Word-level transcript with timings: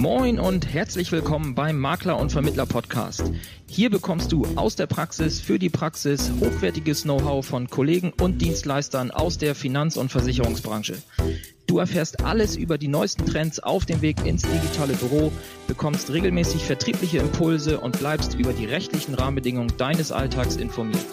Moin 0.00 0.40
und 0.40 0.66
herzlich 0.72 1.12
willkommen 1.12 1.54
beim 1.54 1.78
Makler 1.78 2.18
und 2.18 2.32
Vermittler 2.32 2.64
Podcast. 2.64 3.30
Hier 3.66 3.90
bekommst 3.90 4.32
du 4.32 4.46
aus 4.56 4.74
der 4.74 4.86
Praxis 4.86 5.42
für 5.42 5.58
die 5.58 5.68
Praxis 5.68 6.32
hochwertiges 6.40 7.02
Know-how 7.02 7.44
von 7.44 7.68
Kollegen 7.68 8.10
und 8.18 8.40
Dienstleistern 8.40 9.10
aus 9.10 9.36
der 9.36 9.54
Finanz- 9.54 9.98
und 9.98 10.10
Versicherungsbranche. 10.10 10.96
Du 11.66 11.76
erfährst 11.76 12.24
alles 12.24 12.56
über 12.56 12.78
die 12.78 12.88
neuesten 12.88 13.26
Trends 13.26 13.60
auf 13.60 13.84
dem 13.84 14.00
Weg 14.00 14.24
ins 14.24 14.40
digitale 14.40 14.94
Büro, 14.94 15.30
bekommst 15.68 16.10
regelmäßig 16.10 16.64
vertriebliche 16.64 17.18
Impulse 17.18 17.78
und 17.78 17.98
bleibst 17.98 18.32
über 18.32 18.54
die 18.54 18.64
rechtlichen 18.64 19.14
Rahmenbedingungen 19.14 19.76
deines 19.76 20.12
Alltags 20.12 20.56
informiert. 20.56 21.04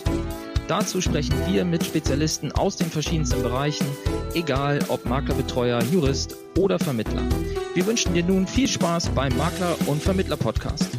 Dazu 0.69 1.01
sprechen 1.01 1.35
wir 1.45 1.65
mit 1.65 1.83
Spezialisten 1.83 2.53
aus 2.53 2.77
den 2.77 2.89
verschiedensten 2.89 3.41
Bereichen, 3.41 3.85
egal 4.33 4.79
ob 4.89 5.05
Maklerbetreuer, 5.05 5.81
Jurist 5.91 6.35
oder 6.57 6.79
Vermittler. 6.79 7.21
Wir 7.73 7.85
wünschen 7.85 8.13
dir 8.13 8.23
nun 8.23 8.47
viel 8.47 8.67
Spaß 8.67 9.09
beim 9.09 9.35
Makler- 9.37 9.77
und 9.87 10.01
Vermittler-Podcast. 10.01 10.97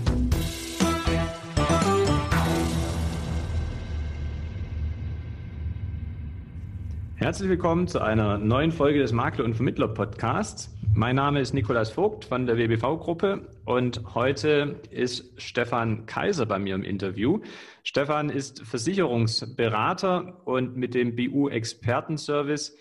Herzlich 7.16 7.50
willkommen 7.50 7.88
zu 7.88 8.00
einer 8.00 8.38
neuen 8.38 8.72
Folge 8.72 9.00
des 9.00 9.12
Makler- 9.12 9.44
und 9.44 9.54
Vermittler-Podcasts. 9.54 10.70
Mein 10.94 11.16
Name 11.16 11.40
ist 11.40 11.52
Nikolaus 11.52 11.90
Vogt 11.90 12.24
von 12.24 12.46
der 12.46 12.56
WBV-Gruppe 12.56 13.48
und 13.64 14.14
heute 14.14 14.80
ist 14.90 15.30
Stefan 15.36 16.06
Kaiser 16.06 16.46
bei 16.46 16.58
mir 16.58 16.74
im 16.74 16.82
Interview. 16.82 17.40
Stefan 17.84 18.30
ist 18.30 18.62
Versicherungsberater 18.64 20.40
und 20.44 20.76
mit 20.76 20.94
dem 20.94 21.14
BU-Expertenservice 21.14 22.76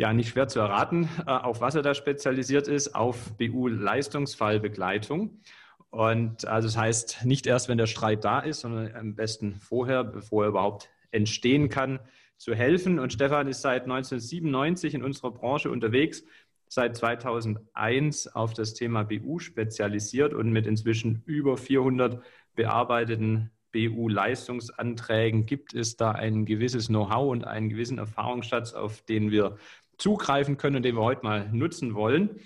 ja 0.00 0.14
nicht 0.14 0.30
schwer 0.30 0.48
zu 0.48 0.60
erraten, 0.60 1.10
äh, 1.26 1.30
auf 1.30 1.60
was 1.60 1.74
er 1.74 1.82
da 1.82 1.94
spezialisiert 1.94 2.68
ist, 2.68 2.94
auf 2.94 3.36
BU-Leistungsfallbegleitung. 3.36 5.42
Und 5.90 6.46
also 6.46 6.68
das 6.68 6.78
heißt, 6.78 7.26
nicht 7.26 7.46
erst, 7.46 7.68
wenn 7.68 7.76
der 7.76 7.86
Streit 7.86 8.24
da 8.24 8.40
ist, 8.40 8.60
sondern 8.60 8.96
am 8.96 9.14
besten 9.14 9.56
vorher, 9.60 10.02
bevor 10.02 10.44
er 10.44 10.48
überhaupt 10.48 10.88
entstehen 11.10 11.68
kann, 11.68 12.00
zu 12.38 12.54
helfen. 12.54 12.98
Und 12.98 13.12
Stefan 13.12 13.46
ist 13.46 13.60
seit 13.60 13.82
1997 13.82 14.94
in 14.94 15.02
unserer 15.02 15.32
Branche 15.32 15.70
unterwegs, 15.70 16.24
seit 16.66 16.96
2001 16.96 18.28
auf 18.28 18.54
das 18.54 18.72
Thema 18.72 19.02
BU 19.02 19.38
spezialisiert 19.38 20.32
und 20.32 20.50
mit 20.50 20.66
inzwischen 20.66 21.22
über 21.26 21.58
400 21.58 22.22
bearbeiteten 22.54 23.50
BU-Leistungsanträgen 23.72 25.46
gibt 25.46 25.74
es 25.74 25.96
da 25.96 26.12
ein 26.12 26.44
gewisses 26.44 26.88
Know-how 26.88 27.30
und 27.30 27.46
einen 27.46 27.68
gewissen 27.68 27.98
Erfahrungsschatz, 27.98 28.72
auf 28.72 29.02
den 29.02 29.30
wir 29.30 29.56
zugreifen 30.00 30.56
können 30.56 30.76
und 30.76 30.82
den 30.82 30.96
wir 30.96 31.02
heute 31.02 31.22
mal 31.22 31.48
nutzen 31.52 31.94
wollen. 31.94 32.40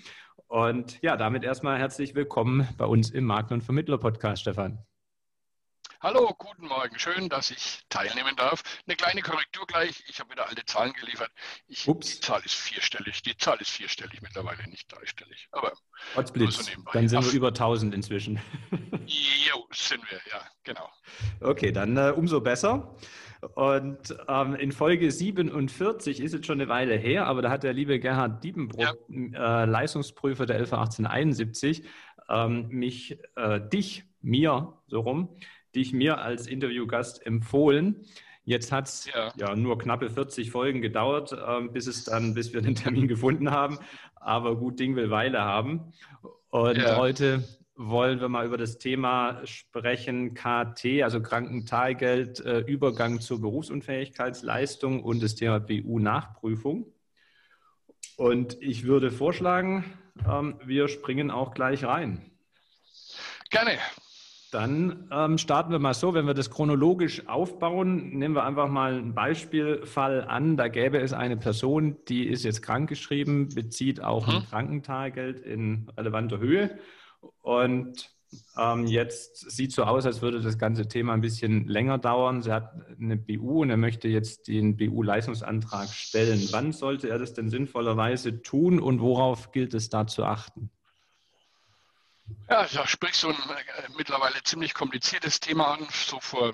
Und 0.47 1.01
ja, 1.01 1.17
damit 1.17 1.43
erstmal 1.43 1.79
herzlich 1.79 2.13
willkommen 2.13 2.67
bei 2.77 2.85
uns 2.85 3.09
im 3.09 3.25
Makler- 3.25 3.55
und 3.55 3.63
Vermittler-Podcast, 3.63 4.41
Stefan. 4.41 4.85
Hallo, 6.01 6.35
guten 6.37 6.67
Morgen. 6.67 6.99
Schön, 6.99 7.29
dass 7.29 7.49
ich 7.49 7.79
teilnehmen 7.89 8.35
darf. 8.35 8.61
Eine 8.85 8.95
kleine 8.95 9.21
Korrektur 9.21 9.65
gleich. 9.65 10.03
Ich 10.07 10.19
habe 10.19 10.29
wieder 10.31 10.47
alte 10.47 10.63
Zahlen 10.65 10.93
geliefert. 10.93 11.31
Ich, 11.67 11.87
Ups. 11.87 12.15
Die 12.15 12.19
Zahl 12.19 12.41
ist 12.45 12.53
vierstellig. 12.53 13.23
Die 13.23 13.35
Zahl 13.37 13.57
ist 13.59 13.71
vierstellig 13.71 14.21
mittlerweile, 14.21 14.69
nicht 14.69 14.91
dreistellig. 14.91 15.47
Aber 15.51 15.73
Potzblitz. 16.13 16.57
So 16.57 16.71
dann 16.93 17.07
sind 17.07 17.19
Ach, 17.19 17.25
wir 17.25 17.33
über 17.33 17.47
1000 17.47 17.95
inzwischen. 17.95 18.39
Jo, 19.07 19.65
sind 19.71 20.03
wir, 20.11 20.19
ja, 20.29 20.41
genau. 20.63 20.89
Okay, 21.39 21.71
dann 21.71 21.97
äh, 21.97 22.13
umso 22.15 22.39
besser. 22.39 22.95
Und 23.53 24.15
ähm, 24.27 24.55
in 24.55 24.71
Folge 24.71 25.11
47 25.11 26.19
ist 26.19 26.33
jetzt 26.33 26.45
schon 26.45 26.59
eine 26.59 26.69
Weile 26.69 26.95
her, 26.95 27.27
aber 27.27 27.41
da 27.41 27.49
hat 27.49 27.63
der 27.63 27.73
liebe 27.73 27.99
Gerhard 27.99 28.43
Diebenbruch, 28.43 28.95
ja. 29.09 29.63
äh, 29.63 29.65
Leistungsprüfer 29.65 30.45
der 30.45 30.59
LV 30.59 30.73
1871, 30.73 31.83
ähm, 32.29 32.67
mich, 32.69 33.19
äh, 33.35 33.61
dich, 33.61 34.05
mir, 34.21 34.73
so 34.87 35.01
rum, 35.01 35.29
dich 35.75 35.93
mir 35.93 36.19
als 36.19 36.47
Interviewgast 36.47 37.25
empfohlen. 37.25 38.05
Jetzt 38.43 38.71
hat 38.71 38.87
es 38.87 39.07
ja. 39.13 39.31
ja. 39.37 39.55
nur 39.55 39.77
knappe 39.77 40.09
40 40.09 40.51
Folgen 40.51 40.81
gedauert, 40.81 41.33
äh, 41.33 41.67
bis 41.67 41.87
es 41.87 42.05
dann, 42.05 42.33
bis 42.33 42.53
wir 42.53 42.61
den 42.61 42.75
Termin 42.75 43.07
gefunden 43.09 43.51
haben. 43.51 43.79
Aber 44.15 44.55
gut 44.55 44.79
Ding 44.79 44.95
will 44.95 45.09
Weile 45.11 45.41
haben. 45.41 45.93
Und 46.49 46.77
ja. 46.77 46.97
heute 46.97 47.43
wollen 47.75 48.21
wir 48.21 48.29
mal 48.29 48.45
über 48.45 48.57
das 48.57 48.77
Thema 48.77 49.45
sprechen, 49.45 50.33
KT, 50.33 51.03
also 51.03 51.21
Krankentageld, 51.21 52.39
äh, 52.39 52.59
Übergang 52.59 53.19
zur 53.19 53.41
Berufsunfähigkeitsleistung 53.41 55.03
und 55.03 55.21
das 55.21 55.35
Thema 55.35 55.59
BU-Nachprüfung. 55.59 56.85
Und 58.17 58.57
ich 58.61 58.85
würde 58.85 59.11
vorschlagen, 59.11 59.83
ähm, 60.27 60.59
wir 60.63 60.87
springen 60.87 61.31
auch 61.31 61.53
gleich 61.53 61.83
rein. 61.83 62.31
Gerne. 63.49 63.77
Dann 64.51 65.09
ähm, 65.11 65.37
starten 65.37 65.71
wir 65.71 65.79
mal 65.79 65.93
so, 65.93 66.13
wenn 66.13 66.27
wir 66.27 66.33
das 66.33 66.49
chronologisch 66.49 67.27
aufbauen, 67.27 68.17
nehmen 68.17 68.35
wir 68.35 68.45
einfach 68.45 68.69
mal 68.69 68.93
einen 68.93 69.13
Beispielfall 69.13 70.23
an. 70.23 70.55
Da 70.55 70.69
gäbe 70.69 70.99
es 70.99 71.11
eine 71.11 71.35
Person, 71.35 71.97
die 72.07 72.25
ist 72.25 72.45
jetzt 72.45 72.61
krankgeschrieben, 72.61 73.49
bezieht 73.53 74.01
auch 74.01 74.27
mhm. 74.27 74.35
ein 74.35 74.45
Krankentageld 74.45 75.41
in 75.41 75.91
relevanter 75.97 76.39
Höhe. 76.39 76.79
Und 77.41 78.15
ähm, 78.57 78.87
jetzt 78.87 79.49
sieht 79.51 79.71
so 79.71 79.83
aus, 79.83 80.05
als 80.05 80.21
würde 80.21 80.41
das 80.41 80.57
ganze 80.57 80.87
Thema 80.87 81.13
ein 81.13 81.21
bisschen 81.21 81.67
länger 81.67 81.97
dauern. 81.97 82.41
Sie 82.41 82.51
hat 82.51 82.73
eine 82.99 83.17
BU 83.17 83.61
und 83.61 83.69
er 83.69 83.77
möchte 83.77 84.07
jetzt 84.07 84.47
den 84.47 84.77
BU-Leistungsantrag 84.77 85.89
stellen. 85.89 86.47
Wann 86.51 86.73
sollte 86.73 87.09
er 87.09 87.19
das 87.19 87.33
denn 87.33 87.49
sinnvollerweise 87.49 88.41
tun 88.41 88.79
und 88.79 88.99
worauf 89.01 89.51
gilt 89.51 89.73
es 89.73 89.89
da 89.89 90.07
zu 90.07 90.25
achten? 90.25 90.69
Ja, 92.49 92.67
da 92.67 92.87
sprichst 92.87 93.23
du 93.23 93.29
ein 93.29 93.35
äh, 93.35 93.89
mittlerweile 93.97 94.41
ziemlich 94.43 94.73
kompliziertes 94.73 95.39
Thema 95.39 95.73
an. 95.73 95.87
So 95.91 96.19
vor 96.19 96.53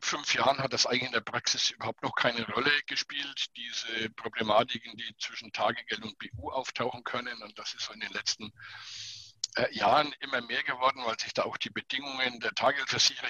fünf 0.00 0.34
Jahren 0.34 0.58
hat 0.58 0.72
das 0.72 0.86
eigentlich 0.86 1.06
in 1.06 1.12
der 1.12 1.20
Praxis 1.20 1.70
überhaupt 1.70 2.02
noch 2.02 2.14
keine 2.14 2.46
Rolle 2.52 2.70
gespielt, 2.86 3.46
diese 3.56 4.10
Problematiken, 4.10 4.96
die 4.96 5.16
zwischen 5.18 5.52
Tagegeld 5.52 6.02
und 6.02 6.18
BU 6.18 6.50
auftauchen 6.50 7.04
können. 7.04 7.42
Und 7.42 7.58
das 7.58 7.74
ist 7.74 7.84
so 7.84 7.92
in 7.92 8.00
den 8.00 8.12
letzten 8.12 8.46
äh, 8.46 8.50
Jahren 9.72 10.14
immer 10.20 10.40
mehr 10.42 10.62
geworden, 10.62 11.02
weil 11.04 11.18
sich 11.18 11.34
da 11.34 11.42
auch 11.42 11.56
die 11.56 11.70
Bedingungen 11.70 12.40
der 12.40 12.52
Tagegeldversicherer 12.52 13.28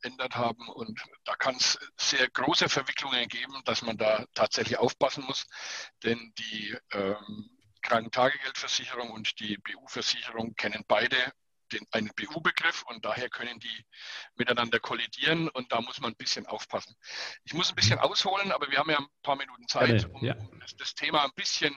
geändert 0.00 0.36
haben. 0.36 0.68
Und 0.68 1.00
da 1.24 1.36
kann 1.36 1.56
es 1.56 1.78
sehr 1.98 2.28
große 2.30 2.68
Verwicklungen 2.68 3.28
geben, 3.28 3.60
dass 3.64 3.82
man 3.82 3.96
da 3.96 4.24
tatsächlich 4.34 4.78
aufpassen 4.78 5.24
muss. 5.24 5.46
Denn 6.02 6.32
die 6.38 6.76
ähm, 6.92 7.50
Krankentagegeldversicherung 7.82 9.10
und 9.10 9.38
die 9.40 9.58
BU-Versicherung 9.58 10.54
kennen 10.54 10.84
beide 10.88 11.32
den, 11.72 11.86
einen 11.92 12.10
BU-Begriff 12.14 12.82
und 12.88 13.04
daher 13.04 13.28
können 13.28 13.58
die 13.58 13.86
miteinander 14.36 14.80
kollidieren 14.80 15.48
und 15.48 15.72
da 15.72 15.80
muss 15.80 16.00
man 16.00 16.12
ein 16.12 16.16
bisschen 16.16 16.46
aufpassen. 16.46 16.94
Ich 17.44 17.54
muss 17.54 17.70
ein 17.70 17.74
bisschen 17.74 17.98
ausholen, 17.98 18.52
aber 18.52 18.70
wir 18.70 18.78
haben 18.78 18.90
ja 18.90 18.98
ein 18.98 19.06
paar 19.22 19.36
Minuten 19.36 19.66
Zeit, 19.68 20.08
um, 20.10 20.24
ja. 20.24 20.34
das, 20.60 20.76
das, 20.76 20.94
Thema 20.94 21.24
ein 21.24 21.32
bisschen 21.34 21.74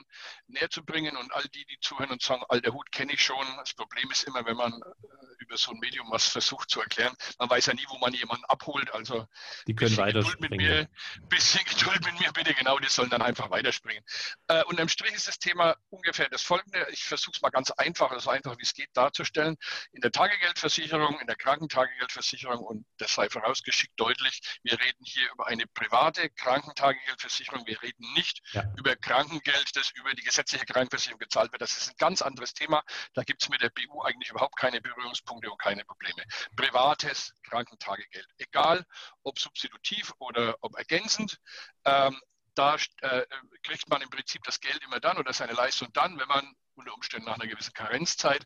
näher 0.47 0.69
zu 0.69 0.83
bringen 0.83 1.15
und 1.17 1.33
all 1.33 1.43
die, 1.49 1.65
die 1.65 1.79
zuhören 1.81 2.11
und 2.11 2.21
sagen, 2.21 2.43
alter 2.49 2.73
Hut 2.73 2.91
kenne 2.91 3.13
ich 3.13 3.23
schon. 3.23 3.45
Das 3.57 3.73
Problem 3.73 4.09
ist 4.11 4.23
immer, 4.23 4.45
wenn 4.45 4.57
man 4.57 4.73
äh, 4.73 5.36
über 5.47 5.57
so 5.57 5.71
ein 5.71 5.79
Medium 5.79 6.07
was 6.11 6.27
versucht 6.27 6.69
zu 6.69 6.81
erklären, 6.81 7.15
man 7.39 7.49
weiß 7.49 7.67
ja 7.67 7.73
nie, 7.73 7.85
wo 7.89 7.97
man 7.97 8.13
jemanden 8.13 8.45
abholt. 8.45 8.93
Also 8.93 9.27
die 9.65 9.75
können 9.75 9.95
weiter 9.97 10.19
Geduld 10.19 10.41
mit 10.41 10.51
mir, 10.51 10.87
bisschen 11.29 11.63
Geduld 11.65 12.03
mit 12.05 12.19
mir 12.19 12.31
bitte, 12.33 12.53
genau, 12.53 12.77
die 12.79 12.89
sollen 12.89 13.09
dann 13.09 13.21
einfach 13.21 13.49
weiterspringen. 13.49 14.03
Äh, 14.47 14.63
unterm 14.65 14.89
Strich 14.89 15.13
ist 15.13 15.27
das 15.27 15.39
Thema 15.39 15.75
ungefähr 15.89 16.29
das 16.29 16.43
folgende. 16.43 16.85
Ich 16.91 17.03
versuche 17.03 17.31
es 17.35 17.41
mal 17.41 17.49
ganz 17.49 17.71
einfach, 17.71 18.17
so 18.19 18.29
einfach 18.29 18.57
wie 18.57 18.63
es 18.63 18.73
geht 18.73 18.89
darzustellen 18.93 19.57
in 19.91 20.01
der 20.01 20.11
Tagegeldversicherung, 20.11 21.19
in 21.19 21.27
der 21.27 21.35
Krankentagegeldversicherung 21.35 22.63
und 22.63 22.85
das 22.97 23.13
sei 23.13 23.29
vorausgeschickt 23.29 23.93
deutlich, 23.97 24.41
wir 24.63 24.79
reden 24.79 25.03
hier 25.03 25.31
über 25.31 25.47
eine 25.47 25.65
private 25.67 26.29
Krankentagegeldversicherung, 26.31 27.65
wir 27.65 27.81
reden 27.81 28.13
nicht 28.13 28.41
ja. 28.51 28.63
über 28.77 28.95
Krankengeld, 28.95 29.75
das 29.75 29.91
über 29.91 30.13
die 30.13 30.23
gesetzliche 30.23 30.65
Krankenversicherung 30.65 31.19
gezahlt 31.19 31.51
wird. 31.51 31.61
Das 31.61 31.77
ist 31.77 31.89
ein 31.89 31.95
ganz 31.97 32.21
anderes 32.21 32.53
Thema. 32.53 32.83
Da 33.13 33.23
gibt 33.23 33.43
es 33.43 33.49
mit 33.49 33.61
der 33.61 33.69
BU 33.69 34.01
eigentlich 34.01 34.29
überhaupt 34.29 34.57
keine 34.57 34.81
Berührungspunkte 34.81 35.36
und 35.45 35.59
keine 35.59 35.85
Probleme. 35.85 36.23
Privates 36.55 37.33
Krankentagegeld, 37.43 38.27
egal 38.37 38.85
ob 39.23 39.39
substitutiv 39.39 40.13
oder 40.19 40.55
ob 40.61 40.77
ergänzend. 40.77 41.39
Ähm, 41.85 42.19
da 42.55 42.75
äh, 43.01 43.25
kriegt 43.63 43.87
man 43.89 44.01
im 44.01 44.09
Prinzip 44.09 44.43
das 44.43 44.59
Geld 44.59 44.83
immer 44.83 44.99
dann 44.99 45.17
oder 45.17 45.31
seine 45.31 45.53
Leistung 45.53 45.89
dann, 45.93 46.17
wenn 46.19 46.27
man 46.27 46.55
unter 46.77 46.93
Umständen 46.93 47.25
nach 47.25 47.35
einer 47.35 47.47
gewissen 47.47 47.73
Karenzzeit 47.73 48.45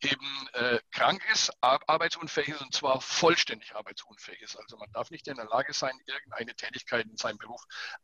eben 0.00 0.48
äh, 0.52 0.80
krank 0.92 1.22
ist, 1.32 1.50
arbeitsunfähig 1.60 2.48
ist 2.48 2.60
und 2.60 2.74
zwar 2.74 3.00
vollständig 3.00 3.74
arbeitsunfähig 3.74 4.40
ist. 4.42 4.56
Also 4.56 4.76
man 4.76 4.90
darf 4.92 5.10
nicht 5.10 5.26
in 5.28 5.36
der 5.36 5.46
Lage 5.46 5.72
sein, 5.72 5.98
irgendeine 6.06 6.54
Tätigkeit 6.54 7.06
in 7.06 7.16
seinem 7.16 7.38
Beruf 7.38 7.62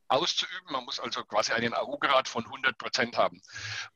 auszuüben. 0.08 0.72
Man 0.72 0.84
muss 0.84 0.98
also 0.98 1.24
quasi 1.24 1.52
einen 1.52 1.74
AU-Grad 1.74 2.28
von 2.28 2.44
100 2.44 2.78
Prozent 2.78 3.16
haben. 3.16 3.40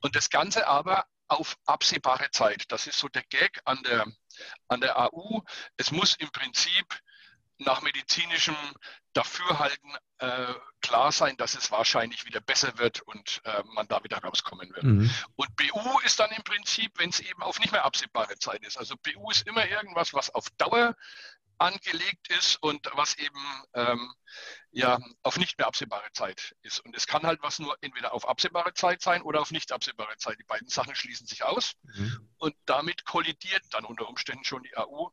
Und 0.00 0.16
das 0.16 0.28
Ganze 0.28 0.66
aber 0.66 1.06
auf 1.28 1.56
absehbare 1.64 2.30
Zeit. 2.32 2.64
Das 2.72 2.86
ist 2.86 2.98
so 2.98 3.08
der 3.08 3.22
Gag 3.22 3.60
an 3.64 3.80
der, 3.84 4.04
an 4.68 4.80
der 4.80 4.98
AU. 4.98 5.42
Es 5.76 5.90
muss 5.90 6.16
im 6.16 6.30
Prinzip 6.30 7.00
nach 7.60 7.82
medizinischem 7.82 8.56
Dafürhalten 9.12 9.96
äh, 10.18 10.54
klar 10.80 11.12
sein, 11.12 11.36
dass 11.36 11.54
es 11.54 11.70
wahrscheinlich 11.70 12.24
wieder 12.24 12.40
besser 12.40 12.78
wird 12.78 13.02
und 13.02 13.40
äh, 13.44 13.62
man 13.74 13.86
da 13.88 14.02
wieder 14.02 14.18
rauskommen 14.18 14.72
wird. 14.74 14.84
Mhm. 14.84 15.10
Und 15.36 15.56
BU 15.56 15.98
ist 16.00 16.18
dann 16.20 16.30
im 16.30 16.42
Prinzip, 16.42 16.92
wenn 16.96 17.10
es 17.10 17.20
eben 17.20 17.42
auf 17.42 17.60
nicht 17.60 17.72
mehr 17.72 17.84
absehbare 17.84 18.38
Zeit 18.38 18.64
ist. 18.64 18.78
Also 18.78 18.94
BU 18.96 19.30
ist 19.30 19.46
immer 19.46 19.66
irgendwas, 19.66 20.14
was 20.14 20.30
auf 20.30 20.48
Dauer 20.58 20.96
angelegt 21.60 22.30
ist 22.30 22.62
und 22.62 22.88
was 22.94 23.16
eben 23.18 23.38
ähm, 23.74 24.12
ja 24.70 24.98
auf 25.22 25.36
nicht 25.36 25.58
mehr 25.58 25.66
absehbare 25.66 26.10
Zeit 26.12 26.54
ist. 26.62 26.80
Und 26.80 26.96
es 26.96 27.06
kann 27.06 27.22
halt 27.22 27.42
was 27.42 27.58
nur 27.58 27.76
entweder 27.80 28.14
auf 28.14 28.26
absehbare 28.26 28.72
Zeit 28.74 29.02
sein 29.02 29.22
oder 29.22 29.40
auf 29.40 29.50
nicht 29.50 29.72
absehbare 29.72 30.16
Zeit. 30.16 30.38
Die 30.38 30.44
beiden 30.44 30.68
Sachen 30.68 30.94
schließen 30.94 31.26
sich 31.26 31.44
aus 31.44 31.74
mhm. 31.82 32.30
und 32.38 32.56
damit 32.64 33.04
kollidiert 33.04 33.62
dann 33.70 33.84
unter 33.84 34.08
Umständen 34.08 34.44
schon 34.44 34.62
die 34.62 34.76
AU 34.76 35.10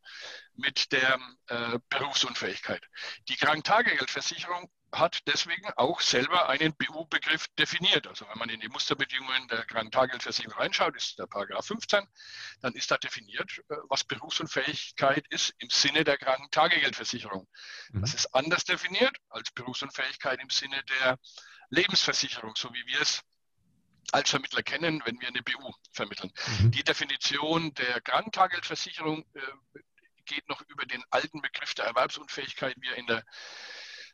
mit 0.53 0.91
der 0.91 1.19
äh, 1.47 1.79
Berufsunfähigkeit. 1.89 2.83
Die 3.27 3.35
Krankentagegeldversicherung 3.35 4.71
hat 4.91 5.19
deswegen 5.27 5.69
auch 5.75 5.99
selber 6.01 6.49
einen 6.49 6.73
BU-Begriff 6.73 7.47
definiert. 7.59 8.07
Also 8.07 8.27
wenn 8.29 8.37
man 8.37 8.49
in 8.49 8.59
die 8.59 8.69
Musterbedingungen 8.69 9.47
der 9.49 9.65
Krankentageldversicherung 9.65 10.57
reinschaut, 10.57 10.95
ist 10.95 11.19
der 11.19 11.27
Paragraph 11.27 11.65
15, 11.65 12.07
dann 12.61 12.73
ist 12.73 12.89
da 12.89 12.97
definiert, 12.97 13.59
äh, 13.69 13.75
was 13.89 14.03
Berufsunfähigkeit 14.03 15.25
ist 15.29 15.53
im 15.59 15.69
Sinne 15.69 16.03
der 16.03 16.17
Krankentagegeldversicherung. 16.17 17.47
Mhm. 17.91 18.01
Das 18.01 18.13
ist 18.13 18.33
anders 18.33 18.63
definiert 18.63 19.15
als 19.29 19.51
Berufsunfähigkeit 19.51 20.39
im 20.41 20.49
Sinne 20.49 20.81
der 21.01 21.19
Lebensversicherung, 21.69 22.55
so 22.55 22.73
wie 22.73 22.85
wir 22.87 23.01
es 23.01 23.21
als 24.13 24.29
Vermittler 24.29 24.63
kennen, 24.63 25.01
wenn 25.05 25.19
wir 25.19 25.27
eine 25.27 25.43
BU 25.43 25.73
vermitteln. 25.91 26.31
Mhm. 26.61 26.71
Die 26.71 26.83
Definition 26.83 27.73
der 27.73 27.99
Krankentageldversicherung 28.01 29.25
äh, 29.33 29.41
geht 30.25 30.47
noch 30.47 30.61
über 30.67 30.85
den 30.85 31.03
alten 31.09 31.41
Begriff 31.41 31.73
der 31.73 31.85
Erwerbsunfähigkeit, 31.85 32.75
wie 32.79 32.87
er 32.87 32.95
in 32.95 33.07
der 33.07 33.23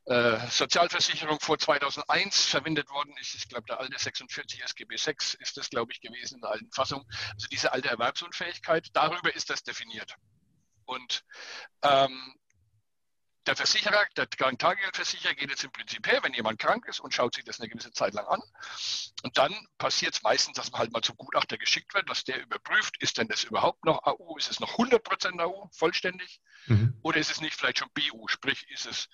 äh, 0.05 0.47
Sozialversicherung 0.49 1.39
vor 1.39 1.57
2001 1.57 2.45
verwendet 2.45 2.89
worden 2.89 3.15
ist. 3.21 3.35
Ich 3.35 3.47
glaube, 3.47 3.65
der 3.69 3.79
alte 3.79 3.97
46 3.97 4.61
SGB 4.63 4.97
6 4.97 5.35
ist 5.35 5.55
das, 5.57 5.69
glaube 5.69 5.93
ich, 5.93 6.01
gewesen 6.01 6.35
in 6.35 6.41
der 6.41 6.51
alten 6.51 6.71
Fassung. 6.71 7.05
Also 7.33 7.47
diese 7.47 7.71
alte 7.71 7.89
Erwerbsunfähigkeit, 7.89 8.87
darüber 8.93 9.33
ist 9.33 9.49
das 9.49 9.63
definiert. 9.63 10.15
Und 10.85 11.23
ähm, 11.83 12.35
der 13.45 13.55
Versicherer, 13.55 14.05
der 14.15 14.27
Krankentagegeldversicherer 14.27 15.35
geht 15.35 15.49
jetzt 15.49 15.63
im 15.63 15.71
Prinzip 15.71 16.07
her, 16.07 16.19
wenn 16.23 16.33
jemand 16.33 16.59
krank 16.59 16.85
ist 16.87 16.99
und 16.99 17.13
schaut 17.13 17.35
sich 17.35 17.43
das 17.43 17.59
eine 17.59 17.69
gewisse 17.69 17.91
Zeit 17.91 18.13
lang 18.13 18.25
an. 18.25 18.41
Und 19.23 19.37
dann 19.37 19.53
passiert 19.77 20.15
es 20.15 20.23
meistens, 20.23 20.55
dass 20.55 20.71
man 20.71 20.79
halt 20.79 20.93
mal 20.93 21.01
zum 21.01 21.17
Gutachter 21.17 21.57
geschickt 21.57 21.93
wird, 21.93 22.09
dass 22.09 22.23
der 22.23 22.41
überprüft, 22.41 22.95
ist 23.01 23.17
denn 23.17 23.27
das 23.27 23.43
überhaupt 23.43 23.83
noch 23.85 24.03
AU? 24.03 24.37
Ist 24.37 24.49
es 24.49 24.59
noch 24.59 24.77
100% 24.77 25.41
AU, 25.41 25.69
vollständig? 25.73 26.41
Mhm. 26.67 26.97
Oder 27.01 27.17
ist 27.17 27.31
es 27.31 27.41
nicht 27.41 27.55
vielleicht 27.55 27.79
schon 27.79 27.89
BU? 27.93 28.27
Sprich, 28.27 28.65
ist 28.69 28.85
es 28.85 29.09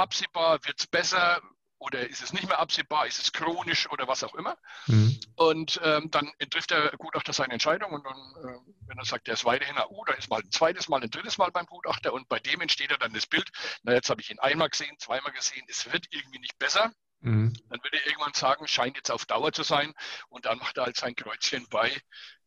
absehbar, 0.00 0.64
wird 0.64 0.80
es 0.80 0.86
besser 0.86 1.40
oder 1.80 2.06
ist 2.06 2.22
es 2.22 2.32
nicht 2.34 2.46
mehr 2.46 2.58
absehbar, 2.58 3.06
ist 3.06 3.20
es 3.22 3.32
chronisch 3.32 3.90
oder 3.90 4.06
was 4.06 4.22
auch 4.22 4.34
immer. 4.34 4.56
Mhm. 4.86 5.18
Und 5.36 5.80
ähm, 5.82 6.10
dann 6.10 6.30
trifft 6.50 6.70
der 6.70 6.90
Gutachter 6.98 7.32
seine 7.32 7.54
Entscheidung 7.54 7.92
und 7.92 8.04
dann, 8.04 8.16
äh, 8.44 8.58
wenn 8.86 8.98
er 8.98 9.04
sagt, 9.06 9.26
der 9.26 9.34
ist 9.34 9.46
weiterhin 9.46 9.78
AU, 9.78 10.04
dann 10.04 10.18
ist 10.18 10.28
mal 10.28 10.42
ein 10.42 10.50
zweites 10.50 10.88
Mal, 10.88 11.02
ein 11.02 11.10
drittes 11.10 11.38
Mal 11.38 11.50
beim 11.50 11.64
Gutachter 11.64 12.12
und 12.12 12.28
bei 12.28 12.38
dem 12.38 12.60
entsteht 12.60 12.94
dann 13.00 13.14
das 13.14 13.26
Bild, 13.26 13.48
na 13.82 13.94
jetzt 13.94 14.10
habe 14.10 14.20
ich 14.20 14.30
ihn 14.30 14.38
einmal 14.40 14.68
gesehen, 14.68 14.98
zweimal 14.98 15.32
gesehen, 15.32 15.64
es 15.68 15.90
wird 15.90 16.06
irgendwie 16.10 16.40
nicht 16.40 16.58
besser. 16.58 16.92
Mhm. 17.20 17.54
Dann 17.70 17.82
würde 17.82 17.96
er 17.96 18.06
irgendwann 18.06 18.34
sagen, 18.34 18.68
scheint 18.68 18.96
jetzt 18.96 19.10
auf 19.10 19.24
Dauer 19.24 19.52
zu 19.52 19.62
sein 19.62 19.94
und 20.28 20.44
dann 20.44 20.58
macht 20.58 20.76
er 20.76 20.84
halt 20.84 20.96
sein 20.96 21.14
Kreuzchen 21.14 21.66
bei, 21.70 21.90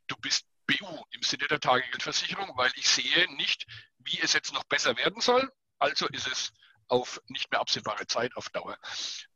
du 0.08 0.16
bist 0.18 0.46
BU 0.68 1.04
im 1.10 1.24
Sinne 1.24 1.48
der 1.48 1.60
Tagegeldversicherung, 1.60 2.56
weil 2.56 2.72
ich 2.76 2.88
sehe 2.88 3.36
nicht, 3.36 3.66
wie 3.98 4.20
es 4.20 4.34
jetzt 4.34 4.54
noch 4.54 4.64
besser 4.64 4.96
werden 4.98 5.22
soll. 5.22 5.52
Also 5.80 6.08
ist 6.08 6.28
es 6.28 6.54
auf 6.88 7.22
nicht 7.28 7.52
mehr 7.52 7.60
absehbare 7.60 8.08
Zeit 8.08 8.36
auf 8.36 8.50
Dauer. 8.50 8.78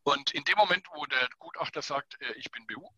Und 0.03 0.31
in 0.31 0.44
dem 0.44 0.57
Moment, 0.57 0.88
wo 0.94 1.05
der 1.05 1.27
Gutachter 1.39 1.81
sagt, 1.81 2.19
äh, 2.21 2.33
ich 2.33 2.51
bin 2.51 2.65
BU, 2.67 2.89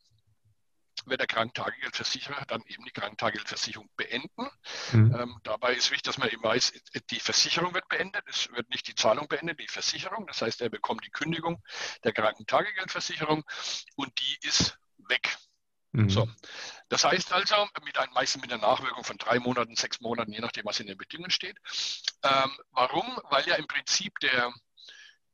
wird 1.05 1.19
der 1.19 1.27
Krankentagegeldversicherer 1.27 2.45
dann 2.45 2.61
eben 2.67 2.83
die 2.85 2.91
Krankentagegeldversicherung 2.91 3.89
beenden. 3.95 4.49
Mhm. 4.91 5.15
Ähm, 5.15 5.39
dabei 5.43 5.73
ist 5.73 5.91
wichtig, 5.91 6.03
dass 6.03 6.17
man 6.17 6.29
eben 6.29 6.43
weiß, 6.43 6.73
die 7.09 7.19
Versicherung 7.19 7.73
wird 7.73 7.87
beendet, 7.87 8.23
es 8.27 8.51
wird 8.51 8.69
nicht 8.69 8.87
die 8.87 8.95
Zahlung 8.95 9.27
beendet, 9.27 9.59
die 9.59 9.67
Versicherung. 9.67 10.27
Das 10.27 10.41
heißt, 10.41 10.61
er 10.61 10.69
bekommt 10.69 11.05
die 11.05 11.11
Kündigung 11.11 11.63
der 12.03 12.13
Krankentagegeldversicherung 12.13 13.43
und 13.95 14.19
die 14.19 14.47
ist 14.47 14.77
weg. 14.97 15.37
Mhm. 15.91 16.09
So. 16.09 16.29
Das 16.89 17.03
heißt 17.03 17.33
also, 17.33 17.67
mit 17.83 17.97
einem, 17.97 18.13
meistens 18.13 18.41
mit 18.41 18.51
einer 18.51 18.61
Nachwirkung 18.61 19.03
von 19.03 19.17
drei 19.17 19.39
Monaten, 19.39 19.75
sechs 19.75 19.99
Monaten, 20.01 20.31
je 20.31 20.39
nachdem, 20.39 20.65
was 20.65 20.79
in 20.79 20.87
den 20.87 20.97
Bedingungen 20.97 21.31
steht. 21.31 21.57
Ähm, 22.23 22.57
warum? 22.71 23.19
Weil 23.29 23.47
ja 23.47 23.55
im 23.55 23.67
Prinzip 23.67 24.17
der, 24.19 24.53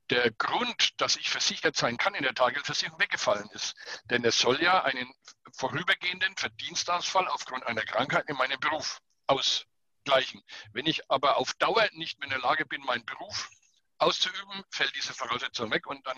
der 0.09 0.31
Grund, 0.31 1.01
dass 1.01 1.15
ich 1.17 1.29
versichert 1.29 1.75
sein 1.75 1.97
kann 1.97 2.13
in 2.15 2.23
der 2.23 2.33
Tagesversicherung 2.33 2.99
weggefallen 2.99 3.49
ist. 3.51 3.75
Denn 4.05 4.23
es 4.23 4.39
soll 4.39 4.61
ja 4.61 4.83
einen 4.83 5.11
vorübergehenden 5.53 6.35
Verdienstausfall 6.37 7.27
aufgrund 7.27 7.65
einer 7.65 7.83
Krankheit 7.83 8.25
in 8.27 8.35
meinem 8.35 8.59
Beruf 8.59 8.99
ausgleichen. 9.27 10.41
Wenn 10.71 10.85
ich 10.85 11.09
aber 11.09 11.37
auf 11.37 11.53
Dauer 11.55 11.87
nicht 11.93 12.19
mehr 12.19 12.27
in 12.27 12.31
der 12.31 12.39
Lage 12.39 12.65
bin, 12.65 12.81
meinen 12.81 13.05
Beruf 13.05 13.49
auszuüben, 13.97 14.63
fällt 14.71 14.95
diese 14.95 15.13
Voraussetzung 15.13 15.71
weg 15.71 15.88
und 15.88 16.06
dann 16.06 16.18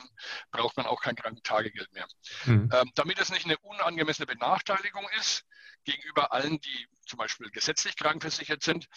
braucht 0.52 0.78
man 0.78 0.86
auch 0.86 1.02
kein 1.02 1.16
Krankentagegeld 1.16 1.92
mehr. 1.94 2.08
Mhm. 2.46 2.70
Ähm, 2.74 2.92
damit 2.96 3.20
es 3.20 3.32
nicht 3.32 3.46
eine 3.46 3.58
unangemessene 3.60 4.26
Benachteiligung 4.26 5.08
ist 5.20 5.44
gegenüber 5.84 6.32
allen, 6.32 6.60
die 6.60 6.88
zum 7.06 7.18
Beispiel 7.18 7.50
gesetzlich 7.50 7.96
krankenversichert 7.96 8.64
sind, 8.64 8.88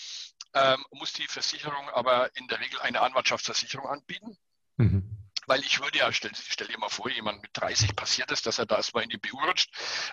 ähm, 0.54 0.84
muss 0.90 1.12
die 1.12 1.26
Versicherung 1.28 1.88
aber 1.90 2.34
in 2.36 2.48
der 2.48 2.60
Regel 2.60 2.80
eine 2.80 3.00
Anwartschaftsversicherung 3.00 3.86
anbieten. 3.86 4.36
Mhm. 4.76 5.09
Weil 5.46 5.60
ich 5.60 5.80
würde 5.80 5.98
ja, 5.98 6.12
stell, 6.12 6.30
stell 6.34 6.66
dir 6.66 6.78
mal 6.78 6.88
vor, 6.88 7.10
jemand 7.10 7.42
mit 7.42 7.50
30 7.54 7.96
passiert 7.96 8.30
es, 8.30 8.42
dass 8.42 8.58
er 8.58 8.66
da 8.66 8.76
erstmal 8.76 9.04
in 9.04 9.10
die 9.10 9.18
BU 9.18 9.38
rutscht 9.38 9.70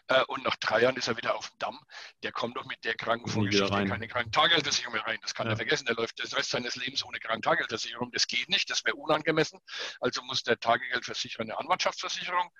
äh, 0.07 0.24
und 0.27 0.44
nach 0.44 0.56
drei 0.56 0.81
Jahren 0.81 0.95
ist 0.95 1.07
er 1.07 1.18
wieder 1.18 1.35
auf 1.35 1.50
dem 1.50 1.59
Damm. 1.59 1.79
Der 2.24 2.31
kommt 2.31 2.57
doch 2.57 2.65
mit 2.65 2.83
der 2.83 2.95
Krankenvorgeschichte 2.95 3.68
keine 3.68 4.07
Krankentageldversicherung 4.07 4.94
mehr 4.94 5.06
rein. 5.06 5.19
Das 5.21 5.33
kann 5.33 5.47
ja. 5.47 5.53
er 5.53 5.57
vergessen. 5.57 5.85
Der 5.85 5.95
läuft 5.95 6.19
den 6.19 6.27
Rest 6.27 6.51
seines 6.51 6.75
Lebens 6.75 7.03
ohne 7.03 7.19
Krankentageldversicherung. 7.19 8.12
Das 8.12 8.27
geht 8.27 8.50
nicht, 8.50 8.69
das 8.69 8.85
wäre 8.85 8.95
unangemessen. 8.95 9.59
Also 10.00 10.21
muss 10.24 10.44
der 10.44 10.59
Tagegeldversicherer 10.59 11.44
eine 11.44 11.57
Anwartschaftsversicherung 11.57 12.51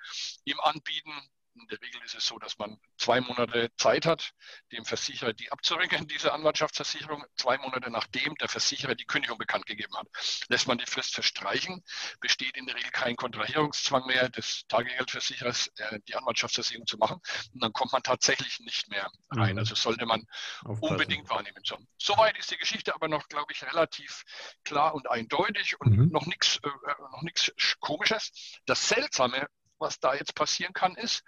ihm 0.44 0.60
anbieten 0.60 1.12
in 1.60 1.66
der 1.68 1.80
Regel 1.80 2.00
ist 2.04 2.14
es 2.14 2.26
so, 2.26 2.38
dass 2.38 2.58
man 2.58 2.78
zwei 2.96 3.20
Monate 3.20 3.70
Zeit 3.76 4.06
hat, 4.06 4.32
dem 4.72 4.84
Versicherer 4.84 5.32
die 5.32 5.50
abzurechnen, 5.50 6.06
diese 6.08 6.32
Anwaltschaftsversicherung. 6.32 7.24
Zwei 7.36 7.58
Monate 7.58 7.90
nachdem 7.90 8.34
der 8.36 8.48
Versicherer 8.48 8.94
die 8.94 9.04
Kündigung 9.04 9.38
bekannt 9.38 9.66
gegeben 9.66 9.96
hat. 9.96 10.06
Lässt 10.48 10.66
man 10.68 10.78
die 10.78 10.86
Frist 10.86 11.14
verstreichen, 11.14 11.82
besteht 12.20 12.56
in 12.56 12.66
der 12.66 12.76
Regel 12.76 12.90
kein 12.90 13.16
Kontrahierungszwang 13.16 14.06
mehr 14.06 14.28
des 14.28 14.64
Tagegeldversicherers, 14.68 15.68
äh, 15.76 16.00
die 16.08 16.14
Anwaltschaftsversicherung 16.14 16.86
zu 16.86 16.98
machen. 16.98 17.20
Und 17.52 17.62
dann 17.62 17.72
kommt 17.72 17.92
man 17.92 18.02
tatsächlich 18.02 18.60
nicht 18.60 18.88
mehr 18.88 19.10
rein. 19.30 19.52
Mhm. 19.52 19.58
Also 19.58 19.74
sollte 19.74 20.06
man 20.06 20.26
Aufpassen. 20.64 20.92
unbedingt 20.92 21.28
wahrnehmen. 21.30 21.62
So. 21.64 21.76
Soweit 21.98 22.38
ist 22.38 22.50
die 22.50 22.56
Geschichte 22.56 22.94
aber 22.94 23.08
noch, 23.08 23.28
glaube 23.28 23.52
ich, 23.52 23.62
relativ 23.62 24.24
klar 24.64 24.94
und 24.94 25.10
eindeutig 25.10 25.80
und 25.80 25.96
mhm. 25.96 26.08
noch 26.08 26.26
nichts 26.26 26.58
äh, 26.62 26.68
noch 27.12 27.22
nichts 27.22 27.52
Komisches. 27.80 28.60
Das 28.66 28.88
Seltsame 28.88 29.48
was 29.78 30.00
da 30.00 30.14
jetzt 30.14 30.34
passieren 30.34 30.72
kann, 30.72 30.94
ist, 30.96 31.22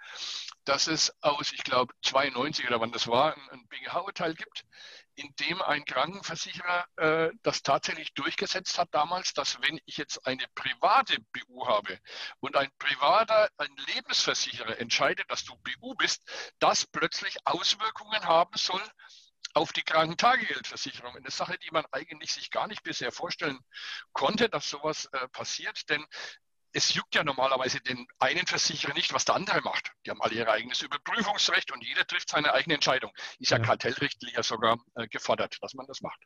dass 0.65 0.87
es 0.87 1.13
aus, 1.21 1.51
ich 1.53 1.63
glaube, 1.63 1.93
92 2.03 2.67
oder 2.67 2.79
wann 2.79 2.91
das 2.91 3.07
war, 3.07 3.35
ein, 3.35 3.49
ein 3.49 3.67
BGH-Urteil 3.67 4.35
gibt, 4.35 4.63
in 5.15 5.33
dem 5.39 5.61
ein 5.61 5.85
Krankenversicherer 5.85 6.85
äh, 6.97 7.31
das 7.41 7.63
tatsächlich 7.63 8.13
durchgesetzt 8.13 8.77
hat 8.77 8.89
damals, 8.91 9.33
dass 9.33 9.61
wenn 9.61 9.79
ich 9.85 9.97
jetzt 9.97 10.25
eine 10.25 10.45
private 10.55 11.17
BU 11.31 11.67
habe 11.67 11.99
und 12.39 12.55
ein 12.55 12.69
privater, 12.77 13.49
ein 13.57 13.75
Lebensversicherer 13.93 14.79
entscheidet, 14.79 15.29
dass 15.29 15.43
du 15.43 15.55
BU 15.57 15.95
bist, 15.95 16.21
das 16.59 16.85
plötzlich 16.85 17.37
Auswirkungen 17.45 18.23
haben 18.25 18.55
soll 18.57 18.83
auf 19.53 19.73
die 19.73 19.83
Krankentagegeldversicherung. 19.83 21.15
Eine 21.15 21.31
Sache, 21.31 21.57
die 21.59 21.71
man 21.71 21.85
eigentlich 21.91 22.31
sich 22.31 22.51
gar 22.51 22.67
nicht 22.67 22.83
bisher 22.83 23.11
vorstellen 23.11 23.59
konnte, 24.13 24.49
dass 24.49 24.69
sowas 24.69 25.05
äh, 25.11 25.27
passiert. 25.29 25.89
Denn 25.89 26.05
es 26.73 26.93
juckt 26.93 27.15
ja 27.15 27.23
normalerweise 27.23 27.81
den 27.81 28.07
einen 28.19 28.45
Versicherer 28.47 28.93
nicht, 28.93 29.13
was 29.13 29.25
der 29.25 29.35
andere 29.35 29.61
macht. 29.61 29.91
Die 30.05 30.09
haben 30.09 30.21
alle 30.21 30.35
ihr 30.35 30.49
eigenes 30.49 30.81
Überprüfungsrecht 30.81 31.71
und 31.71 31.83
jeder 31.83 32.05
trifft 32.05 32.29
seine 32.29 32.53
eigene 32.53 32.75
Entscheidung. 32.75 33.11
Ist 33.39 33.51
ja, 33.51 33.57
ja. 33.57 33.63
kartellrechtlich 33.63 34.33
ja 34.33 34.43
sogar 34.43 34.77
äh, 34.95 35.07
gefordert, 35.07 35.57
dass 35.61 35.73
man 35.73 35.85
das 35.87 36.01
macht. 36.01 36.19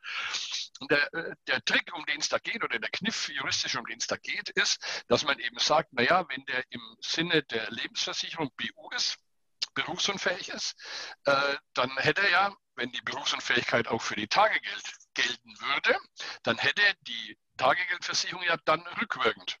Und 0.80 0.90
der, 0.90 1.12
äh, 1.14 1.34
der 1.46 1.64
Trick, 1.64 1.92
um 1.94 2.04
den 2.06 2.20
es 2.20 2.28
da 2.28 2.38
geht, 2.38 2.62
oder 2.62 2.78
der 2.78 2.90
Kniff 2.90 3.28
juristisch, 3.28 3.76
um 3.76 3.86
den 3.86 3.98
es 3.98 4.06
da 4.06 4.16
geht, 4.16 4.50
ist, 4.50 5.04
dass 5.08 5.24
man 5.24 5.38
eben 5.38 5.58
sagt, 5.58 5.92
naja, 5.92 6.24
wenn 6.28 6.44
der 6.46 6.64
im 6.70 6.96
Sinne 7.00 7.42
der 7.44 7.70
Lebensversicherung 7.70 8.50
BU 8.56 8.90
ist, 8.90 9.18
berufsunfähig 9.74 10.48
ist, 10.50 10.74
äh, 11.24 11.56
dann 11.74 11.96
hätte 11.98 12.22
er 12.22 12.30
ja, 12.30 12.56
wenn 12.76 12.92
die 12.92 13.02
Berufsunfähigkeit 13.02 13.88
auch 13.88 14.00
für 14.00 14.16
die 14.16 14.28
Tagegeld 14.28 14.84
gelten 15.14 15.60
würde, 15.60 15.98
dann 16.42 16.58
hätte 16.58 16.82
die 17.02 17.38
Tagegeldversicherung 17.56 18.42
ja 18.42 18.56
dann 18.64 18.80
rückwirkend 19.00 19.58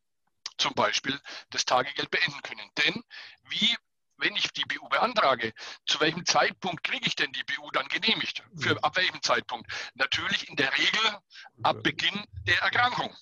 zum 0.58 0.74
Beispiel 0.74 1.18
das 1.50 1.64
Tagegeld 1.64 2.10
beenden 2.10 2.42
können. 2.42 2.70
Denn 2.78 3.02
wie 3.48 3.76
wenn 4.18 4.34
ich 4.34 4.50
die 4.52 4.64
BU 4.64 4.88
beantrage, 4.88 5.52
zu 5.86 6.00
welchem 6.00 6.24
Zeitpunkt 6.24 6.84
kriege 6.84 7.06
ich 7.06 7.16
denn 7.16 7.32
die 7.32 7.44
BU 7.44 7.70
dann 7.72 7.86
genehmigt? 7.88 8.42
Für 8.56 8.72
mhm. 8.72 8.78
ab 8.78 8.96
welchem 8.96 9.20
Zeitpunkt? 9.22 9.70
Natürlich 9.94 10.48
in 10.48 10.56
der 10.56 10.72
Regel 10.72 11.18
ab 11.62 11.82
Beginn 11.82 12.24
der 12.46 12.60
Erkrankung. 12.62 13.14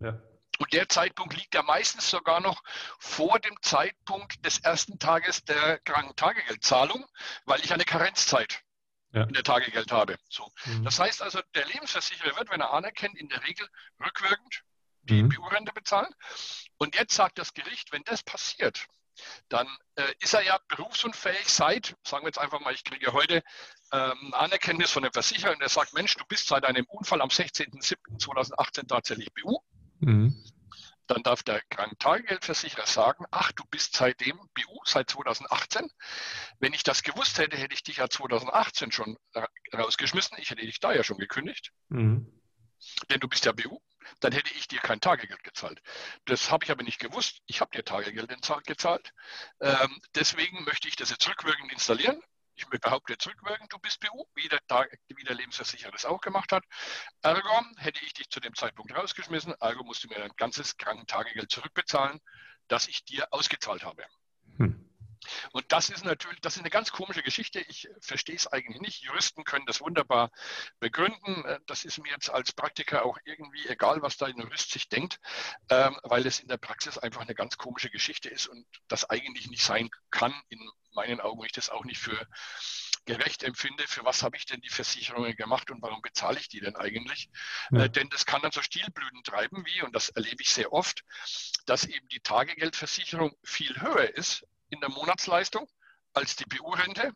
Ja. 0.00 0.20
Und 0.58 0.72
der 0.74 0.88
Zeitpunkt 0.88 1.34
liegt 1.34 1.54
ja 1.54 1.62
meistens 1.62 2.10
sogar 2.10 2.40
noch 2.40 2.62
vor 2.98 3.38
dem 3.38 3.56
Zeitpunkt 3.62 4.44
des 4.44 4.58
ersten 4.58 4.98
Tages 4.98 5.42
der 5.44 5.78
Krankentagegeldzahlung, 5.80 7.06
weil 7.46 7.60
ich 7.60 7.72
eine 7.72 7.84
Karenzzeit 7.84 8.60
ja. 9.12 9.22
in 9.22 9.32
der 9.32 9.42
Tagegeld 9.42 9.90
habe. 9.90 10.18
So. 10.28 10.52
Mhm. 10.66 10.84
Das 10.84 10.98
heißt 10.98 11.22
also, 11.22 11.40
der 11.54 11.66
Lebensversicherer 11.66 12.36
wird, 12.36 12.50
wenn 12.50 12.60
er 12.60 12.72
anerkennt, 12.72 13.16
in 13.16 13.28
der 13.28 13.42
Regel 13.44 13.66
rückwirkend 14.04 14.62
die 15.02 15.22
mhm. 15.22 15.30
BU-Rente 15.30 15.72
bezahlen. 15.72 16.12
Und 16.80 16.94
jetzt 16.94 17.14
sagt 17.14 17.38
das 17.38 17.52
Gericht, 17.52 17.92
wenn 17.92 18.02
das 18.04 18.22
passiert, 18.22 18.86
dann 19.50 19.68
äh, 19.96 20.14
ist 20.20 20.32
er 20.32 20.42
ja 20.42 20.58
berufsunfähig 20.68 21.46
seit, 21.46 21.94
sagen 22.06 22.24
wir 22.24 22.28
jetzt 22.28 22.38
einfach 22.38 22.60
mal, 22.60 22.72
ich 22.72 22.84
kriege 22.84 23.12
heute 23.12 23.42
ähm, 23.92 24.32
Anerkenntnis 24.32 24.90
von 24.90 25.02
dem 25.02 25.12
Versicherer 25.12 25.52
und 25.52 25.60
der 25.60 25.68
sagt, 25.68 25.92
Mensch, 25.92 26.14
du 26.14 26.24
bist 26.26 26.46
seit 26.46 26.64
deinem 26.64 26.86
Unfall 26.86 27.20
am 27.20 27.28
16.07.2018 27.28 28.88
tatsächlich 28.88 29.28
BU. 29.34 29.58
Mhm. 29.98 30.42
Dann 31.06 31.22
darf 31.22 31.42
der 31.42 31.60
Krankentagegeldversicherer 31.68 32.86
sagen, 32.86 33.26
ach, 33.30 33.52
du 33.52 33.64
bist 33.70 33.94
seitdem 33.96 34.38
BU, 34.54 34.80
seit 34.86 35.10
2018. 35.10 35.90
Wenn 36.60 36.72
ich 36.72 36.82
das 36.82 37.02
gewusst 37.02 37.38
hätte, 37.38 37.58
hätte 37.58 37.74
ich 37.74 37.82
dich 37.82 37.98
ja 37.98 38.08
2018 38.08 38.90
schon 38.90 39.18
rausgeschmissen. 39.76 40.38
Ich 40.40 40.50
hätte 40.50 40.64
dich 40.64 40.80
da 40.80 40.94
ja 40.94 41.04
schon 41.04 41.18
gekündigt. 41.18 41.72
Mhm. 41.88 42.39
Denn 43.10 43.20
du 43.20 43.28
bist 43.28 43.44
ja 43.44 43.52
BU 43.52 43.80
dann 44.20 44.32
hätte 44.32 44.52
ich 44.54 44.68
dir 44.68 44.80
kein 44.80 45.00
Tagegeld 45.00 45.42
gezahlt. 45.44 45.80
Das 46.24 46.50
habe 46.50 46.64
ich 46.64 46.70
aber 46.70 46.82
nicht 46.82 46.98
gewusst. 46.98 47.42
Ich 47.46 47.60
habe 47.60 47.70
dir 47.70 47.84
Tagegeld 47.84 48.30
gezahlt. 48.66 49.12
Ähm, 49.60 50.00
deswegen 50.14 50.64
möchte 50.64 50.88
ich 50.88 50.96
das 50.96 51.10
jetzt 51.10 51.28
rückwirkend 51.28 51.72
installieren. 51.72 52.20
Ich 52.54 52.66
behaupte 52.66 53.14
jetzt 53.14 53.26
rückwirkend, 53.26 53.72
du 53.72 53.78
bist 53.78 54.00
BU, 54.00 54.26
wie 54.34 54.48
der, 54.48 54.60
wie 55.08 55.24
der 55.24 55.34
Lebensversicherer 55.34 55.92
das 55.92 56.04
auch 56.04 56.20
gemacht 56.20 56.52
hat. 56.52 56.64
Ergo 57.22 57.48
hätte 57.78 58.04
ich 58.04 58.12
dich 58.12 58.28
zu 58.28 58.40
dem 58.40 58.54
Zeitpunkt 58.54 58.94
rausgeschmissen. 58.94 59.54
Ergo 59.60 59.82
musst 59.82 60.04
du 60.04 60.08
mir 60.08 60.22
ein 60.22 60.32
ganzes 60.36 60.76
Krankentagegeld 60.76 61.50
zurückbezahlen, 61.50 62.20
das 62.68 62.86
ich 62.88 63.04
dir 63.04 63.32
ausgezahlt 63.32 63.84
habe. 63.84 64.04
Hm. 64.58 64.89
Und 65.52 65.70
das 65.72 65.90
ist 65.90 66.04
natürlich, 66.04 66.40
das 66.40 66.54
ist 66.54 66.60
eine 66.60 66.70
ganz 66.70 66.92
komische 66.92 67.22
Geschichte. 67.22 67.60
Ich 67.60 67.88
verstehe 68.00 68.36
es 68.36 68.46
eigentlich 68.46 68.80
nicht. 68.80 69.02
Juristen 69.02 69.44
können 69.44 69.66
das 69.66 69.80
wunderbar 69.80 70.30
begründen. 70.78 71.44
Äh, 71.44 71.60
das 71.66 71.84
ist 71.84 71.98
mir 71.98 72.10
jetzt 72.10 72.30
als 72.30 72.52
Praktiker 72.52 73.04
auch 73.04 73.18
irgendwie 73.24 73.66
egal, 73.68 74.02
was 74.02 74.16
da 74.16 74.26
ein 74.26 74.38
Jurist 74.38 74.70
sich 74.70 74.88
denkt, 74.88 75.18
ähm, 75.68 75.98
weil 76.02 76.26
es 76.26 76.40
in 76.40 76.48
der 76.48 76.58
Praxis 76.58 76.98
einfach 76.98 77.20
eine 77.22 77.34
ganz 77.34 77.56
komische 77.56 77.90
Geschichte 77.90 78.28
ist 78.28 78.46
und 78.46 78.66
das 78.88 79.08
eigentlich 79.08 79.48
nicht 79.48 79.62
sein 79.62 79.90
kann, 80.10 80.34
in 80.48 80.60
meinen 80.92 81.20
Augen, 81.20 81.44
ich 81.44 81.52
das 81.52 81.70
auch 81.70 81.84
nicht 81.84 82.00
für 82.00 82.26
gerecht 83.06 83.42
empfinde, 83.42 83.84
für 83.86 84.04
was 84.04 84.22
habe 84.22 84.36
ich 84.36 84.46
denn 84.46 84.60
die 84.60 84.68
Versicherungen 84.68 85.34
gemacht 85.34 85.70
und 85.70 85.82
warum 85.82 86.02
bezahle 86.02 86.38
ich 86.38 86.48
die 86.48 86.60
denn 86.60 86.76
eigentlich? 86.76 87.30
Ja. 87.70 87.84
Äh, 87.84 87.90
denn 87.90 88.08
das 88.10 88.26
kann 88.26 88.42
dann 88.42 88.52
so 88.52 88.62
Stilblüten 88.62 89.22
treiben 89.24 89.64
wie, 89.66 89.82
und 89.82 89.94
das 89.94 90.10
erlebe 90.10 90.42
ich 90.42 90.50
sehr 90.50 90.72
oft, 90.72 91.02
dass 91.66 91.84
eben 91.84 92.08
die 92.08 92.20
Tagegeldversicherung 92.20 93.34
viel 93.42 93.80
höher 93.80 94.14
ist 94.14 94.46
in 94.70 94.80
der 94.80 94.90
Monatsleistung 94.90 95.68
als 96.14 96.36
die 96.36 96.44
BU-Rente. 96.44 97.12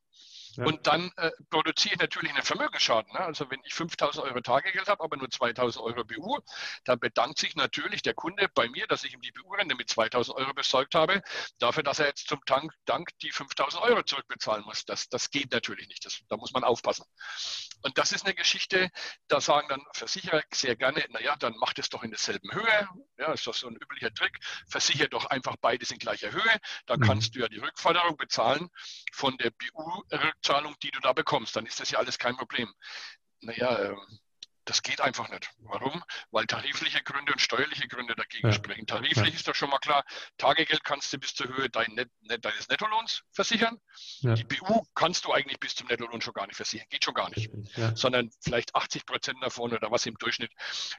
Ja. 0.56 0.64
Und 0.64 0.86
dann 0.86 1.10
äh, 1.16 1.30
produziere 1.50 1.94
ich 1.94 2.00
natürlich 2.00 2.32
einen 2.32 2.42
Vermögensschaden. 2.42 3.12
Ne? 3.12 3.20
Also 3.20 3.50
wenn 3.50 3.60
ich 3.64 3.74
5000 3.74 4.24
Euro 4.24 4.40
Tagegeld 4.40 4.88
habe, 4.88 5.02
aber 5.02 5.16
nur 5.16 5.30
2000 5.30 5.84
Euro 5.84 6.04
BU, 6.04 6.38
dann 6.84 6.98
bedankt 6.98 7.38
sich 7.38 7.56
natürlich 7.56 8.02
der 8.02 8.14
Kunde 8.14 8.48
bei 8.54 8.68
mir, 8.68 8.86
dass 8.86 9.04
ich 9.04 9.14
ihm 9.14 9.20
die 9.20 9.32
BU-Rente 9.32 9.74
mit 9.74 9.88
2000 9.90 10.36
Euro 10.36 10.54
besorgt 10.54 10.94
habe, 10.94 11.22
dafür, 11.58 11.82
dass 11.82 11.98
er 11.98 12.06
jetzt 12.06 12.28
zum 12.28 12.40
Dank, 12.46 12.72
Dank 12.84 13.10
die 13.20 13.30
5000 13.30 13.82
Euro 13.82 14.02
zurückbezahlen 14.02 14.64
muss. 14.64 14.84
Das, 14.84 15.08
das 15.08 15.30
geht 15.30 15.52
natürlich 15.52 15.88
nicht. 15.88 16.04
Das, 16.04 16.20
da 16.28 16.36
muss 16.36 16.52
man 16.52 16.64
aufpassen. 16.64 17.04
Und 17.82 17.98
das 17.98 18.12
ist 18.12 18.24
eine 18.24 18.34
Geschichte, 18.34 18.90
da 19.28 19.40
sagen 19.40 19.68
dann 19.68 19.82
Versicherer 19.92 20.42
sehr 20.52 20.76
gerne, 20.76 21.04
naja, 21.10 21.36
dann 21.36 21.54
macht 21.56 21.78
es 21.78 21.88
doch 21.88 22.02
in 22.02 22.10
derselben 22.10 22.52
Höhe. 22.52 22.88
Ja, 23.18 23.32
ist 23.32 23.46
doch 23.46 23.54
so 23.54 23.68
ein 23.68 23.76
üblicher 23.76 24.12
Trick. 24.12 24.38
Versichere 24.68 25.08
doch 25.08 25.26
einfach 25.26 25.56
beides 25.56 25.90
in 25.90 25.98
gleicher 25.98 26.32
Höhe. 26.32 26.60
Dann 26.86 27.00
mhm. 27.00 27.04
kannst 27.04 27.34
du 27.34 27.40
ja 27.40 27.48
die 27.48 27.58
Rückforderung 27.58 28.16
bezahlen 28.16 28.70
von 29.12 29.36
der 29.38 29.50
BU-Rückzahlung, 30.44 30.74
die 30.82 30.90
du 30.90 31.00
da 31.00 31.12
bekommst. 31.12 31.56
Dann 31.56 31.66
ist 31.66 31.80
das 31.80 31.90
ja 31.90 31.98
alles 31.98 32.18
kein 32.18 32.36
Problem. 32.36 32.72
Naja, 33.40 33.90
ähm, 33.90 34.18
das 34.64 34.82
geht 34.82 35.00
einfach 35.00 35.28
nicht. 35.28 35.50
Warum? 35.58 36.02
Weil 36.30 36.46
tarifliche 36.46 37.02
Gründe 37.02 37.32
und 37.32 37.40
steuerliche 37.40 37.88
Gründe 37.88 38.14
dagegen 38.14 38.48
ja. 38.48 38.52
sprechen. 38.52 38.86
Tariflich 38.86 39.28
ja. 39.28 39.34
ist 39.34 39.48
doch 39.48 39.54
schon 39.54 39.70
mal 39.70 39.78
klar, 39.78 40.04
Tagegeld 40.38 40.84
kannst 40.84 41.12
du 41.12 41.18
bis 41.18 41.34
zur 41.34 41.48
Höhe 41.48 41.68
dein 41.68 41.92
Net, 41.92 42.10
deines 42.44 42.68
Nettolohns 42.68 43.22
versichern. 43.32 43.80
Ja. 44.20 44.34
Die 44.34 44.44
BU 44.44 44.84
kannst 44.94 45.24
du 45.24 45.32
eigentlich 45.32 45.60
bis 45.60 45.74
zum 45.74 45.88
Nettolohn 45.88 46.20
schon 46.20 46.32
gar 46.32 46.46
nicht 46.46 46.56
versichern. 46.56 46.86
Geht 46.88 47.04
schon 47.04 47.14
gar 47.14 47.30
nicht. 47.30 47.50
Sondern 47.94 48.30
vielleicht 48.40 48.74
80 48.74 49.06
Prozent 49.06 49.36
davon 49.42 49.72
oder 49.72 49.90
was 49.90 50.06
im 50.06 50.16
Durchschnitt 50.16 50.52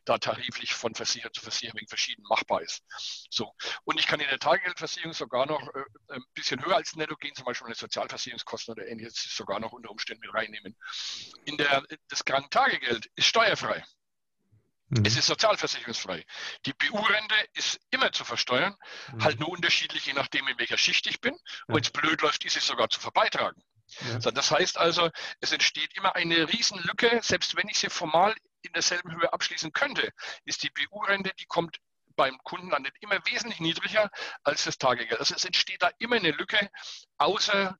da 0.05 0.17
tariflich 0.17 0.74
von 0.74 0.93
Versicherer 0.93 1.31
zu 1.31 1.41
Versicherer 1.41 1.74
wegen 1.75 1.88
verschieden 1.88 2.24
machbar 2.29 2.62
ist. 2.62 2.84
So. 3.29 3.51
Und 3.84 4.00
ich 4.00 4.07
kann 4.07 4.19
in 4.19 4.29
der 4.29 4.39
Tagegeldversicherung 4.39 5.13
sogar 5.13 5.45
noch 5.45 5.62
äh, 5.74 5.84
ein 6.10 6.24
bisschen 6.34 6.63
höher 6.63 6.75
als 6.75 6.95
Netto 6.95 7.15
gehen, 7.15 7.34
zum 7.36 7.45
Beispiel 7.45 7.67
eine 7.67 7.75
Sozialversicherungskosten 7.75 8.74
oder 8.74 8.88
ähnliches 8.88 9.15
sogar 9.36 9.60
noch 9.60 9.72
unter 9.72 9.89
Umständen 9.89 10.22
mit 10.22 10.34
reinnehmen. 10.34 10.75
In 11.45 11.57
der, 11.57 11.84
das 12.10 12.24
Krankentagegeld 12.25 13.07
ist 13.15 13.25
steuerlich 13.27 13.55
steuerfrei. 13.56 13.84
Mhm. 14.90 15.06
Es 15.06 15.18
ist 15.18 15.26
sozialversicherungsfrei. 15.26 16.26
Die 16.66 16.74
BU-Rente 16.74 17.36
ist 17.54 17.80
immer 17.90 18.12
zu 18.12 18.24
versteuern, 18.24 18.76
mhm. 19.14 19.24
halt 19.24 19.40
nur 19.40 19.50
unterschiedlich, 19.50 20.06
je 20.06 20.14
nachdem, 20.14 20.48
in 20.48 20.60
welcher 20.60 20.78
Schicht 20.78 21.08
ich 21.08 21.22
bin. 21.22 21.34
Ja. 21.34 21.76
Wenn 21.76 21.82
es 21.82 21.90
blöd 21.90 22.22
läuft, 22.22 22.46
ist 22.46 22.54
sie 22.54 22.60
sogar 22.60 22.90
zu 22.90 23.00
verbeitragen. 23.00 23.64
Ja. 24.02 24.22
So, 24.22 24.32
das 24.32 24.52
heißt 24.52 24.78
also, 24.78 25.10
es 25.42 25.52
entsteht 25.52 25.96
immer 25.96 26.16
eine 26.16 26.52
Riesenlücke, 26.52 27.20
selbst 27.24 27.56
wenn 27.56 27.68
ich 27.68 27.80
sie 27.80 27.90
formal 27.90 28.36
in 28.62 28.74
derselben 28.74 29.12
Höhe 29.12 29.32
abschließen 29.32 29.74
könnte, 29.74 30.12
ist 30.46 30.64
die 30.64 30.70
BU-Rente, 30.70 31.32
die 31.40 31.46
kommt 31.46 31.78
beim 32.16 32.38
Kunden 32.44 32.70
landet 32.70 32.96
immer 33.02 33.20
wesentlich 33.26 33.60
niedriger 33.60 34.10
als 34.44 34.64
das 34.64 34.78
Tagegeld. 34.78 35.20
Also 35.20 35.36
es 35.36 35.44
entsteht 35.44 35.82
da 35.82 35.92
immer 36.00 36.16
eine 36.16 36.32
Lücke, 36.32 36.70
außer 37.18 37.78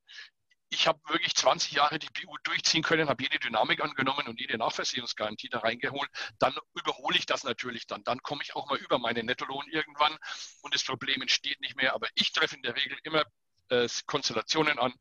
ich 0.70 0.88
habe 0.88 1.00
wirklich 1.08 1.36
20 1.36 1.74
Jahre 1.74 2.00
die 2.00 2.10
BU 2.10 2.36
durchziehen 2.44 2.84
können, 2.84 3.10
habe 3.10 3.24
jede 3.24 3.40
Dynamik 3.40 3.82
angenommen 3.82 4.28
und 4.28 4.40
jede 4.40 4.58
Nachversicherungsgarantie 4.58 5.50
da 5.50 5.60
reingeholt, 5.60 6.10
dann 6.40 6.56
überhole 6.74 7.18
ich 7.18 7.26
das 7.26 7.44
natürlich 7.44 7.88
dann. 7.88 8.04
Dann 8.04 8.20
komme 8.22 8.42
ich 8.44 8.56
auch 8.56 8.68
mal 8.70 8.78
über 8.78 9.00
meinen 9.00 9.26
Nettolohn 9.26 9.68
irgendwann 9.70 10.18
und 10.62 10.74
das 10.74 10.84
Problem 10.84 11.22
entsteht 11.22 11.60
nicht 11.62 11.76
mehr. 11.76 11.94
Aber 11.94 12.08
ich 12.16 12.32
treffe 12.32 12.56
in 12.56 12.64
der 12.64 12.76
Regel 12.76 12.98
immer 13.04 13.24
äh, 13.70 13.88
Konstellationen 14.06 14.80
an, 14.80 14.94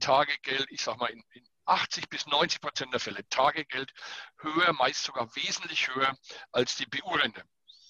Tagegeld, 0.00 0.66
ich 0.70 0.82
sage 0.82 0.98
mal 0.98 1.10
in, 1.10 1.22
in 1.32 1.44
80 1.66 2.08
bis 2.08 2.26
90 2.26 2.60
Prozent 2.60 2.92
der 2.92 3.00
Fälle 3.00 3.28
Tagegeld 3.28 3.92
höher, 4.38 4.72
meist 4.72 5.04
sogar 5.04 5.34
wesentlich 5.36 5.88
höher 5.88 6.16
als 6.52 6.76
die 6.76 6.86
BU-Rente. 6.86 7.44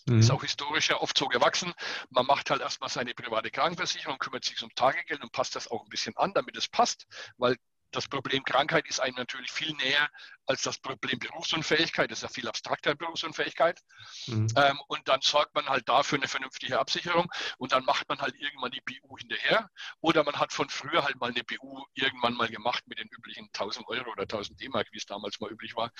Mhm. 0.08 0.20
Ist 0.20 0.30
auch 0.30 0.42
historisch 0.42 0.88
ja 0.90 1.00
oft 1.00 1.16
so 1.16 1.26
gewachsen. 1.28 1.72
Man 2.10 2.26
macht 2.26 2.50
halt 2.50 2.60
erstmal 2.60 2.90
seine 2.90 3.14
private 3.14 3.50
Krankenversicherung, 3.50 4.18
kümmert 4.18 4.44
sich 4.44 4.62
um 4.62 4.74
Tagegeld 4.74 5.22
und 5.22 5.32
passt 5.32 5.56
das 5.56 5.68
auch 5.68 5.82
ein 5.84 5.88
bisschen 5.90 6.16
an, 6.16 6.32
damit 6.34 6.56
es 6.56 6.68
passt, 6.68 7.06
weil 7.36 7.56
das 7.90 8.06
Problem 8.06 8.44
Krankheit 8.44 8.86
ist 8.86 9.00
einem 9.00 9.16
natürlich 9.16 9.50
viel 9.50 9.72
näher 9.74 10.10
als 10.46 10.62
das 10.62 10.78
Problem 10.78 11.18
Berufsunfähigkeit. 11.18 12.10
Das 12.10 12.18
ist 12.18 12.22
ja 12.22 12.28
viel 12.28 12.48
abstrakter 12.48 12.94
Berufsunfähigkeit. 12.94 13.80
Mhm. 14.26 14.48
Ähm, 14.56 14.78
und 14.88 15.08
dann 15.08 15.20
sorgt 15.22 15.54
man 15.54 15.66
halt 15.66 15.88
dafür 15.88 16.18
eine 16.18 16.28
vernünftige 16.28 16.78
Absicherung 16.78 17.30
und 17.56 17.72
dann 17.72 17.84
macht 17.84 18.08
man 18.08 18.20
halt 18.20 18.34
irgendwann 18.36 18.72
die 18.72 18.82
BU 18.82 19.16
hinterher. 19.18 19.70
Oder 20.00 20.24
man 20.24 20.38
hat 20.38 20.52
von 20.52 20.68
früher 20.68 21.04
halt 21.04 21.18
mal 21.18 21.30
eine 21.30 21.44
BU 21.44 21.84
irgendwann 21.94 22.34
mal 22.34 22.48
gemacht 22.48 22.86
mit 22.86 22.98
den 22.98 23.08
üblichen 23.08 23.46
1000 23.46 23.88
Euro 23.88 24.10
oder 24.10 24.22
1000 24.22 24.60
D-Mark, 24.60 24.88
wie 24.92 24.98
es 24.98 25.06
damals 25.06 25.40
mal 25.40 25.50
üblich 25.50 25.74
war. 25.74 25.90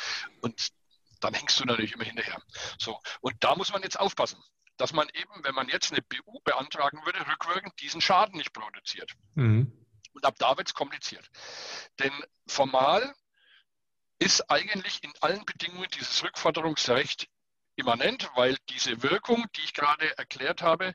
Und 0.43 0.69
dann 1.21 1.35
hängst 1.35 1.59
du 1.61 1.65
natürlich 1.65 1.93
immer 1.93 2.05
hinterher. 2.05 2.41
So. 2.79 3.01
Und 3.21 3.35
da 3.41 3.55
muss 3.57 3.73
man 3.73 3.83
jetzt 3.83 3.99
aufpassen, 3.99 4.43
dass 4.77 4.93
man 4.93 5.09
eben, 5.11 5.45
wenn 5.45 5.55
man 5.55 5.69
jetzt 5.69 5.93
eine 5.93 6.03
BU 6.03 6.41
beantragen 6.45 7.05
würde, 7.05 7.27
rückwirkend 7.27 7.81
diesen 7.81 8.01
Schaden 8.01 8.37
nicht 8.37 8.53
produziert. 8.53 9.13
Mhm. 9.35 9.73
Und 10.13 10.25
ab 10.25 10.37
da 10.39 10.57
wird 10.57 10.69
es 10.69 10.75
kompliziert. 10.75 11.29
Denn 11.99 12.13
formal 12.47 13.15
ist 14.19 14.51
eigentlich 14.51 15.03
in 15.05 15.13
allen 15.21 15.45
Bedingungen 15.45 15.89
dieses 15.95 16.23
Rückforderungsrecht 16.25 17.29
immanent, 17.77 18.31
weil 18.35 18.57
diese 18.69 19.03
Wirkung, 19.03 19.47
die 19.57 19.61
ich 19.61 19.75
gerade 19.75 20.17
erklärt 20.19 20.63
habe, 20.63 20.95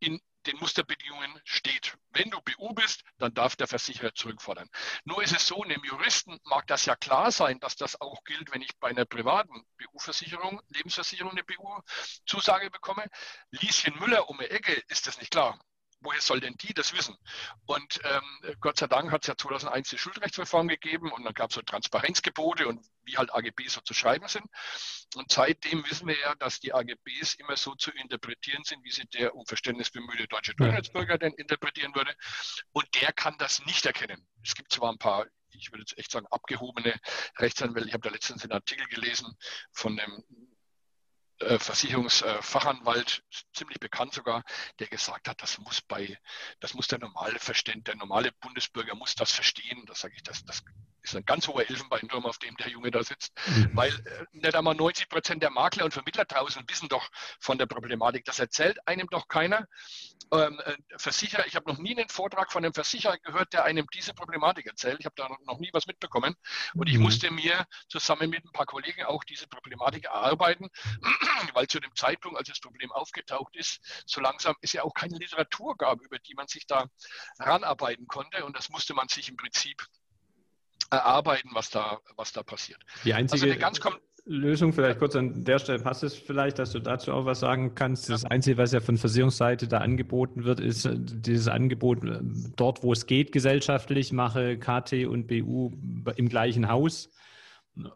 in 0.00 0.20
den 0.46 0.56
Musterbedingungen 0.58 1.40
steht. 1.44 1.96
Wenn 2.10 2.30
du 2.30 2.40
BU 2.40 2.72
bist, 2.74 3.02
dann 3.18 3.34
darf 3.34 3.56
der 3.56 3.66
Versicherer 3.66 4.14
zurückfordern. 4.14 4.68
Nur 5.04 5.22
ist 5.22 5.34
es 5.34 5.46
so, 5.46 5.62
einem 5.62 5.82
Juristen 5.84 6.38
mag 6.44 6.66
das 6.66 6.86
ja 6.86 6.96
klar 6.96 7.30
sein, 7.32 7.60
dass 7.60 7.76
das 7.76 8.00
auch 8.00 8.24
gilt, 8.24 8.52
wenn 8.52 8.62
ich 8.62 8.78
bei 8.78 8.88
einer 8.88 9.04
privaten 9.04 9.64
BU-Versicherung, 9.78 10.60
Lebensversicherung 10.68 11.32
eine 11.32 11.44
BU-Zusage 11.44 12.70
bekomme. 12.70 13.04
Lieschen 13.50 13.98
Müller 13.98 14.28
um 14.28 14.38
die 14.38 14.46
Ecke 14.46 14.72
ist 14.88 15.06
das 15.06 15.18
nicht 15.18 15.30
klar 15.30 15.58
woher 16.00 16.20
soll 16.20 16.40
denn 16.40 16.54
die 16.56 16.74
das 16.74 16.92
wissen? 16.92 17.16
Und 17.66 18.00
ähm, 18.04 18.54
Gott 18.60 18.78
sei 18.78 18.86
Dank 18.86 19.10
hat 19.10 19.22
es 19.22 19.28
ja 19.28 19.36
2001 19.36 19.88
die 19.90 19.98
Schuldrechtsreform 19.98 20.68
gegeben 20.68 21.12
und 21.12 21.24
dann 21.24 21.34
gab 21.34 21.50
es 21.50 21.56
so 21.56 21.62
Transparenzgebote 21.62 22.68
und 22.68 22.84
wie 23.04 23.16
halt 23.16 23.32
AGBs 23.32 23.74
so 23.74 23.80
zu 23.80 23.94
schreiben 23.94 24.28
sind. 24.28 24.46
Und 25.16 25.32
seitdem 25.32 25.84
wissen 25.88 26.06
wir 26.08 26.18
ja, 26.18 26.34
dass 26.36 26.60
die 26.60 26.72
AGBs 26.72 27.34
immer 27.34 27.56
so 27.56 27.74
zu 27.74 27.90
interpretieren 27.92 28.64
sind, 28.64 28.84
wie 28.84 28.90
sie 28.90 29.06
der 29.06 29.34
um 29.34 29.46
Verständnis 29.46 29.90
bemühte 29.90 30.28
deutsche 30.28 30.54
Durchschnittsbürger 30.54 31.18
denn 31.18 31.32
interpretieren 31.34 31.94
würde. 31.94 32.14
Und 32.72 32.86
der 33.00 33.12
kann 33.12 33.36
das 33.38 33.64
nicht 33.64 33.86
erkennen. 33.86 34.26
Es 34.44 34.54
gibt 34.54 34.72
zwar 34.72 34.92
ein 34.92 34.98
paar 34.98 35.26
ich 35.50 35.72
würde 35.72 35.80
jetzt 35.80 35.98
echt 35.98 36.10
sagen, 36.10 36.26
abgehobene 36.30 36.94
Rechtsanwälte. 37.38 37.88
Ich 37.88 37.94
habe 37.94 38.06
da 38.06 38.10
letztens 38.10 38.42
einen 38.42 38.52
Artikel 38.52 38.86
gelesen 38.86 39.36
von 39.72 39.98
einem 39.98 40.22
Versicherungsfachanwalt, 41.40 43.22
ziemlich 43.52 43.78
bekannt 43.78 44.12
sogar, 44.12 44.42
der 44.78 44.88
gesagt 44.88 45.28
hat, 45.28 45.40
das 45.42 45.58
muss 45.58 45.80
bei, 45.80 46.18
das 46.60 46.74
muss 46.74 46.88
der 46.88 46.98
normale 46.98 47.38
Verständ, 47.38 47.86
der 47.86 47.96
normale 47.96 48.32
Bundesbürger 48.32 48.94
muss 48.94 49.14
das 49.14 49.32
verstehen. 49.32 49.84
Das 49.86 50.00
sage 50.00 50.14
ich, 50.16 50.22
das, 50.22 50.44
das 50.44 50.62
ist 51.08 51.16
ein 51.16 51.24
ganz 51.24 51.48
hoher 51.48 51.68
Elfenbeinturm, 51.68 52.26
auf 52.26 52.38
dem 52.38 52.56
der 52.56 52.68
Junge 52.68 52.90
da 52.90 53.02
sitzt, 53.02 53.32
mhm. 53.46 53.70
weil 53.74 53.90
äh, 53.90 54.24
nicht 54.32 54.54
einmal 54.54 54.74
90 54.74 55.08
Prozent 55.08 55.42
der 55.42 55.50
Makler 55.50 55.84
und 55.84 55.92
Vermittler 55.92 56.24
draußen 56.24 56.62
wissen 56.68 56.88
doch 56.88 57.08
von 57.40 57.58
der 57.58 57.66
Problematik. 57.66 58.24
Das 58.24 58.38
erzählt 58.38 58.78
einem 58.86 59.08
doch 59.10 59.28
keiner. 59.28 59.66
Ähm, 60.32 60.60
äh, 60.64 60.76
Versicherer, 60.96 61.46
ich 61.46 61.56
habe 61.56 61.70
noch 61.70 61.78
nie 61.78 61.96
einen 61.96 62.08
Vortrag 62.08 62.52
von 62.52 62.64
einem 62.64 62.74
Versicherer 62.74 63.18
gehört, 63.18 63.52
der 63.52 63.64
einem 63.64 63.86
diese 63.92 64.14
Problematik 64.14 64.66
erzählt. 64.66 64.98
Ich 65.00 65.06
habe 65.06 65.14
da 65.16 65.28
noch 65.46 65.58
nie 65.58 65.70
was 65.72 65.86
mitbekommen 65.86 66.34
und 66.74 66.88
ich 66.88 66.96
mhm. 66.96 67.02
musste 67.02 67.30
mir 67.30 67.64
zusammen 67.88 68.30
mit 68.30 68.44
ein 68.44 68.52
paar 68.52 68.66
Kollegen 68.66 69.04
auch 69.04 69.24
diese 69.24 69.46
Problematik 69.48 70.04
erarbeiten. 70.04 70.68
weil 71.54 71.66
zu 71.66 71.80
dem 71.80 71.94
Zeitpunkt, 71.94 72.38
als 72.38 72.48
das 72.48 72.60
Problem 72.60 72.92
aufgetaucht 72.92 73.56
ist, 73.56 73.80
so 74.06 74.20
langsam 74.20 74.54
ist 74.60 74.72
ja 74.72 74.82
auch 74.82 74.94
keine 74.94 75.16
Literatur 75.16 75.76
gab, 75.76 76.00
über 76.00 76.18
die 76.18 76.34
man 76.34 76.48
sich 76.48 76.66
da 76.66 76.86
ranarbeiten 77.38 78.06
konnte. 78.06 78.44
Und 78.44 78.56
das 78.56 78.68
musste 78.68 78.94
man 78.94 79.08
sich 79.08 79.28
im 79.28 79.36
Prinzip 79.36 79.84
erarbeiten, 80.90 81.50
was 81.52 81.70
da, 81.70 81.98
was 82.16 82.32
da 82.32 82.42
passiert. 82.42 82.80
Die 83.04 83.14
einzige 83.14 83.64
also 83.64 83.90
Lösung, 84.28 84.74
vielleicht 84.74 84.98
kurz 84.98 85.16
an 85.16 85.42
der 85.44 85.58
Stelle 85.58 85.78
passt 85.78 86.02
es 86.02 86.14
vielleicht, 86.14 86.58
dass 86.58 86.72
du 86.72 86.80
dazu 86.80 87.12
auch 87.12 87.24
was 87.24 87.40
sagen 87.40 87.74
kannst. 87.74 88.10
Das 88.10 88.26
Einzige, 88.26 88.58
was 88.58 88.72
ja 88.72 88.80
von 88.80 88.98
Versicherungsseite 88.98 89.68
da 89.68 89.78
angeboten 89.78 90.44
wird, 90.44 90.60
ist 90.60 90.84
äh, 90.84 90.96
dieses 90.98 91.48
Angebot 91.48 92.04
äh, 92.04 92.20
dort, 92.56 92.82
wo 92.82 92.92
es 92.92 93.06
geht, 93.06 93.32
gesellschaftlich, 93.32 94.12
mache 94.12 94.58
KT 94.58 95.06
und 95.06 95.28
BU 95.28 95.72
im 96.16 96.28
gleichen 96.28 96.68
Haus 96.68 97.10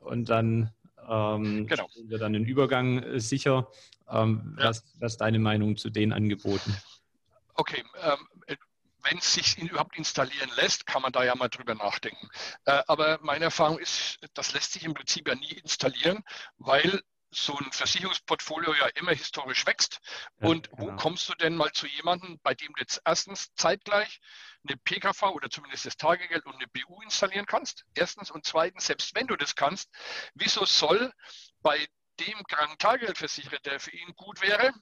und 0.00 0.30
dann 0.30 0.70
ähm, 1.06 1.66
genau. 1.66 1.86
wir 2.06 2.18
dann 2.18 2.32
den 2.32 2.46
Übergang 2.46 3.02
äh, 3.02 3.20
sicher. 3.20 3.68
Ähm, 4.10 4.56
ja. 4.58 4.68
was, 4.68 4.84
was 5.00 5.12
ist 5.12 5.20
deine 5.20 5.38
Meinung 5.38 5.76
zu 5.76 5.90
den 5.90 6.12
Angeboten? 6.12 6.74
Okay, 7.54 7.82
ähm, 8.02 8.12
äh, 8.12 8.31
wenn 9.02 9.18
es 9.18 9.32
sich 9.32 9.58
überhaupt 9.58 9.96
installieren 9.96 10.50
lässt, 10.56 10.86
kann 10.86 11.02
man 11.02 11.12
da 11.12 11.24
ja 11.24 11.34
mal 11.34 11.48
drüber 11.48 11.74
nachdenken. 11.74 12.28
Äh, 12.64 12.82
aber 12.86 13.18
meine 13.22 13.46
Erfahrung 13.46 13.78
ist, 13.78 14.18
das 14.34 14.52
lässt 14.52 14.72
sich 14.72 14.84
im 14.84 14.94
Prinzip 14.94 15.28
ja 15.28 15.34
nie 15.34 15.52
installieren, 15.52 16.24
weil 16.58 17.02
so 17.34 17.56
ein 17.56 17.72
Versicherungsportfolio 17.72 18.74
ja 18.74 18.86
immer 18.94 19.12
historisch 19.12 19.66
wächst. 19.66 20.00
Ja, 20.40 20.48
und 20.48 20.68
wo 20.72 20.86
genau. 20.86 20.96
kommst 20.96 21.28
du 21.28 21.34
denn 21.34 21.56
mal 21.56 21.72
zu 21.72 21.86
jemandem, 21.86 22.38
bei 22.42 22.54
dem 22.54 22.72
du 22.74 22.80
jetzt 22.80 23.00
erstens 23.04 23.54
zeitgleich 23.54 24.20
eine 24.68 24.76
PKV 24.76 25.22
oder 25.30 25.50
zumindest 25.50 25.86
das 25.86 25.96
Tagegeld 25.96 26.44
und 26.46 26.54
eine 26.54 26.66
BU 26.68 27.00
installieren 27.02 27.46
kannst? 27.46 27.84
Erstens. 27.94 28.30
Und 28.30 28.44
zweitens, 28.44 28.86
selbst 28.86 29.14
wenn 29.14 29.26
du 29.26 29.36
das 29.36 29.56
kannst, 29.56 29.90
wieso 30.34 30.64
soll 30.66 31.12
bei 31.62 31.86
dem 32.20 32.44
Kranken-Tagegeldversicherer, 32.44 33.58
der 33.60 33.80
für 33.80 33.92
ihn 33.92 34.14
gut 34.14 34.42
wäre, 34.42 34.72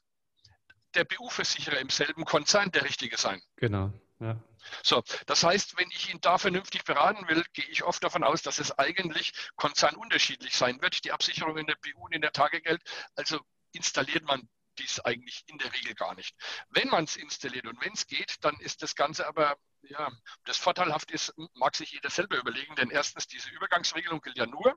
der 0.95 1.05
BU-Versicherer 1.05 1.79
im 1.79 1.89
selben 1.89 2.25
Konzern 2.25 2.73
der 2.73 2.83
richtige 2.83 3.17
sein? 3.17 3.41
Genau. 3.57 3.93
Ja. 4.21 4.37
So, 4.83 5.03
das 5.27 5.43
heißt, 5.43 5.79
wenn 5.79 5.91
ich 5.91 6.13
ihn 6.13 6.21
da 6.21 6.37
vernünftig 6.37 6.85
beraten 6.85 7.27
will, 7.29 7.43
gehe 7.55 7.65
ich 7.67 7.83
oft 7.83 8.05
davon 8.05 8.23
aus, 8.23 8.43
dass 8.43 8.59
es 8.59 8.79
eigentlich 8.79 9.33
konzernunterschiedlich 9.57 10.55
sein 10.55 10.81
wird, 10.83 11.05
die 11.05 11.13
Absicherung 11.13 11.57
in 11.57 11.67
der 11.67 11.77
BU 11.77 12.05
und 12.05 12.13
in 12.13 12.21
der 12.21 12.33
Tagegeld. 12.33 12.83
Also 13.17 13.41
installiert 13.73 14.25
man 14.25 14.49
dies 14.79 15.01
eigentlich 15.01 15.45
in 15.47 15.59
der 15.59 15.73
Regel 15.73 15.95
gar 15.95 16.15
nicht. 16.15 16.35
Wenn 16.69 16.89
man 16.89 17.05
es 17.05 17.17
installiert 17.17 17.67
und 17.67 17.81
wenn 17.81 17.95
es 17.95 18.07
geht, 18.07 18.37
dann 18.43 18.59
ist 18.61 18.83
das 18.83 18.95
Ganze 18.95 19.27
aber, 19.27 19.57
ja, 19.83 20.11
das 20.45 20.59
vorteilhaft 20.59 21.11
ist, 21.11 21.33
mag 21.55 21.75
sich 21.75 21.93
jeder 21.93 22.11
selber 22.11 22.37
überlegen, 22.37 22.75
denn 22.77 22.91
erstens, 22.91 23.27
diese 23.27 23.51
Übergangsregelung 23.51 24.21
gilt 24.21 24.37
ja 24.37 24.47
nur, 24.47 24.77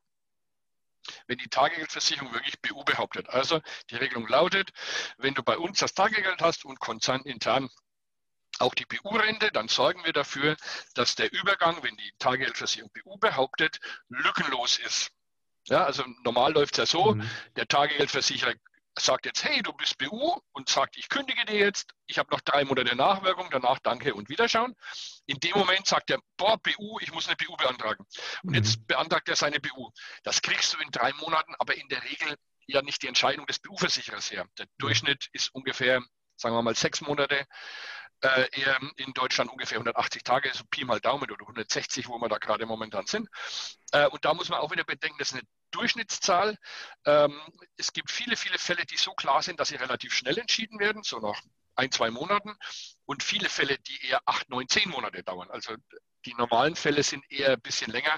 wenn 1.28 1.38
die 1.38 1.50
Tagegeldversicherung 1.50 2.34
wirklich 2.34 2.62
BU 2.62 2.84
behauptet. 2.86 3.30
Also 3.30 3.60
die 3.90 3.98
Regelung 3.98 4.26
lautet, 4.28 4.72
wenn 5.18 5.34
du 5.34 5.44
bei 5.44 5.58
uns 5.58 5.80
das 5.80 5.94
Tagegeld 5.94 6.42
hast 6.42 6.64
und 6.64 6.80
konzernintern 6.80 7.70
auch 8.60 8.74
die 8.76 8.86
BU-Rente, 8.86 9.52
dann 9.52 9.68
sorgen 9.68 10.04
wir 10.06 10.14
dafür, 10.14 10.56
dass 10.94 11.16
der 11.16 11.32
Übergang, 11.32 11.82
wenn 11.84 11.96
die 11.98 12.14
Tagegeldversicherung 12.20 12.92
BU 12.94 13.18
behauptet, 13.18 13.80
lückenlos 14.10 14.78
ist. 14.80 15.12
Ja, 15.66 15.86
also 15.86 16.04
normal 16.24 16.54
läuft 16.54 16.74
es 16.74 16.78
ja 16.78 16.86
so, 16.86 17.16
mhm. 17.16 17.30
der 17.56 17.68
Tagegeldversicherer 17.68 18.54
sagt 19.00 19.26
jetzt, 19.26 19.44
hey, 19.44 19.62
du 19.64 19.74
bist 19.74 19.98
BU 19.98 20.38
und 20.52 20.70
sagt, 20.70 20.98
ich 20.98 21.10
kündige 21.10 21.46
dir 21.46 21.58
jetzt, 21.58 21.94
ich 22.06 22.20
habe 22.20 22.30
noch 22.32 22.42
drei 22.42 22.64
Monate 22.64 22.96
Nachwirkung, 22.96 23.48
danach 23.50 23.80
danke 23.80 24.14
und 24.14 24.30
Wiederschauen. 24.30 24.76
In 25.26 25.40
dem 25.40 25.58
Moment 25.58 25.88
sagt 25.88 26.12
er, 26.12 26.20
boah, 26.38 26.58
BU, 26.58 27.00
ich 27.00 27.12
muss 27.12 27.28
eine 27.28 27.36
BU 27.36 27.56
beantragen. 27.58 28.06
Und 28.44 28.50
mhm. 28.50 28.56
jetzt 28.56 28.86
beantragt 28.86 29.30
er 29.30 29.36
seine 29.36 29.60
BU. 29.60 29.90
Das 30.24 30.42
kriegst 30.42 30.74
du 30.74 30.78
in 30.80 30.92
drei 30.92 31.12
Monaten, 31.14 31.56
aber 31.58 31.76
in 31.76 31.88
der 31.90 32.04
Regel 32.04 32.36
ja 32.68 32.82
nicht 32.82 33.02
die 33.02 33.08
Entscheidung 33.08 33.46
des 33.48 33.60
BU-Versicherers 33.60 34.32
her. 34.32 34.46
Der 34.58 34.68
Durchschnitt 34.78 35.28
ist 35.34 35.54
ungefähr, 35.54 36.02
sagen 36.36 36.56
wir 36.56 36.62
mal, 36.62 36.76
sechs 36.76 37.02
Monate. 37.02 37.46
Äh, 38.24 38.48
in 38.96 39.14
Deutschland 39.14 39.52
ungefähr 39.52 39.76
180 39.78 40.24
Tage, 40.24 40.50
so 40.54 40.64
Pi 40.70 40.86
mal 40.86 41.02
Daumen 41.02 41.30
oder 41.30 41.42
160, 41.42 42.08
wo 42.08 42.18
wir 42.20 42.30
da 42.30 42.38
gerade 42.38 42.66
momentan 42.66 43.06
sind. 43.06 43.28
Äh, 43.92 44.08
und 44.08 44.24
da 44.24 44.34
muss 44.34 44.48
man 44.48 44.60
auch 44.60 44.72
wieder 44.72 44.86
bedenken, 44.86 45.18
das 45.20 45.30
ist 45.32 45.34
eine 45.34 45.44
Durchschnittszahl. 45.72 46.58
Ähm, 47.06 47.38
es 47.76 47.92
gibt 47.92 48.12
viele, 48.12 48.38
viele 48.38 48.58
Fälle, 48.58 48.86
die 48.86 48.96
so 48.96 49.12
klar 49.12 49.44
sind, 49.44 49.60
dass 49.60 49.68
sie 49.68 49.76
relativ 49.76 50.14
schnell 50.14 50.38
entschieden 50.38 50.80
werden, 50.80 51.04
so 51.04 51.20
nach 51.20 51.42
ein, 51.76 51.92
zwei 51.92 52.12
Monaten. 52.12 52.56
Und 53.06 53.24
viele 53.24 53.50
Fälle, 53.50 53.78
die 53.78 54.08
eher 54.08 54.22
acht, 54.26 54.50
neun, 54.50 54.70
zehn 54.70 54.90
Monate 54.90 55.22
dauern. 55.24 55.50
Also 55.52 55.76
die 56.26 56.34
normalen 56.36 56.78
Fälle 56.78 57.04
sind 57.04 57.30
eher 57.30 57.52
ein 57.52 57.62
bisschen 57.62 57.92
länger 57.92 58.18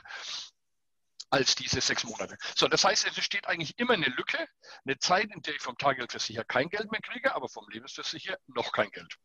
als 1.29 1.55
diese 1.55 1.81
sechs 1.81 2.03
Monate. 2.03 2.37
So, 2.55 2.67
das 2.67 2.83
heißt, 2.83 3.07
es 3.07 3.15
entsteht 3.15 3.47
eigentlich 3.47 3.77
immer 3.77 3.93
eine 3.93 4.07
Lücke, 4.07 4.47
eine 4.85 4.97
Zeit, 4.99 5.31
in 5.31 5.41
der 5.41 5.55
ich 5.55 5.61
vom 5.61 5.77
Tagesgeldversicherer 5.77 6.45
kein 6.45 6.69
Geld 6.69 6.91
mehr 6.91 7.01
kriege, 7.01 7.35
aber 7.35 7.49
vom 7.49 7.67
Lebensversicherer 7.69 8.37
noch 8.47 8.71
kein 8.71 8.89
Geld. 8.91 9.15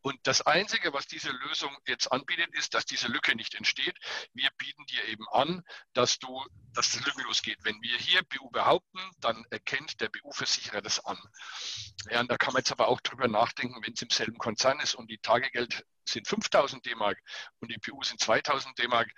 Und 0.00 0.18
das 0.24 0.42
Einzige, 0.42 0.92
was 0.92 1.06
diese 1.06 1.30
Lösung 1.30 1.76
jetzt 1.86 2.10
anbietet, 2.10 2.54
ist, 2.54 2.74
dass 2.74 2.86
diese 2.86 3.08
Lücke 3.08 3.36
nicht 3.36 3.54
entsteht. 3.54 3.96
Wir 4.32 4.48
bieten 4.56 4.84
dir 4.86 5.04
eben 5.06 5.28
an, 5.32 5.62
dass 5.92 6.18
du, 6.18 6.44
dass 6.72 6.92
das 6.92 7.04
lückenlos 7.04 7.42
geht. 7.42 7.58
Wenn 7.62 7.80
wir 7.82 7.96
hier 7.98 8.22
BU 8.22 8.50
behaupten, 8.50 9.00
dann 9.18 9.44
erkennt 9.50 10.00
der 10.00 10.08
BU-Versicherer 10.08 10.80
das 10.80 11.04
an. 11.04 11.18
Ja, 12.10 12.20
und 12.20 12.30
da 12.30 12.36
kann 12.36 12.52
man 12.52 12.60
jetzt 12.60 12.72
aber 12.72 12.88
auch 12.88 13.00
drüber 13.00 13.28
nachdenken, 13.28 13.82
wenn 13.84 13.92
es 13.92 14.02
im 14.02 14.10
selben 14.10 14.38
Konzern 14.38 14.80
ist 14.80 14.94
und 14.94 15.10
die 15.10 15.18
Tagegeld 15.18 15.84
sind 16.08 16.26
5000 16.26 16.84
D-Mark 16.84 17.18
und 17.60 17.70
die 17.70 17.78
BU 17.78 18.02
sind 18.02 18.20
2000 18.20 18.78
D-Mark, 18.78 19.10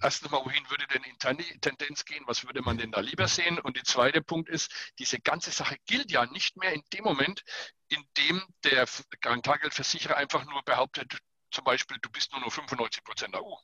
erstens 0.00 0.30
mal, 0.30 0.44
wohin 0.44 0.68
würde 0.70 0.86
denn 0.88 1.04
interne 1.04 1.42
Tendenz 1.60 2.04
gehen? 2.04 2.24
Was 2.26 2.44
würde 2.44 2.62
man 2.62 2.78
denn 2.78 2.92
da 2.92 3.00
lieber 3.00 3.28
sehen? 3.28 3.58
Und 3.58 3.76
der 3.76 3.84
zweite 3.84 4.22
Punkt 4.22 4.48
ist, 4.48 4.70
diese 4.98 5.20
ganze 5.20 5.50
Sache 5.50 5.76
gilt 5.86 6.10
ja 6.10 6.26
nicht 6.26 6.56
mehr 6.56 6.72
in 6.72 6.82
dem 6.92 7.04
Moment, 7.04 7.42
in 7.88 8.02
dem 8.16 8.42
der 8.64 8.86
Tageldversicherer 9.20 10.16
einfach 10.16 10.44
nur 10.44 10.62
behauptet, 10.62 11.18
zum 11.50 11.64
Beispiel, 11.64 11.98
du 12.02 12.10
bist 12.10 12.32
nur 12.32 12.40
noch 12.40 12.52
95 12.52 13.04
Prozent 13.04 13.34
AU. 13.34 13.58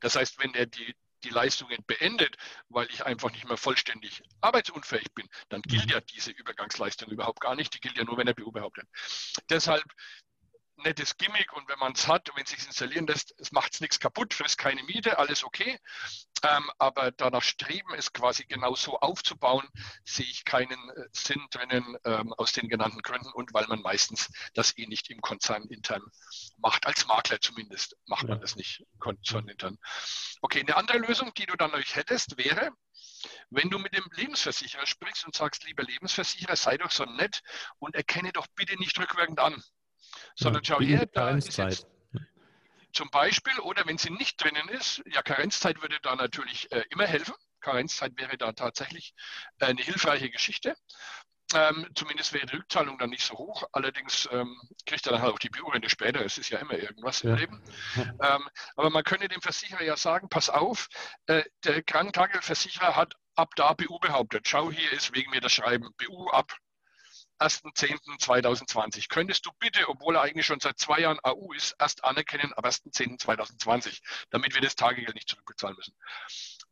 Das 0.00 0.16
heißt, 0.16 0.38
wenn 0.38 0.54
er 0.54 0.66
die, 0.66 0.94
die 1.24 1.30
Leistungen 1.30 1.78
beendet, 1.86 2.36
weil 2.68 2.88
ich 2.90 3.04
einfach 3.04 3.30
nicht 3.30 3.46
mehr 3.46 3.56
vollständig 3.56 4.22
arbeitsunfähig 4.40 5.12
bin, 5.14 5.28
dann 5.48 5.62
gilt 5.62 5.86
mhm. 5.86 5.92
ja 5.92 6.00
diese 6.00 6.30
Übergangsleistung 6.30 7.10
überhaupt 7.10 7.40
gar 7.40 7.54
nicht. 7.54 7.74
Die 7.74 7.80
gilt 7.80 7.96
ja 7.96 8.04
nur, 8.04 8.16
wenn 8.16 8.26
er 8.26 8.34
BU 8.34 8.52
behauptet. 8.52 8.86
Deshalb 9.48 9.84
nettes 10.82 11.16
Gimmick 11.16 11.52
und 11.52 11.68
wenn 11.68 11.78
man 11.78 11.92
es 11.92 12.08
hat, 12.08 12.30
wenn 12.34 12.44
es 12.44 12.50
sich 12.50 12.66
installieren 12.66 13.06
lässt, 13.06 13.34
es 13.38 13.52
macht 13.52 13.80
nichts 13.80 14.00
kaputt, 14.00 14.34
frisst 14.34 14.58
keine 14.58 14.82
Miete, 14.84 15.18
alles 15.18 15.44
okay. 15.44 15.78
Ähm, 16.42 16.70
aber 16.78 17.10
danach 17.10 17.42
streben, 17.42 17.92
es 17.94 18.12
quasi 18.12 18.44
genau 18.46 18.74
so 18.74 18.98
aufzubauen, 18.98 19.68
sehe 20.04 20.26
ich 20.26 20.44
keinen 20.44 20.90
äh, 20.90 21.08
Sinn 21.12 21.46
drinnen 21.50 21.96
ähm, 22.04 22.32
aus 22.32 22.52
den 22.52 22.68
genannten 22.68 23.02
Gründen 23.02 23.30
und 23.32 23.52
weil 23.52 23.66
man 23.66 23.82
meistens 23.82 24.30
das 24.54 24.76
eh 24.78 24.86
nicht 24.86 25.10
im 25.10 25.20
Konzern 25.20 25.64
intern 25.64 26.02
macht, 26.56 26.86
als 26.86 27.06
Makler 27.06 27.40
zumindest 27.40 27.96
macht 28.06 28.26
man 28.26 28.40
das 28.40 28.56
nicht 28.56 28.84
konzernintern. 28.98 29.78
Okay, 30.40 30.60
eine 30.60 30.76
andere 30.76 30.98
Lösung, 30.98 31.32
die 31.34 31.46
du 31.46 31.56
dann 31.56 31.74
euch 31.74 31.96
hättest, 31.96 32.38
wäre, 32.38 32.70
wenn 33.50 33.68
du 33.68 33.78
mit 33.78 33.94
dem 33.94 34.08
Lebensversicherer 34.12 34.86
sprichst 34.86 35.26
und 35.26 35.34
sagst, 35.34 35.64
lieber 35.64 35.82
Lebensversicherer, 35.82 36.56
sei 36.56 36.78
doch 36.78 36.90
so 36.90 37.04
nett 37.04 37.42
und 37.78 37.94
erkenne 37.94 38.32
doch 38.32 38.46
bitte 38.54 38.76
nicht 38.76 38.98
rückwirkend 38.98 39.40
an 39.40 39.62
sondern 40.34 40.64
schau 40.64 40.80
her, 40.80 41.06
da 41.06 41.30
ist 41.30 41.56
jetzt 41.56 41.86
zum 42.92 43.10
Beispiel, 43.10 43.58
oder 43.60 43.86
wenn 43.86 43.98
sie 43.98 44.10
nicht 44.10 44.42
drinnen 44.42 44.68
ist, 44.68 45.02
ja, 45.06 45.22
Karenzzeit 45.22 45.80
würde 45.80 45.98
da 46.02 46.16
natürlich 46.16 46.70
äh, 46.72 46.84
immer 46.90 47.06
helfen. 47.06 47.34
Karenzzeit 47.60 48.16
wäre 48.16 48.36
da 48.38 48.52
tatsächlich 48.52 49.14
äh, 49.58 49.66
eine 49.66 49.82
hilfreiche 49.82 50.30
Geschichte. 50.30 50.76
Ähm, 51.52 51.88
zumindest 51.96 52.32
wäre 52.32 52.46
die 52.46 52.56
Rückzahlung 52.56 52.98
dann 52.98 53.10
nicht 53.10 53.24
so 53.24 53.34
hoch. 53.34 53.64
Allerdings 53.72 54.28
ähm, 54.30 54.56
kriegt 54.86 55.06
er 55.06 55.12
dann 55.12 55.22
halt 55.22 55.32
auch 55.32 55.38
die 55.38 55.50
BU-Rente 55.50 55.90
später. 55.90 56.24
Es 56.24 56.38
ist 56.38 56.48
ja 56.50 56.58
immer 56.58 56.74
irgendwas 56.74 57.22
ja. 57.22 57.30
im 57.30 57.36
Leben. 57.36 57.62
Ähm, 57.96 58.48
aber 58.76 58.90
man 58.90 59.02
könnte 59.02 59.28
dem 59.28 59.40
Versicherer 59.40 59.82
ja 59.82 59.96
sagen, 59.96 60.28
pass 60.28 60.48
auf, 60.48 60.88
äh, 61.26 61.42
der 61.64 61.82
Krankentageversicherer 61.82 62.94
hat 62.94 63.14
ab 63.34 63.50
da 63.56 63.72
BU 63.72 63.98
behauptet. 63.98 64.46
Schau, 64.46 64.70
hier 64.70 64.92
ist 64.92 65.14
wegen 65.14 65.30
mir 65.30 65.40
das 65.40 65.52
Schreiben 65.52 65.90
BU 65.98 66.28
ab 66.30 66.56
1.10.2020. 67.40 69.08
Könntest 69.08 69.46
du 69.46 69.50
bitte, 69.58 69.88
obwohl 69.88 70.16
er 70.16 70.22
eigentlich 70.22 70.46
schon 70.46 70.60
seit 70.60 70.78
zwei 70.78 71.00
Jahren 71.00 71.18
AU 71.22 71.52
ist, 71.52 71.74
erst 71.78 72.04
anerkennen 72.04 72.52
ab 72.52 72.66
1.10.2020, 72.66 74.00
damit 74.30 74.54
wir 74.54 74.60
das 74.60 74.76
Tagegeld 74.76 75.14
nicht 75.14 75.28
zurückbezahlen 75.28 75.76
müssen. 75.76 75.94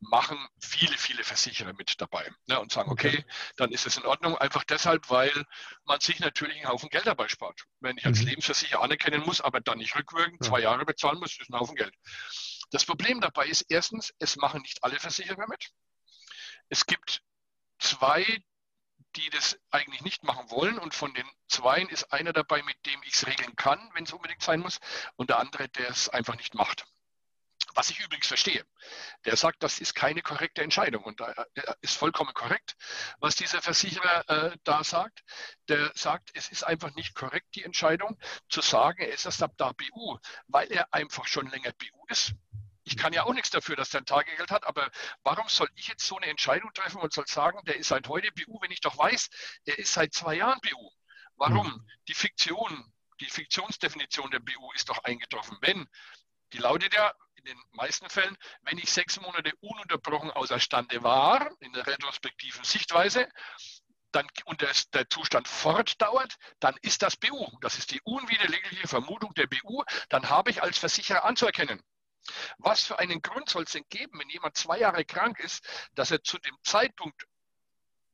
machen 0.00 0.38
viele, 0.60 0.96
viele 0.96 1.24
Versicherer 1.24 1.72
mit 1.72 2.00
dabei 2.00 2.30
ne, 2.46 2.60
und 2.60 2.70
sagen, 2.70 2.90
okay, 2.90 3.24
dann 3.56 3.72
ist 3.72 3.86
es 3.86 3.96
in 3.96 4.04
Ordnung, 4.04 4.36
einfach 4.38 4.64
deshalb, 4.64 5.10
weil 5.10 5.44
man 5.84 6.00
sich 6.00 6.20
natürlich 6.20 6.56
einen 6.56 6.68
Haufen 6.68 6.88
Geld 6.88 7.06
dabei 7.06 7.28
spart. 7.28 7.64
Wenn 7.80 7.98
ich 7.98 8.06
als 8.06 8.20
mhm. 8.20 8.28
Lebensversicherer 8.28 8.82
anerkennen 8.82 9.22
muss, 9.24 9.40
aber 9.40 9.60
dann 9.60 9.78
nicht 9.78 9.96
rückwirkend 9.96 10.44
zwei 10.44 10.60
Jahre 10.60 10.84
bezahlen 10.84 11.18
muss, 11.18 11.38
ist 11.38 11.50
ein 11.50 11.58
Haufen 11.58 11.74
Geld. 11.74 11.94
Das 12.70 12.84
Problem 12.84 13.20
dabei 13.20 13.46
ist 13.46 13.66
erstens, 13.70 14.12
es 14.18 14.36
machen 14.36 14.62
nicht 14.62 14.84
alle 14.84 15.00
Versicherer 15.00 15.46
mit. 15.48 15.70
Es 16.68 16.84
gibt 16.84 17.22
zwei, 17.78 18.42
die 19.18 19.30
das 19.30 19.58
eigentlich 19.70 20.02
nicht 20.02 20.22
machen 20.22 20.50
wollen. 20.50 20.78
Und 20.78 20.94
von 20.94 21.12
den 21.12 21.28
Zweien 21.48 21.88
ist 21.88 22.12
einer 22.12 22.32
dabei, 22.32 22.62
mit 22.62 22.76
dem 22.86 23.02
ich 23.02 23.14
es 23.14 23.26
regeln 23.26 23.56
kann, 23.56 23.90
wenn 23.94 24.04
es 24.04 24.12
unbedingt 24.12 24.42
sein 24.42 24.60
muss, 24.60 24.78
und 25.16 25.30
der 25.30 25.38
andere, 25.38 25.68
der 25.68 25.90
es 25.90 26.08
einfach 26.08 26.36
nicht 26.36 26.54
macht. 26.54 26.86
Was 27.74 27.90
ich 27.90 28.00
übrigens 28.00 28.26
verstehe. 28.26 28.64
Der 29.24 29.36
sagt, 29.36 29.62
das 29.62 29.78
ist 29.78 29.94
keine 29.94 30.22
korrekte 30.22 30.62
Entscheidung. 30.62 31.04
Und 31.04 31.20
da 31.20 31.46
ist 31.80 31.96
vollkommen 31.96 32.32
korrekt, 32.32 32.76
was 33.20 33.36
dieser 33.36 33.60
Versicherer 33.60 34.28
äh, 34.28 34.56
da 34.64 34.82
sagt. 34.82 35.22
Der 35.68 35.92
sagt, 35.94 36.30
es 36.34 36.48
ist 36.48 36.64
einfach 36.64 36.94
nicht 36.94 37.14
korrekt, 37.14 37.54
die 37.54 37.64
Entscheidung 37.64 38.18
zu 38.48 38.62
sagen, 38.62 39.02
er 39.02 39.12
ist 39.12 39.26
erst 39.26 39.42
ab 39.42 39.52
da 39.58 39.72
BU, 39.72 40.18
weil 40.46 40.72
er 40.72 40.92
einfach 40.94 41.26
schon 41.26 41.48
länger 41.48 41.72
BU 41.72 42.06
ist 42.08 42.34
ich 42.88 42.96
kann 42.96 43.12
ja 43.12 43.24
auch 43.24 43.34
nichts 43.34 43.50
dafür, 43.50 43.76
dass 43.76 43.90
der 43.90 44.00
ein 44.00 44.06
Tagegeld 44.06 44.50
hat, 44.50 44.64
aber 44.66 44.90
warum 45.22 45.46
soll 45.48 45.68
ich 45.74 45.88
jetzt 45.88 46.06
so 46.06 46.16
eine 46.16 46.26
Entscheidung 46.26 46.72
treffen 46.72 47.00
und 47.02 47.12
soll 47.12 47.26
sagen, 47.26 47.60
der 47.66 47.76
ist 47.76 47.88
seit 47.88 48.08
heute 48.08 48.32
BU, 48.32 48.58
wenn 48.62 48.70
ich 48.70 48.80
doch 48.80 48.96
weiß, 48.96 49.28
er 49.66 49.78
ist 49.78 49.92
seit 49.92 50.14
zwei 50.14 50.36
Jahren 50.36 50.58
BU? 50.62 50.90
Warum? 51.36 51.66
Mhm. 51.66 51.86
Die 52.08 52.14
Fiktion, 52.14 52.92
die 53.20 53.28
Fiktionsdefinition 53.28 54.30
der 54.30 54.40
BU 54.40 54.72
ist 54.74 54.88
doch 54.88 55.04
eingetroffen. 55.04 55.58
Wenn, 55.60 55.86
die 56.54 56.58
lautet 56.58 56.94
ja 56.94 57.12
in 57.34 57.44
den 57.44 57.62
meisten 57.72 58.08
Fällen, 58.08 58.36
wenn 58.62 58.78
ich 58.78 58.90
sechs 58.90 59.20
Monate 59.20 59.52
ununterbrochen 59.60 60.30
außerstande 60.30 61.02
war, 61.02 61.50
in 61.60 61.72
der 61.74 61.86
retrospektiven 61.86 62.64
Sichtweise, 62.64 63.28
dann, 64.12 64.26
und 64.46 64.62
der, 64.62 64.72
der, 64.94 65.10
Zustand 65.10 65.46
fortdauert, 65.46 66.36
dann 66.58 66.74
ist 66.80 67.02
das 67.02 67.18
BU. 67.18 67.46
Das 67.60 67.76
ist 67.76 67.90
die 67.90 68.00
unwiderlegliche 68.00 68.88
Vermutung 68.88 69.34
der 69.34 69.46
BU. 69.46 69.84
Dann 70.08 70.30
habe 70.30 70.50
ich 70.50 70.62
als 70.62 70.78
Versicherer 70.78 71.24
anzuerkennen. 71.26 71.82
Was 72.58 72.84
für 72.84 72.98
einen 72.98 73.22
Grund 73.22 73.48
soll 73.48 73.64
es 73.64 73.72
denn 73.72 73.84
geben, 73.88 74.18
wenn 74.18 74.28
jemand 74.28 74.56
zwei 74.56 74.78
Jahre 74.78 75.04
krank 75.04 75.38
ist, 75.40 75.64
dass 75.94 76.10
er 76.10 76.22
zu 76.22 76.38
dem 76.38 76.56
Zeitpunkt 76.62 77.26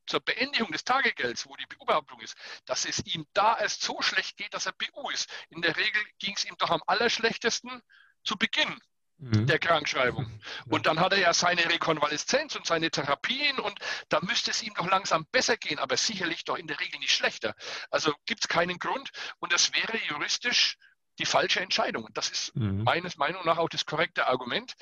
zur 0.06 0.20
Beendigung 0.20 0.70
des 0.70 0.84
Tagegelds, 0.84 1.46
wo 1.46 1.56
die 1.56 1.66
Beobachtung 1.66 2.20
ist, 2.20 2.36
dass 2.66 2.84
es 2.84 3.04
ihm 3.06 3.26
da 3.32 3.58
erst 3.58 3.82
so 3.82 4.02
schlecht 4.02 4.36
geht, 4.36 4.52
dass 4.54 4.66
er 4.66 4.72
BU 4.72 5.10
ist. 5.10 5.30
In 5.48 5.62
der 5.62 5.76
Regel 5.76 6.02
ging 6.18 6.34
es 6.36 6.44
ihm 6.44 6.56
doch 6.58 6.70
am 6.70 6.82
allerschlechtesten 6.86 7.82
zu 8.22 8.36
Beginn 8.36 8.78
mhm. 9.18 9.46
der 9.46 9.58
Krankschreibung. 9.58 10.40
Und 10.66 10.86
dann 10.86 11.00
hat 11.00 11.12
er 11.12 11.18
ja 11.18 11.32
seine 11.32 11.64
Rekonvaleszenz 11.70 12.56
und 12.56 12.66
seine 12.66 12.90
Therapien 12.90 13.58
und 13.58 13.78
da 14.08 14.20
müsste 14.20 14.50
es 14.50 14.62
ihm 14.62 14.74
doch 14.74 14.88
langsam 14.88 15.26
besser 15.26 15.56
gehen, 15.56 15.78
aber 15.78 15.96
sicherlich 15.96 16.44
doch 16.44 16.56
in 16.56 16.66
der 16.66 16.80
Regel 16.80 16.98
nicht 17.00 17.14
schlechter. 17.14 17.54
Also 17.90 18.14
gibt 18.26 18.44
es 18.44 18.48
keinen 18.48 18.78
Grund 18.78 19.10
und 19.38 19.52
das 19.52 19.72
wäre 19.72 19.98
juristisch 20.08 20.76
die 21.18 21.26
falsche 21.26 21.60
Entscheidung. 21.60 22.08
Das 22.12 22.28
ist 22.28 22.56
mhm. 22.56 22.82
meines 22.84 23.16
Meinung 23.16 23.44
nach 23.44 23.58
auch 23.58 23.68
das 23.68 23.86
korrekte 23.86 24.26
Argument. 24.26 24.74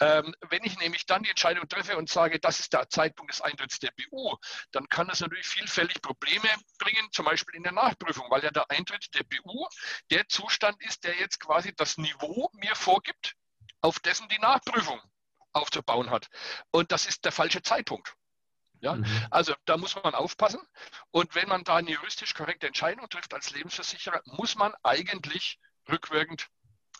Ähm, 0.00 0.34
wenn 0.48 0.64
ich 0.64 0.78
nämlich 0.78 1.06
dann 1.06 1.22
die 1.22 1.30
Entscheidung 1.30 1.68
treffe 1.68 1.96
und 1.96 2.10
sage, 2.10 2.38
das 2.40 2.60
ist 2.60 2.72
der 2.72 2.88
Zeitpunkt 2.88 3.32
des 3.32 3.40
Eintritts 3.40 3.78
der 3.78 3.92
BU, 3.92 4.36
dann 4.72 4.88
kann 4.88 5.08
das 5.08 5.20
natürlich 5.20 5.46
vielfältig 5.46 6.02
Probleme 6.02 6.48
bringen, 6.78 7.08
zum 7.12 7.24
Beispiel 7.24 7.56
in 7.56 7.62
der 7.62 7.72
Nachprüfung, 7.72 8.26
weil 8.30 8.44
ja 8.44 8.50
der 8.50 8.70
Eintritt 8.70 9.14
der 9.14 9.24
BU 9.24 9.66
der 10.10 10.28
Zustand 10.28 10.80
ist, 10.82 11.04
der 11.04 11.16
jetzt 11.16 11.40
quasi 11.40 11.74
das 11.74 11.96
Niveau 11.96 12.50
mir 12.54 12.74
vorgibt, 12.74 13.34
auf 13.80 13.98
dessen 14.00 14.28
die 14.28 14.38
Nachprüfung 14.38 15.00
aufzubauen 15.52 16.10
hat. 16.10 16.28
Und 16.70 16.92
das 16.92 17.06
ist 17.06 17.24
der 17.24 17.32
falsche 17.32 17.62
Zeitpunkt. 17.62 18.14
Ja? 18.80 18.94
Mhm. 18.94 19.26
Also 19.30 19.54
da 19.64 19.76
muss 19.76 19.94
man 19.96 20.14
aufpassen. 20.14 20.60
Und 21.10 21.34
wenn 21.34 21.48
man 21.48 21.64
da 21.64 21.76
eine 21.76 21.90
juristisch 21.90 22.34
korrekte 22.34 22.66
Entscheidung 22.66 23.08
trifft 23.08 23.34
als 23.34 23.50
Lebensversicherer, 23.50 24.20
muss 24.24 24.54
man 24.56 24.74
eigentlich 24.82 25.58
rückwirkend 25.88 26.48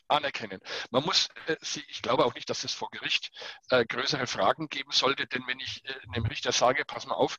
anerkennen. 0.09 0.61
Man 0.91 1.05
muss, 1.05 1.29
äh, 1.47 1.57
ich 1.89 2.03
glaube 2.03 2.25
auch 2.25 2.35
nicht, 2.35 2.49
dass 2.51 2.65
es 2.65 2.73
vor 2.73 2.91
Gericht 2.91 3.31
äh, 3.71 3.85
größere 3.85 4.27
Fragen 4.27 4.69
geben 4.69 4.91
sollte, 4.91 5.27
denn 5.27 5.47
wenn 5.47 5.61
ich 5.61 5.85
äh, 5.85 5.95
einem 6.15 6.27
Richter 6.27 6.53
sage, 6.53 6.85
pass 6.85 7.07
mal 7.07 7.15
auf, 7.15 7.37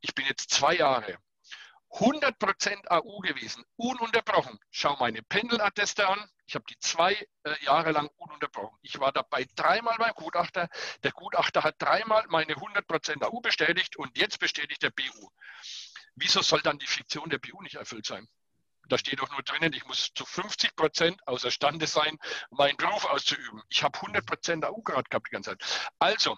ich 0.00 0.14
bin 0.14 0.26
jetzt 0.26 0.50
zwei 0.50 0.74
Jahre 0.76 1.18
100% 1.92 2.88
AU 2.88 3.18
gewesen, 3.20 3.64
ununterbrochen. 3.76 4.58
Schau 4.70 4.96
meine 4.96 5.22
Pendelatteste 5.22 6.08
an. 6.08 6.26
Ich 6.46 6.54
habe 6.54 6.64
die 6.68 6.78
zwei 6.78 7.14
äh, 7.42 7.64
Jahre 7.64 7.92
lang 7.92 8.08
ununterbrochen. 8.16 8.78
Ich 8.82 8.98
war 8.98 9.12
dabei 9.12 9.46
dreimal 9.56 9.96
beim 9.98 10.14
Gutachter. 10.14 10.68
Der 11.02 11.12
Gutachter 11.12 11.64
hat 11.64 11.76
dreimal 11.78 12.24
meine 12.28 12.54
100% 12.54 13.22
AU 13.24 13.40
bestätigt 13.40 13.96
und 13.96 14.16
jetzt 14.16 14.38
bestätigt 14.38 14.82
der 14.82 14.90
BU. 14.90 15.28
Wieso 16.14 16.40
soll 16.40 16.62
dann 16.62 16.78
die 16.78 16.86
Fiktion 16.86 17.28
der 17.28 17.38
BU 17.38 17.60
nicht 17.62 17.76
erfüllt 17.76 18.06
sein? 18.06 18.26
Da 18.88 18.98
steht 18.98 19.20
doch 19.20 19.30
nur 19.30 19.42
drinnen, 19.42 19.72
ich 19.72 19.86
muss 19.86 20.10
zu 20.14 20.24
50 20.24 20.76
Prozent 20.76 21.20
außerstande 21.26 21.86
sein, 21.86 22.18
meinen 22.50 22.76
Beruf 22.76 23.04
auszuüben. 23.04 23.62
Ich 23.68 23.82
habe 23.82 23.98
100 23.98 24.26
Prozent 24.26 24.64
AU 24.64 24.82
gerade 24.82 25.08
gehabt 25.08 25.28
die 25.28 25.32
ganze 25.32 25.50
Zeit. 25.50 25.90
Also, 25.98 26.36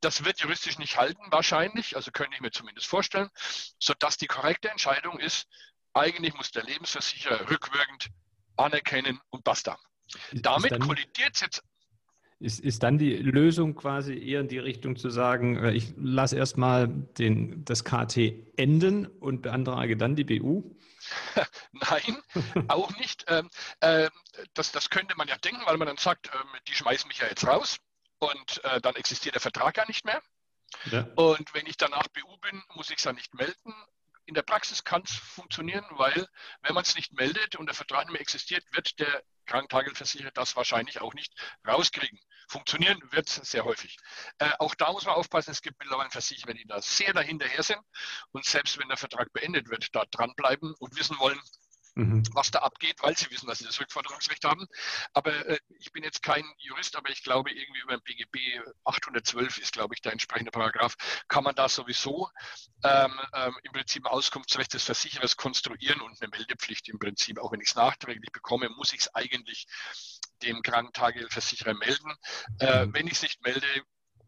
das 0.00 0.24
wird 0.24 0.40
juristisch 0.40 0.78
nicht 0.78 0.98
halten, 0.98 1.22
wahrscheinlich, 1.30 1.96
also 1.96 2.10
könnte 2.10 2.34
ich 2.34 2.40
mir 2.40 2.50
zumindest 2.50 2.86
vorstellen, 2.86 3.30
sodass 3.78 4.18
die 4.18 4.26
korrekte 4.26 4.68
Entscheidung 4.68 5.18
ist, 5.18 5.46
eigentlich 5.94 6.34
muss 6.34 6.50
der 6.50 6.64
Lebensversicherer 6.64 7.50
rückwirkend 7.50 8.08
anerkennen 8.56 9.20
und 9.30 9.44
basta. 9.44 9.78
Damit 10.32 10.78
kollidiert 10.80 11.34
es 11.34 11.40
jetzt 11.40 11.62
ist, 12.38 12.60
ist 12.60 12.82
dann 12.82 12.98
die 12.98 13.16
Lösung 13.16 13.74
quasi 13.74 14.14
eher 14.14 14.40
in 14.40 14.48
die 14.48 14.58
Richtung 14.58 14.96
zu 14.96 15.08
sagen, 15.10 15.56
äh, 15.56 15.72
ich 15.72 15.94
lasse 15.96 16.36
erstmal 16.36 16.88
das 17.64 17.84
KT 17.84 18.18
enden 18.56 19.06
und 19.06 19.42
beantrage 19.42 19.96
dann 19.96 20.16
die 20.16 20.24
BU? 20.24 20.74
Nein, 21.72 22.22
auch 22.68 22.90
nicht. 22.96 23.24
Ähm, 23.28 23.50
äh, 23.80 24.10
das, 24.54 24.72
das 24.72 24.90
könnte 24.90 25.16
man 25.16 25.28
ja 25.28 25.36
denken, 25.38 25.64
weil 25.66 25.76
man 25.76 25.86
dann 25.86 25.96
sagt, 25.96 26.30
ähm, 26.34 26.48
die 26.68 26.74
schmeißen 26.74 27.08
mich 27.08 27.18
ja 27.18 27.28
jetzt 27.28 27.46
raus 27.46 27.78
und 28.18 28.64
äh, 28.64 28.80
dann 28.80 28.96
existiert 28.96 29.34
der 29.34 29.42
Vertrag 29.42 29.76
ja 29.76 29.84
nicht 29.86 30.04
mehr. 30.04 30.22
Ja. 30.86 31.06
Und 31.14 31.54
wenn 31.54 31.66
ich 31.66 31.76
danach 31.76 32.08
BU 32.08 32.36
bin, 32.38 32.62
muss 32.74 32.90
ich 32.90 32.98
es 32.98 33.04
ja 33.04 33.12
nicht 33.12 33.34
melden. 33.34 33.74
In 34.24 34.34
der 34.34 34.42
Praxis 34.42 34.82
kann 34.82 35.02
es 35.02 35.12
funktionieren, 35.12 35.84
weil 35.90 36.26
wenn 36.62 36.74
man 36.74 36.82
es 36.82 36.96
nicht 36.96 37.12
meldet 37.12 37.56
und 37.56 37.66
der 37.66 37.74
Vertrag 37.74 38.06
nicht 38.06 38.12
mehr 38.12 38.20
existiert, 38.20 38.64
wird 38.72 38.98
der 38.98 39.22
Krankentagelversicherer 39.46 40.32
das 40.32 40.56
wahrscheinlich 40.56 41.00
auch 41.00 41.14
nicht 41.14 41.32
rauskriegen. 41.66 42.18
Funktionieren 42.46 43.00
wird 43.10 43.28
sehr 43.28 43.64
häufig. 43.64 43.96
Äh, 44.38 44.50
auch 44.58 44.74
da 44.74 44.92
muss 44.92 45.04
man 45.04 45.14
aufpassen, 45.14 45.50
es 45.50 45.62
gibt 45.62 45.78
mittlerweile 45.78 46.10
Versicherer, 46.10 46.54
die 46.54 46.66
da 46.66 46.80
sehr 46.80 47.12
dahinterher 47.12 47.62
sind 47.62 47.80
und 48.32 48.44
selbst 48.44 48.78
wenn 48.78 48.88
der 48.88 48.96
Vertrag 48.96 49.32
beendet 49.32 49.68
wird, 49.68 49.94
da 49.94 50.04
dranbleiben 50.10 50.74
und 50.78 50.96
wissen 50.96 51.18
wollen, 51.18 51.40
mhm. 51.96 52.22
was 52.32 52.50
da 52.50 52.60
abgeht, 52.60 53.02
weil 53.02 53.16
sie 53.16 53.30
wissen, 53.30 53.46
dass 53.46 53.58
sie 53.58 53.64
das 53.64 53.80
Rückforderungsrecht 53.80 54.44
haben. 54.44 54.66
Aber 55.12 55.32
äh, 55.46 55.58
ich 55.80 55.92
bin 55.92 56.04
jetzt 56.04 56.22
kein 56.22 56.44
Jurist, 56.58 56.94
aber 56.96 57.10
ich 57.10 57.22
glaube, 57.22 57.50
irgendwie 57.50 57.80
über 57.80 57.96
den 57.96 58.02
BGB 58.02 58.60
812 58.84 59.58
ist, 59.58 59.72
glaube 59.72 59.94
ich, 59.94 60.02
der 60.02 60.12
entsprechende 60.12 60.50
Paragraph, 60.50 60.94
kann 61.28 61.44
man 61.44 61.54
da 61.54 61.68
sowieso 61.68 62.30
ähm, 62.84 63.18
ähm, 63.34 63.56
im 63.62 63.72
Prinzip 63.72 64.04
ein 64.04 64.12
Auskunftsrecht 64.12 64.74
des 64.74 64.84
Versicherers 64.84 65.36
konstruieren 65.36 66.00
und 66.00 66.20
eine 66.20 66.30
Meldepflicht 66.30 66.88
im 66.88 66.98
Prinzip. 66.98 67.38
Auch 67.40 67.52
wenn 67.52 67.60
ich 67.60 67.68
es 67.68 67.74
nachträglich 67.74 68.30
bekomme, 68.32 68.68
muss 68.68 68.92
ich 68.92 69.00
es 69.00 69.14
eigentlich 69.14 69.66
dem 70.42 70.62
Krankentageversicherer 70.62 71.74
melden. 71.74 72.14
Äh, 72.60 72.86
mhm. 72.86 72.94
wenn 72.94 73.06
ich 73.06 73.14
es 73.14 73.22
nicht 73.22 73.42
melde, 73.42 73.66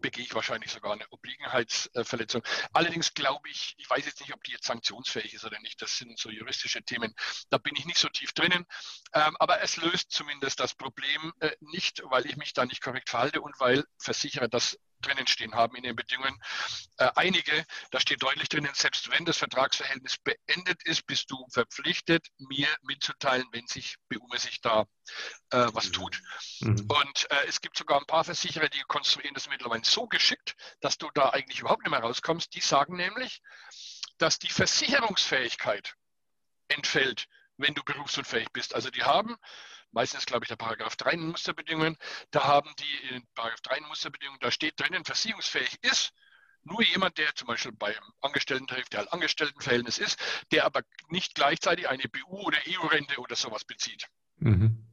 begehe 0.01 0.25
ich 0.25 0.35
wahrscheinlich 0.35 0.71
sogar 0.71 0.92
eine 0.92 1.07
Obliegenheitsverletzung. 1.11 2.42
Allerdings 2.73 3.14
glaube 3.14 3.49
ich, 3.49 3.75
ich 3.79 3.88
weiß 3.88 4.07
jetzt 4.07 4.21
nicht, 4.21 4.33
ob 4.33 4.42
die 4.44 4.53
jetzt 4.53 4.66
sanktionsfähig 4.66 5.35
ist 5.35 5.44
oder 5.44 5.59
nicht. 5.61 5.81
Das 5.83 5.97
sind 5.97 6.18
so 6.18 6.31
juristische 6.31 6.83
Themen. 6.83 7.14
Da 7.51 7.59
bin 7.59 7.75
ich 7.77 7.85
nicht 7.85 7.99
so 7.99 8.09
tief 8.09 8.33
drinnen. 8.33 8.64
Ähm, 9.12 9.37
aber 9.38 9.61
es 9.61 9.77
löst 9.77 10.11
zumindest 10.11 10.61
das 10.61 10.75
Problem 10.75 11.33
äh, 11.40 11.51
nicht, 11.61 12.03
weil 12.05 12.27
ich 12.27 12.37
mich 12.37 12.53
da 12.53 12.64
nicht 12.64 12.83
korrekt 12.83 13.11
verhalte 13.11 13.40
und 13.40 13.59
weil 13.59 13.85
Versicherer 13.99 14.49
das 14.49 14.79
drinnen 15.00 15.26
stehen 15.26 15.54
haben 15.54 15.76
in 15.76 15.82
den 15.82 15.96
Bedingungen. 15.96 16.38
Äh, 16.98 17.11
einige, 17.14 17.64
da 17.90 18.00
steht 18.00 18.22
deutlich 18.22 18.48
drinnen, 18.48 18.72
selbst 18.74 19.11
wenn 19.11 19.24
das 19.24 19.38
Vertragsverhältnis 19.38 20.16
beendet 20.18 20.82
ist, 20.84 21.06
bist 21.06 21.30
du 21.30 21.46
verpflichtet, 21.50 22.26
mir 22.38 22.68
mitzuteilen, 22.82 23.46
wenn 23.52 23.66
sich 23.66 23.96
BU-mäßig 24.08 24.61
da 24.61 24.87
äh, 25.50 25.68
was 25.72 25.88
mhm. 25.88 25.92
tut. 25.92 26.20
Mhm. 26.61 26.88
Und 26.88 27.30
äh, 27.30 27.46
es 27.46 27.61
gibt 27.61 27.76
sogar 27.76 27.98
ein 27.98 28.06
paar 28.06 28.24
Versicherer, 28.24 28.68
die 28.68 28.82
konstruieren 28.88 29.34
das 29.34 29.48
mittlerweile 29.48 29.84
so 29.84 30.06
geschickt, 30.06 30.54
dass 30.80 30.98
du 30.98 31.11
da 31.14 31.30
eigentlich 31.30 31.61
überhaupt 31.61 31.82
nicht 31.82 31.90
mehr 31.90 32.00
rauskommst. 32.00 32.54
Die 32.54 32.61
sagen 32.61 32.96
nämlich, 32.96 33.40
dass 34.18 34.38
die 34.38 34.50
Versicherungsfähigkeit 34.50 35.94
entfällt, 36.68 37.26
wenn 37.56 37.74
du 37.74 37.82
berufsunfähig 37.82 38.48
bist. 38.52 38.74
Also 38.74 38.90
die 38.90 39.02
haben 39.02 39.37
meistens 39.92 40.27
glaube 40.27 40.44
ich 40.44 40.48
der 40.48 40.57
Paragraph 40.57 40.96
3 40.96 41.12
in 41.12 41.29
Musterbedingungen, 41.29 41.96
da 42.31 42.44
haben 42.44 42.72
die 42.79 43.14
in 43.14 43.27
Paragraph 43.35 43.61
3 43.62 43.79
in 43.79 43.87
Musterbedingungen, 43.87 44.40
da 44.40 44.51
steht 44.51 44.79
drinnen, 44.79 45.05
versicherungsfähig 45.05 45.79
ist 45.83 46.12
nur 46.64 46.83
jemand, 46.83 47.18
der 47.18 47.35
zum 47.35 47.48
Beispiel 47.48 47.72
beim 47.72 47.94
Angestellten-Tarif, 48.20 48.88
der 48.88 49.01
halt 49.01 49.12
Angestelltenverhältnis 49.12 49.98
ist, 49.98 50.18
der 50.53 50.64
aber 50.64 50.83
nicht 51.09 51.35
gleichzeitig 51.35 51.88
eine 51.88 52.05
BU- 52.05 52.46
oder 52.46 52.59
EU-Rente 52.66 53.18
oder 53.18 53.37
sowas 53.37 53.64
bezieht. 53.64 54.07
Mhm. 54.37 54.85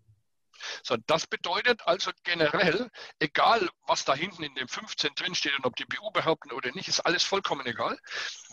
So, 0.83 0.97
das 1.05 1.27
bedeutet 1.27 1.85
also 1.85 2.11
generell, 2.23 2.89
egal 3.19 3.69
was 3.87 4.05
da 4.05 4.15
hinten 4.15 4.43
in 4.43 4.55
dem 4.55 4.67
15 4.67 5.13
drinsteht 5.15 5.55
und 5.57 5.65
ob 5.65 5.75
die 5.75 5.85
BU 5.85 6.11
behaupten 6.11 6.51
oder 6.51 6.71
nicht, 6.71 6.87
ist 6.87 7.01
alles 7.01 7.23
vollkommen 7.23 7.65
egal. 7.65 7.99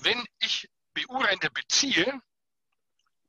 Wenn 0.01 0.23
ich 0.41 0.69
BU-Rente 0.95 1.51
beziehe, 1.51 2.21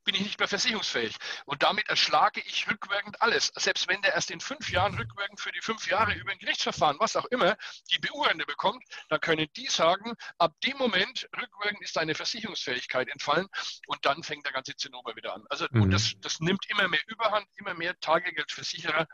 bin 0.04 0.16
ich 0.16 0.22
nicht 0.22 0.40
mehr 0.40 0.48
versicherungsfähig. 0.48 1.16
Und 1.46 1.64
damit 1.64 1.88
erschlage 1.90 2.42
ich 2.42 2.70
rückwirkend 2.70 3.22
alles. 3.22 3.52
Selbst 3.56 3.88
wenn 3.88 4.02
der 4.02 4.14
erst 4.14 4.32
in 4.32 4.40
fünf 4.40 4.70
Jahren 4.70 4.96
rückwirkend 4.96 5.40
für 5.40 5.52
die 5.52 5.62
fünf 5.62 5.88
Jahre 5.88 6.14
über 6.14 6.32
ein 6.32 6.38
Gerichtsverfahren, 6.40 6.98
was 7.00 7.16
auch 7.16 7.26
immer, 7.26 7.58
die 7.92 8.00
BU-Rente 8.00 8.46
bekommt, 8.46 8.84
dann 9.10 9.20
können 9.20 9.48
die 9.56 9.68
sagen, 9.68 10.14
ab 10.38 10.54
dem 10.64 10.78
Moment 10.78 11.28
rückwirkend 11.40 11.82
ist 11.82 11.96
deine 11.96 12.16
Versicherungsfähigkeit 12.16 13.10
entfallen 13.10 13.48
und 13.88 14.06
dann 14.06 14.24
fängt 14.24 14.46
der 14.46 14.54
ganze 14.54 14.76
Zinnober 14.76 15.16
wieder 15.16 15.34
an. 15.34 15.44
Also 15.50 15.68
mhm. 15.72 15.92
das, 15.92 16.14
das 16.22 16.40
nimmt 16.40 16.70
immer 16.70 16.88
mehr 16.88 17.02
Überhand, 17.08 17.48
immer 17.56 17.74
mehr 17.74 18.00
Tagegeldversicherer 18.00 19.08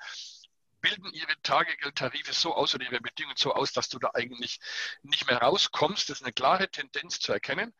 bilden 0.81 1.11
ihre 1.13 1.39
Tagegeldtarife 1.41 2.33
so 2.33 2.55
aus 2.55 2.75
oder 2.75 2.85
ihre 2.85 3.01
Bedingungen 3.01 3.37
so 3.37 3.53
aus, 3.53 3.73
dass 3.73 3.89
du 3.89 3.99
da 3.99 4.11
eigentlich 4.13 4.59
nicht 5.03 5.27
mehr 5.27 5.37
rauskommst. 5.37 6.09
Das 6.09 6.19
ist 6.19 6.23
eine 6.23 6.33
klare 6.33 6.69
Tendenz 6.69 7.19
zu 7.19 7.31
erkennen. 7.31 7.73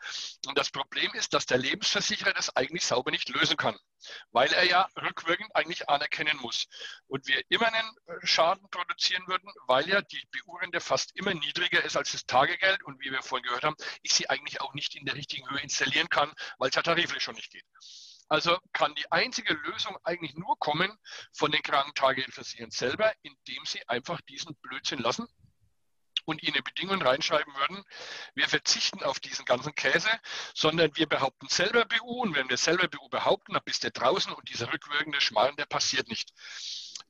Und 0.48 0.58
das 0.58 0.70
Problem 0.70 1.14
ist, 1.14 1.34
dass 1.34 1.46
der 1.46 1.58
Lebensversicherer 1.58 2.34
das 2.34 2.56
eigentlich 2.56 2.86
sauber 2.86 3.12
nicht 3.12 3.30
lösen 3.30 3.58
kann, 3.58 3.78
weil 4.32 4.52
er 4.54 4.66
ja 4.66 4.88
rückwirkend 5.02 5.56
eigentlich 5.56 5.90
anerkennen 5.90 6.38
muss. 6.38 6.68
Und 7.08 7.28
wir 7.28 7.42
immer 7.50 7.68
einen 7.68 7.90
äh, 8.08 8.26
Schaden 8.26 8.70
produzieren 8.70 9.28
würden, 9.28 9.52
weil 9.68 9.88
ja 9.88 10.02
die 10.02 10.28
BU-Rente 10.32 10.80
fast 10.80 11.16
immer 11.16 11.34
niedriger 11.34 11.84
ist 11.84 11.98
als 11.98 12.12
das 12.12 12.26
Tagegeld. 12.26 12.84
Und 12.84 13.00
wie 13.00 13.12
wir 13.12 13.22
vorhin 13.22 13.46
gehört 13.46 13.64
haben, 13.64 13.76
ich 14.02 14.14
sie 14.14 14.30
eigentlich 14.30 14.62
auch 14.62 14.74
nicht 14.74 14.96
in 14.96 15.06
der 15.06 15.16
richtigen 15.16 15.50
Höhe 15.50 15.62
installieren 15.62 16.10
kann, 16.10 16.34
weil 16.58 16.70
es 16.70 16.76
ja 16.76 16.82
tariflich 16.82 17.24
schon 17.24 17.36
nicht 17.36 17.52
geht. 17.52 17.66
Also 18.30 18.58
kann 18.74 18.94
die 18.96 19.12
einzige 19.12 19.54
Lösung 19.54 19.98
eigentlich 20.04 20.36
nur 20.36 20.58
kommen 20.60 20.96
von 21.34 21.52
den 21.52 21.64
Krankentageversicherern 21.64 22.72
selber, 22.72 23.12
indem 23.24 23.66
sie 23.66 23.88
einfach 23.90 24.22
diesen 24.22 24.56
Blödsinn 24.58 25.00
lassen 25.00 25.28
und 26.26 26.44
ihnen 26.44 26.64
Bedingungen 26.64 27.02
reinschreiben 27.02 27.54
würden, 27.56 27.84
wir 28.36 28.48
verzichten 28.48 29.04
auf 29.04 29.20
diesen 29.20 29.46
ganzen 29.46 29.74
Käse, 29.74 30.10
sondern 30.54 30.96
wir 30.96 31.08
behaupten 31.08 31.48
selber 31.48 31.86
BU 31.86 32.22
und 32.22 32.36
wenn 32.36 32.50
wir 32.50 32.58
selber 32.58 32.88
BU 32.88 33.10
behaupten, 33.10 33.54
dann 33.54 33.64
bist 33.66 33.84
du 33.84 33.90
draußen 33.90 34.32
und 34.32 34.48
dieser 34.48 34.72
rückwirkende 34.72 35.22
Schmarrn, 35.22 35.56
der 35.56 35.66
passiert 35.66 36.08
nicht. 36.08 36.32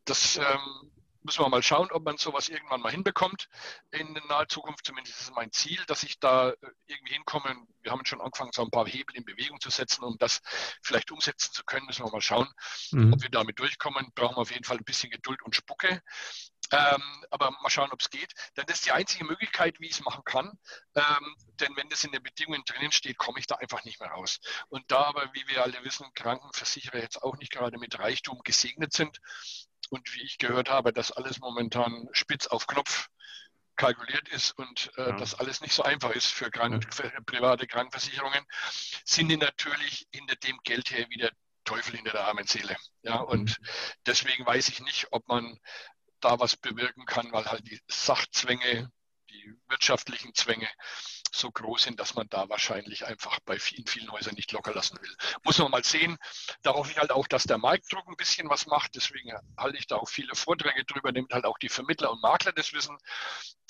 Das 0.05 0.37
ähm, 0.37 0.91
müssen 1.21 1.43
wir 1.43 1.49
mal 1.49 1.63
schauen, 1.63 1.91
ob 1.91 2.03
man 2.03 2.17
sowas 2.17 2.49
irgendwann 2.49 2.81
mal 2.81 2.91
hinbekommt 2.91 3.47
in 3.91 4.13
naher 4.27 4.47
Zukunft. 4.47 4.85
Zumindest 4.85 5.19
ist 5.19 5.23
es 5.29 5.31
mein 5.35 5.51
Ziel, 5.51 5.83
dass 5.87 6.03
ich 6.03 6.19
da 6.19 6.49
äh, 6.49 6.55
irgendwie 6.87 7.13
hinkomme. 7.13 7.55
Wir 7.81 7.91
haben 7.91 8.05
schon 8.05 8.21
angefangen, 8.21 8.51
so 8.53 8.63
ein 8.63 8.71
paar 8.71 8.87
Hebel 8.87 9.15
in 9.15 9.25
Bewegung 9.25 9.59
zu 9.59 9.69
setzen, 9.69 10.03
um 10.03 10.17
das 10.17 10.41
vielleicht 10.81 11.11
umsetzen 11.11 11.53
zu 11.53 11.63
können. 11.63 11.85
Müssen 11.85 12.05
wir 12.05 12.11
mal 12.11 12.21
schauen, 12.21 12.49
mhm. 12.91 13.13
ob 13.13 13.21
wir 13.21 13.29
damit 13.29 13.59
durchkommen. 13.59 14.11
Brauchen 14.15 14.37
wir 14.37 14.41
auf 14.41 14.51
jeden 14.51 14.63
Fall 14.63 14.77
ein 14.77 14.83
bisschen 14.83 15.11
Geduld 15.11 15.41
und 15.43 15.55
Spucke. 15.55 16.01
Ähm, 16.71 17.25
aber 17.31 17.51
mal 17.51 17.69
schauen, 17.69 17.91
ob 17.91 17.99
es 17.99 18.09
geht. 18.09 18.31
Denn 18.55 18.65
das 18.67 18.77
ist 18.77 18.85
die 18.85 18.91
einzige 18.91 19.25
Möglichkeit, 19.25 19.79
wie 19.79 19.87
ich 19.87 19.93
es 19.93 20.01
machen 20.01 20.23
kann. 20.23 20.51
Ähm, 20.95 21.35
denn 21.59 21.75
wenn 21.75 21.89
das 21.89 22.03
in 22.03 22.11
den 22.11 22.21
Bedingungen 22.21 22.63
drinnen 22.65 22.91
steht, 22.91 23.17
komme 23.17 23.39
ich 23.39 23.47
da 23.47 23.55
einfach 23.55 23.83
nicht 23.85 23.99
mehr 23.99 24.09
raus. 24.09 24.39
Und 24.69 24.83
da 24.91 25.03
aber, 25.05 25.33
wie 25.33 25.47
wir 25.47 25.63
alle 25.63 25.83
wissen, 25.83 26.05
Krankenversicherer 26.13 26.99
jetzt 26.99 27.23
auch 27.23 27.37
nicht 27.37 27.51
gerade 27.51 27.79
mit 27.79 27.97
Reichtum 27.97 28.39
gesegnet 28.43 28.93
sind, 28.93 29.19
und 29.89 30.13
wie 30.13 30.23
ich 30.23 30.37
gehört 30.37 30.69
habe, 30.69 30.93
dass 30.93 31.11
alles 31.11 31.39
momentan 31.39 32.07
spitz 32.11 32.47
auf 32.47 32.67
Knopf 32.67 33.09
kalkuliert 33.75 34.27
ist 34.29 34.51
und 34.51 34.91
äh, 34.97 35.09
ja. 35.09 35.17
das 35.17 35.35
alles 35.35 35.61
nicht 35.61 35.73
so 35.73 35.83
einfach 35.83 36.11
ist 36.11 36.27
für, 36.27 36.51
Krank 36.51 36.93
für 36.93 37.09
private 37.25 37.65
Krankenversicherungen, 37.65 38.45
sind 39.05 39.29
die 39.29 39.37
natürlich 39.37 40.07
hinter 40.11 40.35
dem 40.35 40.59
Geld 40.63 40.91
her 40.91 41.09
wieder 41.09 41.31
Teufel 41.63 41.95
hinter 41.95 42.11
der 42.11 42.25
armen 42.25 42.45
Seele. 42.45 42.75
Ja, 43.03 43.17
und 43.17 43.57
mhm. 43.57 43.65
deswegen 44.05 44.45
weiß 44.45 44.69
ich 44.69 44.81
nicht, 44.81 45.07
ob 45.11 45.27
man 45.27 45.57
da 46.19 46.39
was 46.39 46.57
bewirken 46.57 47.05
kann, 47.05 47.31
weil 47.31 47.45
halt 47.45 47.65
die 47.67 47.79
Sachzwänge, 47.87 48.91
die 49.29 49.53
wirtschaftlichen 49.67 50.33
Zwänge 50.33 50.67
so 51.35 51.51
groß 51.51 51.83
sind, 51.83 51.99
dass 51.99 52.15
man 52.15 52.27
da 52.29 52.49
wahrscheinlich 52.49 53.05
einfach 53.05 53.39
bei 53.41 53.59
vielen, 53.59 53.85
vielen 53.85 54.11
Häusern 54.11 54.35
nicht 54.35 54.51
locker 54.51 54.73
lassen 54.73 54.97
will. 55.01 55.15
Muss 55.43 55.57
man 55.59 55.71
mal 55.71 55.83
sehen. 55.83 56.17
Da 56.63 56.73
hoffe 56.73 56.91
ich 56.91 56.97
halt 56.97 57.11
auch, 57.11 57.27
dass 57.27 57.43
der 57.43 57.57
Marktdruck 57.57 58.07
ein 58.07 58.15
bisschen 58.15 58.49
was 58.49 58.65
macht. 58.67 58.95
Deswegen 58.95 59.31
halte 59.57 59.77
ich 59.77 59.87
da 59.87 59.97
auch 59.97 60.09
viele 60.09 60.35
Vorträge 60.35 60.85
drüber, 60.85 61.11
damit 61.11 61.33
halt 61.33 61.45
auch 61.45 61.57
die 61.57 61.69
Vermittler 61.69 62.11
und 62.11 62.21
Makler 62.21 62.51
das 62.51 62.73
wissen 62.73 62.97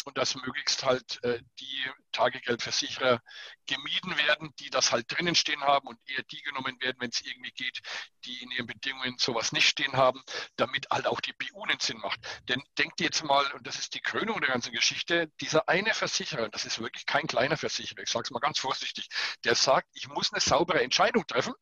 und 0.06 0.18
dass 0.18 0.36
möglichst 0.36 0.86
halt 0.86 1.24
äh, 1.24 1.42
die 1.60 1.86
Tagegeldversicherer 2.12 3.22
gemieden 3.68 4.18
werden, 4.18 4.54
die 4.60 4.70
das 4.70 4.92
halt 4.92 5.06
drinnen 5.10 5.36
stehen 5.36 5.62
haben 5.62 5.88
und 5.88 6.00
eher 6.08 6.24
die 6.24 6.42
genommen 6.42 6.80
werden, 6.82 6.98
wenn 7.00 7.10
es 7.10 7.22
irgendwie 7.22 7.52
geht, 7.52 7.80
die 8.26 8.42
in 8.42 8.52
ihren 8.52 8.68
Bedingungen 8.68 9.18
sowas 9.18 9.52
nicht 9.52 9.68
stehen 9.68 9.94
haben, 9.94 10.22
damit 10.56 10.88
halt 10.90 11.08
auch 11.08 11.22
die 11.22 11.34
BU 11.34 11.64
einen 11.64 11.80
Sinn 11.80 11.98
macht. 12.00 12.20
Denn 12.48 12.62
denkt 12.78 13.00
jetzt 13.02 13.24
mal, 13.24 13.46
und 13.54 13.68
das 13.68 13.78
ist 13.78 13.94
die 13.94 14.02
Krönung 14.02 14.42
der 14.42 14.50
ganzen 14.50 14.72
Geschichte, 14.72 15.32
dieser 15.42 15.68
eine 15.70 15.94
Versicherer, 15.94 16.50
das 16.50 16.66
ist 16.66 16.80
wirklich 16.80 17.06
kein 17.06 17.28
kleiner 17.28 17.58
Versicherer, 17.58 18.02
ich 18.02 18.10
sage 18.10 18.24
es 18.24 18.32
mal 18.32 18.40
ganz 18.40 18.60
vorsichtig, 18.60 19.08
der 19.44 19.56
sagt, 19.56 19.88
ich 19.94 20.08
muss 20.08 20.32
eine 20.32 20.42
saubere 20.42 20.82
Entscheidung 20.82 21.26
treffen 21.28 21.54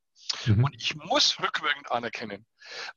Mhm. 0.48 0.64
Und 0.64 0.76
ich 0.76 0.96
muss 0.96 1.40
rückwirkend 1.40 1.92
anerkennen. 1.92 2.46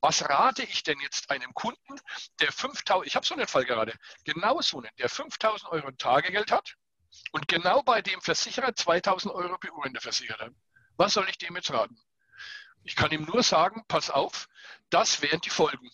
Was 0.01 0.29
rate 0.29 0.63
ich 0.63 0.83
denn 0.83 1.01
jetzt 1.01 1.31
einem 1.31 1.53
Kunden, 1.55 2.01
der 2.41 2.53
5000, 2.53 3.07
ich 3.07 3.17
habe 3.17 3.27
so 3.27 3.35
einen 3.35 3.47
Fall 3.47 3.65
gerade, 3.65 3.95
genau 4.25 4.61
so 4.61 4.79
einen, 4.79 4.91
der 4.99 5.09
5000 5.09 5.71
Euro 5.73 5.91
Tagegeld 5.93 6.53
hat 6.53 6.77
und 7.33 7.49
genau 7.49 7.83
bei 7.83 8.03
dem 8.03 8.21
Versicherer 8.21 8.75
2000 8.75 9.35
Euro 9.35 9.59
BU-Rente 9.59 10.01
versichert 10.01 10.41
hat. 10.41 10.53
Was 10.97 11.15
soll 11.15 11.29
ich 11.29 11.39
dem 11.39 11.57
jetzt 11.57 11.73
raten? 11.73 12.01
Ich 12.83 12.97
kann 12.97 13.11
ihm 13.11 13.25
nur 13.25 13.43
sagen, 13.43 13.85
pass 13.89 14.11
auf, 14.11 14.49
das 14.89 15.23
wären 15.23 15.41
die 15.41 15.51
Folgen. 15.51 15.91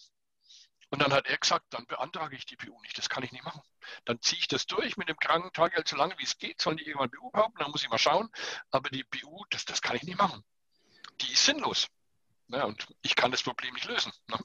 Und 0.90 1.02
dann 1.02 1.12
hat 1.12 1.26
er 1.26 1.36
gesagt, 1.36 1.66
dann 1.70 1.84
beantrage 1.86 2.36
ich 2.36 2.46
die 2.46 2.54
BU 2.56 2.80
nicht, 2.82 2.96
das 2.96 3.08
kann 3.08 3.24
ich 3.24 3.32
nicht 3.32 3.44
machen. 3.44 3.60
Dann 4.04 4.20
ziehe 4.20 4.38
ich 4.38 4.46
das 4.46 4.66
durch 4.66 4.96
mit 4.96 5.08
dem 5.08 5.16
Krankentageld 5.16 5.88
so 5.88 5.96
lange 5.96 6.16
wie 6.18 6.22
es 6.22 6.38
geht, 6.38 6.60
sollen 6.60 6.76
die 6.76 6.86
irgendwann 6.86 7.10
BU 7.10 7.30
behaupten, 7.30 7.58
dann 7.58 7.72
muss 7.72 7.82
ich 7.82 7.88
mal 7.88 7.98
schauen. 7.98 8.30
Aber 8.70 8.88
die 8.90 9.02
BU, 9.02 9.44
das, 9.50 9.64
das 9.64 9.82
kann 9.82 9.96
ich 9.96 10.04
nicht 10.04 10.18
machen 10.18 10.44
die 11.20 11.32
ist 11.32 11.44
sinnlos. 11.44 11.88
Ja, 12.48 12.64
und 12.64 12.86
ich 13.02 13.16
kann 13.16 13.32
das 13.32 13.42
Problem 13.42 13.74
nicht 13.74 13.86
lösen. 13.86 14.12
Ne? 14.28 14.38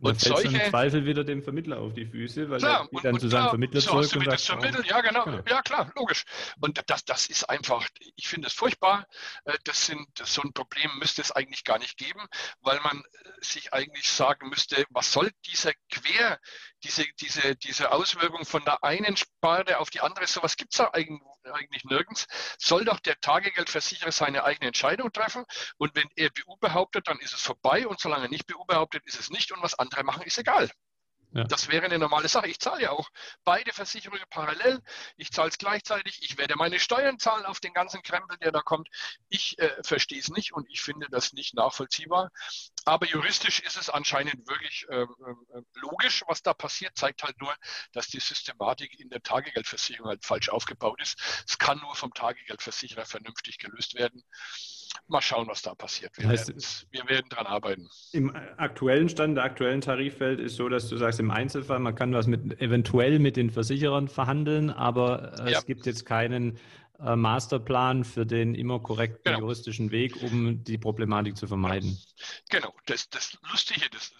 Und 0.00 0.20
solche 0.20 0.48
im 0.48 0.70
Zweifel 0.70 1.06
wieder 1.06 1.22
dem 1.22 1.40
Vermittler 1.42 1.78
auf 1.78 1.94
die 1.94 2.04
Füße, 2.04 2.50
weil 2.50 2.58
klar, 2.58 2.88
er 2.92 3.00
dann 3.00 3.20
zu 3.20 3.28
seinem 3.28 3.50
Vermittler 3.50 3.80
so 3.80 3.90
zurück 4.02 4.16
und 4.16 4.24
sagt, 4.24 4.40
vermitteln, 4.40 4.84
ja 4.88 5.00
genau, 5.00 5.24
genau, 5.24 5.42
ja 5.48 5.62
klar, 5.62 5.92
logisch. 5.94 6.24
Und 6.60 6.82
das, 6.88 7.04
das 7.04 7.26
ist 7.26 7.44
einfach, 7.44 7.86
ich 8.16 8.26
finde 8.26 8.48
es 8.48 8.54
furchtbar. 8.54 9.06
Äh, 9.44 9.56
das 9.62 9.86
sind 9.86 10.06
so 10.24 10.42
ein 10.42 10.52
Problem 10.52 10.90
müsste 10.98 11.22
es 11.22 11.30
eigentlich 11.30 11.62
gar 11.62 11.78
nicht 11.78 11.96
geben, 11.96 12.26
weil 12.60 12.80
man 12.80 12.98
äh, 12.98 13.28
sich 13.40 13.72
eigentlich 13.72 14.10
sagen 14.10 14.48
müsste, 14.48 14.84
was 14.90 15.12
soll 15.12 15.30
dieser 15.46 15.72
Quer, 15.90 16.40
diese, 16.84 17.04
diese, 17.20 17.56
diese 17.56 17.90
Auswirkung 17.92 18.44
von 18.44 18.64
der 18.64 18.84
einen 18.84 19.16
Sparte 19.16 19.78
auf 19.78 19.90
die 19.90 20.00
andere, 20.00 20.26
sowas 20.26 20.56
gibt 20.56 20.72
es 20.74 20.78
da 20.78 20.90
eigentlich 20.92 21.84
nirgends, 21.84 22.26
soll 22.58 22.84
doch 22.84 23.00
der 23.00 23.20
Tagegeldversicherer 23.20 24.12
seine 24.12 24.44
eigene 24.44 24.68
Entscheidung 24.68 25.10
treffen. 25.12 25.44
Und 25.78 25.94
wenn 25.94 26.08
er 26.16 26.30
BU 26.30 26.56
behauptet, 26.58 27.08
dann 27.08 27.18
ist 27.20 27.32
es 27.32 27.40
vorbei. 27.40 27.86
Und 27.86 28.00
solange 28.00 28.26
er 28.26 28.30
nicht 28.30 28.46
BU 28.46 28.64
behauptet, 28.66 29.04
ist 29.06 29.18
es 29.18 29.30
nicht. 29.30 29.50
Und 29.52 29.62
was 29.62 29.78
andere 29.78 30.04
machen, 30.04 30.22
ist 30.22 30.38
egal. 30.38 30.70
Ja. 31.34 31.42
Das 31.44 31.68
wäre 31.68 31.84
eine 31.84 31.98
normale 31.98 32.28
Sache. 32.28 32.46
Ich 32.46 32.60
zahle 32.60 32.82
ja 32.82 32.90
auch 32.90 33.10
beide 33.42 33.72
Versicherungen 33.72 34.24
parallel. 34.30 34.80
Ich 35.16 35.32
zahle 35.32 35.48
es 35.48 35.58
gleichzeitig. 35.58 36.20
Ich 36.22 36.38
werde 36.38 36.54
meine 36.54 36.78
Steuern 36.78 37.18
zahlen 37.18 37.44
auf 37.44 37.58
den 37.58 37.72
ganzen 37.72 38.02
Krempel, 38.02 38.38
der 38.38 38.52
da 38.52 38.60
kommt. 38.60 38.88
Ich 39.28 39.58
äh, 39.58 39.82
verstehe 39.82 40.20
es 40.20 40.28
nicht 40.28 40.52
und 40.52 40.70
ich 40.70 40.80
finde 40.80 41.08
das 41.10 41.32
nicht 41.32 41.54
nachvollziehbar. 41.54 42.30
Aber 42.84 43.06
juristisch 43.06 43.58
ist 43.60 43.76
es 43.76 43.90
anscheinend 43.90 44.46
wirklich 44.48 44.86
äh, 44.88 45.06
logisch, 45.74 46.22
was 46.28 46.42
da 46.42 46.54
passiert. 46.54 46.96
Zeigt 46.96 47.24
halt 47.24 47.40
nur, 47.40 47.52
dass 47.92 48.06
die 48.06 48.20
Systematik 48.20 49.00
in 49.00 49.10
der 49.10 49.22
Tagegeldversicherung 49.22 50.06
halt 50.06 50.24
falsch 50.24 50.50
aufgebaut 50.50 51.00
ist. 51.02 51.18
Es 51.48 51.58
kann 51.58 51.78
nur 51.80 51.96
vom 51.96 52.14
Tagegeldversicherer 52.14 53.06
vernünftig 53.06 53.58
gelöst 53.58 53.94
werden 53.94 54.22
mal 55.08 55.20
schauen, 55.20 55.46
was 55.46 55.62
da 55.62 55.74
passiert. 55.74 56.12
Wir, 56.16 56.28
heißt, 56.28 56.48
werden, 56.48 56.62
wir 56.90 57.08
werden 57.08 57.26
dran 57.28 57.46
arbeiten. 57.46 57.88
Im 58.12 58.34
aktuellen 58.56 59.08
Stand, 59.08 59.36
der 59.36 59.44
aktuellen 59.44 59.80
Tariffeld 59.80 60.40
ist 60.40 60.56
so, 60.56 60.68
dass 60.68 60.88
du 60.88 60.96
sagst, 60.96 61.20
im 61.20 61.30
Einzelfall, 61.30 61.78
man 61.78 61.94
kann 61.94 62.12
was 62.12 62.26
mit 62.26 62.60
eventuell 62.60 63.18
mit 63.18 63.36
den 63.36 63.50
Versicherern 63.50 64.08
verhandeln, 64.08 64.70
aber 64.70 65.34
ja. 65.38 65.58
es 65.58 65.66
gibt 65.66 65.86
jetzt 65.86 66.06
keinen 66.06 66.58
äh, 67.00 67.16
Masterplan 67.16 68.04
für 68.04 68.24
den 68.24 68.54
immer 68.54 68.80
korrekten 68.80 69.24
genau. 69.24 69.40
juristischen 69.40 69.90
Weg, 69.90 70.22
um 70.22 70.62
die 70.62 70.78
Problematik 70.78 71.36
zu 71.36 71.46
vermeiden. 71.46 71.98
Genau. 72.50 72.72
Das, 72.86 73.08
das 73.10 73.36
Lustige, 73.50 73.88
das 73.90 74.12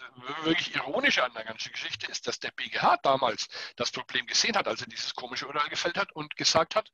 wirklich 0.43 0.75
Ironische 0.75 1.25
an 1.25 1.33
der 1.35 1.45
ganzen 1.45 1.71
Geschichte 1.73 2.11
ist, 2.11 2.27
dass 2.27 2.41
der 2.41 2.51
BGH 2.51 2.99
damals 3.03 3.49
das 3.77 3.91
Problem 3.91 4.27
gesehen 4.27 4.57
hat, 4.57 4.67
als 4.67 4.81
er 4.81 4.89
dieses 4.89 5.15
komische 5.15 5.47
Urteil 5.47 5.69
gefällt 5.69 5.97
hat 5.97 6.13
und 6.13 6.37
gesagt 6.37 6.75
hat, 6.75 6.91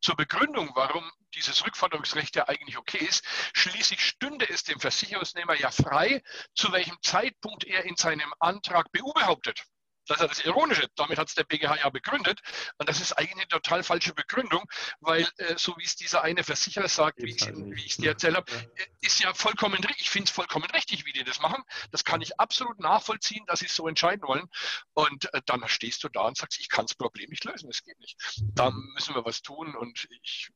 zur 0.00 0.16
Begründung, 0.16 0.70
warum 0.74 1.10
dieses 1.34 1.64
Rückforderungsrecht 1.64 2.36
ja 2.36 2.48
eigentlich 2.48 2.76
okay 2.76 2.98
ist, 2.98 3.24
schließlich 3.54 4.04
stünde 4.04 4.48
es 4.48 4.64
dem 4.64 4.78
Versicherungsnehmer 4.78 5.58
ja 5.58 5.70
frei, 5.70 6.22
zu 6.54 6.72
welchem 6.72 6.96
Zeitpunkt 7.02 7.64
er 7.64 7.84
in 7.84 7.96
seinem 7.96 8.32
Antrag 8.38 8.92
BU 8.92 9.12
behauptet. 9.14 9.64
Das 10.06 10.18
ist 10.18 10.22
ja 10.22 10.28
das 10.28 10.44
Ironische. 10.44 10.88
Damit 10.96 11.18
hat 11.18 11.28
es 11.28 11.34
der 11.34 11.44
BGH 11.44 11.76
ja 11.76 11.88
begründet. 11.90 12.40
Und 12.78 12.88
das 12.88 13.00
ist 13.00 13.12
eigentlich 13.12 13.36
eine 13.36 13.48
total 13.48 13.82
falsche 13.82 14.14
Begründung, 14.14 14.64
weil 15.00 15.26
äh, 15.38 15.54
so 15.56 15.76
wie 15.78 15.84
es 15.84 15.96
dieser 15.96 16.22
eine 16.22 16.44
Versicherer 16.44 16.88
sagt, 16.88 17.22
wie 17.22 17.30
ich 17.30 17.42
es 17.86 17.96
dir 17.96 18.10
erzählt 18.10 18.36
habe, 18.36 18.50
ja. 18.52 18.84
ist 19.00 19.20
ja 19.20 19.32
vollkommen 19.34 19.82
richtig. 19.82 20.02
Ich 20.02 20.10
finde 20.10 20.28
es 20.28 20.34
vollkommen 20.34 20.68
richtig, 20.70 21.06
wie 21.06 21.12
die 21.12 21.24
das 21.24 21.40
machen. 21.40 21.62
Das 21.90 22.04
kann 22.04 22.20
ich 22.20 22.38
absolut 22.38 22.78
nachvollziehen, 22.80 23.44
dass 23.46 23.60
sie 23.60 23.66
es 23.66 23.74
so 23.74 23.88
entscheiden 23.88 24.26
wollen. 24.26 24.48
Und 24.92 25.32
äh, 25.32 25.40
dann 25.46 25.66
stehst 25.68 26.04
du 26.04 26.08
da 26.08 26.22
und 26.22 26.36
sagst, 26.36 26.60
ich 26.60 26.68
kann 26.68 26.86
das 26.86 26.94
Problem 26.94 27.30
nicht 27.30 27.44
lösen. 27.44 27.70
Es 27.70 27.82
geht 27.82 27.98
nicht. 28.00 28.18
Da 28.54 28.70
müssen 28.70 29.14
wir 29.14 29.24
was 29.24 29.42
tun 29.42 29.74
und 29.74 30.06
ich 30.22 30.50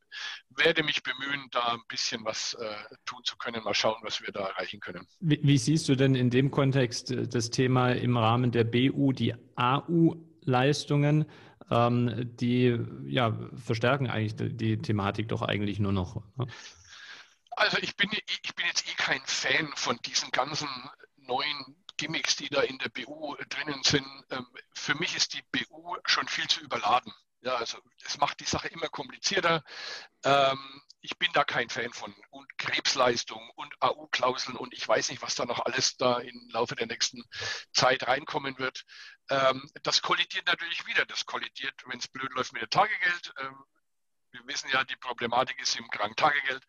werde 0.51 0.83
mich 0.83 1.03
bemühen, 1.03 1.49
da 1.51 1.73
ein 1.75 1.83
bisschen 1.89 2.25
was 2.25 2.55
äh, 2.55 2.75
tun 3.05 3.21
zu 3.25 3.37
können. 3.37 3.63
Mal 3.65 3.75
schauen, 3.75 3.99
was 4.03 4.21
wir 4.21 4.33
da 4.33 4.49
erreichen 4.49 4.81
können. 4.81 5.07
Wie, 5.21 5.41
wie 5.43 5.59
siehst 5.59 5.89
du 5.89 5.95
denn 5.95 6.15
in 6.15 6.31
dem 6.31 6.51
Kontext 6.51 7.11
äh, 7.11 7.27
das 7.27 7.51
Thema 7.51 7.93
im 7.93 8.17
Rahmen 8.17 8.51
der 8.51 8.65
BU, 8.65 9.13
die 9.13 9.35
AU-Leistungen? 9.57 11.27
Ähm, 11.71 12.31
die 12.37 12.79
ja, 13.05 13.37
verstärken 13.55 14.09
eigentlich 14.09 14.37
die, 14.37 14.57
die 14.57 14.79
Thematik 14.79 15.29
doch 15.29 15.43
eigentlich 15.43 15.79
nur 15.79 15.93
noch. 15.93 16.23
Ne? 16.37 16.47
Also 17.51 17.77
ich 17.83 17.95
bin, 17.97 18.09
ich 18.27 18.55
bin 18.55 18.65
jetzt 18.67 18.89
eh 18.89 18.95
kein 18.95 19.21
Fan 19.27 19.69
von 19.75 19.99
diesen 20.07 20.31
ganzen 20.31 20.69
neuen 21.17 21.77
Gimmicks, 21.99 22.37
die 22.37 22.49
da 22.49 22.63
in 22.63 22.79
der 22.79 22.89
BU 22.89 23.37
drinnen 23.49 23.83
sind. 23.83 24.07
Ähm, 24.31 24.47
für 24.73 24.95
mich 24.95 25.17
ist 25.17 25.35
die 25.35 25.43
BU 25.53 25.97
schon 26.07 26.27
viel 26.29 26.47
zu 26.47 26.61
überladen. 26.61 27.13
Ja, 27.41 27.55
also 27.57 27.79
es 28.05 28.19
macht 28.19 28.41
die 28.41 28.45
Sache 28.45 28.69
immer 28.69 28.89
komplizierter. 28.89 29.63
Ähm, 30.25 30.83
ich 31.01 31.17
bin 31.19 31.31
da 31.33 31.45
kein 31.45 31.69
Fan 31.69 31.93
von. 31.93 32.15
Und 32.31 32.59
Krebsleistung 32.59 33.49
und 33.55 33.75
AU-Klauseln 33.81 34.57
und 34.57 34.75
ich 34.75 34.87
weiß 34.87 35.11
nicht, 35.11 35.23
was 35.23 35.37
da 35.37 35.45
noch 35.47 35.65
alles 35.65 35.97
da 35.97 36.19
im 36.19 36.49
Laufe 36.51 36.75
der 36.75 36.87
nächsten 36.87 37.25
Zeit 37.73 38.07
reinkommen 38.09 38.59
wird. 38.59 38.85
Ähm, 39.31 39.71
das 39.83 40.03
kollidiert 40.03 40.47
natürlich 40.47 40.87
wieder. 40.87 41.07
Das 41.07 41.27
kollidiert, 41.27 41.75
wenn 41.87 41.99
es 41.99 42.09
blöd 42.09 42.33
läuft, 42.35 42.53
mit 42.53 42.63
dem 42.63 42.71
Tagegeld. 42.71 43.33
Ähm, 43.41 43.65
wir 44.31 44.47
wissen 44.47 44.71
ja, 44.71 44.85
die 44.85 44.97
Problematik 44.97 45.61
ist 45.61 45.77
im 45.79 45.89
Krankentagegeld, 45.89 46.63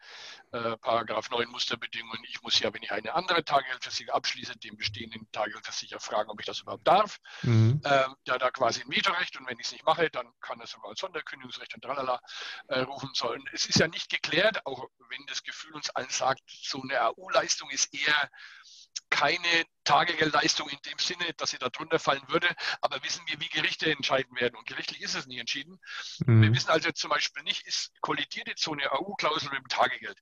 äh, 0.51 0.77
Paragraph 0.77 1.29
9 1.29 1.47
Musterbedingungen. 1.49 2.23
Ich 2.27 2.41
muss 2.41 2.59
ja, 2.59 2.73
wenn 2.73 2.83
ich 2.83 2.91
eine 2.91 3.13
andere 3.13 3.43
Tagegeldversicherung 3.43 4.15
abschließe, 4.15 4.57
den 4.59 4.77
bestehenden 4.77 5.29
Tagegeldversicherer 5.31 5.99
fragen, 5.99 6.29
ob 6.29 6.39
ich 6.39 6.45
das 6.45 6.61
überhaupt 6.61 6.87
darf. 6.87 7.19
Mhm. 7.43 7.81
Äh, 7.83 8.05
der 8.25 8.33
hat 8.35 8.41
da 8.41 8.51
quasi 8.51 8.81
ein 8.81 8.91
Vetorecht 8.91 9.37
und 9.37 9.47
wenn 9.47 9.59
ich 9.59 9.67
es 9.67 9.71
nicht 9.71 9.85
mache, 9.85 10.09
dann 10.09 10.27
kann 10.41 10.59
er 10.59 10.67
sogar 10.67 10.89
als 10.91 10.99
Sonderkündigungsrecht 10.99 11.75
und 11.75 11.81
tralala 11.83 12.19
äh, 12.67 12.79
rufen 12.79 13.09
sollen. 13.13 13.43
Es 13.53 13.65
ist 13.65 13.79
ja 13.79 13.87
nicht 13.87 14.09
geklärt, 14.09 14.65
auch 14.65 14.87
wenn 15.09 15.25
das 15.27 15.43
Gefühl 15.43 15.73
uns 15.73 15.89
allen 15.91 16.09
sagt, 16.09 16.41
so 16.47 16.81
eine 16.81 17.01
AU-Leistung 17.01 17.69
ist 17.69 17.93
eher 17.93 18.29
keine 19.09 19.65
Tagegeldleistung 19.83 20.69
in 20.69 20.77
dem 20.85 20.99
Sinne, 20.99 21.33
dass 21.38 21.51
sie 21.51 21.57
darunter 21.57 21.99
fallen 21.99 22.21
würde, 22.27 22.47
aber 22.81 23.03
wissen 23.03 23.23
wir, 23.27 23.39
wie 23.39 23.49
Gerichte 23.49 23.91
entscheiden 23.91 24.35
werden. 24.39 24.55
Und 24.55 24.67
gerichtlich 24.67 25.01
ist 25.01 25.15
es 25.15 25.25
nicht 25.25 25.39
entschieden. 25.39 25.79
Mhm. 26.25 26.41
Wir 26.43 26.53
wissen 26.53 26.69
also 26.69 26.91
zum 26.91 27.09
Beispiel 27.09 27.43
nicht, 27.43 27.65
ist 27.65 27.91
kollidiert 28.01 28.47
jetzt 28.47 28.63
so 28.63 28.71
eine 28.71 28.91
AU-Klausel 28.91 29.49
mit 29.49 29.59
dem 29.59 29.67
Tagegeld. 29.67 30.17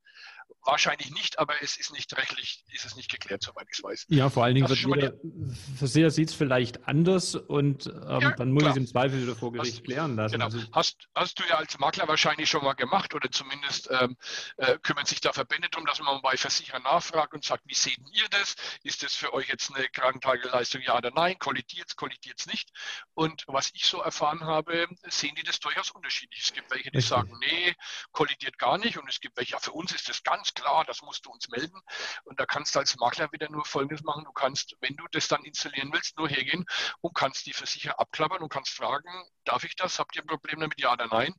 Wahrscheinlich 0.68 1.12
nicht, 1.12 1.40
aber 1.40 1.62
es 1.62 1.78
ist 1.78 1.94
nicht 1.94 2.16
rechtlich, 2.18 2.64
ist 2.74 2.86
es 2.86 2.96
nicht 2.98 3.10
geklärt, 3.10 3.42
soweit 3.42 3.68
ich 3.72 3.78
es 3.78 3.84
weiß. 3.84 4.06
Ja, 4.10 4.30
vor 4.30 4.44
allen 4.44 4.56
Dingen 4.56 4.68
wird 4.68 4.80
jeder 4.80 5.14
Versicherer 5.78 6.12
sieht 6.12 6.30
es 6.30 6.36
vielleicht 6.36 6.88
anders 6.88 7.36
und 7.36 7.88
ähm, 7.88 8.20
ja, 8.22 8.32
dann 8.32 8.52
muss 8.52 8.64
ich 8.64 8.70
es 8.72 8.76
im 8.76 8.88
Zweifel 8.88 9.22
wieder 9.22 9.36
vor 9.36 9.54
Gericht 9.54 9.78
hast, 9.78 9.84
klären 9.86 10.18
lassen. 10.18 10.34
Genau. 10.34 10.46
Also, 10.46 10.60
hast, 10.74 11.08
hast 11.16 11.40
du 11.40 11.44
ja 11.48 11.56
als 11.56 11.80
Makler 11.80 12.10
wahrscheinlich 12.10 12.50
schon 12.50 12.66
mal 12.66 12.74
gemacht 12.74 13.14
oder 13.16 13.32
zumindest 13.32 13.90
ähm, 13.92 14.18
äh, 14.58 14.78
kümmern 14.80 15.06
sich 15.06 15.22
da 15.22 15.32
Verbände 15.32 15.70
darum, 15.70 15.86
dass 15.86 16.02
man 16.02 16.22
bei 16.22 16.36
Versicherern 16.36 16.84
nachfragt 16.84 17.34
und 17.34 17.46
sagt, 17.46 17.64
wie 17.66 17.76
seht 17.76 18.00
ihr 18.14 18.28
das? 18.30 18.56
Ist 18.84 19.04
das 19.04 19.16
für 19.16 19.34
euch 19.34 19.48
jetzt 19.48 19.74
eine 19.74 19.88
Krankentageleistung, 19.88 20.82
ja 20.82 20.98
oder 20.98 21.12
nein? 21.12 21.40
Kollidiert 21.40 21.88
es, 21.88 21.96
kollidiert 21.96 22.40
es 22.40 22.46
nicht? 22.46 22.72
Und 23.14 23.46
was 23.48 23.72
ich 23.74 23.86
so 23.86 24.02
erfahren 24.02 24.44
habe, 24.44 24.88
sehen 25.08 25.36
die 25.36 25.44
das 25.44 25.60
durchaus 25.62 25.92
unterschiedlich. 25.92 26.42
Es 26.44 26.54
gibt 26.54 26.70
welche, 26.72 26.92
die 26.92 26.98
Richtig. 26.98 27.08
sagen, 27.08 27.32
nee, 27.40 27.74
kollidiert 28.12 28.58
gar 28.58 28.78
nicht 28.78 28.98
und 28.98 29.08
es 29.08 29.22
gibt 29.22 29.38
welche, 29.38 29.54
ja, 29.54 29.60
für 29.60 29.72
uns 29.72 29.94
ist 29.94 30.10
das 30.10 30.24
ganz 30.24 30.37
ganz 30.38 30.54
klar, 30.54 30.86
das 30.86 31.02
musst 31.02 31.26
du 31.26 31.32
uns 31.32 31.50
melden. 31.50 31.82
Und 32.24 32.40
da 32.40 32.46
kannst 32.46 32.76
du 32.76 32.80
als 32.80 32.96
Makler 32.98 33.32
wieder 33.32 33.50
nur 33.50 33.66
Folgendes 33.66 34.04
machen. 34.04 34.24
Du 34.24 34.32
kannst, 34.32 34.76
wenn 34.82 34.96
du 34.96 35.06
das 35.12 35.28
dann 35.28 35.44
installieren 35.44 35.92
willst, 35.92 36.18
nur 36.18 36.30
hergehen 36.30 36.66
und 37.02 37.16
kannst 37.16 37.48
die 37.48 37.54
Versicherer 37.54 38.00
abklappern 38.00 38.42
und 38.44 38.50
kannst 38.50 38.72
fragen, 38.72 39.10
darf 39.46 39.64
ich 39.64 39.76
das? 39.76 39.98
Habt 40.00 40.16
ihr 40.16 40.22
ein 40.22 40.28
Problem 40.28 40.60
damit? 40.60 40.80
Ja 40.80 40.94
oder 40.94 41.08
nein? 41.08 41.34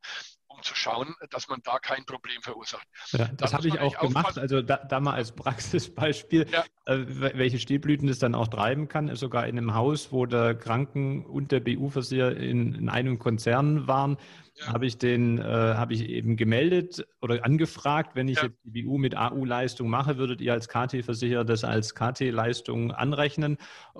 Um 0.59 0.63
zu 0.63 0.75
schauen, 0.75 1.15
dass 1.31 1.49
man 1.49 1.61
da 1.63 1.79
kein 1.79 2.05
Problem 2.05 2.43
verursacht. 2.43 2.87
Ja, 3.13 3.29
das 3.37 3.55
habe 3.55 3.69
ich 3.69 3.79
auch 3.79 3.99
gemacht. 3.99 4.39
Also 4.39 4.61
da, 4.61 4.77
da, 4.77 5.01
mal 5.01 5.15
als 5.15 5.33
Praxisbeispiel, 5.33 6.47
ja. 6.51 6.65
äh, 6.87 7.05
welche 7.07 7.59
Stilblüten 7.59 8.09
das 8.09 8.19
dann 8.19 8.35
auch 8.35 8.49
treiben 8.49 8.89
kann, 8.89 9.15
sogar 9.15 9.47
in 9.47 9.57
einem 9.57 9.75
Haus, 9.75 10.13
wo 10.13 10.27
der 10.27 10.55
Kranken- 10.55 11.25
und 11.25 11.53
der 11.53 11.61
BU-Versicherer 11.61 12.37
in, 12.37 12.75
in 12.75 12.89
einem 12.89 13.19
Konzern 13.19 13.87
waren, 13.87 14.19
ja. 14.57 14.73
habe 14.73 14.87
ich 14.87 14.99
den, 14.99 15.39
äh, 15.39 15.45
habe 15.45 15.95
ich 15.95 16.09
eben 16.09 16.37
gemeldet 16.37 17.07
oder 17.21 17.45
angefragt, 17.45 18.17
wenn 18.17 18.29
ich 18.29 18.43
jetzt 18.43 18.57
die 18.65 18.83
BU 18.83 18.99
mit 18.99 19.17
AU-Leistung 19.17 19.89
mache, 19.89 20.19
würdet 20.19 20.41
ihr 20.41 20.53
als 20.53 20.69
KT-Versicherer 20.69 21.45
das 21.45 21.65
als 21.65 21.95
KT-Leistung 21.95 22.91
anrechnen? 22.91 23.59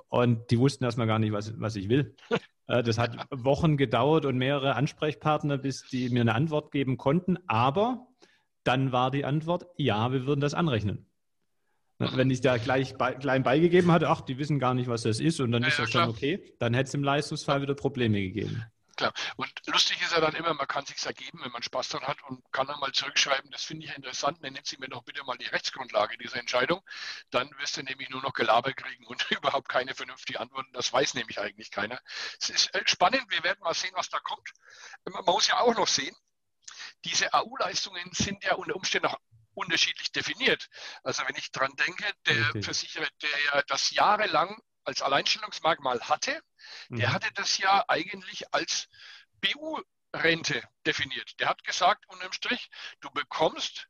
Und 0.09 0.51
die 0.51 0.59
wussten 0.59 0.83
erstmal 0.83 1.07
gar 1.07 1.19
nicht, 1.19 1.31
was, 1.31 1.59
was 1.59 1.75
ich 1.75 1.87
will. 1.89 2.15
Äh, 2.69 2.83
das 2.83 2.97
hat 2.97 3.17
Wochen 3.31 3.75
gedauert 3.75 4.25
und 4.25 4.37
mehrere 4.37 4.75
Ansprechpartner, 4.75 5.57
bis 5.57 5.83
die 5.83 6.09
mir 6.09 6.21
eine 6.21 6.35
Antwort 6.35 6.71
geben 6.71 6.97
konnten. 6.97 7.37
Aber 7.47 8.07
dann 8.63 8.91
war 8.91 9.11
die 9.11 9.25
Antwort, 9.25 9.65
ja, 9.75 10.11
wir 10.13 10.25
würden 10.25 10.39
das 10.39 10.53
anrechnen. 10.53 11.05
Wenn 11.97 12.31
ich 12.31 12.39
da 12.39 12.57
gleich 12.57 12.95
bei, 12.97 13.11
klein 13.11 13.43
beigegeben 13.43 13.91
hatte, 13.91 14.09
ach, 14.09 14.21
die 14.21 14.37
wissen 14.37 14.57
gar 14.57 14.73
nicht, 14.73 14.87
was 14.87 15.01
das 15.01 15.19
ist, 15.19 15.41
und 15.41 15.51
dann 15.51 15.63
ja, 15.63 15.67
ist 15.67 15.79
das 15.79 15.91
ja, 15.91 16.01
schon 16.01 16.09
okay, 16.09 16.55
dann 16.57 16.73
hätte 16.73 16.87
es 16.87 16.93
im 16.93 17.03
Leistungsfall 17.03 17.61
wieder 17.61 17.75
Probleme 17.75 18.21
gegeben. 18.21 18.63
Klar. 18.99 19.13
Und 19.37 19.49
lustig 19.67 20.01
ist 20.01 20.11
ja 20.11 20.19
dann 20.19 20.35
immer, 20.35 20.53
man 20.53 20.67
kann 20.67 20.85
sich 20.85 21.01
ergeben, 21.05 21.39
wenn 21.41 21.53
man 21.53 21.63
Spaß 21.63 21.87
daran 21.87 22.05
hat 22.05 22.21
und 22.23 22.43
kann 22.51 22.67
dann 22.67 22.81
mal 22.81 22.91
zurückschreiben, 22.91 23.49
das 23.49 23.63
finde 23.63 23.85
ich 23.85 23.95
interessant, 23.95 24.41
nennen 24.41 24.59
Sie 24.65 24.75
mir 24.77 24.89
doch 24.89 25.03
bitte 25.03 25.23
mal 25.23 25.37
die 25.37 25.45
Rechtsgrundlage 25.45 26.17
dieser 26.17 26.35
Entscheidung. 26.35 26.83
Dann 27.29 27.49
wirst 27.59 27.77
du 27.77 27.83
nämlich 27.83 28.09
nur 28.09 28.21
noch 28.21 28.33
Gelaber 28.33 28.73
kriegen 28.73 29.07
und 29.07 29.25
überhaupt 29.31 29.69
keine 29.69 29.95
vernünftige 29.95 30.41
Antworten. 30.41 30.73
Das 30.73 30.91
weiß 30.91 31.13
nämlich 31.13 31.39
eigentlich 31.39 31.71
keiner. 31.71 31.97
Es 32.41 32.49
ist 32.49 32.75
äh, 32.75 32.81
spannend, 32.87 33.23
wir 33.29 33.41
werden 33.41 33.59
mal 33.61 33.73
sehen, 33.73 33.93
was 33.93 34.09
da 34.09 34.19
kommt. 34.19 34.49
Man 35.05 35.23
muss 35.23 35.47
ja 35.47 35.61
auch 35.61 35.75
noch 35.75 35.87
sehen, 35.87 36.13
diese 37.05 37.33
AU-Leistungen 37.33 38.11
sind 38.11 38.43
ja 38.43 38.55
unter 38.55 38.75
Umständen 38.75 39.07
auch 39.07 39.17
unterschiedlich 39.53 40.11
definiert. 40.11 40.67
Also 41.03 41.23
wenn 41.25 41.37
ich 41.37 41.53
dran 41.53 41.71
denke, 41.77 42.03
der 42.25 42.49
okay. 42.49 42.63
Versicherer, 42.63 43.07
der 43.21 43.43
ja 43.45 43.61
das 43.61 43.91
jahrelang 43.91 44.61
als 44.89 45.03
Alleinstellungsmerkmal 45.03 46.01
hatte, 46.01 46.41
der 46.89 47.09
mhm. 47.09 47.13
hatte 47.13 47.31
das 47.35 47.59
ja 47.59 47.85
eigentlich 47.87 48.53
als 48.53 48.87
BU-Rente 49.39 50.63
definiert. 50.85 51.39
Der 51.39 51.47
hat 51.47 51.63
gesagt, 51.63 52.09
unterm 52.09 52.33
Strich, 52.33 52.71
du 52.99 53.11
bekommst 53.11 53.87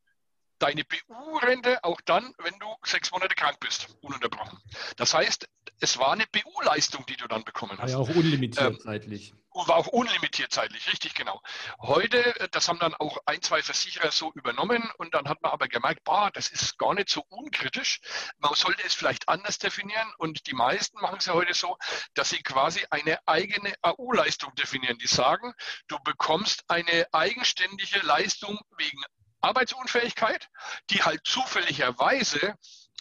deine 0.60 0.84
BU-Rente 0.84 1.84
auch 1.84 2.00
dann, 2.02 2.34
wenn 2.40 2.58
du 2.60 2.68
sechs 2.84 3.12
Monate 3.12 3.36
krank 3.36 3.60
bist, 3.60 3.96
ununterbrochen. 4.02 4.60
Das 4.98 5.14
heißt, 5.14 5.48
es 5.82 5.98
war 5.98 6.12
eine 6.12 6.26
BU-Leistung, 6.32 7.06
die 7.08 7.16
du 7.16 7.28
dann 7.28 7.44
bekommen 7.44 7.78
hast. 7.80 7.94
War 7.94 8.06
ja 8.06 8.12
auch 8.12 8.16
unlimitiert 8.16 8.74
ähm, 8.74 8.80
zeitlich. 8.80 9.34
War 9.54 9.78
auch 9.78 9.88
unlimitiert 9.88 10.52
zeitlich, 10.52 10.92
richtig 10.92 11.16
genau. 11.16 11.42
Heute, 11.80 12.18
äh, 12.40 12.50
das 12.52 12.68
haben 12.68 12.80
dann 12.80 12.94
auch 12.96 13.18
ein, 13.26 13.42
zwei 13.42 13.62
Versicherer 13.62 14.12
so 14.12 14.32
übernommen 14.34 14.90
und 14.98 15.14
dann 15.14 15.28
hat 15.28 15.42
man 15.42 15.52
aber 15.52 15.68
gemerkt, 15.68 16.04
boah, 16.04 16.30
das 16.34 16.50
ist 16.50 16.78
gar 16.78 16.94
nicht 16.94 17.10
so 17.10 17.24
unkritisch. 17.30 18.02
Man 18.38 18.54
sollte 18.56 18.84
es 18.86 18.94
vielleicht 18.94 19.28
anders 19.30 19.58
definieren 19.58 20.14
und 20.18 20.48
die 20.48 20.54
meisten 20.54 21.00
machen 21.00 21.18
es 21.20 21.26
ja 21.26 21.34
heute 21.34 21.54
so, 21.54 21.78
dass 22.14 22.30
sie 22.30 22.44
quasi 22.44 22.86
eine 22.90 23.18
eigene 23.28 23.74
AU-Leistung 23.82 24.54
definieren. 24.56 24.98
Die 25.00 25.08
sagen, 25.08 25.54
du 25.88 25.98
bekommst 26.04 26.64
eine 26.70 27.08
eigenständige 27.12 28.00
Leistung 28.00 28.60
wegen 28.78 29.02
Arbeitsunfähigkeit, 29.42 30.50
die 30.90 31.04
halt 31.04 31.22
zufälligerweise 31.26 32.56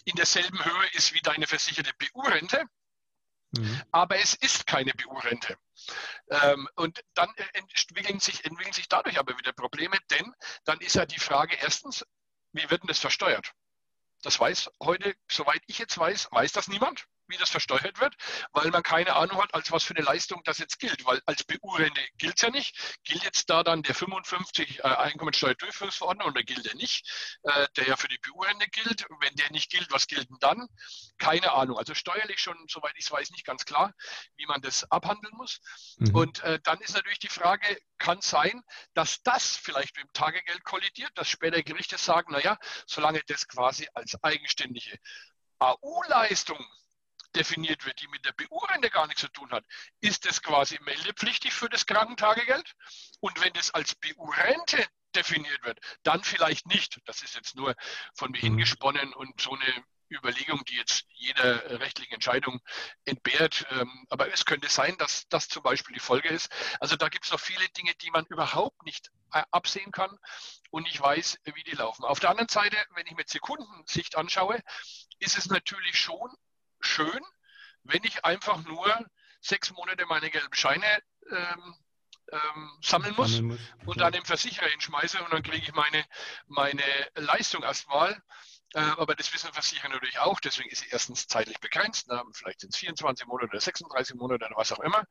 in 0.05 0.17
derselben 0.17 0.65
Höhe 0.65 0.87
ist 0.93 1.15
wie 1.15 1.21
deine 1.21 1.47
versicherte 1.47 1.93
BU-Rente. 1.99 2.65
Mhm. 3.53 3.83
Aber 3.93 4.17
es 4.19 4.35
ist 4.35 4.67
keine 4.67 4.93
BU-Rente. 4.93 5.57
Ähm, 6.31 6.69
und 6.75 7.03
dann 7.15 7.33
entwickeln 7.55 8.21
sich, 8.21 8.45
entwickeln 8.45 8.73
sich 8.73 8.89
dadurch 8.89 9.19
aber 9.19 9.39
wieder 9.39 9.53
Probleme, 9.53 9.97
denn 10.11 10.35
dann 10.65 10.81
ist 10.81 10.95
ja 10.95 11.07
die 11.07 11.19
Frage 11.19 11.57
erstens, 11.57 12.05
wie 12.53 12.69
wird 12.71 12.83
denn 12.83 12.89
das 12.89 12.99
versteuert? 12.99 13.53
Das 14.23 14.39
weiß 14.39 14.71
heute, 14.83 15.15
soweit 15.31 15.63
ich 15.67 15.79
jetzt 15.79 15.97
weiß, 15.97 16.29
weiß 16.31 16.53
das 16.53 16.69
niemand 16.69 17.07
wie 17.29 17.37
das 17.37 17.51
versteuert 17.51 18.01
wird, 18.01 18.15
weil 18.53 18.71
man 18.71 18.83
keine 18.83 19.15
Ahnung 19.17 19.41
hat, 19.43 19.55
als 19.55 19.71
was 19.71 19.85
für 19.85 19.95
eine 19.95 20.05
Leistung 20.05 20.43
das 20.45 20.59
jetzt 20.59 20.79
gilt. 20.79 21.05
Weil 21.05 21.21
als 21.27 21.45
BU-Rente 21.45 22.01
gilt 22.17 22.37
es 22.37 22.43
ja 22.43 22.51
nicht. 22.51 22.99
Gilt 23.05 23.23
jetzt 23.25 23.51
da 23.51 23.63
dann 23.63 23.83
der 23.83 23.95
55 23.95 24.81
äh, 24.81 24.83
Einkommensteuerdurchführungsverordnung 24.83 26.29
oder 26.29 26.43
gilt 26.43 26.67
der 26.67 26.75
nicht, 26.75 27.39
äh, 27.43 27.67
der 27.77 27.89
ja 27.89 27.97
für 27.97 28.09
die 28.09 28.19
BU-Rente 28.19 28.67
gilt? 28.71 29.07
Wenn 29.21 29.35
der 29.37 29.51
nicht 29.51 29.71
gilt, 29.71 29.91
was 29.91 30.07
gilt 30.07 30.29
denn 30.29 30.39
dann? 30.41 30.69
Keine 31.19 31.53
Ahnung. 31.53 31.79
Also 31.79 31.95
steuerlich 31.95 32.41
schon, 32.41 32.57
soweit 32.69 32.95
ich 32.97 33.05
es 33.05 33.11
weiß, 33.11 33.31
nicht 33.31 33.45
ganz 33.45 33.65
klar, 33.65 33.93
wie 34.37 34.47
man 34.47 34.61
das 34.63 34.91
abhandeln 34.91 35.35
muss. 35.37 35.61
Mhm. 35.99 36.15
Und 36.15 36.43
äh, 36.43 36.59
dann 36.63 36.81
ist 36.81 36.95
natürlich 36.95 37.19
die 37.19 37.29
Frage, 37.29 37.79
kann 37.99 38.21
sein, 38.21 38.63
dass 38.95 39.23
das 39.23 39.57
vielleicht 39.57 39.97
mit 39.97 40.07
dem 40.07 40.13
Tagegeld 40.13 40.65
kollidiert, 40.65 41.11
dass 41.15 41.29
später 41.29 41.63
Gerichte 41.63 41.99
sagen, 41.99 42.33
naja, 42.33 42.59
solange 42.87 43.21
das 43.27 43.49
quasi 43.49 43.89
als 43.95 44.23
eigenständige 44.23 44.99
AU-Leistung 45.59 46.65
definiert 47.35 47.85
wird, 47.85 48.01
die 48.01 48.09
mit 48.09 48.25
der 48.25 48.33
BU-Rente 48.33 48.91
gar 48.91 49.07
nichts 49.07 49.23
zu 49.23 49.29
tun 49.29 49.51
hat, 49.51 49.65
ist 50.01 50.25
das 50.25 50.43
quasi 50.43 50.79
meldepflichtig 50.83 51.53
für 51.53 51.69
das 51.69 51.87
Krankentagegeld. 51.87 52.73
Und 53.21 53.41
wenn 53.43 53.53
das 53.53 53.71
als 53.73 53.95
BU-Rente 53.97 54.85
definiert 55.15 55.63
wird, 55.65 55.81
dann 56.03 56.23
vielleicht 56.23 56.67
nicht. 56.67 57.01
Das 57.07 57.23
ist 57.23 57.35
jetzt 57.35 57.57
nur 57.57 57.75
von 58.15 58.31
mir 58.31 58.39
mhm. 58.39 58.57
hingesponnen 58.57 59.13
und 59.15 59.41
so 59.41 59.53
eine 59.53 59.85
Überlegung, 60.11 60.65
die 60.65 60.77
jetzt 60.77 61.05
jeder 61.11 61.81
rechtlichen 61.81 62.15
Entscheidung 62.15 62.61
entbehrt. 63.05 63.67
Ähm, 63.71 64.07
aber 64.09 64.33
es 64.33 64.45
könnte 64.45 64.69
sein, 64.69 64.97
dass 64.99 65.29
das 65.29 65.49
zum 65.49 65.63
Beispiel 65.63 65.95
die 65.95 66.01
Folge 66.01 66.29
ist. 66.29 66.51
Also 66.81 66.97
da 66.97 67.09
gibt 67.09 67.25
es 67.25 67.31
noch 67.31 67.41
viele 67.41 67.69
Dinge, 67.71 67.93
die 68.01 68.11
man 68.11 68.25
überhaupt 68.27 68.83
nicht 68.85 69.11
äh, 69.33 69.43
absehen 69.51 69.93
kann 69.93 70.17
und 70.71 70.89
ich 70.89 71.01
weiß, 71.01 71.39
wie 71.45 71.65
die 71.65 71.77
laufen. 71.77 72.05
Auf 72.05 72.21
der 72.21 72.31
anderen 72.31 72.49
Seite, 72.49 72.77
wenn 72.95 73.07
ich 73.07 73.15
mir 73.15 73.25
Sekundensicht 73.27 74.17
anschaue, 74.17 74.63
ist 75.19 75.37
es 75.37 75.47
natürlich 75.47 75.99
schon 75.99 76.35
schön, 76.81 77.21
wenn 77.85 78.03
ich 78.05 78.25
einfach 78.25 78.63
nur 78.65 78.87
sechs 79.41 79.71
Monate 79.73 80.07
meine 80.07 80.31
gelben 80.31 80.55
Scheine 80.55 80.87
ähm, 81.31 81.75
ähm, 82.31 82.79
sammeln 82.83 83.15
muss, 83.17 83.37
sammeln 83.37 83.59
und 83.87 84.01
dann 84.01 84.13
dem 84.13 84.25
Versicherer 84.25 84.67
hinschmeiße 84.67 85.23
und 85.23 85.33
dann 85.33 85.43
kriege 85.43 85.65
ich 85.65 85.73
meine, 85.73 86.05
meine 86.47 86.83
Leistung 87.15 87.63
erstmal. 87.63 88.23
Äh, 88.75 88.81
aber 88.81 89.15
das 89.15 89.33
wissen 89.33 89.51
Versicherer 89.53 89.89
natürlich 89.89 90.19
auch, 90.19 90.41
deswegen 90.41 90.69
ist 90.69 90.81
sie 90.81 90.89
erstens 90.91 91.27
zeitlich 91.27 91.59
begrenzt, 91.59 92.07
ne? 92.09 92.23
vielleicht 92.35 92.61
sind 92.61 92.75
es 92.75 92.79
24 92.79 93.27
Monate 93.27 93.49
oder 93.49 93.61
36 93.61 94.15
Monate 94.17 94.45
oder 94.45 94.57
was 94.57 94.73
auch 94.73 94.81
immer. 94.81 95.05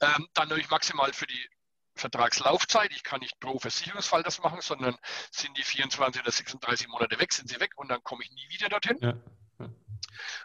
Ähm, 0.00 0.26
dann 0.34 0.48
natürlich 0.48 0.70
maximal 0.70 1.12
für 1.12 1.26
die 1.28 1.48
Vertragslaufzeit. 1.94 2.90
Ich 2.92 3.04
kann 3.04 3.20
nicht 3.20 3.38
pro 3.38 3.58
Versicherungsfall 3.58 4.24
das 4.24 4.40
machen, 4.40 4.60
sondern 4.60 4.96
sind 5.30 5.56
die 5.56 5.62
24 5.62 6.20
oder 6.20 6.32
36 6.32 6.88
Monate 6.88 7.18
weg, 7.20 7.32
sind 7.32 7.48
sie 7.48 7.60
weg 7.60 7.72
und 7.76 7.88
dann 7.88 8.02
komme 8.02 8.24
ich 8.24 8.30
nie 8.32 8.48
wieder 8.50 8.68
dorthin. 8.68 8.98
Ja. 9.00 9.14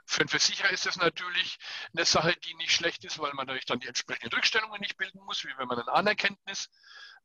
Für 0.06 0.22
einen 0.22 0.30
Versicherer 0.30 0.70
ist 0.70 0.86
das 0.86 0.98
natürlich 0.98 1.58
eine 1.96 2.06
Sache, 2.06 2.36
die 2.46 2.54
nicht 2.56 2.72
schlecht 2.72 3.04
ist, 3.06 3.20
weil 3.20 3.34
man 3.34 3.48
natürlich 3.48 3.66
dann 3.66 3.80
die 3.80 3.88
entsprechenden 3.88 4.34
Rückstellungen 4.34 4.80
nicht 4.82 4.98
bilden 4.98 5.22
muss, 5.22 5.44
wie 5.44 5.54
wenn 5.58 5.68
man 5.68 5.80
ein 5.80 5.90
Anerkenntnis 5.90 6.70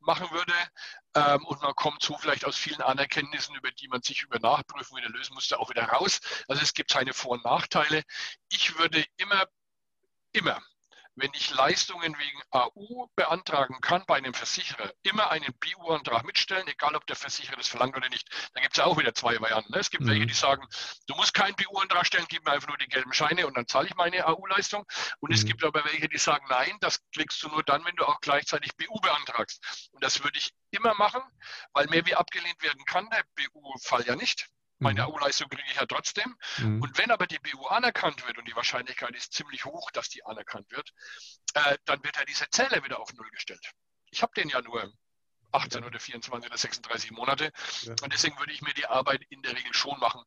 machen 0.00 0.30
würde. 0.30 0.52
Ähm, 1.14 1.44
und 1.46 1.62
man 1.62 1.74
kommt 1.74 2.02
so 2.02 2.16
vielleicht 2.18 2.44
aus 2.44 2.56
vielen 2.56 2.82
Anerkenntnissen, 2.82 3.54
über 3.54 3.70
die 3.72 3.88
man 3.88 4.02
sich 4.02 4.22
über 4.22 4.38
Nachprüfung 4.38 4.98
wieder 4.98 5.08
lösen 5.08 5.34
musste, 5.34 5.58
auch 5.58 5.70
wieder 5.70 5.84
raus. 5.84 6.20
Also 6.48 6.62
es 6.62 6.74
gibt 6.74 6.90
seine 6.90 7.14
Vor- 7.14 7.32
und 7.32 7.44
Nachteile. 7.44 8.02
Ich 8.48 8.78
würde 8.78 9.04
immer, 9.16 9.44
immer 10.32 10.62
wenn 11.16 11.30
ich 11.34 11.50
Leistungen 11.50 12.16
wegen 12.18 12.42
AU 12.50 13.08
beantragen 13.16 13.80
kann 13.80 14.04
bei 14.06 14.16
einem 14.16 14.34
Versicherer, 14.34 14.92
immer 15.02 15.30
einen 15.30 15.52
BU-Antrag 15.58 16.24
mitstellen, 16.24 16.68
egal 16.68 16.94
ob 16.94 17.06
der 17.06 17.16
Versicherer 17.16 17.56
das 17.56 17.68
verlangt 17.68 17.96
oder 17.96 18.08
nicht. 18.10 18.28
Da 18.54 18.60
gibt 18.60 18.74
es 18.74 18.78
ja 18.78 18.84
auch 18.84 18.98
wieder 18.98 19.14
zwei 19.14 19.40
Varianten. 19.40 19.72
Ne? 19.72 19.78
Es 19.78 19.90
gibt 19.90 20.04
mhm. 20.04 20.08
welche, 20.08 20.26
die 20.26 20.34
sagen, 20.34 20.66
du 21.06 21.14
musst 21.14 21.32
keinen 21.32 21.56
BU-Antrag 21.56 22.06
stellen, 22.06 22.26
gib 22.28 22.44
mir 22.44 22.52
einfach 22.52 22.68
nur 22.68 22.76
die 22.76 22.86
gelben 22.86 23.12
Scheine 23.12 23.46
und 23.46 23.56
dann 23.56 23.66
zahle 23.66 23.88
ich 23.88 23.94
meine 23.96 24.26
AU-Leistung. 24.26 24.84
Und 25.20 25.30
mhm. 25.30 25.34
es 25.34 25.44
gibt 25.46 25.64
aber 25.64 25.84
welche, 25.86 26.08
die 26.08 26.18
sagen, 26.18 26.46
nein, 26.50 26.76
das 26.80 27.00
kriegst 27.14 27.42
du 27.42 27.48
nur 27.48 27.62
dann, 27.62 27.84
wenn 27.84 27.96
du 27.96 28.04
auch 28.04 28.20
gleichzeitig 28.20 28.76
BU 28.76 29.00
beantragst. 29.00 29.88
Und 29.92 30.04
das 30.04 30.22
würde 30.22 30.38
ich 30.38 30.52
immer 30.70 30.94
machen, 30.94 31.22
weil 31.72 31.86
mehr 31.86 32.04
wie 32.04 32.14
abgelehnt 32.14 32.62
werden 32.62 32.84
kann 32.84 33.08
der 33.10 33.24
BU-Fall 33.34 34.04
ja 34.06 34.16
nicht. 34.16 34.48
Meine 34.78 35.02
mhm. 35.02 35.08
AU-Leistung 35.08 35.48
kriege 35.48 35.68
ich 35.70 35.76
ja 35.76 35.86
trotzdem. 35.86 36.36
Mhm. 36.58 36.82
Und 36.82 36.98
wenn 36.98 37.10
aber 37.10 37.26
die 37.26 37.38
BU 37.38 37.66
anerkannt 37.66 38.26
wird, 38.26 38.38
und 38.38 38.46
die 38.46 38.56
Wahrscheinlichkeit 38.56 39.14
ist 39.14 39.32
ziemlich 39.32 39.64
hoch, 39.64 39.90
dass 39.90 40.08
die 40.08 40.24
anerkannt 40.24 40.70
wird, 40.70 40.92
äh, 41.54 41.78
dann 41.86 42.02
wird 42.04 42.16
ja 42.16 42.24
dieser 42.24 42.50
Zähler 42.50 42.84
wieder 42.84 43.00
auf 43.00 43.12
Null 43.14 43.30
gestellt. 43.30 43.70
Ich 44.10 44.22
habe 44.22 44.32
den 44.36 44.48
ja 44.48 44.60
nur 44.60 44.92
18 45.56 45.84
oder 45.84 45.98
24 45.98 46.48
oder 46.48 46.58
36 46.58 47.10
Monate. 47.12 47.52
Ja. 47.82 47.94
Und 48.02 48.12
deswegen 48.12 48.38
würde 48.38 48.52
ich 48.52 48.62
mir 48.62 48.74
die 48.74 48.86
Arbeit 48.86 49.22
in 49.30 49.42
der 49.42 49.56
Regel 49.56 49.72
schon 49.72 49.98
machen, 49.98 50.22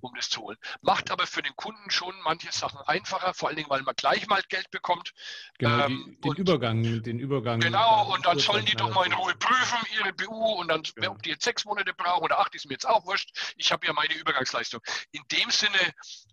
um 0.00 0.14
das 0.14 0.28
zu 0.30 0.42
holen. 0.42 0.58
Macht 0.82 1.10
aber 1.10 1.26
für 1.26 1.42
den 1.42 1.54
Kunden 1.56 1.90
schon 1.90 2.14
manche 2.22 2.52
Sachen 2.52 2.80
einfacher, 2.86 3.34
vor 3.34 3.48
allen 3.48 3.56
Dingen, 3.56 3.70
weil 3.70 3.82
man 3.82 3.94
gleich 3.96 4.26
mal 4.26 4.42
Geld 4.48 4.70
bekommt. 4.70 5.12
Genau, 5.58 5.86
ähm, 5.86 6.18
den 6.22 6.34
Übergang, 6.34 7.02
den 7.02 7.18
Übergang. 7.18 7.60
Genau, 7.60 8.12
und 8.14 8.26
dann 8.26 8.38
sollen 8.38 8.64
die 8.66 8.76
doch 8.76 8.92
mal 8.94 9.06
in 9.06 9.12
Ruhe 9.12 9.34
prüfen, 9.34 9.78
ihre 9.98 10.12
BU, 10.12 10.60
und 10.60 10.68
dann, 10.68 10.82
ja. 11.00 11.10
ob 11.10 11.22
die 11.22 11.30
jetzt 11.30 11.44
sechs 11.44 11.64
Monate 11.64 11.94
brauchen 11.94 12.24
oder 12.24 12.38
acht, 12.38 12.54
ist 12.54 12.66
mir 12.66 12.74
jetzt 12.74 12.86
auch 12.86 13.04
wurscht. 13.04 13.30
Ich 13.56 13.72
habe 13.72 13.86
ja 13.86 13.92
meine 13.92 14.14
Übergangsleistung. 14.14 14.80
In 15.12 15.22
dem 15.30 15.50
Sinne 15.50 15.78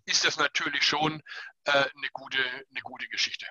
ist 0.04 0.24
das 0.24 0.36
natürlich 0.36 0.84
schon 0.84 1.22
äh, 1.64 1.70
eine, 1.72 2.08
gute, 2.12 2.38
eine 2.38 2.80
gute 2.82 3.08
Geschichte. 3.08 3.46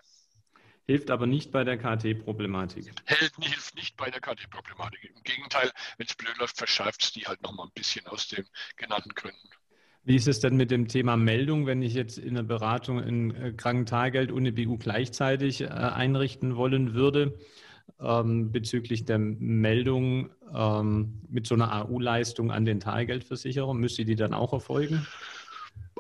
Hilft 0.88 1.11
aber 1.11 1.27
nicht 1.27 1.51
bei 1.51 1.63
der 1.63 1.77
KT-Problematik. 1.77 2.91
Hilft 3.05 3.39
nicht 3.75 3.95
bei 3.97 4.09
der 4.09 4.19
KT-Problematik. 4.19 5.11
Im 5.15 5.23
Gegenteil, 5.23 5.71
wenn 5.97 6.07
es 6.07 6.15
blöd 6.15 6.38
läuft, 6.38 6.57
verschärft 6.57 7.03
es 7.03 7.11
die 7.11 7.21
halt 7.21 7.41
nochmal 7.43 7.67
ein 7.67 7.73
bisschen 7.73 8.05
aus 8.07 8.27
den 8.27 8.45
genannten 8.77 9.13
Gründen. 9.13 9.49
Wie 10.03 10.15
ist 10.15 10.27
es 10.27 10.39
denn 10.39 10.57
mit 10.57 10.71
dem 10.71 10.88
Thema 10.88 11.15
Meldung, 11.15 11.67
wenn 11.67 11.84
ich 11.84 11.93
jetzt 11.93 12.17
in 12.17 12.34
der 12.34 12.43
Beratung 12.43 12.99
ein 12.99 13.36
äh, 13.36 13.53
Krankentagegeld 13.53 14.32
und 14.32 14.39
eine 14.39 14.51
BU 14.51 14.77
gleichzeitig 14.77 15.61
äh, 15.61 15.67
einrichten 15.67 16.55
wollen 16.55 16.95
würde? 16.95 17.38
Ähm, 17.99 18.51
bezüglich 18.51 19.05
der 19.05 19.19
Meldung 19.19 20.32
ähm, 20.53 21.21
mit 21.29 21.45
so 21.45 21.53
einer 21.53 21.71
AU-Leistung 21.71 22.51
an 22.51 22.65
den 22.65 22.79
Tagegeldversicherer, 22.79 23.75
müsste 23.75 24.05
die 24.05 24.15
dann 24.15 24.34
auch 24.34 24.53
erfolgen? 24.53 25.05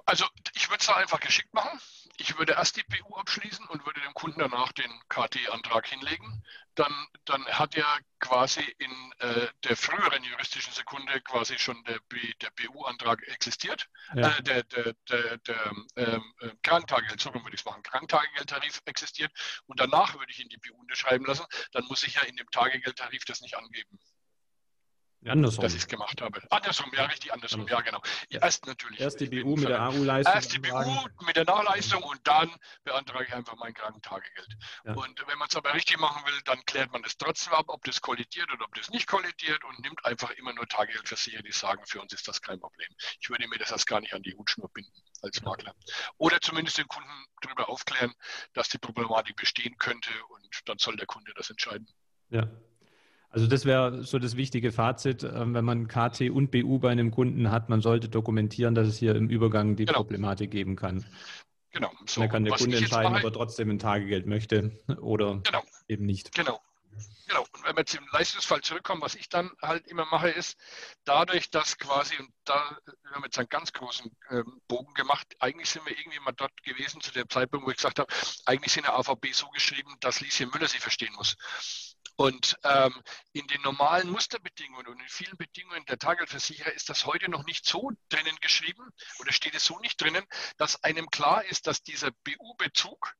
Also 0.05 0.25
ich 0.55 0.67
würde 0.69 0.81
es 0.81 0.89
einfach 0.89 1.19
geschickt 1.19 1.53
machen. 1.53 1.79
Ich 2.31 2.37
würde 2.37 2.53
erst 2.53 2.77
die 2.77 2.83
PU 2.83 3.17
abschließen 3.17 3.67
und 3.67 3.85
würde 3.85 3.99
dem 3.99 4.13
Kunden 4.13 4.39
danach 4.39 4.71
den 4.71 4.89
KT-Antrag 5.09 5.85
hinlegen. 5.85 6.41
Dann, 6.75 6.93
dann 7.25 7.45
hat 7.45 7.75
er 7.75 7.85
quasi 8.21 8.61
in 8.77 9.11
äh, 9.19 9.47
der 9.65 9.75
früheren 9.75 10.23
juristischen 10.23 10.71
Sekunde 10.71 11.19
quasi 11.21 11.59
schon 11.59 11.83
der, 11.83 11.99
der 12.41 12.51
BU-Antrag 12.51 13.21
existiert. 13.27 13.89
Ja. 14.15 14.29
Äh, 14.29 14.43
der 14.43 14.63
der, 14.63 14.93
der, 15.09 15.37
der 15.39 15.71
ähm, 15.97 16.33
äh, 16.39 16.51
Krankentagegeld, 16.63 17.19
so 17.19 17.33
würde 17.33 17.49
ich 17.53 17.59
es 17.59 17.65
machen, 17.65 17.83
Krankentagegeldtarif 17.83 18.81
existiert. 18.85 19.33
Und 19.65 19.81
danach 19.81 20.13
würde 20.13 20.31
ich 20.31 20.39
ihn 20.39 20.47
die 20.47 20.57
BU 20.57 20.79
unterschreiben 20.79 21.25
lassen. 21.25 21.45
Dann 21.73 21.83
muss 21.87 22.03
ich 22.03 22.15
ja 22.15 22.21
in 22.21 22.37
dem 22.37 22.49
Tagegeldtarif 22.49 23.25
das 23.25 23.41
nicht 23.41 23.57
angeben. 23.57 23.99
Andersrum. 25.27 25.61
Dass 25.61 25.73
ich 25.73 25.81
es 25.81 25.87
gemacht 25.87 26.19
habe. 26.21 26.41
Andersrum, 26.49 26.91
ja, 26.95 27.05
richtig 27.05 27.31
andersrum, 27.31 27.61
andersrum. 27.61 27.85
ja, 27.85 27.99
genau. 27.99 28.01
Erst 28.29 28.65
natürlich. 28.65 28.99
Erst 28.99 29.19
die 29.19 29.27
BU 29.27 29.55
mit 29.55 29.69
der 29.69 29.81
AU-Leistung. 29.81 30.33
Erst 30.33 30.53
die 30.53 30.59
BU 30.59 31.07
mit 31.25 31.35
der 31.35 31.45
Nachleistung 31.45 32.01
und 32.01 32.19
dann 32.23 32.49
beantrage 32.83 33.25
ich 33.25 33.33
einfach 33.33 33.55
mein 33.57 33.73
Krankentagegeld. 33.73 34.57
Ja. 34.83 34.93
Und 34.93 35.23
wenn 35.27 35.37
man 35.37 35.47
es 35.47 35.55
aber 35.55 35.73
richtig 35.75 35.99
machen 35.99 36.25
will, 36.25 36.39
dann 36.45 36.65
klärt 36.65 36.91
man 36.91 37.03
das 37.03 37.17
trotzdem 37.17 37.53
ab, 37.53 37.65
ob 37.67 37.83
das 37.83 38.01
kollidiert 38.01 38.51
oder 38.51 38.65
ob 38.65 38.73
das 38.73 38.89
nicht 38.89 39.05
kollidiert 39.05 39.63
und 39.63 39.79
nimmt 39.81 40.03
einfach 40.05 40.31
immer 40.31 40.53
nur 40.53 40.67
Tagegeldversicherer, 40.67 41.43
die 41.43 41.51
sagen, 41.51 41.85
für 41.85 42.01
uns 42.01 42.13
ist 42.13 42.27
das 42.27 42.41
kein 42.41 42.59
Problem. 42.59 42.89
Ich 43.19 43.29
würde 43.29 43.47
mir 43.47 43.59
das 43.59 43.71
erst 43.71 43.85
gar 43.85 44.01
nicht 44.01 44.13
an 44.13 44.23
die 44.23 44.35
Hutschnur 44.35 44.69
binden 44.73 45.03
als 45.21 45.41
Makler. 45.43 45.75
Oder 46.17 46.41
zumindest 46.41 46.79
den 46.79 46.87
Kunden 46.87 47.25
darüber 47.41 47.69
aufklären, 47.69 48.13
dass 48.53 48.69
die 48.69 48.79
Problematik 48.79 49.35
bestehen 49.35 49.77
könnte 49.77 50.09
und 50.29 50.61
dann 50.65 50.79
soll 50.79 50.95
der 50.95 51.05
Kunde 51.05 51.31
das 51.35 51.49
entscheiden. 51.51 51.87
Ja, 52.29 52.47
also 53.31 53.47
das 53.47 53.65
wäre 53.65 54.03
so 54.03 54.19
das 54.19 54.35
wichtige 54.35 54.71
Fazit, 54.71 55.23
ähm, 55.23 55.53
wenn 55.53 55.65
man 55.65 55.87
KT 55.87 56.29
und 56.29 56.51
BU 56.51 56.79
bei 56.79 56.91
einem 56.91 57.11
Kunden 57.11 57.49
hat, 57.49 57.69
man 57.69 57.81
sollte 57.81 58.09
dokumentieren, 58.09 58.75
dass 58.75 58.87
es 58.87 58.97
hier 58.97 59.15
im 59.15 59.29
Übergang 59.29 59.75
die 59.75 59.85
genau. 59.85 59.99
Problematik 59.99 60.51
geben 60.51 60.75
kann. 60.75 61.05
Genau. 61.71 61.91
So, 62.05 62.21
dann 62.21 62.29
kann 62.29 62.43
der 62.43 62.55
Kunde 62.55 62.77
entscheiden, 62.77 63.15
ob 63.15 63.23
er 63.23 63.31
trotzdem 63.31 63.69
ein 63.69 63.79
Tagegeld 63.79 64.27
möchte 64.27 64.71
oder 64.99 65.39
genau. 65.43 65.63
eben 65.87 66.05
nicht. 66.05 66.35
Genau. 66.35 66.59
Genau. 67.31 67.47
Und 67.53 67.63
wenn 67.63 67.77
wir 67.77 67.85
zum 67.85 68.05
Leistungsfall 68.11 68.59
zurückkommen, 68.59 69.01
was 69.01 69.15
ich 69.15 69.29
dann 69.29 69.51
halt 69.61 69.87
immer 69.87 70.05
mache, 70.05 70.29
ist 70.29 70.57
dadurch, 71.05 71.49
dass 71.49 71.77
quasi, 71.77 72.17
und 72.17 72.29
da 72.43 72.77
haben 73.05 73.21
wir 73.21 73.27
jetzt 73.27 73.39
einen 73.39 73.47
ganz 73.47 73.71
großen 73.71 74.11
ähm, 74.31 74.61
Bogen 74.67 74.93
gemacht, 74.95 75.33
eigentlich 75.39 75.69
sind 75.69 75.85
wir 75.85 75.97
irgendwie 75.97 76.19
mal 76.19 76.33
dort 76.33 76.51
gewesen 76.63 76.99
zu 76.99 77.13
dem 77.13 77.29
Zeitpunkt, 77.29 77.65
wo 77.65 77.69
ich 77.69 77.77
gesagt 77.77 77.99
habe, 77.99 78.13
eigentlich 78.45 78.73
sind 78.73 78.85
der 78.85 78.97
AVB 78.97 79.27
so 79.31 79.47
geschrieben, 79.47 79.95
dass 80.01 80.19
Lieschen 80.19 80.49
Müller 80.49 80.67
sie 80.67 80.79
verstehen 80.79 81.13
muss. 81.15 81.37
Und 82.21 82.55
ähm, 82.63 82.93
in 83.33 83.47
den 83.47 83.63
normalen 83.63 84.07
Musterbedingungen 84.11 84.85
und 84.85 84.99
in 84.99 85.09
vielen 85.09 85.35
Bedingungen 85.37 85.83
der 85.85 85.97
Tagelversicherer 85.97 86.71
ist 86.71 86.87
das 86.87 87.07
heute 87.07 87.31
noch 87.31 87.43
nicht 87.45 87.65
so 87.65 87.89
drinnen 88.09 88.35
geschrieben 88.41 88.87
oder 89.17 89.31
steht 89.31 89.55
es 89.55 89.65
so 89.65 89.79
nicht 89.79 89.99
drinnen, 89.99 90.23
dass 90.57 90.83
einem 90.83 91.09
klar 91.09 91.43
ist, 91.45 91.65
dass 91.65 91.81
dieser 91.81 92.11
BU-Bezug 92.23 93.15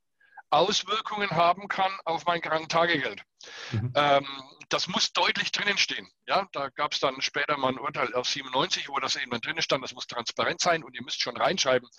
Auswirkungen 0.52 1.32
haben 1.32 1.68
kann 1.68 1.92
auf 2.06 2.26
mein 2.26 2.42
Krankentagegeld. 2.42 3.24
Mhm. 3.72 3.94
Ähm, 3.96 4.28
das 4.70 4.88
muss 4.88 5.12
deutlich 5.12 5.52
drinnen 5.52 5.78
stehen. 5.78 6.10
Ja, 6.28 6.48
da 6.54 6.70
gab 6.70 6.94
es 6.94 7.00
dann 7.00 7.22
später 7.22 7.58
mal 7.58 7.70
ein 7.70 7.80
Urteil 7.80 8.14
aus 8.14 8.32
97, 8.32 8.88
wo 8.90 9.00
das 9.00 9.16
eben 9.16 9.32
drinnen 9.42 9.62
stand, 9.62 9.84
das 9.84 9.94
muss 9.94 10.08
transparent 10.08 10.62
sein 10.62 10.84
und 10.84 10.96
ihr 10.96 11.04
müsst 11.04 11.22
schon 11.22 11.36
reinschreiben, 11.36 11.90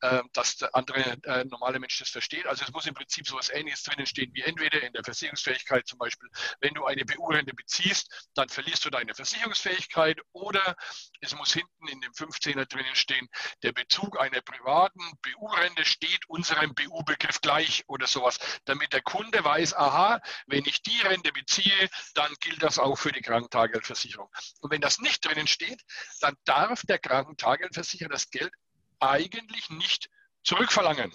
äh, 0.00 0.22
dass 0.32 0.56
der 0.56 0.74
andere 0.74 1.16
äh, 1.24 1.44
normale 1.44 1.80
Mensch 1.80 1.98
das 1.98 2.10
versteht. 2.10 2.46
Also 2.46 2.64
es 2.64 2.72
muss 2.72 2.86
im 2.86 2.94
Prinzip 2.94 3.26
so 3.26 3.36
etwas 3.36 3.50
Ähnliches 3.50 3.82
drinnen 3.82 4.06
stehen, 4.06 4.30
wie 4.34 4.42
entweder 4.42 4.82
in 4.82 4.92
der 4.92 5.04
Versicherungsfähigkeit 5.04 5.86
zum 5.86 5.98
Beispiel, 5.98 6.28
wenn 6.60 6.74
du 6.74 6.84
eine 6.84 7.04
BU-Rente 7.04 7.54
beziehst, 7.54 8.30
dann 8.34 8.48
verlierst 8.48 8.84
du 8.84 8.90
deine 8.90 9.14
Versicherungsfähigkeit 9.14 10.20
oder 10.32 10.76
es 11.20 11.34
muss 11.34 11.52
hinten 11.52 11.88
in 11.88 12.00
dem 12.00 12.12
15er 12.12 12.66
drinnen 12.66 12.94
stehen, 12.94 13.28
der 13.62 13.72
Bezug 13.72 14.20
einer 14.20 14.40
privaten 14.40 15.00
BU-Rente 15.22 15.84
steht 15.84 16.28
unserem 16.28 16.74
BU-Begriff 16.74 17.40
gleich 17.40 17.84
oder 17.86 18.06
sowas, 18.06 18.38
damit 18.64 18.92
der 18.92 19.02
Kunde 19.02 19.44
weiß, 19.44 19.74
aha, 19.74 20.20
wenn 20.46 20.64
ich 20.66 20.73
die 20.82 21.00
Rente 21.00 21.32
beziehe, 21.32 21.88
dann 22.14 22.32
gilt 22.40 22.62
das 22.62 22.78
auch 22.78 22.96
für 22.96 23.12
die 23.12 23.22
Krankentageldversicherung. 23.22 24.28
Und 24.60 24.70
wenn 24.70 24.80
das 24.80 24.98
nicht 24.98 25.24
drinnen 25.24 25.46
steht, 25.46 25.82
dann 26.20 26.36
darf 26.44 26.82
der 26.82 26.98
Krankentageldversicherer 26.98 28.10
das 28.10 28.30
Geld 28.30 28.52
eigentlich 29.00 29.70
nicht 29.70 30.08
zurückverlangen. 30.42 31.12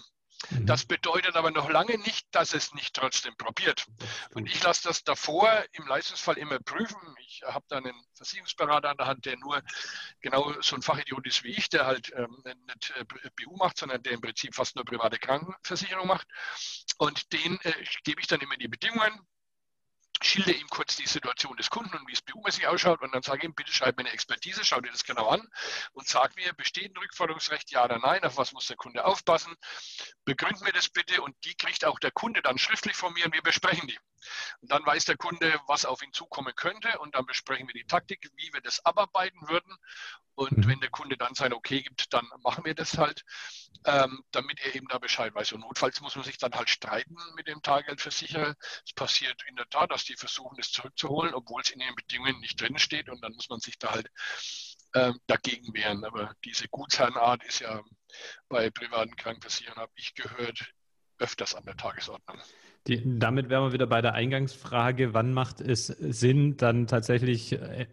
Mhm. 0.49 0.65
Das 0.65 0.85
bedeutet 0.85 1.35
aber 1.35 1.51
noch 1.51 1.69
lange 1.69 1.97
nicht, 1.97 2.27
dass 2.31 2.53
es 2.53 2.73
nicht 2.73 2.95
trotzdem 2.95 3.35
probiert. 3.35 3.85
Und 4.33 4.47
ich 4.47 4.63
lasse 4.63 4.87
das 4.87 5.03
davor 5.03 5.65
im 5.73 5.85
Leistungsfall 5.87 6.37
immer 6.37 6.59
prüfen. 6.59 6.97
Ich 7.19 7.41
habe 7.45 7.65
da 7.67 7.77
einen 7.77 7.93
Versicherungsberater 8.15 8.89
an 8.89 8.97
der 8.97 9.07
Hand, 9.07 9.25
der 9.25 9.37
nur 9.37 9.61
genau 10.21 10.53
so 10.61 10.75
ein 10.75 10.81
Fachidiot 10.81 11.27
ist 11.27 11.43
wie 11.43 11.51
ich, 11.51 11.69
der 11.69 11.85
halt 11.85 12.11
ähm, 12.15 12.41
nicht 12.67 12.93
äh, 12.95 13.05
BU 13.35 13.57
macht, 13.57 13.77
sondern 13.77 14.01
der 14.03 14.13
im 14.13 14.21
Prinzip 14.21 14.55
fast 14.55 14.75
nur 14.75 14.85
private 14.85 15.19
Krankenversicherung 15.19 16.07
macht. 16.07 16.27
Und 16.97 17.31
den 17.33 17.59
äh, 17.61 17.73
gebe 18.03 18.21
ich 18.21 18.27
dann 18.27 18.39
immer 18.39 18.55
die 18.57 18.67
Bedingungen 18.67 19.27
schilder 20.21 20.53
ihm 20.53 20.67
kurz 20.69 20.95
die 20.95 21.07
Situation 21.07 21.55
des 21.57 21.69
Kunden 21.69 21.95
und 21.95 22.07
wie 22.07 22.13
es 22.13 22.21
BU-mäßig 22.21 22.67
ausschaut 22.67 23.01
und 23.01 23.13
dann 23.13 23.21
sage 23.21 23.39
ich 23.39 23.43
ihm, 23.45 23.55
bitte 23.55 23.71
schreib 23.71 23.97
mir 23.97 24.05
eine 24.05 24.13
Expertise, 24.13 24.65
schau 24.65 24.81
dir 24.81 24.91
das 24.91 25.03
genau 25.03 25.27
an 25.29 25.47
und 25.93 26.07
sag 26.07 26.35
mir, 26.35 26.53
besteht 26.53 26.93
ein 26.93 26.97
Rückforderungsrecht, 26.97 27.71
ja 27.71 27.85
oder 27.85 27.99
nein, 27.99 28.23
auf 28.23 28.37
was 28.37 28.51
muss 28.51 28.67
der 28.67 28.77
Kunde 28.77 29.05
aufpassen, 29.05 29.55
begründ 30.25 30.61
mir 30.61 30.73
das 30.73 30.89
bitte 30.89 31.21
und 31.21 31.35
die 31.45 31.55
kriegt 31.55 31.85
auch 31.85 31.99
der 31.99 32.11
Kunde 32.11 32.41
dann 32.41 32.57
schriftlich 32.57 32.95
von 32.95 33.13
mir 33.13 33.25
und 33.25 33.33
wir 33.33 33.41
besprechen 33.41 33.87
die. 33.87 33.99
Und 34.61 34.71
dann 34.71 34.85
weiß 34.85 35.05
der 35.05 35.17
Kunde, 35.17 35.59
was 35.67 35.85
auf 35.85 36.01
ihn 36.01 36.11
zukommen 36.11 36.53
könnte 36.55 36.99
und 36.99 37.15
dann 37.15 37.25
besprechen 37.25 37.67
wir 37.67 37.73
die 37.73 37.87
Taktik, 37.87 38.29
wie 38.35 38.51
wir 38.53 38.61
das 38.61 38.85
abarbeiten 38.85 39.47
würden 39.47 39.73
und 40.39 40.57
mhm. 40.57 40.67
wenn 40.67 40.79
der 40.79 40.89
Kunde 40.89 41.17
dann 41.17 41.35
sein 41.35 41.51
Okay 41.51 41.81
gibt, 41.81 42.13
dann 42.13 42.25
machen 42.43 42.63
wir 42.63 42.73
das 42.73 42.97
halt, 42.97 43.25
ähm, 43.85 44.23
damit 44.31 44.57
er 44.61 44.73
eben 44.73 44.87
da 44.87 44.97
Bescheid 44.97 45.35
weiß. 45.35 45.51
Und 45.51 45.61
notfalls 45.61 45.99
muss 45.99 46.15
man 46.15 46.23
sich 46.23 46.37
dann 46.37 46.53
halt 46.53 46.69
streiten 46.69 47.17
mit 47.35 47.47
dem 47.47 47.61
Tageldversicherer. 47.61 48.55
Es 48.85 48.93
passiert 48.93 49.43
in 49.49 49.57
der 49.57 49.67
Tat, 49.67 49.91
dass 49.91 50.05
die 50.05 50.15
versuchen, 50.15 50.55
das 50.55 50.71
zurückzuholen, 50.71 51.33
obwohl 51.33 51.61
es 51.61 51.71
in 51.71 51.79
den 51.79 51.93
Bedingungen 51.93 52.39
nicht 52.39 52.59
drin 52.61 52.79
steht. 52.79 53.09
Und 53.09 53.21
dann 53.21 53.33
muss 53.33 53.49
man 53.49 53.59
sich 53.59 53.77
da 53.79 53.91
halt 53.91 54.09
ähm, 54.95 55.19
dagegen 55.27 55.73
wehren. 55.73 56.05
Aber 56.05 56.33
diese 56.45 56.69
Gutsherrenart 56.69 57.43
ist 57.43 57.59
ja 57.59 57.83
bei 58.47 58.69
privaten 58.69 59.17
Krankenversicherern, 59.17 59.77
habe 59.77 59.91
ich 59.95 60.13
gehört, 60.13 60.71
öfters 61.17 61.53
an 61.53 61.65
der 61.65 61.75
Tagesordnung. 61.75 62.39
Die, 62.87 63.19
damit 63.19 63.49
wären 63.49 63.63
wir 63.63 63.73
wieder 63.73 63.87
bei 63.87 64.01
der 64.01 64.13
Eingangsfrage, 64.13 65.13
wann 65.13 65.33
macht 65.33 65.61
es 65.61 65.87
Sinn, 65.87 66.57
dann 66.57 66.87
tatsächlich 66.87 67.53
äh, 67.53 67.87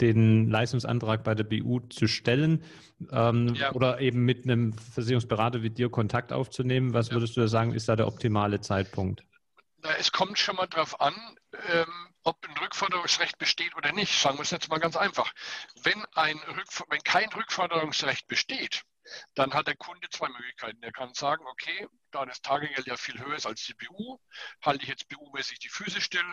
den 0.00 0.48
Leistungsantrag 0.50 1.22
bei 1.22 1.34
der 1.34 1.44
BU 1.44 1.80
zu 1.90 2.08
stellen 2.08 2.64
ähm, 3.12 3.54
ja. 3.54 3.72
oder 3.72 4.00
eben 4.00 4.24
mit 4.24 4.44
einem 4.44 4.72
Versicherungsberater 4.72 5.62
wie 5.62 5.70
dir 5.70 5.90
Kontakt 5.90 6.32
aufzunehmen? 6.32 6.94
Was 6.94 7.08
ja. 7.08 7.14
würdest 7.14 7.36
du 7.36 7.40
da 7.42 7.48
sagen, 7.48 7.74
ist 7.74 7.88
da 7.88 7.96
der 7.96 8.08
optimale 8.08 8.60
Zeitpunkt? 8.60 9.24
Na, 9.82 9.90
es 9.98 10.10
kommt 10.12 10.38
schon 10.38 10.56
mal 10.56 10.66
darauf 10.66 11.00
an, 11.00 11.14
ähm, 11.68 12.08
ob 12.22 12.36
ein 12.46 12.56
Rückforderungsrecht 12.58 13.38
besteht 13.38 13.74
oder 13.76 13.92
nicht. 13.92 14.20
Sagen 14.20 14.38
wir 14.38 14.42
es 14.42 14.50
jetzt 14.50 14.68
mal 14.68 14.78
ganz 14.78 14.96
einfach. 14.96 15.32
Wenn, 15.82 16.04
ein 16.14 16.38
wenn 16.88 17.02
kein 17.02 17.28
Rückforderungsrecht 17.32 18.26
besteht, 18.26 18.82
dann 19.34 19.54
hat 19.54 19.66
der 19.66 19.76
Kunde 19.76 20.08
zwei 20.10 20.28
Möglichkeiten. 20.28 20.82
Er 20.82 20.92
kann 20.92 21.14
sagen, 21.14 21.44
okay, 21.46 21.86
da 22.10 22.24
das 22.26 22.42
Tagegeld 22.42 22.86
ja 22.86 22.96
viel 22.96 23.18
höher 23.18 23.36
ist 23.36 23.46
als 23.46 23.64
die 23.64 23.74
BU, 23.74 24.18
halte 24.62 24.82
ich 24.82 24.88
jetzt 24.88 25.08
BU-mäßig 25.08 25.58
die 25.58 25.68
Füße 25.68 26.00
still, 26.00 26.24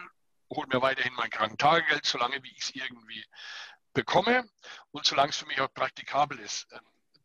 hole 0.49 0.67
mir 0.67 0.81
weiterhin 0.81 1.13
mein 1.13 1.29
Krankentagegeld, 1.29 2.05
solange 2.05 2.41
wie 2.43 2.51
ich 2.51 2.63
es 2.63 2.75
irgendwie 2.75 3.25
bekomme 3.93 4.47
und 4.91 5.05
solange 5.05 5.29
es 5.29 5.37
für 5.37 5.45
mich 5.47 5.59
auch 5.59 5.73
praktikabel 5.73 6.39
ist. 6.39 6.67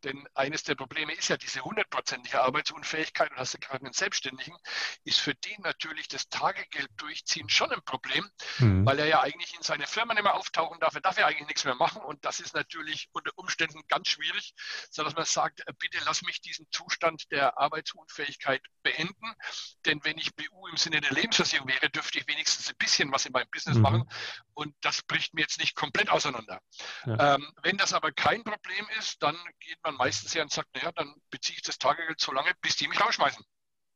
Denn 0.04 0.26
eines 0.34 0.64
der 0.64 0.74
Probleme 0.74 1.12
ist 1.12 1.28
ja 1.28 1.36
diese 1.36 1.62
hundertprozentige 1.62 2.42
Arbeitsunfähigkeit 2.42 3.30
und 3.30 3.36
hast 3.36 3.54
du 3.54 3.58
gerade 3.58 3.84
einen 3.84 3.92
Selbstständigen, 3.92 4.56
ist 5.04 5.20
für 5.20 5.34
den 5.34 5.60
natürlich 5.62 6.08
das 6.08 6.28
Tagegeld 6.28 6.88
durchziehen 6.96 7.48
schon 7.48 7.70
ein 7.70 7.82
Problem, 7.84 8.28
mhm. 8.58 8.84
weil 8.84 8.98
er 8.98 9.06
ja 9.06 9.20
eigentlich 9.20 9.54
in 9.54 9.62
seine 9.62 9.86
Firma 9.86 10.14
nicht 10.14 10.24
mehr 10.24 10.34
auftauchen 10.34 10.80
darf. 10.80 10.94
Er 10.94 11.00
darf 11.00 11.18
ja 11.18 11.26
eigentlich 11.26 11.48
nichts 11.48 11.64
mehr 11.64 11.74
machen 11.74 12.02
und 12.02 12.24
das 12.24 12.40
ist 12.40 12.54
natürlich 12.54 13.08
unter 13.12 13.30
Umständen 13.36 13.82
ganz 13.88 14.08
schwierig, 14.08 14.54
sodass 14.90 15.14
man 15.14 15.24
sagt, 15.24 15.60
äh, 15.66 15.72
bitte 15.78 15.98
lass 16.04 16.22
mich 16.22 16.40
diesen 16.40 16.66
Zustand 16.70 17.30
der 17.30 17.58
Arbeitsunfähigkeit 17.58 18.62
beenden, 18.82 19.34
denn 19.86 20.00
wenn 20.04 20.18
ich 20.18 20.34
BU 20.34 20.66
im 20.68 20.76
Sinne 20.76 21.00
der 21.00 21.12
Lebensversicherung 21.12 21.68
wäre, 21.68 21.90
dürfte 21.90 22.18
ich 22.18 22.26
wenigstens 22.26 22.68
ein 22.68 22.76
bisschen 22.76 23.12
was 23.12 23.26
in 23.26 23.32
meinem 23.32 23.48
Business 23.50 23.76
mhm. 23.76 23.82
machen 23.82 24.10
und 24.54 24.74
das 24.80 25.02
bricht 25.02 25.34
mir 25.34 25.42
jetzt 25.42 25.60
nicht 25.60 25.76
komplett 25.76 26.10
auseinander. 26.10 26.60
Ja. 27.06 27.34
Ähm, 27.34 27.52
wenn 27.62 27.76
das 27.76 27.92
aber 27.92 28.12
kein 28.12 28.42
Problem 28.44 28.86
ist, 28.98 29.22
dann 29.22 29.36
geht 29.60 29.78
man 29.82 29.91
man 29.92 30.06
meistens 30.06 30.34
ja 30.34 30.42
und 30.42 30.52
sagt, 30.52 30.74
naja, 30.74 30.92
dann 30.92 31.14
beziehe 31.30 31.56
ich 31.56 31.62
das 31.62 31.78
Tagegeld 31.78 32.20
so 32.20 32.32
lange, 32.32 32.52
bis 32.60 32.76
die 32.76 32.88
mich 32.88 33.00
rausschmeißen. 33.00 33.44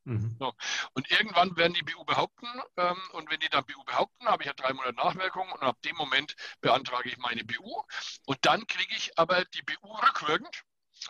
Mhm. 0.04 0.36
So. 0.38 0.52
Und 0.94 1.10
irgendwann 1.10 1.56
werden 1.56 1.74
die 1.74 1.82
BU 1.82 2.04
behaupten, 2.04 2.46
ähm, 2.76 3.00
und 3.12 3.28
wenn 3.28 3.40
die 3.40 3.48
dann 3.48 3.64
BU 3.66 3.82
behaupten, 3.84 4.26
habe 4.26 4.42
ich 4.42 4.46
ja 4.46 4.52
drei 4.54 4.72
Monate 4.72 4.94
Nachwirkung 4.94 5.50
und 5.50 5.62
ab 5.62 5.82
dem 5.82 5.96
Moment 5.96 6.36
beantrage 6.60 7.08
ich 7.08 7.18
meine 7.18 7.44
BU. 7.44 7.82
Und 8.24 8.38
dann 8.42 8.66
kriege 8.66 8.94
ich 8.96 9.18
aber 9.18 9.44
die 9.46 9.62
BU 9.62 9.92
rückwirkend. 9.94 10.64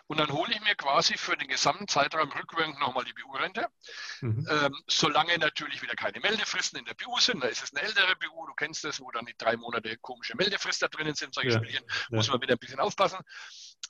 Und 0.07 0.19
dann 0.19 0.31
hole 0.31 0.51
ich 0.53 0.61
mir 0.61 0.75
quasi 0.75 1.17
für 1.17 1.37
den 1.37 1.47
gesamten 1.47 1.87
Zeitraum 1.87 2.31
rückwirkend 2.31 2.79
nochmal 2.79 3.05
die 3.05 3.13
BU-Rente. 3.13 3.67
Mhm. 4.21 4.47
Ähm, 4.49 4.75
solange 4.87 5.37
natürlich 5.37 5.81
wieder 5.81 5.95
keine 5.95 6.19
Meldefristen 6.19 6.77
in 6.77 6.85
der 6.85 6.93
BU 6.93 7.17
sind, 7.19 7.41
da 7.41 7.47
ist 7.47 7.63
es 7.63 7.73
eine 7.73 7.87
ältere 7.87 8.15
BU, 8.17 8.47
du 8.47 8.53
kennst 8.53 8.83
das, 8.83 8.99
wo 8.99 9.09
dann 9.11 9.25
die 9.25 9.35
drei 9.37 9.55
Monate 9.55 9.97
komische 9.97 10.35
Meldefrist 10.35 10.81
da 10.81 10.87
drinnen 10.87 11.15
sind, 11.15 11.33
solche 11.33 11.51
ja. 11.51 11.57
Spielchen, 11.57 11.85
muss 12.09 12.29
man 12.29 12.41
wieder 12.41 12.55
ein 12.55 12.59
bisschen 12.59 12.79
aufpassen. 12.79 13.19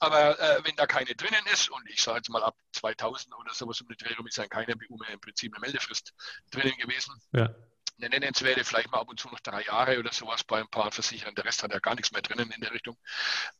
Aber 0.00 0.38
äh, 0.38 0.64
wenn 0.64 0.76
da 0.76 0.86
keine 0.86 1.14
drinnen 1.14 1.44
ist, 1.52 1.70
und 1.70 1.88
ich 1.88 2.02
sage 2.02 2.18
jetzt 2.18 2.30
mal 2.30 2.42
ab 2.42 2.56
2000 2.72 3.34
oder 3.36 3.52
sowas 3.52 3.80
um 3.80 3.88
die 3.88 3.96
Drehung 3.96 4.26
ist 4.26 4.36
ja 4.36 4.46
keine 4.46 4.76
BU 4.76 4.96
mehr 4.96 5.10
im 5.10 5.20
Prinzip 5.20 5.54
eine 5.54 5.60
Meldefrist 5.60 6.14
drinnen 6.50 6.76
gewesen. 6.78 7.14
Ja 7.32 7.54
eine 8.00 8.10
nennenswerte, 8.10 8.64
vielleicht 8.64 8.90
mal 8.90 9.00
ab 9.00 9.08
und 9.08 9.18
zu 9.18 9.28
noch 9.28 9.40
drei 9.40 9.62
Jahre 9.64 9.98
oder 9.98 10.12
sowas 10.12 10.44
bei 10.44 10.60
ein 10.60 10.68
paar 10.68 10.92
Versicherern. 10.92 11.34
Der 11.34 11.44
Rest 11.44 11.62
hat 11.62 11.72
ja 11.72 11.78
gar 11.80 11.94
nichts 11.94 12.12
mehr 12.12 12.22
drinnen 12.22 12.50
in 12.50 12.60
der 12.60 12.72
Richtung. 12.72 12.96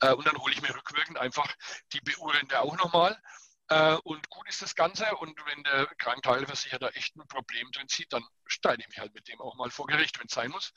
Äh, 0.00 0.12
und 0.12 0.26
dann 0.26 0.36
hole 0.36 0.52
ich 0.52 0.62
mir 0.62 0.74
rückwirkend 0.74 1.18
einfach 1.18 1.52
die 1.92 2.00
BU-Rente 2.00 2.60
auch 2.60 2.76
nochmal. 2.76 3.20
Äh, 3.68 3.94
und 4.04 4.30
gut 4.30 4.48
ist 4.48 4.62
das 4.62 4.74
Ganze. 4.74 5.04
Und 5.16 5.38
wenn 5.46 5.62
der 5.64 5.86
Krankteilversicherer 5.98 6.78
da 6.78 6.88
echt 6.90 7.16
ein 7.16 7.26
Problem 7.28 7.70
drin 7.72 7.88
sieht, 7.88 8.12
dann 8.12 8.24
streite 8.46 8.80
ich 8.80 8.88
mich 8.88 8.98
halt 8.98 9.14
mit 9.14 9.28
dem 9.28 9.40
auch 9.40 9.56
mal 9.56 9.70
vor 9.70 9.86
Gericht, 9.86 10.18
wenn 10.18 10.26
es 10.26 10.34
sein 10.34 10.50
muss, 10.50 10.72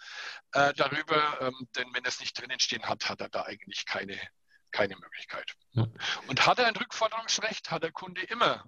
äh, 0.54 0.74
darüber. 0.74 1.42
Ähm, 1.42 1.68
denn 1.76 1.94
wenn 1.94 2.04
er 2.04 2.10
es 2.10 2.20
nicht 2.20 2.40
drinnen 2.40 2.60
stehen 2.60 2.88
hat, 2.88 3.10
hat 3.10 3.22
er 3.22 3.30
da 3.30 3.44
eigentlich 3.44 3.86
keine, 3.86 4.20
keine 4.72 4.96
Möglichkeit. 4.98 5.54
Ja. 5.72 5.88
Und 6.28 6.46
hat 6.46 6.60
er 6.60 6.68
ein 6.68 6.76
Rückforderungsrecht, 6.76 7.72
hat 7.72 7.84
der 7.84 7.92
Kunde 7.92 8.22
immer 8.24 8.66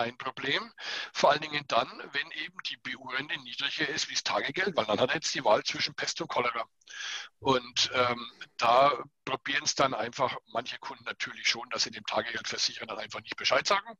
ein 0.00 0.16
Problem. 0.16 0.72
Vor 1.12 1.30
allen 1.30 1.42
Dingen 1.42 1.64
dann, 1.68 1.88
wenn 2.12 2.30
eben 2.32 2.56
die 2.66 2.76
BU-Rente 2.78 3.38
niedriger 3.40 3.88
ist 3.88 4.08
wie 4.08 4.14
das 4.14 4.22
Tagegeld, 4.22 4.76
weil 4.76 4.86
dann 4.86 5.00
hat 5.00 5.10
er 5.10 5.16
jetzt 5.16 5.34
die 5.34 5.44
Wahl 5.44 5.62
zwischen 5.64 5.94
Pest 5.94 6.20
und 6.20 6.28
Cholera. 6.28 6.64
Und 7.38 7.90
ähm, 7.94 8.30
da 8.56 8.92
probieren 9.24 9.64
es 9.64 9.74
dann 9.74 9.94
einfach 9.94 10.36
manche 10.46 10.78
Kunden 10.78 11.04
natürlich 11.04 11.48
schon, 11.48 11.68
dass 11.70 11.82
sie 11.82 11.90
dem 11.90 12.04
Tagegeldversicherer 12.04 12.86
dann 12.86 12.98
einfach 12.98 13.20
nicht 13.20 13.36
Bescheid 13.36 13.66
sagen, 13.66 13.96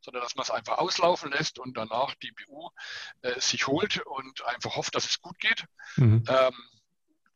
sondern 0.00 0.22
dass 0.22 0.36
man 0.36 0.44
es 0.44 0.50
einfach 0.50 0.78
auslaufen 0.78 1.30
lässt 1.30 1.58
und 1.58 1.76
danach 1.76 2.14
die 2.16 2.32
BU 2.32 2.70
äh, 3.22 3.40
sich 3.40 3.66
holt 3.66 4.00
und 4.06 4.44
einfach 4.44 4.76
hofft, 4.76 4.94
dass 4.94 5.04
es 5.04 5.20
gut 5.20 5.38
geht. 5.38 5.64
Mhm. 5.96 6.24
Ähm, 6.28 6.54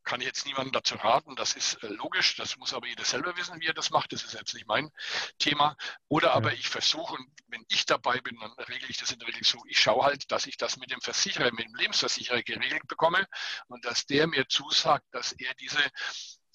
kann 0.05 0.21
ich 0.21 0.27
jetzt 0.27 0.47
niemandem 0.47 0.73
dazu 0.73 0.97
raten, 0.97 1.37
das 1.37 1.55
ist 1.55 1.83
äh, 1.83 1.89
logisch, 1.89 2.37
das 2.37 2.57
muss 2.57 2.75
aber 2.75 2.87
jeder 2.87 3.05
selber 3.05 3.37
wissen, 3.37 3.61
wie 3.61 3.67
er 3.67 3.75
das 3.75 3.91
macht, 3.91 4.13
das 4.13 4.25
ist 4.25 4.35
jetzt 4.35 4.55
nicht 4.55 4.67
mein 4.67 4.91
Thema. 5.39 5.77
Oder 6.09 6.29
ja. 6.29 6.35
aber 6.35 6.53
ich 6.53 6.69
versuche, 6.69 7.17
wenn 7.49 7.65
ich 7.69 7.87
dabei 7.87 8.21
bin, 8.21 8.39
dann 8.41 8.53
regle 8.67 8.89
ich 8.89 8.99
das 8.99 9.13
in 9.13 9.19
der 9.19 9.29
Regel 9.29 9.45
so, 9.45 9.63
ich 9.69 9.81
schaue 9.81 10.05
halt, 10.05 10.31
dass 10.31 10.47
ich 10.47 10.57
das 10.57 10.77
mit 10.77 10.91
dem 10.91 11.01
Versicherer, 11.01 11.53
mit 11.53 11.67
dem 11.67 11.75
Lebensversicherer 11.75 12.43
geregelt 12.43 12.87
bekomme 12.89 13.27
und 13.69 13.85
dass 13.85 14.07
der 14.07 14.27
mir 14.27 14.49
zusagt, 14.49 15.07
dass 15.13 15.33
er 15.33 15.55
diese 15.55 15.81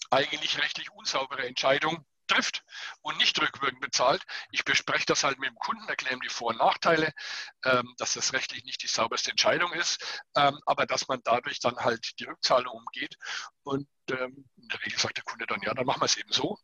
eigentlich 0.10 0.58
rechtlich 0.60 0.92
unsaubere 0.92 1.46
Entscheidung 1.46 2.06
trifft 2.28 2.64
und 3.02 3.18
nicht 3.18 3.40
rückwirkend 3.42 3.82
bezahlt. 3.82 4.24
Ich 4.52 4.64
bespreche 4.66 5.06
das 5.06 5.24
halt 5.24 5.40
mit 5.40 5.50
dem 5.50 5.56
Kunden, 5.56 5.88
erkläre 5.88 6.16
ihm 6.16 6.22
die 6.22 6.30
Vor- 6.30 6.50
und 6.50 6.58
Nachteile, 6.58 7.14
ähm, 7.66 7.94
dass 7.98 8.14
das 8.14 8.34
rechtlich 8.34 8.64
nicht 8.64 8.84
die 8.84 8.88
sauberste 8.88 9.32
Entscheidung 9.32 9.72
ist, 9.74 10.22
ähm, 10.36 10.60
aber 10.66 10.86
dass 10.86 11.08
man 11.08 11.22
dadurch 11.24 11.60
dann 11.60 11.78
halt 11.78 12.20
die 12.20 12.26
Rückzahlung 12.26 12.74
umgeht. 12.74 13.16
Und 13.64 13.88
ähm, 14.12 14.50
in 14.56 14.68
der 14.70 14.82
Regel 14.86 15.00
sagt 15.00 15.18
der 15.18 15.24
Kunde 15.24 15.46
dann, 15.48 15.62
ja, 15.62 15.74
dann 15.74 15.86
machen 15.86 16.02
wir 16.02 16.06
es 16.06 16.18
eben 16.18 16.32
so. 16.32 16.58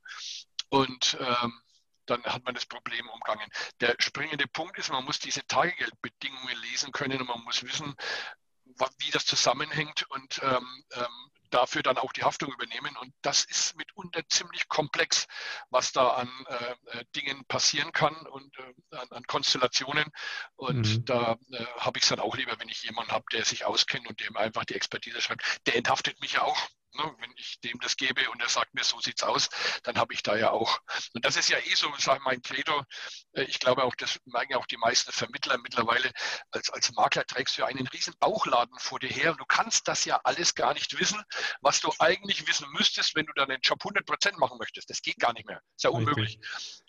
Und 0.70 1.18
ähm, 1.20 1.62
dann 2.06 2.24
hat 2.24 2.44
man 2.44 2.54
das 2.54 2.66
Problem 2.66 3.08
umgangen. 3.10 3.50
Der 3.80 3.96
springende 4.00 4.48
Punkt 4.48 4.78
ist, 4.78 4.92
man 4.92 5.06
muss 5.06 5.20
diese 5.20 5.46
Tagegeldbedingungen 5.48 6.58
lesen 6.62 6.92
können 6.92 7.22
und 7.22 7.28
man 7.28 7.44
muss 7.44 7.64
wissen, 7.64 7.96
wie 9.00 9.12
das 9.12 9.26
zusammenhängt 9.26 10.04
und 10.10 10.42
ähm, 10.44 10.84
ähm, 10.94 11.32
dafür 11.54 11.84
dann 11.84 11.98
auch 11.98 12.14
die 12.14 12.24
Haftung 12.24 12.52
übernehmen. 12.52 12.96
Und 12.98 13.14
das 13.22 13.44
ist 13.46 13.76
mitunter 13.76 14.22
ziemlich 14.28 14.68
komplex, 14.68 15.28
was 15.70 15.92
da 15.92 16.10
an 16.10 16.30
äh, 16.48 17.00
äh 17.00 17.06
Dingen 17.16 17.46
passieren 17.46 17.92
kann 17.92 18.16
und 18.28 18.58
äh, 18.58 18.96
an, 18.96 19.08
an, 19.12 19.24
Konstellationen. 19.24 20.06
Und 20.56 20.88
mhm. 20.88 21.06
da 21.06 21.38
äh, 21.52 21.66
habe 21.78 21.98
ich 21.98 22.04
es 22.04 22.10
dann 22.10 22.20
auch 22.20 22.36
lieber, 22.36 22.60
wenn 22.60 22.70
ich 22.70 22.84
jemanden 22.84 23.12
habe, 23.12 23.26
der 23.32 23.46
sich 23.46 23.66
auskennt 23.66 24.08
und 24.08 24.20
dem 24.20 24.36
einfach 24.38 24.66
die 24.66 24.76
Expertise 24.76 25.22
schreibt. 25.22 25.66
Der 25.68 25.76
enthaftet 25.76 26.20
mich 26.22 26.34
ja 26.34 26.44
auch. 26.44 26.70
Ne, 26.96 27.16
wenn 27.20 27.34
ich 27.38 27.60
dem 27.62 27.80
das 27.80 27.98
gebe 27.98 28.30
und 28.30 28.42
er 28.42 28.50
sagt 28.50 28.74
mir, 28.76 28.84
so 28.84 29.00
sieht's 29.00 29.24
aus, 29.24 29.50
dann 29.84 29.98
habe 29.98 30.14
ich 30.14 30.22
da 30.22 30.36
ja 30.36 30.52
auch. 30.52 30.80
Und 31.14 31.26
das 31.26 31.38
ist 31.38 31.50
ja 31.50 31.58
eh 31.58 31.76
so, 31.76 31.92
mein 32.24 32.42
Credo. 32.42 32.84
Äh, 33.34 33.44
ich 33.44 33.60
glaube 33.60 33.84
auch, 33.84 33.96
das 33.96 34.20
merken 34.26 34.56
auch 34.56 34.68
die 34.68 34.78
meisten 34.78 35.12
Vermittler 35.12 35.58
mittlerweile. 35.58 36.12
Als, 36.52 36.70
als 36.70 36.92
Makler 36.94 37.26
trägst 37.26 37.58
du 37.58 37.62
ja 37.62 37.68
einen 37.68 37.88
riesen 37.88 38.14
Bauchladen 38.20 38.78
vor 38.78 39.00
dir 39.00 39.10
her 39.10 39.32
und 39.32 39.40
du 39.40 39.46
kannst 39.46 39.88
das 39.88 40.06
ja 40.06 40.22
alles 40.24 40.54
gar 40.54 40.74
nicht 40.74 41.00
wissen, 41.00 41.22
was 41.62 41.82
du 41.82 41.92
eigentlich 42.00 42.48
wissen 42.48 42.70
müsstest, 42.72 43.16
wenn 43.16 43.26
du 43.26 43.34
dann 43.34 43.50
den 43.50 43.62
Job 43.62 43.80
100 43.82 44.06
Prozent 44.06 44.38
machen 44.38 44.58
möchtest. 44.60 44.90
Das 44.90 45.02
geht 45.02 45.18
gar 45.18 45.34
nicht 45.34 45.48
mehr. 45.48 45.62
Ist 45.76 45.84
ja 45.84 45.90
unmöglich. 45.90 46.40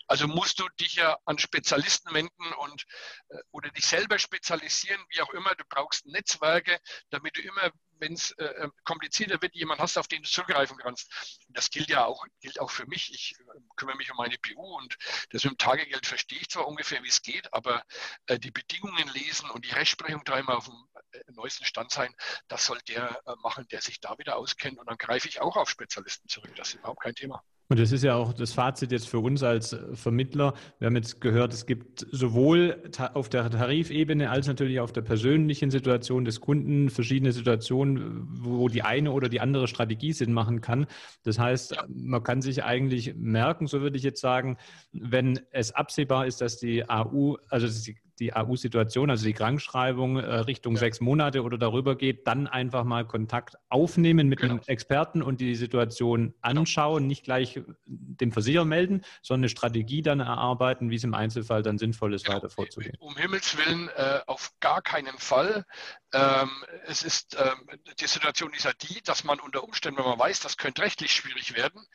Also 0.07 0.27
musst 0.27 0.59
du 0.59 0.67
dich 0.79 0.95
ja 0.95 1.17
an 1.25 1.37
Spezialisten 1.37 2.13
wenden 2.13 2.53
und 2.59 2.85
äh, 3.29 3.37
oder 3.51 3.69
dich 3.69 3.85
selber 3.85 4.19
spezialisieren, 4.19 5.03
wie 5.09 5.21
auch 5.21 5.31
immer. 5.31 5.55
Du 5.55 5.63
brauchst 5.67 6.05
Netzwerke, 6.05 6.79
damit 7.09 7.37
du 7.37 7.41
immer, 7.41 7.71
wenn 7.99 8.13
es 8.13 8.31
äh, 8.31 8.45
äh, 8.45 8.69
komplizierter 8.83 9.41
wird, 9.41 9.55
jemanden 9.55 9.81
hast, 9.81 9.97
auf 9.97 10.07
den 10.07 10.21
du 10.21 10.29
zugreifen 10.29 10.77
kannst. 10.77 11.11
Das 11.49 11.69
gilt 11.69 11.89
ja 11.89 12.05
auch, 12.05 12.25
gilt 12.39 12.59
auch 12.59 12.69
für 12.69 12.85
mich. 12.85 13.11
Ich 13.13 13.35
äh, 13.39 13.59
kümmere 13.75 13.97
mich 13.97 14.11
um 14.11 14.17
meine 14.17 14.37
BU 14.37 14.77
und 14.77 14.95
das 15.31 15.43
mit 15.43 15.53
dem 15.53 15.57
Tagegeld 15.57 16.05
verstehe 16.05 16.39
ich 16.39 16.49
zwar 16.49 16.67
ungefähr, 16.67 17.01
wie 17.03 17.09
es 17.09 17.21
geht, 17.21 17.51
aber 17.53 17.83
äh, 18.27 18.37
die 18.37 18.51
Bedingungen 18.51 19.07
lesen 19.09 19.49
und 19.49 19.65
die 19.65 19.71
Rechtsprechung 19.71 20.23
da 20.25 20.37
immer 20.37 20.57
auf 20.57 20.65
dem 20.65 20.87
äh, 21.11 21.19
neuesten 21.31 21.65
Stand 21.65 21.91
sein, 21.91 22.13
das 22.47 22.65
soll 22.65 22.79
der 22.87 23.21
machen, 23.41 23.67
der 23.69 23.81
sich 23.81 23.99
da 23.99 24.17
wieder 24.17 24.35
auskennt. 24.37 24.77
Und 24.77 24.87
dann 24.87 24.97
greife 24.97 25.27
ich 25.27 25.41
auch 25.41 25.55
auf 25.55 25.69
Spezialisten 25.69 26.27
zurück. 26.27 26.53
Das 26.55 26.69
ist 26.69 26.75
überhaupt 26.75 27.01
kein 27.01 27.15
Thema. 27.15 27.43
Und 27.67 27.79
das 27.79 27.91
ist 27.91 28.03
ja 28.03 28.15
auch 28.15 28.33
das 28.33 28.53
Fazit 28.53 28.91
jetzt 28.91 29.07
für 29.07 29.19
uns 29.19 29.41
als 29.41 29.75
Vermittler. 29.93 30.53
Wir 30.77 30.85
haben 30.85 30.95
jetzt 30.95 31.19
gehört, 31.19 31.53
es 31.53 31.65
gibt 31.65 32.05
sowohl 32.11 32.77
auf 33.13 33.27
der 33.29 33.49
Tarifebene 33.49 34.29
als 34.29 34.47
natürlich 34.47 34.79
auf 34.79 34.91
der 34.91 35.01
persönlichen 35.01 35.71
Situation 35.71 36.25
des 36.25 36.41
Kunden 36.41 36.89
verschiedene 36.89 37.31
Situationen, 37.31 38.27
wo 38.29 38.69
die 38.69 38.83
eine 38.83 39.11
oder 39.11 39.29
die 39.29 39.41
andere 39.41 39.67
Strategie 39.67 40.13
Sinn 40.13 40.31
machen 40.31 40.61
kann. 40.61 40.85
Das 41.23 41.39
heißt, 41.39 41.75
man 41.87 42.23
kann 42.23 42.41
sich 42.43 42.63
eigentlich 42.63 43.15
merken, 43.15 43.65
so 43.65 43.81
würde 43.81 43.97
ich 43.97 44.03
jetzt 44.03 44.21
sagen, 44.21 44.57
wenn 44.91 45.39
es 45.51 45.71
absehbar 45.71 46.27
ist, 46.27 46.41
dass 46.41 46.57
die 46.57 46.87
AU, 46.87 47.37
also 47.49 47.67
die 47.67 47.97
die 48.19 48.33
AU-Situation, 48.33 49.09
also 49.09 49.25
die 49.25 49.33
Krankschreibung 49.33 50.17
äh, 50.17 50.35
Richtung 50.35 50.73
ja. 50.73 50.79
sechs 50.79 51.01
Monate 51.01 51.43
oder 51.43 51.57
darüber 51.57 51.95
geht, 51.95 52.27
dann 52.27 52.47
einfach 52.47 52.83
mal 52.83 53.05
Kontakt 53.05 53.55
aufnehmen 53.69 54.27
mit 54.27 54.39
genau. 54.39 54.55
einem 54.55 54.61
Experten 54.65 55.21
und 55.21 55.41
die 55.41 55.55
Situation 55.55 56.27
genau. 56.27 56.35
anschauen, 56.41 56.97
genau. 56.97 57.07
nicht 57.07 57.23
gleich 57.23 57.61
dem 57.85 58.31
Versicherer 58.31 58.65
melden, 58.65 59.01
sondern 59.21 59.43
eine 59.43 59.49
Strategie 59.49 60.01
dann 60.01 60.19
erarbeiten, 60.19 60.89
wie 60.89 60.95
es 60.95 61.03
im 61.03 61.13
Einzelfall 61.13 61.63
dann 61.63 61.77
sinnvoll 61.77 62.13
ist, 62.13 62.25
genau. 62.25 62.37
weiter 62.37 62.49
vorzugehen. 62.49 62.95
Um 62.99 63.17
Himmels 63.17 63.57
Willen 63.57 63.89
äh, 63.89 64.21
auf 64.27 64.51
gar 64.59 64.81
keinen 64.81 65.17
Fall. 65.17 65.65
Ähm, 66.13 66.49
es 66.85 67.03
ist, 67.03 67.37
ähm, 67.39 67.69
die 67.99 68.07
Situation 68.07 68.53
ist 68.53 68.65
ja 68.65 68.71
die, 68.73 69.01
dass 69.03 69.23
man 69.23 69.39
unter 69.39 69.63
Umständen, 69.63 69.99
wenn 69.99 70.05
man 70.05 70.19
weiß, 70.19 70.39
das 70.39 70.57
könnte 70.57 70.81
rechtlich 70.81 71.11
schwierig 71.11 71.55
werden, 71.55 71.85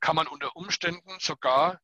kann 0.00 0.16
man 0.16 0.26
unter 0.26 0.56
Umständen 0.56 1.10
sogar 1.20 1.80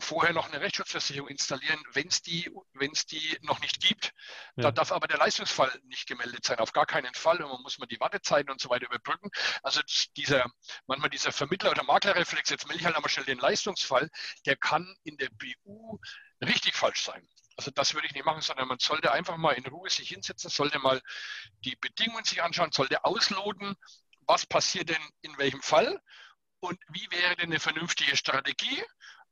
vorher 0.00 0.32
noch 0.32 0.48
eine 0.48 0.60
Rechtsschutzversicherung 0.60 1.28
installieren, 1.28 1.80
wenn 1.92 2.08
es 2.08 2.22
die, 2.22 2.50
wenn's 2.74 3.06
die 3.06 3.38
noch 3.42 3.60
nicht 3.60 3.80
gibt. 3.80 4.12
Ja. 4.56 4.64
Da 4.64 4.70
darf 4.72 4.92
aber 4.92 5.08
der 5.08 5.18
Leistungsfall 5.18 5.70
nicht 5.84 6.06
gemeldet 6.06 6.44
sein, 6.44 6.58
auf 6.58 6.72
gar 6.72 6.86
keinen 6.86 7.14
Fall. 7.14 7.42
Und 7.42 7.50
man 7.50 7.62
muss 7.62 7.78
man 7.78 7.88
die 7.88 8.00
Wartezeiten 8.00 8.50
und 8.50 8.60
so 8.60 8.70
weiter 8.70 8.86
überbrücken. 8.86 9.30
Also 9.62 9.80
dieser, 10.16 10.46
manchmal 10.86 11.10
dieser 11.10 11.32
Vermittler- 11.32 11.70
oder 11.70 11.82
Maklerreflex, 11.82 12.50
jetzt 12.50 12.66
melde 12.66 12.80
ich 12.80 12.86
halt 12.86 12.96
einmal 12.96 13.10
schnell 13.10 13.26
den 13.26 13.38
Leistungsfall, 13.38 14.10
der 14.46 14.56
kann 14.56 14.94
in 15.04 15.16
der 15.16 15.30
BU 15.30 15.98
richtig 16.40 16.74
falsch 16.74 17.02
sein. 17.02 17.28
Also 17.56 17.70
das 17.70 17.92
würde 17.94 18.06
ich 18.06 18.14
nicht 18.14 18.24
machen, 18.24 18.40
sondern 18.40 18.68
man 18.68 18.78
sollte 18.78 19.12
einfach 19.12 19.36
mal 19.36 19.52
in 19.52 19.66
Ruhe 19.66 19.90
sich 19.90 20.08
hinsetzen, 20.08 20.48
sollte 20.48 20.78
mal 20.78 21.02
die 21.64 21.76
Bedingungen 21.76 22.24
sich 22.24 22.42
anschauen, 22.42 22.72
sollte 22.72 23.04
ausloten, 23.04 23.76
was 24.26 24.46
passiert 24.46 24.88
denn 24.88 25.02
in 25.20 25.36
welchem 25.36 25.60
Fall 25.60 26.00
und 26.60 26.78
wie 26.88 27.06
wäre 27.10 27.36
denn 27.36 27.50
eine 27.50 27.60
vernünftige 27.60 28.16
Strategie 28.16 28.82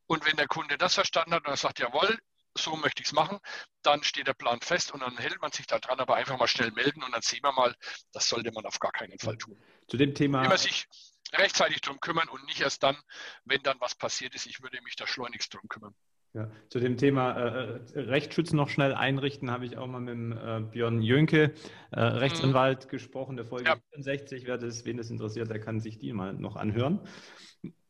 und 0.08 0.26
wenn 0.26 0.36
der 0.36 0.48
Kunde 0.48 0.76
das 0.76 0.94
verstanden 0.94 1.34
hat 1.34 1.46
und 1.46 1.52
er 1.52 1.56
sagt, 1.56 1.78
jawohl, 1.78 2.18
so 2.56 2.74
möchte 2.76 3.02
ich 3.02 3.08
es 3.08 3.12
machen, 3.12 3.38
dann 3.82 4.02
steht 4.02 4.26
der 4.26 4.34
Plan 4.34 4.60
fest 4.60 4.92
und 4.92 5.00
dann 5.00 5.16
hält 5.16 5.40
man 5.40 5.52
sich 5.52 5.66
da 5.66 5.78
dran, 5.78 6.00
aber 6.00 6.16
einfach 6.16 6.38
mal 6.38 6.48
schnell 6.48 6.72
melden 6.72 7.04
und 7.04 7.12
dann 7.12 7.22
sehen 7.22 7.42
wir 7.42 7.52
mal, 7.52 7.74
das 8.12 8.28
sollte 8.28 8.50
man 8.52 8.66
auf 8.66 8.80
gar 8.80 8.90
keinen 8.90 9.18
Fall 9.18 9.36
tun. 9.36 9.56
Zu 9.86 9.96
dem 9.96 10.14
Thema. 10.14 10.44
Immer 10.44 10.58
sich 10.58 10.86
rechtzeitig 11.32 11.82
drum 11.82 12.00
kümmern 12.00 12.28
und 12.28 12.44
nicht 12.46 12.60
erst 12.60 12.82
dann, 12.82 12.96
wenn 13.44 13.62
dann 13.62 13.76
was 13.80 13.94
passiert 13.94 14.34
ist. 14.34 14.46
Ich 14.46 14.62
würde 14.62 14.80
mich 14.82 14.96
da 14.96 15.06
schleunigst 15.06 15.52
drum 15.54 15.68
kümmern. 15.68 15.94
Ja, 16.34 16.50
zu 16.68 16.78
dem 16.78 16.98
Thema 16.98 17.32
äh, 17.32 17.80
Rechtsschutz 17.94 18.52
noch 18.52 18.68
schnell 18.68 18.94
einrichten, 18.94 19.50
habe 19.50 19.64
ich 19.64 19.78
auch 19.78 19.86
mal 19.86 20.00
mit 20.00 20.12
dem, 20.12 20.32
äh, 20.32 20.60
Björn 20.60 21.00
Jönke, 21.00 21.54
äh, 21.90 22.00
Rechtsanwalt, 22.00 22.84
mhm. 22.84 22.88
gesprochen, 22.90 23.36
der 23.36 23.46
Folge 23.46 23.70
ja. 23.70 23.76
64. 23.94 24.44
Wer 24.46 24.58
das, 24.58 24.84
wen 24.84 24.98
das 24.98 25.10
interessiert, 25.10 25.50
der 25.50 25.58
kann 25.58 25.80
sich 25.80 25.98
die 25.98 26.12
mal 26.12 26.34
noch 26.34 26.56
anhören. 26.56 27.00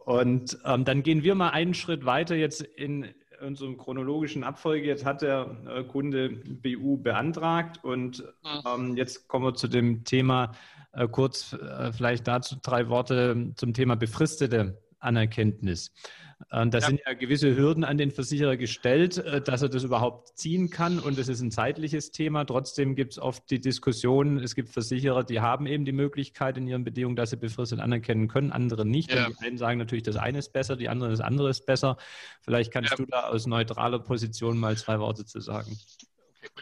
Und 0.09 0.57
ähm, 0.65 0.87
dann 0.87 1.03
gehen 1.03 1.23
wir 1.23 1.35
mal 1.35 1.51
einen 1.51 1.75
Schritt 1.75 2.07
weiter 2.07 2.35
jetzt 2.35 2.63
in 2.63 3.09
unserem 3.43 3.77
chronologischen 3.77 4.43
Abfolge. 4.43 4.87
Jetzt 4.87 5.05
hat 5.05 5.21
der 5.21 5.55
äh, 5.69 5.85
Kunde 5.85 6.31
BU 6.31 6.97
beantragt 6.97 7.85
und 7.85 8.21
mhm. 8.43 8.63
ähm, 8.67 8.97
jetzt 8.97 9.29
kommen 9.29 9.45
wir 9.45 9.53
zu 9.53 9.69
dem 9.69 10.05
Thema 10.05 10.53
äh, 10.93 11.07
kurz 11.09 11.53
äh, 11.53 11.93
vielleicht 11.93 12.27
dazu 12.27 12.57
drei 12.63 12.89
Worte 12.89 13.53
zum 13.57 13.75
Thema 13.75 13.97
befristete 13.97 14.81
Anerkenntnis. 15.01 15.93
Da 16.51 16.65
ja. 16.65 16.81
sind 16.81 17.01
ja 17.05 17.15
gewisse 17.15 17.57
Hürden 17.57 17.83
an 17.83 17.99
den 17.99 18.13
Versicherer 18.13 18.57
gestellt, 18.57 19.19
äh, 19.19 19.41
dass 19.41 19.63
er 19.63 19.69
das 19.69 19.83
überhaupt 19.83 20.39
ziehen 20.39 20.71
kann. 20.71 21.01
Und 21.01 21.19
das 21.19 21.29
ist 21.29 21.41
ein 21.41 21.51
zeitliches 21.51 22.13
Thema. 22.13 22.45
Trotzdem 22.45 22.95
gibt 22.95 23.13
es 23.13 23.19
oft 23.19 23.51
die 23.51 23.61
Diskussion, 23.61 24.39
es 24.39 24.55
gibt 24.55 24.69
Versicherer, 24.69 25.25
die 25.25 25.41
haben 25.41 25.67
eben 25.67 25.85
die 25.85 25.93
Möglichkeit 25.93 26.57
in 26.57 26.69
ihren 26.69 26.85
Bedingungen, 26.85 27.17
dass 27.17 27.31
sie 27.31 27.37
befristet 27.37 27.81
anerkennen 27.81 28.29
können, 28.29 28.53
andere 28.53 28.87
nicht. 28.87 29.13
Ja. 29.13 29.27
Und 29.27 29.41
die 29.41 29.47
einen 29.47 29.59
sagen 29.59 29.79
natürlich, 29.79 30.05
das 30.05 30.17
eine 30.17 30.39
ist 30.39 30.53
besser, 30.53 30.77
die 30.77 30.89
anderen 30.89 31.11
das 31.11 31.21
andere 31.21 31.51
ist 31.51 31.67
besser. 31.67 31.97
Vielleicht 32.41 32.73
kannst 32.73 32.93
ja. 32.93 32.97
du 32.97 33.07
da 33.07 33.29
aus 33.29 33.47
neutraler 33.47 33.99
Position 33.99 34.59
mal 34.59 34.77
zwei 34.77 35.01
Worte 35.01 35.25
zu 35.25 35.41
sagen. 35.41 35.77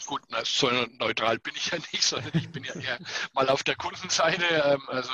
Gut, 0.05 0.23
neutral 0.31 1.39
bin 1.39 1.55
ich 1.57 1.69
ja 1.69 1.79
nicht, 1.93 2.03
sondern 2.03 2.37
ich 2.37 2.51
bin 2.51 2.65
ja 2.65 2.75
eher 2.75 2.99
mal 3.33 3.49
auf 3.49 3.65
der 3.65 3.77
Kundenseite. 3.77 4.45
Ähm, 4.45 4.83
also, 4.89 5.13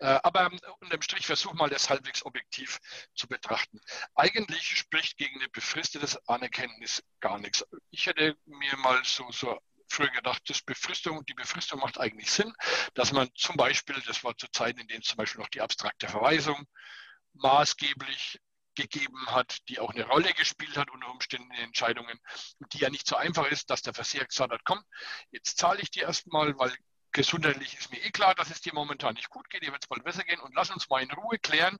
äh, 0.00 0.18
aber 0.22 0.50
unterm 0.80 1.02
Strich 1.02 1.26
versuche 1.26 1.56
mal 1.56 1.70
das 1.70 1.88
halbwegs 1.88 2.24
objektiv 2.24 2.80
zu 3.14 3.28
betrachten. 3.28 3.80
Eigentlich 4.14 4.76
spricht 4.78 5.16
gegen 5.16 5.38
eine 5.40 5.48
befristetes 5.48 6.16
Anerkenntnis 6.28 7.02
gar 7.20 7.38
nichts. 7.38 7.64
Ich 7.90 8.06
hätte 8.06 8.36
mir 8.46 8.76
mal 8.78 9.00
so, 9.04 9.30
so 9.30 9.58
früher 9.88 10.10
gedacht, 10.10 10.42
das 10.48 10.62
Befristung, 10.62 11.24
die 11.26 11.34
Befristung 11.34 11.80
macht 11.80 11.98
eigentlich 11.98 12.30
Sinn, 12.30 12.52
dass 12.94 13.12
man 13.12 13.28
zum 13.34 13.56
Beispiel, 13.56 14.00
das 14.06 14.24
war 14.24 14.36
zu 14.36 14.46
Zeiten, 14.52 14.80
in 14.80 14.88
denen 14.88 15.02
zum 15.02 15.16
Beispiel 15.16 15.40
noch 15.40 15.48
die 15.48 15.60
abstrakte 15.60 16.08
Verweisung 16.08 16.66
maßgeblich 17.34 18.40
gegeben 18.74 19.26
hat, 19.26 19.58
die 19.68 19.80
auch 19.80 19.90
eine 19.90 20.06
Rolle 20.06 20.32
gespielt 20.34 20.76
hat 20.76 20.90
unter 20.90 21.10
Umständen 21.10 21.50
in 21.52 21.64
Entscheidungen, 21.64 22.18
die 22.72 22.78
ja 22.78 22.90
nicht 22.90 23.06
so 23.06 23.16
einfach 23.16 23.46
ist, 23.46 23.70
dass 23.70 23.82
der 23.82 23.94
Versicherer 23.94 24.26
gesagt 24.26 24.52
hat, 24.52 24.64
komm, 24.64 24.82
jetzt 25.30 25.58
zahle 25.58 25.80
ich 25.80 25.90
dir 25.90 26.04
erstmal, 26.04 26.58
weil 26.58 26.74
gesundheitlich 27.12 27.76
ist 27.76 27.90
mir 27.90 28.02
eh 28.04 28.10
klar, 28.10 28.34
dass 28.34 28.50
es 28.50 28.60
dir 28.60 28.74
momentan 28.74 29.14
nicht 29.14 29.30
gut 29.30 29.50
geht, 29.50 29.62
dir 29.62 29.72
wird 29.72 29.82
es 29.82 29.88
bald 29.88 30.04
besser 30.04 30.24
gehen. 30.24 30.40
Und 30.40 30.54
lass 30.54 30.70
uns 30.70 30.88
mal 30.88 31.02
in 31.02 31.10
Ruhe 31.10 31.38
klären, 31.38 31.78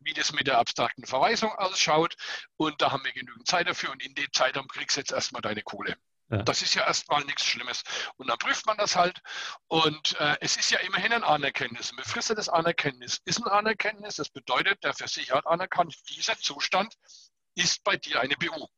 wie 0.00 0.14
das 0.14 0.32
mit 0.32 0.46
der 0.46 0.58
abstrakten 0.58 1.04
Verweisung 1.04 1.52
ausschaut. 1.52 2.16
Und 2.56 2.80
da 2.80 2.92
haben 2.92 3.04
wir 3.04 3.12
genügend 3.12 3.46
Zeit 3.46 3.68
dafür. 3.68 3.90
Und 3.90 4.02
in 4.04 4.14
dem 4.14 4.32
Zeitraum 4.32 4.68
kriegst 4.68 4.96
du 4.96 5.00
jetzt 5.00 5.12
erstmal 5.12 5.42
deine 5.42 5.62
Kohle. 5.62 5.96
Ja. 6.30 6.42
Das 6.42 6.62
ist 6.62 6.74
ja 6.74 6.86
erstmal 6.86 7.24
nichts 7.24 7.44
Schlimmes. 7.44 7.82
Und 8.16 8.28
dann 8.28 8.38
prüft 8.38 8.66
man 8.66 8.76
das 8.76 8.96
halt. 8.96 9.20
Und 9.66 10.18
äh, 10.20 10.36
es 10.40 10.56
ist 10.56 10.70
ja 10.70 10.78
immerhin 10.80 11.12
ein 11.12 11.24
Anerkenntnis. 11.24 11.90
Ein 11.90 11.96
befristetes 11.96 12.48
Anerkenntnis 12.48 13.20
ist 13.24 13.38
ein 13.38 13.48
Anerkenntnis. 13.48 14.16
Das 14.16 14.28
bedeutet, 14.28 14.84
der 14.84 14.92
Versicherer 14.92 15.38
hat 15.38 15.46
anerkannt, 15.46 15.94
dieser 16.10 16.38
Zustand 16.38 16.94
ist 17.58 17.82
bei 17.82 17.96
dir 17.96 18.20
eine 18.20 18.36
BU. 18.36 18.68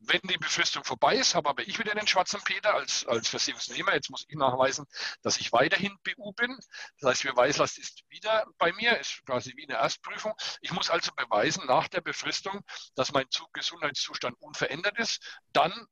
Wenn 0.00 0.20
die 0.24 0.36
Befristung 0.36 0.84
vorbei 0.84 1.16
ist, 1.16 1.34
habe 1.34 1.48
aber 1.48 1.66
ich 1.66 1.78
wieder 1.78 1.94
den 1.94 2.06
schwarzen 2.06 2.40
Peter 2.44 2.74
als, 2.74 3.06
als 3.06 3.28
Versicherungsnehmer. 3.28 3.94
Jetzt 3.94 4.10
muss 4.10 4.26
ich 4.28 4.36
nachweisen, 4.36 4.86
dass 5.22 5.38
ich 5.38 5.52
weiterhin 5.52 5.96
BU 6.04 6.32
bin. 6.32 6.56
Das 7.00 7.10
heißt, 7.10 7.22
Beweislast 7.24 7.78
ist 7.78 8.02
wieder 8.08 8.46
bei 8.58 8.72
mir, 8.74 8.98
ist 8.98 9.24
quasi 9.24 9.56
wie 9.56 9.66
eine 9.66 9.78
Erstprüfung. 9.78 10.34
Ich 10.60 10.72
muss 10.72 10.90
also 10.90 11.10
beweisen 11.16 11.66
nach 11.66 11.88
der 11.88 12.02
Befristung, 12.02 12.60
dass 12.94 13.12
mein 13.12 13.26
Gesundheitszustand 13.52 14.36
unverändert 14.40 14.98
ist. 14.98 15.20
Dann 15.52 15.86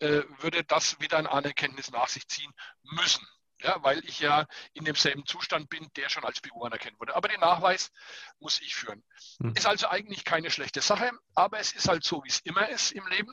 äh, 0.00 0.22
würde 0.38 0.64
das 0.64 1.00
wieder 1.00 1.18
eine 1.18 1.30
Anerkenntnis 1.30 1.90
nach 1.90 2.08
sich 2.08 2.26
ziehen 2.28 2.52
müssen. 2.82 3.26
Ja, 3.60 3.82
weil 3.82 3.98
ich 4.04 4.20
ja 4.20 4.46
in 4.72 4.84
demselben 4.84 5.26
Zustand 5.26 5.68
bin, 5.68 5.88
der 5.96 6.08
schon 6.08 6.24
als 6.24 6.40
BU 6.40 6.62
anerkannt 6.62 6.98
wurde. 7.00 7.16
Aber 7.16 7.26
den 7.26 7.40
Nachweis 7.40 7.90
muss 8.38 8.60
ich 8.60 8.76
führen. 8.76 9.04
Hm. 9.40 9.52
Ist 9.56 9.66
also 9.66 9.88
eigentlich 9.88 10.24
keine 10.24 10.50
schlechte 10.50 10.80
Sache, 10.80 11.10
aber 11.34 11.58
es 11.58 11.72
ist 11.72 11.88
halt 11.88 12.04
so, 12.04 12.22
wie 12.22 12.28
es 12.28 12.38
immer 12.40 12.68
ist 12.68 12.92
im 12.92 13.04
Leben. 13.08 13.32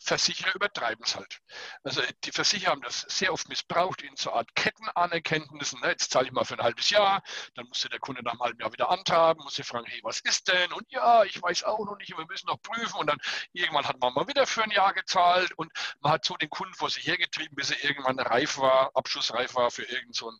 Versicherer 0.00 0.54
übertreiben 0.54 1.04
es 1.04 1.16
halt. 1.16 1.40
Also 1.82 2.02
die 2.24 2.32
Versicherer 2.32 2.72
haben 2.72 2.82
das 2.82 3.00
sehr 3.08 3.32
oft 3.32 3.48
missbraucht 3.48 4.02
in 4.02 4.16
so 4.16 4.30
einer 4.30 4.40
Art 4.40 4.54
Kettenanerkenntnissen. 4.54 5.80
Ne? 5.80 5.88
Jetzt 5.88 6.10
zahle 6.10 6.26
ich 6.26 6.32
mal 6.32 6.44
für 6.44 6.54
ein 6.54 6.62
halbes 6.62 6.90
Jahr, 6.90 7.22
dann 7.54 7.66
musste 7.66 7.88
der 7.88 8.00
Kunde 8.00 8.22
nach 8.22 8.32
einem 8.32 8.42
halben 8.42 8.60
Jahr 8.60 8.72
wieder 8.72 8.90
antraben, 8.90 9.42
musste 9.42 9.64
fragen, 9.64 9.86
hey, 9.86 10.00
was 10.02 10.20
ist 10.20 10.48
denn? 10.48 10.72
Und 10.72 10.90
ja, 10.90 11.24
ich 11.24 11.40
weiß 11.40 11.64
auch 11.64 11.84
noch 11.84 11.96
nicht, 11.96 12.16
wir 12.16 12.26
müssen 12.26 12.46
noch 12.46 12.60
prüfen. 12.60 12.98
Und 12.98 13.06
dann 13.06 13.18
irgendwann 13.52 13.86
hat 13.86 13.98
man 14.00 14.14
mal 14.14 14.28
wieder 14.28 14.46
für 14.46 14.62
ein 14.62 14.70
Jahr 14.70 14.92
gezahlt 14.94 15.52
und 15.58 15.72
man 16.00 16.12
hat 16.12 16.24
so 16.24 16.36
den 16.36 16.50
Kunden 16.50 16.74
vor 16.74 16.90
sich 16.90 17.06
hergetrieben, 17.06 17.54
bis 17.54 17.70
er 17.70 17.82
irgendwann 17.84 18.18
reif 18.18 18.58
war, 18.58 18.90
abschlussreif 18.94 19.54
war 19.54 19.70
für 19.70 19.84
irgend 19.84 20.14
so 20.14 20.30
ein 20.30 20.38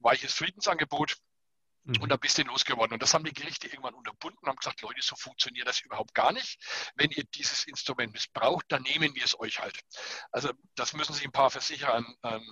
weiches 0.00 0.32
Friedensangebot. 0.34 1.16
Mhm. 1.86 2.02
Und 2.02 2.08
da 2.10 2.16
bist 2.16 2.36
du 2.36 2.42
losgeworden. 2.42 2.94
Und 2.94 3.02
das 3.02 3.14
haben 3.14 3.24
die 3.24 3.32
Gerichte 3.32 3.68
irgendwann 3.68 3.94
unterbunden 3.94 4.38
und 4.42 4.48
haben 4.48 4.56
gesagt, 4.56 4.82
Leute, 4.82 5.00
so 5.02 5.14
funktioniert 5.16 5.68
das 5.68 5.80
überhaupt 5.80 6.14
gar 6.14 6.32
nicht. 6.32 6.58
Wenn 6.96 7.10
ihr 7.10 7.24
dieses 7.24 7.64
Instrument 7.64 8.12
missbraucht, 8.12 8.66
dann 8.68 8.82
nehmen 8.82 9.14
wir 9.14 9.24
es 9.24 9.38
euch 9.38 9.60
halt. 9.60 9.78
Also 10.32 10.50
das 10.74 10.92
müssen 10.92 11.14
sich 11.14 11.24
ein 11.24 11.32
paar 11.32 11.50
Versicherer 11.50 11.94
an, 11.94 12.14
an, 12.22 12.42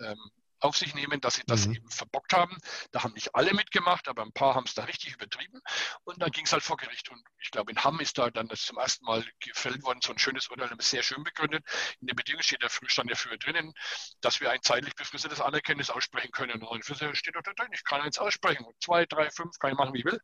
ähm, 0.00 0.30
auf 0.66 0.76
sich 0.76 0.94
nehmen, 0.94 1.20
dass 1.20 1.36
sie 1.36 1.44
das 1.46 1.66
mhm. 1.66 1.76
eben 1.76 1.90
verbockt 1.90 2.32
haben. 2.32 2.56
Da 2.90 3.02
haben 3.02 3.14
nicht 3.14 3.34
alle 3.34 3.54
mitgemacht, 3.54 4.08
aber 4.08 4.22
ein 4.22 4.32
paar 4.32 4.54
haben 4.54 4.64
es 4.66 4.74
da 4.74 4.84
richtig 4.84 5.14
übertrieben. 5.14 5.60
Und 6.04 6.20
dann 6.20 6.30
ging 6.30 6.44
es 6.44 6.52
halt 6.52 6.62
vor 6.62 6.76
Gericht. 6.76 7.08
Und 7.10 7.22
ich 7.38 7.50
glaube, 7.50 7.70
in 7.70 7.82
Hamm 7.82 8.00
ist 8.00 8.18
da 8.18 8.30
dann 8.30 8.48
das 8.48 8.62
zum 8.62 8.78
ersten 8.78 9.04
Mal 9.04 9.24
gefällt 9.40 9.82
worden, 9.84 10.00
so 10.02 10.12
ein 10.12 10.18
schönes 10.18 10.48
Urteil, 10.48 10.70
sehr 10.80 11.02
schön 11.02 11.22
begründet. 11.24 11.64
In 12.00 12.08
der 12.08 12.14
Bedingung 12.14 12.42
steht 12.42 12.62
der 12.62 12.70
Stand 12.70 13.10
ja 13.10 13.16
früher 13.16 13.38
drinnen, 13.38 13.72
dass 14.20 14.40
wir 14.40 14.50
ein 14.50 14.62
zeitlich 14.62 14.94
befristetes 14.94 15.40
Anerkenntnis 15.40 15.90
aussprechen 15.90 16.32
können. 16.32 16.62
Und 16.62 16.84
für 16.84 16.94
steht 17.14 17.34
dort 17.34 17.46
drin, 17.46 17.68
ich 17.72 17.84
kann 17.84 18.04
jetzt 18.04 18.18
aussprechen. 18.18 18.66
Zwei, 18.80 19.06
drei, 19.06 19.30
fünf, 19.30 19.58
kann 19.58 19.72
ich 19.72 19.78
machen, 19.78 19.94
wie 19.94 20.00
ich 20.00 20.04
will. 20.04 20.20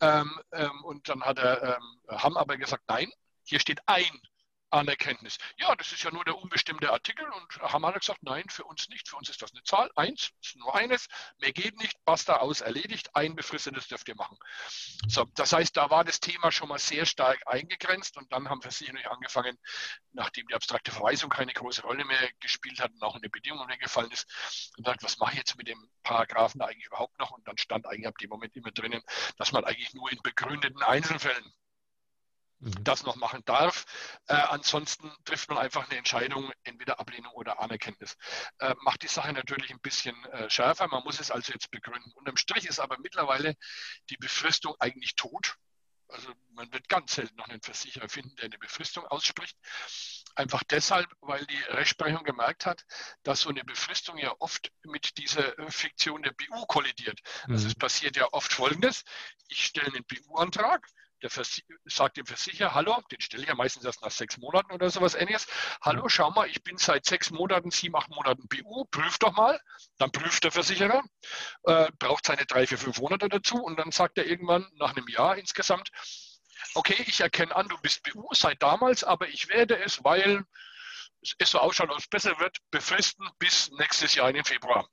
Ähm, 0.00 0.40
ähm, 0.52 0.84
und 0.84 1.08
dann 1.08 1.22
hat 1.22 1.38
er 1.38 1.76
ähm, 1.76 2.00
Hamm 2.08 2.36
aber 2.36 2.56
gesagt, 2.56 2.84
nein, 2.88 3.10
hier 3.44 3.60
steht 3.60 3.80
ein 3.86 4.20
Anerkenntnis. 4.70 5.38
Ja, 5.58 5.74
das 5.76 5.92
ist 5.92 6.02
ja 6.02 6.10
nur 6.10 6.24
der 6.24 6.36
unbestimmte 6.36 6.90
Artikel 6.90 7.28
und 7.28 7.60
haben 7.60 7.84
alle 7.84 7.98
gesagt, 7.98 8.22
nein, 8.22 8.44
für 8.48 8.64
uns 8.64 8.88
nicht. 8.88 9.08
Für 9.08 9.16
uns 9.16 9.28
ist 9.28 9.40
das 9.42 9.52
eine 9.52 9.62
Zahl, 9.62 9.90
eins, 9.96 10.30
ist 10.42 10.56
nur 10.56 10.74
eines, 10.74 11.06
mehr 11.38 11.52
geht 11.52 11.76
nicht, 11.78 11.96
basta 12.04 12.36
aus, 12.38 12.60
erledigt, 12.60 13.14
ein 13.14 13.36
befristetes 13.36 13.88
dürft 13.88 14.08
ihr 14.08 14.16
machen. 14.16 14.36
So, 15.08 15.24
das 15.34 15.52
heißt, 15.52 15.76
da 15.76 15.90
war 15.90 16.04
das 16.04 16.20
Thema 16.20 16.50
schon 16.50 16.68
mal 16.68 16.78
sehr 16.78 17.06
stark 17.06 17.40
eingegrenzt 17.46 18.16
und 18.16 18.30
dann 18.32 18.48
haben 18.48 18.62
wir 18.62 18.70
sicherlich 18.70 19.08
angefangen, 19.08 19.56
nachdem 20.12 20.46
die 20.48 20.54
abstrakte 20.54 20.90
Verweisung 20.90 21.30
keine 21.30 21.52
große 21.52 21.82
Rolle 21.82 22.04
mehr 22.04 22.28
gespielt 22.40 22.80
hat 22.80 22.92
und 22.92 23.02
auch 23.02 23.14
eine 23.14 23.30
Bedingung 23.30 23.66
mehr 23.66 23.78
gefallen 23.78 24.10
ist, 24.10 24.26
und 24.76 24.84
gesagt, 24.84 25.02
was 25.02 25.18
mache 25.18 25.32
ich 25.32 25.38
jetzt 25.38 25.56
mit 25.56 25.68
dem 25.68 25.90
Paragraphen 26.02 26.60
eigentlich 26.60 26.86
überhaupt 26.86 27.18
noch? 27.18 27.30
Und 27.30 27.46
dann 27.46 27.58
stand 27.58 27.86
eigentlich 27.86 28.06
ab 28.06 28.18
dem 28.18 28.30
Moment 28.30 28.54
immer 28.56 28.70
drinnen, 28.70 29.02
dass 29.36 29.52
man 29.52 29.64
eigentlich 29.64 29.94
nur 29.94 30.10
in 30.10 30.20
begründeten 30.22 30.82
Einzelfällen 30.82 31.52
Mhm. 32.58 32.84
das 32.84 33.02
noch 33.02 33.16
machen 33.16 33.42
darf. 33.44 33.84
Äh, 34.28 34.34
ansonsten 34.34 35.12
trifft 35.24 35.48
man 35.48 35.58
einfach 35.58 35.88
eine 35.88 35.98
Entscheidung, 35.98 36.50
entweder 36.64 36.98
Ablehnung 36.98 37.32
oder 37.32 37.60
Anerkenntnis. 37.60 38.16
Äh, 38.58 38.74
macht 38.80 39.02
die 39.02 39.08
Sache 39.08 39.32
natürlich 39.32 39.70
ein 39.70 39.80
bisschen 39.80 40.16
äh, 40.26 40.48
schärfer. 40.48 40.88
Man 40.88 41.04
muss 41.04 41.20
es 41.20 41.30
also 41.30 41.52
jetzt 41.52 41.70
begründen. 41.70 42.10
Unterm 42.12 42.36
Strich 42.36 42.66
ist 42.66 42.80
aber 42.80 42.98
mittlerweile 42.98 43.54
die 44.10 44.16
Befristung 44.16 44.74
eigentlich 44.78 45.16
tot. 45.16 45.56
Also 46.08 46.32
man 46.52 46.72
wird 46.72 46.88
ganz 46.88 47.16
selten 47.16 47.36
noch 47.36 47.48
einen 47.48 47.60
Versicherer 47.60 48.08
finden, 48.08 48.34
der 48.36 48.46
eine 48.46 48.58
Befristung 48.58 49.04
ausspricht. 49.06 49.56
Einfach 50.36 50.62
deshalb, 50.64 51.08
weil 51.20 51.44
die 51.46 51.62
Rechtsprechung 51.70 52.22
gemerkt 52.22 52.64
hat, 52.64 52.84
dass 53.22 53.40
so 53.40 53.48
eine 53.48 53.64
Befristung 53.64 54.16
ja 54.16 54.34
oft 54.38 54.70
mit 54.84 55.18
dieser 55.18 55.54
Fiktion 55.68 56.22
der 56.22 56.32
BU 56.32 56.64
kollidiert. 56.66 57.20
Mhm. 57.46 57.54
Also 57.54 57.66
es 57.66 57.74
passiert 57.74 58.16
ja 58.16 58.28
oft 58.32 58.52
Folgendes. 58.52 59.02
Ich 59.48 59.64
stelle 59.64 59.88
einen 59.88 60.04
BU-Antrag, 60.04 60.86
der 61.22 61.30
sagt 61.86 62.16
dem 62.16 62.26
Versicherer, 62.26 62.74
hallo, 62.74 63.00
den 63.10 63.20
stelle 63.20 63.42
ich 63.42 63.48
ja 63.48 63.54
meistens 63.54 63.84
erst 63.84 64.02
nach 64.02 64.10
sechs 64.10 64.36
Monaten 64.38 64.72
oder 64.72 64.90
sowas 64.90 65.14
ähnliches. 65.14 65.46
Hallo, 65.80 66.08
schau 66.08 66.30
mal, 66.30 66.48
ich 66.48 66.62
bin 66.62 66.76
seit 66.76 67.04
sechs 67.06 67.30
Monaten, 67.30 67.70
sieben, 67.70 67.96
acht 67.96 68.10
Monaten 68.10 68.46
BU, 68.48 68.84
prüf 68.90 69.18
doch 69.18 69.32
mal. 69.32 69.60
Dann 69.98 70.12
prüft 70.12 70.44
der 70.44 70.52
Versicherer, 70.52 71.02
äh, 71.64 71.90
braucht 71.98 72.26
seine 72.26 72.44
drei, 72.46 72.66
vier, 72.66 72.78
fünf 72.78 72.98
Monate 72.98 73.28
dazu 73.28 73.56
und 73.56 73.78
dann 73.78 73.92
sagt 73.92 74.18
er 74.18 74.26
irgendwann 74.26 74.66
nach 74.74 74.94
einem 74.94 75.08
Jahr 75.08 75.36
insgesamt, 75.36 75.90
okay, 76.74 77.02
ich 77.06 77.20
erkenne 77.20 77.54
an, 77.54 77.68
du 77.68 77.76
bist 77.78 78.02
BU 78.02 78.28
seit 78.32 78.62
damals, 78.62 79.04
aber 79.04 79.28
ich 79.28 79.48
werde 79.48 79.78
es, 79.78 80.04
weil 80.04 80.44
es 81.38 81.50
so 81.50 81.58
ausschaut, 81.58 81.90
als 81.90 82.04
es 82.04 82.08
besser 82.08 82.38
wird, 82.38 82.58
befristen 82.70 83.28
bis 83.38 83.70
nächstes 83.72 84.14
Jahr 84.14 84.28
in 84.28 84.36
den 84.36 84.44
Februar. 84.44 84.88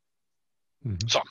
Mhm. 0.84 1.00
So, 1.08 1.22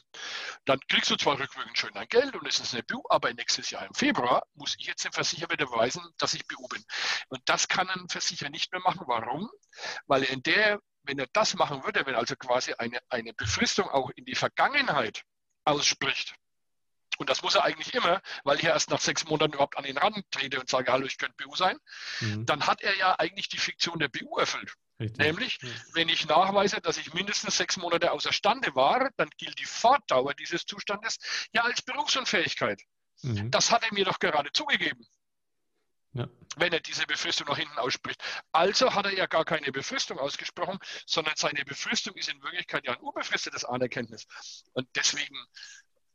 dann 0.65 0.81
kriegst 0.89 1.11
du 1.11 1.17
zwar 1.17 1.39
rückwirkend 1.39 1.77
schön 1.77 1.93
dein 1.95 2.09
Geld 2.09 2.35
und 2.35 2.47
es 2.47 2.59
ist 2.59 2.73
eine 2.73 2.83
BU, 2.83 3.03
aber 3.11 3.33
nächstes 3.35 3.71
Jahr 3.71 3.87
im 3.87 3.95
Februar 3.95 4.45
muss 4.55 4.77
ich 4.79 4.87
jetzt 4.87 5.05
dem 5.05 5.13
Versicherer 5.13 5.51
wieder 5.51 5.67
beweisen, 5.67 6.03
dass 6.19 6.35
ich 6.35 6.47
BU 6.47 6.67
bin. 6.69 6.83
Und 7.29 7.43
das 7.45 7.69
kann 7.69 7.89
ein 7.91 8.09
Versicherer 8.09 8.51
nicht 8.51 8.73
mehr 8.73 8.81
machen. 8.81 9.05
Warum? 9.07 9.51
Weil 10.07 10.23
in 10.25 10.43
der, 10.43 10.81
wenn 11.03 11.19
er 11.19 11.27
das 11.33 11.55
machen 11.55 11.85
würde, 11.85 12.07
wenn 12.07 12.15
also 12.15 12.35
quasi 12.37 12.73
eine, 12.75 12.99
eine 13.11 13.35
Befristung 13.35 13.89
auch 13.89 14.11
in 14.17 14.25
die 14.25 14.35
Vergangenheit 14.35 15.25
ausspricht, 15.65 16.35
und 17.19 17.29
das 17.29 17.43
muss 17.43 17.55
er 17.55 17.65
eigentlich 17.65 17.93
immer, 17.95 18.23
weil 18.43 18.59
ich 18.59 18.65
erst 18.65 18.91
nach 18.91 19.01
sechs 19.01 19.27
Monaten 19.27 19.53
überhaupt 19.53 19.77
an 19.77 19.85
ihn 19.85 19.99
rantrete 19.99 20.59
und 20.59 20.71
sage, 20.71 20.91
hallo, 20.91 21.05
ich 21.05 21.19
könnte 21.19 21.37
BU 21.45 21.55
sein, 21.55 21.79
mhm. 22.21 22.47
dann 22.47 22.67
hat 22.67 22.81
er 22.81 22.97
ja 22.97 23.19
eigentlich 23.19 23.49
die 23.51 23.59
Fiktion 23.59 23.99
der 23.99 24.09
BU 24.09 24.39
erfüllt. 24.39 24.75
Richtig. 25.03 25.27
Nämlich, 25.27 25.59
wenn 25.95 26.09
ich 26.09 26.27
nachweise, 26.27 26.81
dass 26.81 26.97
ich 26.97 27.13
mindestens 27.13 27.57
sechs 27.57 27.77
Monate 27.77 28.13
außerstande 28.13 28.75
war, 28.77 29.11
dann 29.17 29.29
gilt 29.37 29.59
die 29.59 29.65
Fortdauer 29.65 30.35
dieses 30.35 30.65
Zustandes 30.65 31.19
ja 31.53 31.63
als 31.63 31.83
Berufsunfähigkeit. 31.83 32.81
Mhm. 33.23 33.51
Das 33.51 33.73
hat 33.73 33.83
er 33.83 33.93
mir 33.93 34.05
doch 34.05 34.21
gerade 34.21 34.53
zugegeben. 34.53 35.05
Ja. 36.15 36.29
Wenn 36.57 36.73
er 36.73 36.81
diese 36.81 37.07
Befristung 37.07 37.49
nach 37.49 37.57
hinten 37.57 37.79
ausspricht. 37.79 38.23
Also 38.53 38.95
hat 38.95 39.07
er 39.07 39.15
ja 39.15 39.27
gar 39.27 39.45
keine 39.45 39.73
Befristung 39.73 40.19
ausgesprochen, 40.19 40.79
sondern 41.07 41.35
seine 41.37 41.65
Befristung 41.65 42.15
ist 42.17 42.29
in 42.29 42.43
Wirklichkeit 42.43 42.85
ja 42.87 42.93
ein 42.93 43.01
unbefristetes 43.01 43.65
Anerkenntnis. 43.65 44.27
Und 44.73 44.87
deswegen 44.95 45.37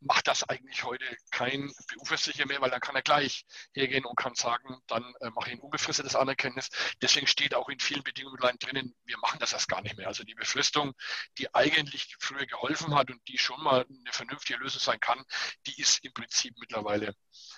macht 0.02 0.28
das 0.28 0.44
eigentlich 0.44 0.84
heute 0.84 1.06
kein 1.32 1.72
BU-Versicherer 1.96 2.48
mehr, 2.48 2.62
weil 2.62 2.70
dann 2.70 2.80
kann 2.80 2.96
er 2.96 3.02
gleich 3.02 3.46
hergehen 3.74 4.06
und 4.06 4.16
kann 4.16 4.36
sagen, 4.36 4.78
dann 4.88 5.04
äh, 5.22 5.30
mache 5.32 5.50
ich 5.50 5.56
ein 5.56 5.62
unbefristetes 5.62 6.16
Anerkenntnis. 6.16 6.70
Deswegen 7.02 7.28
steht 7.28 7.56
auch 7.56 7.70
in 7.70 7.80
vielen 7.80 8.04
Bedingungen 8.04 8.38
drinnen, 8.60 8.96
wir 9.06 9.18
machen 9.20 9.40
das 9.40 9.54
erst 9.54 9.68
gar 9.68 9.82
nicht 9.82 9.98
mehr. 9.98 10.08
Also 10.08 10.24
die 10.24 10.36
Befristung, 10.36 10.94
die 11.38 11.54
eigentlich 11.54 12.16
früher 12.20 12.46
geholfen 12.46 12.96
hat 12.96 13.10
und 13.10 13.20
die 13.28 13.38
schon 13.38 13.62
mal 13.62 13.86
eine 13.88 14.12
vernünftige 14.12 14.60
Lösung 14.60 14.82
sein 14.82 15.00
kann, 15.00 15.24
die 15.66 15.80
ist 15.82 16.04
im 16.06 16.14
Prinzip 16.14 16.54
mittlerweile 16.60 17.14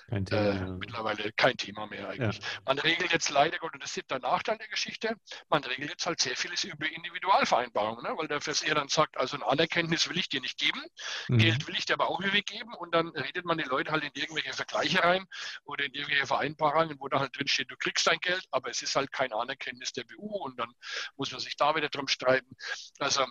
kein 0.09 0.25
Thema, 0.25 0.49
äh, 0.49 0.71
mittlerweile 0.71 1.31
kein 1.33 1.57
Thema 1.57 1.87
mehr 1.87 2.09
eigentlich. 2.09 2.37
Ja. 2.37 2.59
Man 2.65 2.79
regelt 2.79 3.11
jetzt 3.11 3.29
leider 3.29 3.57
Gott, 3.57 3.73
und 3.73 3.83
das 3.83 3.95
ist 3.95 4.09
der 4.09 4.19
Nachteil 4.19 4.57
der 4.57 4.67
Geschichte, 4.67 5.15
man 5.49 5.63
regelt 5.63 5.89
jetzt 5.89 6.05
halt 6.05 6.21
sehr 6.21 6.35
vieles 6.35 6.63
über 6.63 6.89
Individualvereinbarungen, 6.89 8.03
ne? 8.03 8.17
weil 8.17 8.27
der 8.27 8.41
Versicherer 8.41 8.75
dann 8.75 8.87
sagt, 8.87 9.17
also 9.17 9.35
ein 9.35 9.43
Anerkenntnis 9.43 10.09
will 10.09 10.17
ich 10.17 10.29
dir 10.29 10.41
nicht 10.41 10.57
geben, 10.57 10.81
mhm. 11.27 11.37
Geld 11.37 11.67
will 11.67 11.75
ich 11.75 11.85
dir 11.85 11.93
aber 11.93 12.09
auch 12.09 12.19
nicht 12.19 12.28
geben 12.31 12.73
und 12.73 12.93
dann 12.93 13.09
redet 13.09 13.45
man 13.45 13.57
die 13.57 13.63
Leute 13.63 13.91
halt 13.91 14.03
in 14.03 14.11
irgendwelche 14.13 14.53
Vergleiche 14.53 15.03
rein 15.03 15.25
oder 15.63 15.85
in 15.85 15.93
irgendwelche 15.93 16.27
Vereinbarungen, 16.27 16.99
wo 16.99 17.07
da 17.07 17.19
halt 17.19 17.37
drin 17.37 17.47
steht, 17.47 17.71
du 17.71 17.75
kriegst 17.77 18.07
dein 18.07 18.19
Geld, 18.19 18.45
aber 18.51 18.69
es 18.69 18.81
ist 18.81 18.95
halt 18.95 19.11
kein 19.11 19.33
Anerkenntnis 19.33 19.93
der 19.93 20.03
BU 20.03 20.27
und 20.27 20.59
dann 20.59 20.71
muss 21.17 21.31
man 21.31 21.39
sich 21.41 21.55
da 21.55 21.75
wieder 21.75 21.89
drum 21.89 22.07
streiten. 22.07 22.55
Also 22.99 23.25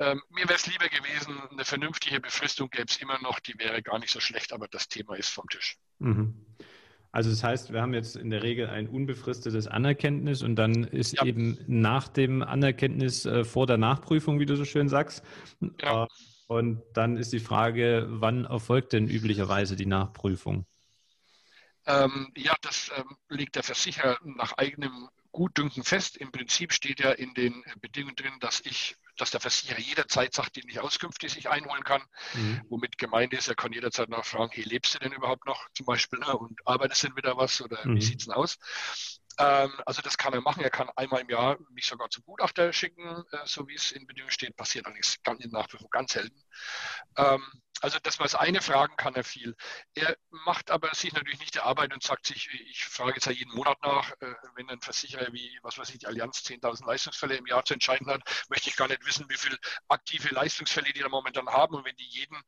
ähm, 0.00 0.22
mir 0.30 0.44
wäre 0.44 0.54
es 0.54 0.66
lieber 0.66 0.88
gewesen, 0.88 1.40
eine 1.50 1.64
vernünftige 1.64 2.20
Befristung 2.20 2.70
gäbe 2.70 2.86
es 2.88 2.98
immer 2.98 3.20
noch, 3.20 3.40
die 3.40 3.58
wäre 3.58 3.82
gar 3.82 3.98
nicht 3.98 4.12
so 4.12 4.20
schlecht, 4.20 4.52
aber 4.52 4.68
das 4.68 4.88
Thema 4.88 5.16
ist 5.16 5.30
vom 5.30 5.48
Tisch. 5.48 5.76
Mhm. 5.98 6.46
Also 7.10 7.30
das 7.30 7.42
heißt, 7.42 7.72
wir 7.72 7.80
haben 7.80 7.94
jetzt 7.94 8.16
in 8.16 8.30
der 8.30 8.42
Regel 8.42 8.68
ein 8.68 8.86
unbefristetes 8.86 9.66
Anerkenntnis 9.66 10.42
und 10.42 10.56
dann 10.56 10.84
ist 10.84 11.14
ja. 11.16 11.24
eben 11.24 11.58
nach 11.66 12.06
dem 12.06 12.42
Anerkenntnis 12.42 13.24
äh, 13.24 13.44
vor 13.44 13.66
der 13.66 13.78
Nachprüfung, 13.78 14.38
wie 14.40 14.46
du 14.46 14.56
so 14.56 14.64
schön 14.64 14.88
sagst. 14.88 15.24
Ja. 15.80 16.06
Äh, 16.48 16.52
und 16.52 16.82
dann 16.94 17.16
ist 17.16 17.32
die 17.32 17.40
Frage, 17.40 18.06
wann 18.08 18.44
erfolgt 18.44 18.92
denn 18.92 19.08
üblicherweise 19.08 19.76
die 19.76 19.86
Nachprüfung? 19.86 20.66
Ähm, 21.86 22.32
ja, 22.36 22.54
das 22.60 22.90
ähm, 22.96 23.16
legt 23.28 23.56
der 23.56 23.62
Versicherer 23.62 24.18
nach 24.24 24.52
eigenem 24.58 25.08
Gutdünken 25.32 25.84
fest. 25.84 26.16
Im 26.16 26.32
Prinzip 26.32 26.72
steht 26.72 27.00
ja 27.00 27.12
in 27.12 27.32
den 27.34 27.64
Bedingungen 27.80 28.16
drin, 28.16 28.34
dass 28.40 28.60
ich 28.60 28.96
dass 29.18 29.30
der 29.32 29.40
Versicherer 29.40 29.80
jederzeit 29.80 30.32
sagt, 30.32 30.56
die 30.56 30.64
nicht 30.64 30.78
Auskünfte 30.78 31.28
sich 31.28 31.48
einholen 31.48 31.84
kann. 31.84 32.02
Mhm. 32.34 32.62
Womit 32.68 32.98
gemeint 32.98 33.32
ist, 33.34 33.48
er 33.48 33.54
kann 33.54 33.72
jederzeit 33.72 34.08
nachfragen, 34.08 34.50
hey, 34.52 34.64
lebst 34.64 34.94
du 34.94 34.98
denn 35.00 35.12
überhaupt 35.12 35.44
noch 35.44 35.68
zum 35.74 35.86
Beispiel 35.86 36.20
ne? 36.20 36.36
und 36.36 36.60
arbeitest 36.64 37.02
denn 37.02 37.16
wieder 37.16 37.36
was 37.36 37.60
oder 37.60 37.84
mhm. 37.84 37.96
wie 37.96 38.00
sieht 38.00 38.20
es 38.20 38.26
denn 38.26 38.34
aus? 38.34 38.58
Ähm, 39.38 39.72
also 39.86 40.02
das 40.02 40.18
kann 40.18 40.32
er 40.32 40.40
machen. 40.40 40.62
Er 40.62 40.70
kann 40.70 40.90
einmal 40.96 41.20
im 41.20 41.30
Jahr 41.30 41.58
mich 41.70 41.86
sogar 41.86 42.10
zum 42.10 42.24
Gutachter 42.24 42.72
schicken, 42.72 43.24
äh, 43.30 43.38
so 43.44 43.68
wie 43.68 43.74
es 43.74 43.92
in 43.92 44.06
Bedingungen 44.06 44.32
steht. 44.32 44.56
Passiert 44.56 44.86
allerdings 44.86 45.18
ganz, 45.22 45.44
in 45.44 45.50
Nachprüfung 45.50 45.88
ganz 45.90 46.12
selten. 46.12 46.42
Ähm, 47.16 47.42
also 47.80 47.98
das, 48.02 48.18
was 48.18 48.34
eine 48.34 48.60
fragen 48.60 48.96
kann 48.96 49.14
er 49.14 49.22
viel. 49.22 49.54
Er 49.94 50.16
macht 50.30 50.70
aber 50.70 50.92
sich 50.94 51.12
natürlich 51.12 51.38
nicht 51.38 51.54
die 51.54 51.60
Arbeit 51.60 51.94
und 51.94 52.02
sagt 52.02 52.26
sich, 52.26 52.48
ich 52.52 52.84
frage 52.84 53.14
jetzt 53.14 53.26
ja 53.26 53.32
jeden 53.32 53.54
Monat 53.54 53.78
nach, 53.82 54.10
äh, 54.20 54.34
wenn 54.56 54.68
ein 54.68 54.80
Versicherer 54.80 55.32
wie, 55.32 55.58
was 55.62 55.78
weiß 55.78 55.90
ich, 55.90 55.98
die 55.98 56.06
Allianz 56.08 56.38
10.000 56.38 56.86
Leistungsfälle 56.86 57.36
im 57.36 57.46
Jahr 57.46 57.64
zu 57.64 57.74
entscheiden 57.74 58.08
hat, 58.08 58.22
möchte 58.48 58.68
ich 58.68 58.76
gar 58.76 58.88
nicht 58.88 59.06
wissen, 59.06 59.26
wie 59.28 59.36
viele 59.36 59.56
aktive 59.86 60.34
Leistungsfälle 60.34 60.92
die 60.92 61.00
da 61.00 61.08
momentan 61.08 61.48
haben. 61.48 61.76
Und 61.76 61.84
wenn 61.84 61.96
die 61.96 62.08
jeden 62.08 62.40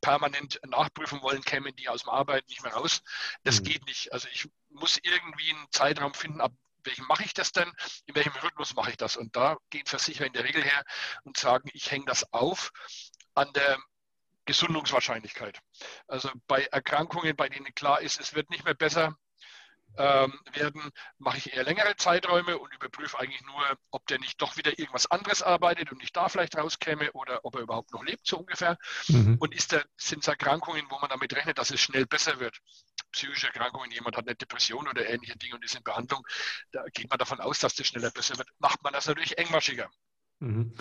permanent 0.00 0.60
nachprüfen 0.66 1.22
wollen, 1.22 1.42
kämen 1.42 1.76
die 1.76 1.88
aus 1.88 2.02
dem 2.02 2.10
Arbeit 2.10 2.48
nicht 2.48 2.64
mehr 2.64 2.72
raus. 2.72 3.02
Das 3.44 3.60
mhm. 3.60 3.64
geht 3.64 3.86
nicht. 3.86 4.12
Also 4.12 4.26
ich 4.32 4.48
muss 4.72 4.98
irgendwie 5.02 5.50
einen 5.50 5.66
Zeitraum 5.70 6.14
finden, 6.14 6.40
ab 6.40 6.52
welchem 6.84 7.06
mache 7.06 7.24
ich 7.24 7.34
das 7.34 7.52
denn? 7.52 7.70
In 8.06 8.14
welchem 8.14 8.32
Rhythmus 8.32 8.74
mache 8.74 8.90
ich 8.90 8.96
das? 8.96 9.16
Und 9.16 9.36
da 9.36 9.56
gehen 9.70 9.86
Versicherer 9.86 10.26
in 10.26 10.32
der 10.32 10.44
Regel 10.44 10.62
her 10.62 10.84
und 11.24 11.36
sagen, 11.36 11.70
ich 11.72 11.90
hänge 11.90 12.06
das 12.06 12.32
auf 12.32 12.72
an 13.34 13.52
der 13.52 13.78
Gesundungswahrscheinlichkeit. 14.44 15.60
Also 16.08 16.30
bei 16.48 16.64
Erkrankungen, 16.64 17.36
bei 17.36 17.48
denen 17.48 17.74
klar 17.74 18.00
ist, 18.00 18.20
es 18.20 18.34
wird 18.34 18.50
nicht 18.50 18.64
mehr 18.64 18.74
besser 18.74 19.16
ähm, 19.98 20.38
werden, 20.52 20.90
mache 21.18 21.38
ich 21.38 21.52
eher 21.52 21.64
längere 21.64 21.94
Zeiträume 21.96 22.58
und 22.58 22.74
überprüfe 22.74 23.18
eigentlich 23.18 23.42
nur, 23.42 23.62
ob 23.90 24.06
der 24.06 24.18
nicht 24.18 24.40
doch 24.40 24.56
wieder 24.56 24.78
irgendwas 24.78 25.10
anderes 25.10 25.42
arbeitet 25.42 25.92
und 25.92 25.98
nicht 25.98 26.16
da 26.16 26.28
vielleicht 26.28 26.56
rauskäme 26.56 27.12
oder 27.12 27.44
ob 27.44 27.56
er 27.56 27.62
überhaupt 27.62 27.92
noch 27.92 28.02
lebt, 28.02 28.26
so 28.26 28.38
ungefähr. 28.38 28.78
Mhm. 29.08 29.36
Und 29.38 29.54
sind 29.60 30.22
es 30.22 30.28
Erkrankungen, 30.28 30.86
wo 30.88 30.98
man 30.98 31.10
damit 31.10 31.34
rechnet, 31.34 31.58
dass 31.58 31.70
es 31.70 31.80
schnell 31.80 32.06
besser 32.06 32.40
wird? 32.40 32.58
Psychische 33.12 33.46
Erkrankungen, 33.48 33.90
jemand 33.90 34.16
hat 34.16 34.26
eine 34.26 34.36
Depression 34.36 34.88
oder 34.88 35.08
ähnliche 35.08 35.36
Dinge 35.36 35.54
und 35.54 35.64
ist 35.64 35.74
in 35.74 35.82
Behandlung, 35.82 36.26
da 36.72 36.84
geht 36.92 37.08
man 37.10 37.18
davon 37.18 37.40
aus, 37.40 37.58
dass 37.60 37.74
das 37.74 37.86
schneller 37.86 38.10
besser 38.10 38.36
wird, 38.38 38.48
macht 38.58 38.82
man 38.82 38.92
das 38.92 39.06
natürlich 39.06 39.38
engmaschiger. 39.38 39.90
Mhm. 40.42 40.74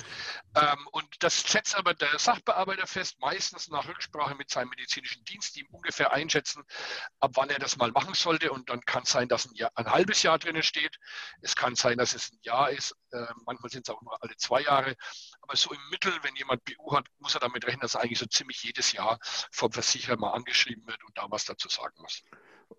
Ähm, 0.55 0.87
und 0.91 1.05
das 1.19 1.41
setzt 1.41 1.75
aber 1.75 1.93
der 1.93 2.17
Sachbearbeiter 2.17 2.87
fest, 2.87 3.19
meistens 3.19 3.69
nach 3.69 3.87
Rücksprache 3.87 4.33
mit 4.33 4.49
seinem 4.49 4.69
medizinischen 4.69 5.23
Dienst, 5.25 5.55
die 5.55 5.59
ihm 5.59 5.67
ungefähr 5.69 6.11
einschätzen, 6.11 6.63
ab 7.19 7.33
wann 7.35 7.51
er 7.51 7.59
das 7.59 7.77
mal 7.77 7.91
machen 7.91 8.15
sollte. 8.15 8.51
Und 8.51 8.71
dann 8.71 8.81
kann 8.81 9.03
es 9.03 9.11
sein, 9.11 9.27
dass 9.27 9.45
ein, 9.45 9.53
Jahr, 9.53 9.71
ein 9.75 9.85
halbes 9.85 10.23
Jahr 10.23 10.39
drinnen 10.39 10.63
steht. 10.63 10.97
Es 11.41 11.55
kann 11.55 11.75
sein, 11.75 11.99
dass 11.99 12.15
es 12.15 12.31
ein 12.31 12.39
Jahr 12.41 12.71
ist. 12.71 12.95
Äh, 13.11 13.27
manchmal 13.45 13.69
sind 13.69 13.87
es 13.87 13.93
auch 13.93 14.01
nur 14.01 14.17
alle 14.23 14.35
zwei 14.35 14.61
Jahre. 14.61 14.95
Aber 15.51 15.57
so 15.57 15.71
im 15.73 15.79
Mittel, 15.89 16.13
wenn 16.21 16.33
jemand 16.37 16.63
BU 16.63 16.95
hat, 16.95 17.07
muss 17.19 17.35
er 17.35 17.41
damit 17.41 17.67
rechnen, 17.67 17.81
dass 17.81 17.95
er 17.95 18.03
eigentlich 18.03 18.19
so 18.19 18.25
ziemlich 18.25 18.63
jedes 18.63 18.93
Jahr 18.93 19.19
vom 19.51 19.69
Versicherer 19.69 20.15
mal 20.15 20.31
angeschrieben 20.31 20.87
wird 20.87 21.03
und 21.03 21.17
da 21.17 21.25
was 21.29 21.43
dazu 21.43 21.67
sagen 21.67 21.95
muss. 22.01 22.23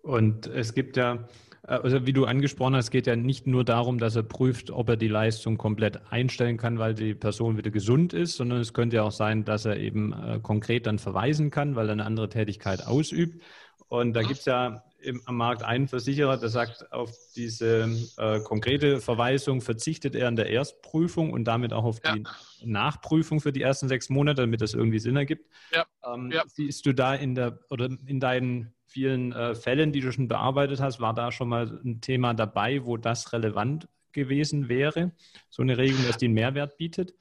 Und 0.01 0.47
es 0.47 0.73
gibt 0.73 0.97
ja 0.97 1.27
also 1.61 2.05
wie 2.05 2.11
du 2.11 2.25
angesprochen 2.25 2.75
hast, 2.75 2.91
geht 2.91 3.07
ja 3.07 3.15
nicht 3.15 3.47
nur 3.47 3.63
darum, 3.63 3.97
dass 3.97 4.17
er 4.17 4.23
prüft, 4.23 4.69
ob 4.69 4.89
er 4.89 4.97
die 4.97 5.07
Leistung 5.07 5.57
komplett 5.57 6.01
einstellen 6.11 6.57
kann, 6.57 6.77
weil 6.77 6.93
die 6.93 7.13
Person 7.13 7.57
wieder 7.57 7.71
gesund 7.71 8.11
ist, 8.11 8.35
sondern 8.35 8.59
es 8.59 8.73
könnte 8.73 8.97
ja 8.97 9.03
auch 9.03 9.13
sein, 9.13 9.45
dass 9.45 9.65
er 9.65 9.77
eben 9.77 10.11
äh, 10.11 10.39
konkret 10.41 10.87
dann 10.87 10.99
verweisen 10.99 11.51
kann, 11.51 11.77
weil 11.77 11.87
er 11.87 11.93
eine 11.93 12.05
andere 12.05 12.27
Tätigkeit 12.27 12.85
ausübt. 12.85 13.41
Und 13.87 14.13
da 14.13 14.23
gibt 14.23 14.39
es 14.39 14.45
ja 14.45 14.83
im, 15.03 15.21
am 15.25 15.37
Markt 15.37 15.63
einen 15.63 15.87
Versicherer, 15.87 16.37
der 16.37 16.49
sagt, 16.49 16.91
auf 16.91 17.11
diese 17.35 17.89
äh, 18.17 18.39
konkrete 18.41 18.99
Verweisung 18.99 19.61
verzichtet 19.61 20.15
er 20.15 20.27
in 20.27 20.35
der 20.35 20.49
Erstprüfung 20.49 21.31
und 21.31 21.45
damit 21.45 21.73
auch 21.73 21.83
auf 21.83 21.99
ja. 22.03 22.15
die 22.15 22.23
Nachprüfung 22.63 23.41
für 23.41 23.51
die 23.51 23.61
ersten 23.61 23.87
sechs 23.87 24.09
Monate, 24.09 24.41
damit 24.41 24.61
das 24.61 24.73
irgendwie 24.73 24.99
Sinn 24.99 25.15
ergibt. 25.15 25.49
Ja. 25.73 25.85
Ähm, 26.05 26.31
ja. 26.31 26.43
Siehst 26.47 26.85
du 26.85 26.93
da 26.93 27.13
in 27.15 27.35
der 27.35 27.59
oder 27.69 27.89
in 28.05 28.19
deinen 28.19 28.73
vielen 28.85 29.33
äh, 29.33 29.55
Fällen, 29.55 29.91
die 29.91 30.01
du 30.01 30.11
schon 30.11 30.27
bearbeitet 30.27 30.79
hast, 30.79 30.99
war 30.99 31.13
da 31.13 31.31
schon 31.31 31.49
mal 31.49 31.81
ein 31.83 31.99
Thema 31.99 32.33
dabei, 32.33 32.85
wo 32.85 32.97
das 32.97 33.33
relevant 33.33 33.87
gewesen 34.11 34.69
wäre? 34.69 35.11
So 35.49 35.61
eine 35.63 35.77
Regelung, 35.77 36.05
dass 36.05 36.17
die 36.17 36.25
einen 36.25 36.35
Mehrwert 36.35 36.77
bietet? 36.77 37.13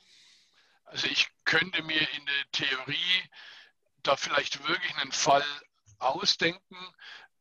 Also 0.85 1.09
ich 1.09 1.29
könnte 1.45 1.83
mir 1.83 2.01
in 2.01 2.27
der 2.27 2.53
Theorie 2.53 3.23
da 4.03 4.17
vielleicht 4.17 4.67
wirklich 4.69 4.95
einen 4.97 5.13
Fall 5.13 5.45
ausdenken, 5.99 6.77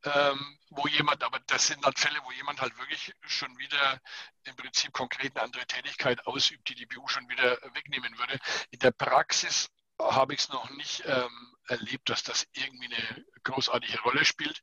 ähm, 0.03 0.59
wo 0.69 0.87
jemand, 0.87 1.23
aber 1.23 1.39
das 1.47 1.67
sind 1.67 1.85
dann 1.85 1.95
Fälle, 1.95 2.19
wo 2.23 2.31
jemand 2.31 2.61
halt 2.61 2.77
wirklich 2.77 3.13
schon 3.21 3.57
wieder 3.57 3.99
im 4.43 4.55
Prinzip 4.55 4.93
konkret 4.93 5.35
eine 5.35 5.45
andere 5.45 5.65
Tätigkeit 5.67 6.25
ausübt, 6.25 6.67
die 6.69 6.75
die 6.75 6.85
BU 6.85 7.07
schon 7.07 7.29
wieder 7.29 7.57
wegnehmen 7.73 8.17
würde. 8.17 8.39
In 8.71 8.79
der 8.79 8.91
Praxis 8.91 9.69
habe 9.99 10.33
ich 10.33 10.41
es 10.41 10.49
noch 10.49 10.69
nicht 10.71 11.03
ähm, 11.05 11.55
erlebt, 11.67 12.09
dass 12.09 12.23
das 12.23 12.47
irgendwie 12.53 12.93
eine 12.93 13.25
großartige 13.43 13.99
Rolle 14.01 14.25
spielt. 14.25 14.61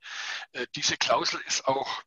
Äh, 0.53 0.66
diese 0.74 0.97
Klausel 0.97 1.41
ist 1.47 1.66
auch, 1.66 2.03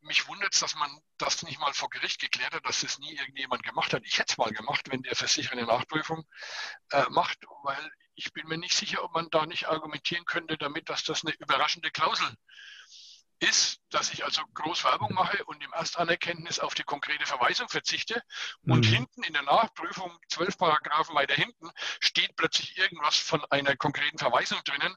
mich 0.00 0.28
wundert 0.28 0.54
es, 0.54 0.60
dass 0.60 0.74
man 0.74 0.90
das 1.18 1.42
nicht 1.42 1.58
mal 1.58 1.72
vor 1.72 1.90
Gericht 1.90 2.20
geklärt 2.20 2.54
hat, 2.54 2.66
dass 2.66 2.80
das 2.80 2.98
nie 2.98 3.14
irgendjemand 3.14 3.62
gemacht 3.62 3.92
hat. 3.92 4.02
Ich 4.04 4.18
hätte 4.18 4.32
es 4.32 4.38
mal 4.38 4.52
gemacht, 4.52 4.90
wenn 4.90 5.02
der 5.02 5.16
Versicherer 5.16 5.52
eine 5.52 5.66
Nachprüfung 5.66 6.24
äh, 6.90 7.04
macht, 7.10 7.38
weil 7.62 7.92
ich 8.14 8.32
bin 8.32 8.46
mir 8.48 8.58
nicht 8.58 8.76
sicher, 8.76 9.02
ob 9.02 9.12
man 9.12 9.28
da 9.30 9.46
nicht 9.46 9.68
argumentieren 9.68 10.24
könnte 10.24 10.56
damit, 10.56 10.88
dass 10.88 11.04
das 11.04 11.24
eine 11.24 11.34
überraschende 11.34 11.90
Klausel 11.90 12.28
ist, 13.40 13.80
dass 13.90 14.12
ich 14.12 14.24
also 14.24 14.42
groß 14.54 14.84
Werbung 14.84 15.12
mache 15.12 15.44
und 15.44 15.62
im 15.62 15.72
Erstanerkenntnis 15.72 16.60
auf 16.60 16.74
die 16.74 16.82
konkrete 16.82 17.26
Verweisung 17.26 17.68
verzichte 17.68 18.22
und 18.62 18.86
mhm. 18.86 18.94
hinten 18.94 19.22
in 19.24 19.32
der 19.32 19.42
Nachprüfung, 19.42 20.16
zwölf 20.28 20.56
Paragraphen 20.56 21.14
weiter 21.14 21.34
hinten, 21.34 21.70
steht 22.00 22.36
plötzlich 22.36 22.78
irgendwas 22.78 23.16
von 23.16 23.44
einer 23.50 23.76
konkreten 23.76 24.18
Verweisung 24.18 24.60
drinnen, 24.64 24.94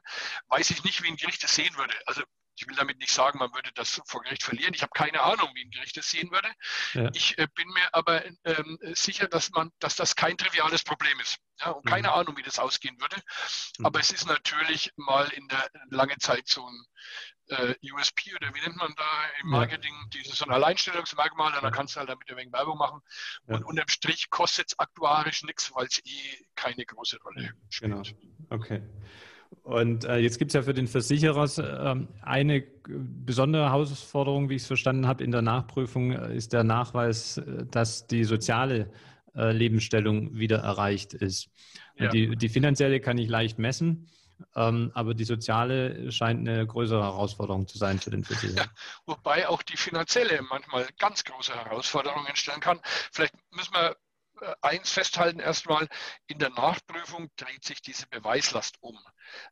weiß 0.48 0.70
ich 0.70 0.84
nicht, 0.84 1.02
wie 1.02 1.08
ein 1.08 1.16
Gericht 1.16 1.42
das 1.42 1.54
sehen 1.54 1.76
würde. 1.76 1.94
Also 2.06 2.22
ich 2.58 2.68
will 2.68 2.76
damit 2.76 2.98
nicht 2.98 3.12
sagen, 3.12 3.38
man 3.38 3.54
würde 3.54 3.70
das 3.74 4.00
vor 4.04 4.22
Gericht 4.22 4.42
verlieren. 4.42 4.74
Ich 4.74 4.82
habe 4.82 4.90
keine 4.94 5.22
Ahnung, 5.22 5.48
wie 5.54 5.64
ein 5.64 5.70
Gericht 5.70 5.96
das 5.96 6.08
sehen 6.08 6.30
würde. 6.30 6.48
Ja. 6.94 7.10
Ich 7.14 7.38
äh, 7.38 7.46
bin 7.54 7.68
mir 7.68 7.94
aber 7.94 8.24
ähm, 8.44 8.78
sicher, 8.94 9.28
dass 9.28 9.50
man, 9.50 9.70
dass 9.78 9.94
das 9.94 10.16
kein 10.16 10.36
triviales 10.36 10.82
Problem 10.82 11.18
ist. 11.20 11.38
Ja, 11.60 11.70
und 11.70 11.86
keine 11.86 12.08
mhm. 12.08 12.14
Ahnung, 12.14 12.36
wie 12.36 12.42
das 12.42 12.58
ausgehen 12.58 13.00
würde. 13.00 13.16
Mhm. 13.78 13.86
Aber 13.86 14.00
es 14.00 14.10
ist 14.10 14.26
natürlich 14.26 14.92
mal 14.96 15.28
in 15.28 15.46
der 15.48 15.70
lange 15.90 16.16
Zeit 16.18 16.48
so 16.48 16.66
ein 16.66 16.84
äh, 17.48 17.74
USP 17.92 18.34
oder 18.34 18.52
wie 18.54 18.60
nennt 18.60 18.76
man 18.76 18.92
da 18.96 19.24
im 19.40 19.50
Marketing, 19.50 19.94
ja. 19.94 20.08
dieses 20.20 20.38
so 20.38 20.44
ein 20.44 20.52
Alleinstellungsmerkmal, 20.52 21.54
und 21.54 21.62
dann 21.62 21.72
kannst 21.72 21.94
du 21.94 22.00
halt 22.00 22.10
damit 22.10 22.28
ein 22.30 22.36
wenig 22.36 22.52
Werbung 22.52 22.76
machen. 22.76 23.00
Und 23.46 23.64
unterm 23.64 23.88
Strich 23.88 24.30
kostet 24.30 24.72
es 24.72 24.78
aktuarisch 24.78 25.44
nichts, 25.44 25.72
weil 25.74 25.86
es 25.86 26.00
eh 26.04 26.46
keine 26.56 26.84
große 26.84 27.18
Rolle 27.22 27.52
spielt. 27.70 27.92
Genau. 27.92 28.02
Okay. 28.50 28.82
Und 29.62 30.04
äh, 30.04 30.16
jetzt 30.16 30.38
gibt 30.38 30.50
es 30.50 30.54
ja 30.54 30.62
für 30.62 30.74
den 30.74 30.86
Versicherer 30.86 31.44
äh, 31.58 32.06
eine 32.22 32.62
besondere 32.88 33.64
Herausforderung, 33.66 34.48
wie 34.48 34.54
ich 34.54 34.62
es 34.62 34.66
verstanden 34.66 35.06
habe, 35.06 35.22
in 35.22 35.30
der 35.30 35.42
Nachprüfung 35.42 36.12
äh, 36.12 36.34
ist 36.34 36.52
der 36.52 36.64
Nachweis, 36.64 37.36
äh, 37.38 37.66
dass 37.70 38.06
die 38.06 38.24
soziale 38.24 38.90
äh, 39.34 39.52
Lebensstellung 39.52 40.34
wieder 40.38 40.58
erreicht 40.58 41.14
ist. 41.14 41.50
Ja. 41.96 42.08
Die, 42.08 42.34
die, 42.36 42.48
finanzielle 42.48 43.00
kann 43.00 43.18
ich 43.18 43.28
leicht 43.28 43.58
messen, 43.58 44.08
ähm, 44.56 44.90
aber 44.94 45.14
die 45.14 45.24
soziale 45.24 46.10
scheint 46.12 46.48
eine 46.48 46.66
größere 46.66 47.02
Herausforderung 47.02 47.66
zu 47.66 47.76
sein 47.76 47.98
für 47.98 48.10
den 48.10 48.24
Versicherer. 48.24 48.64
Ja, 48.64 48.70
wobei 49.04 49.48
auch 49.48 49.62
die 49.62 49.76
finanzielle 49.76 50.40
manchmal 50.48 50.86
ganz 50.98 51.24
große 51.24 51.54
Herausforderungen 51.54 52.34
stellen 52.36 52.60
kann. 52.60 52.80
Vielleicht 53.12 53.34
müssen 53.52 53.74
wir 53.74 53.96
eins 54.60 54.90
festhalten 54.90 55.40
erstmal, 55.40 55.88
in 56.26 56.38
der 56.38 56.50
Nachprüfung 56.50 57.30
dreht 57.36 57.64
sich 57.64 57.82
diese 57.82 58.06
Beweislast 58.06 58.76
um. 58.80 58.98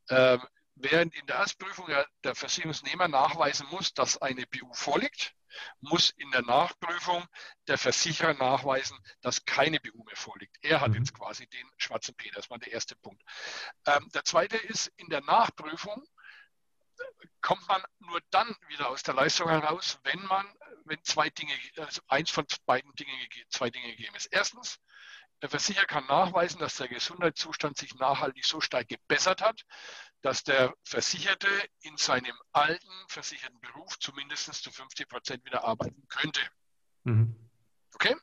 Ähm, 0.09 0.43
während 0.75 1.15
in 1.15 1.27
der 1.27 1.37
Erstprüfung 1.37 1.87
der 2.25 2.35
Versicherungsnehmer 2.35 3.09
nachweisen 3.09 3.67
muss, 3.71 3.95
dass 3.95 4.21
eine 4.21 4.47
BU 4.47 4.73
vorliegt, 4.73 5.35
muss 5.81 6.11
in 6.11 6.31
der 6.31 6.43
Nachprüfung 6.43 7.25
der 7.67 7.79
Versicherer 7.79 8.35
nachweisen, 8.35 8.99
dass 9.23 9.45
keine 9.45 9.81
BU 9.81 10.05
mehr 10.05 10.17
vorliegt. 10.17 10.57
Er 10.61 10.81
hat 10.81 10.91
mhm. 10.91 10.97
jetzt 10.97 11.15
quasi 11.15 11.47
den 11.47 11.67
schwarzen 11.79 12.15
Peter. 12.15 12.37
Das 12.37 12.51
war 12.51 12.59
der 12.59 12.73
erste 12.73 12.95
Punkt. 12.97 13.23
Ähm, 13.87 14.09
der 14.15 14.25
zweite 14.25 14.57
ist, 14.57 14.93
in 14.97 15.09
der 15.09 15.23
Nachprüfung 15.23 16.07
kommt 17.41 17.67
man 17.69 17.83
nur 18.01 18.21
dann 18.31 18.55
wieder 18.69 18.89
aus 18.89 19.03
der 19.03 19.15
Leistung 19.15 19.49
heraus, 19.49 19.99
wenn 20.05 20.23
man, 20.25 20.47
wenn 20.85 21.03
zwei 21.05 21.31
Dinge, 21.31 21.53
also 21.77 22.01
eins 22.09 22.31
von 22.31 22.47
beiden 22.65 22.93
Dingen, 22.95 23.15
zwei 23.51 23.71
Dinge 23.71 23.91
gegeben 23.91 24.17
ist. 24.17 24.27
Erstens, 24.27 24.79
der 25.43 25.51
Versicherer 25.51 25.85
kann 25.85 26.07
nachweisen, 26.07 26.59
dass 26.61 26.77
der 26.77 26.89
Gesundheitszustand 26.89 27.77
sich 27.77 27.95
nachhaltig 27.97 28.45
so 28.45 28.61
stark 28.61 28.89
gebessert 28.89 29.43
hat, 29.43 29.63
dass 30.23 30.43
der 30.43 30.75
Versicherte 30.83 31.49
in 31.81 31.97
seinem 31.99 32.37
alten 32.53 33.09
versicherten 33.09 33.61
Beruf 33.61 33.99
zumindest 33.99 34.55
zu 34.55 34.71
50 34.71 35.09
Prozent 35.09 35.45
wieder 35.45 35.65
arbeiten 35.65 36.07
könnte. 36.09 36.41
Mhm. 37.05 37.46
Okay? 37.97 38.15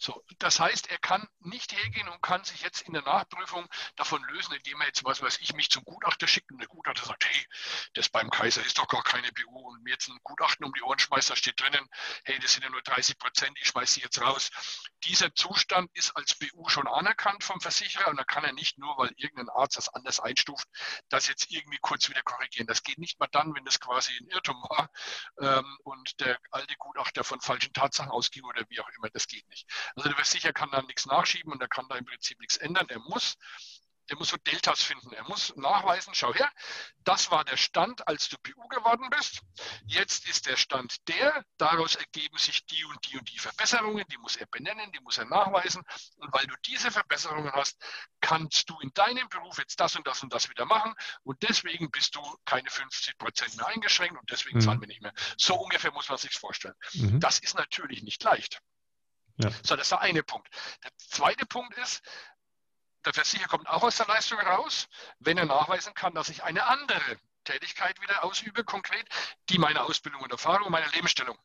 So, 0.00 0.24
das 0.40 0.58
heißt, 0.58 0.90
er 0.90 0.98
kann 0.98 1.28
nicht 1.38 1.72
hergehen 1.72 2.08
und 2.08 2.20
kann 2.22 2.42
sich 2.42 2.62
jetzt 2.62 2.82
in 2.82 2.92
der 2.92 3.02
Nachprüfung 3.02 3.68
davon 3.94 4.20
lösen, 4.24 4.52
indem 4.52 4.80
er 4.80 4.88
jetzt, 4.88 5.04
was 5.04 5.22
weiß 5.22 5.38
ich, 5.38 5.52
mich 5.54 5.70
zum 5.70 5.84
Gutachter 5.84 6.26
schickt 6.26 6.50
und 6.50 6.58
der 6.58 6.66
Gutachter 6.66 7.06
sagt, 7.06 7.24
hey, 7.24 7.46
das 7.94 8.08
beim 8.08 8.30
Kaiser 8.30 8.66
ist 8.66 8.78
doch 8.78 8.88
gar 8.88 9.04
keine 9.04 9.30
BU 9.30 9.60
und 9.68 9.84
mir 9.84 9.90
jetzt 9.90 10.08
ein 10.08 10.18
Gutachten 10.24 10.66
um 10.66 10.72
die 10.72 10.82
Ohren 10.82 10.98
schmeißt, 10.98 11.30
da 11.30 11.36
steht 11.36 11.60
drinnen, 11.60 11.88
hey, 12.24 12.36
das 12.40 12.54
sind 12.54 12.64
ja 12.64 12.70
nur 12.70 12.82
30 12.82 13.16
Prozent, 13.16 13.56
ich 13.60 13.68
schmeiße 13.68 13.94
sie 13.94 14.00
jetzt 14.00 14.20
raus. 14.20 14.50
Dieser 15.04 15.32
Zustand 15.36 15.88
ist 15.94 16.16
als 16.16 16.36
BU 16.36 16.68
schon 16.68 16.88
anerkannt 16.88 17.44
vom 17.44 17.60
Versicherer 17.60 18.08
und 18.08 18.16
da 18.16 18.24
kann 18.24 18.42
er 18.42 18.54
nicht 18.54 18.78
nur, 18.78 18.98
weil 18.98 19.12
irgendein 19.14 19.50
Arzt 19.50 19.76
das 19.76 19.88
anders 19.88 20.18
einstuft, 20.18 20.66
das 21.10 21.28
jetzt 21.28 21.48
irgendwie 21.52 21.78
kurz 21.80 22.08
wieder 22.08 22.22
korrigieren. 22.22 22.66
Das 22.66 22.82
geht 22.82 22.98
nicht 22.98 23.20
mal 23.20 23.28
dann, 23.30 23.54
wenn 23.54 23.64
das 23.64 23.78
quasi 23.78 24.12
ein 24.18 24.26
Irrtum 24.30 24.60
war 24.68 24.90
ähm, 25.38 25.78
und 25.84 26.18
der 26.18 26.40
alte 26.50 26.74
Gutachter 26.76 27.22
von 27.22 27.40
falschen 27.40 27.72
Tatsachen 27.72 28.10
ausging 28.10 28.42
oder 28.42 28.64
wie 28.68 28.80
auch 28.80 28.88
immer 28.96 29.11
das 29.12 29.26
geht 29.26 29.48
nicht. 29.48 29.68
Also 29.96 30.08
der 30.08 30.16
Versicherer 30.16 30.52
kann 30.52 30.70
da 30.70 30.82
nichts 30.82 31.06
nachschieben 31.06 31.52
und 31.52 31.60
er 31.60 31.68
kann 31.68 31.88
da 31.88 31.96
im 31.96 32.04
Prinzip 32.04 32.38
nichts 32.40 32.56
ändern. 32.56 32.86
Er 32.88 33.00
muss 33.00 33.36
er 34.08 34.16
muss 34.16 34.28
so 34.28 34.36
Deltas 34.36 34.82
finden. 34.82 35.12
Er 35.12 35.24
muss 35.24 35.54
nachweisen, 35.56 36.14
schau 36.14 36.34
her, 36.34 36.50
das 36.98 37.30
war 37.30 37.44
der 37.44 37.56
Stand, 37.56 38.06
als 38.08 38.28
du 38.28 38.36
PU 38.42 38.68
geworden 38.68 39.08
bist. 39.10 39.40
Jetzt 39.86 40.28
ist 40.28 40.46
der 40.46 40.56
Stand 40.56 40.96
der, 41.08 41.44
daraus 41.56 41.94
ergeben 41.94 42.36
sich 42.36 42.66
die 42.66 42.84
und 42.84 42.98
die 43.06 43.18
und 43.18 43.30
die 43.30 43.38
Verbesserungen, 43.38 44.04
die 44.10 44.18
muss 44.18 44.36
er 44.36 44.46
benennen, 44.46 44.90
die 44.92 45.00
muss 45.00 45.18
er 45.18 45.24
nachweisen. 45.26 45.82
Und 46.16 46.32
weil 46.32 46.46
du 46.46 46.54
diese 46.66 46.90
Verbesserungen 46.90 47.52
hast, 47.52 47.80
kannst 48.20 48.68
du 48.68 48.78
in 48.80 48.92
deinem 48.94 49.28
Beruf 49.28 49.58
jetzt 49.58 49.78
das 49.80 49.96
und 49.96 50.06
das 50.06 50.22
und 50.22 50.32
das 50.32 50.50
wieder 50.50 50.66
machen. 50.66 50.94
Und 51.22 51.42
deswegen 51.42 51.90
bist 51.90 52.14
du 52.14 52.20
keine 52.44 52.68
50 52.68 53.18
Prozent 53.18 53.56
mehr 53.56 53.68
eingeschränkt 53.68 54.18
und 54.18 54.30
deswegen 54.30 54.58
mhm. 54.58 54.62
zahlen 54.62 54.80
wir 54.80 54.88
nicht 54.88 55.02
mehr. 55.02 55.14
So 55.36 55.54
ungefähr 55.54 55.92
muss 55.92 56.08
man 56.08 56.18
sich 56.18 56.32
vorstellen. 56.32 56.74
Mhm. 56.92 57.20
Das 57.20 57.38
ist 57.38 57.54
natürlich 57.54 58.02
nicht 58.02 58.22
leicht. 58.22 58.60
Ja. 59.42 59.50
So, 59.62 59.76
das 59.76 59.86
ist 59.86 59.90
der 59.90 60.00
eine 60.00 60.22
Punkt. 60.22 60.48
Der 60.84 60.90
zweite 60.96 61.46
Punkt 61.46 61.76
ist, 61.78 62.02
der 63.04 63.12
Versicherer 63.12 63.48
kommt 63.48 63.68
auch 63.68 63.82
aus 63.82 63.96
der 63.96 64.06
Leistung 64.06 64.38
raus, 64.38 64.88
wenn 65.18 65.38
er 65.38 65.46
nachweisen 65.46 65.94
kann, 65.94 66.14
dass 66.14 66.28
ich 66.28 66.42
eine 66.44 66.66
andere 66.66 67.18
Tätigkeit 67.44 68.00
wieder 68.00 68.24
ausübe, 68.24 68.64
konkret, 68.64 69.08
die 69.48 69.58
meiner 69.58 69.84
Ausbildung 69.84 70.22
und 70.22 70.30
Erfahrung, 70.30 70.70
meiner 70.70 70.88
Lebensstellung 70.90 71.36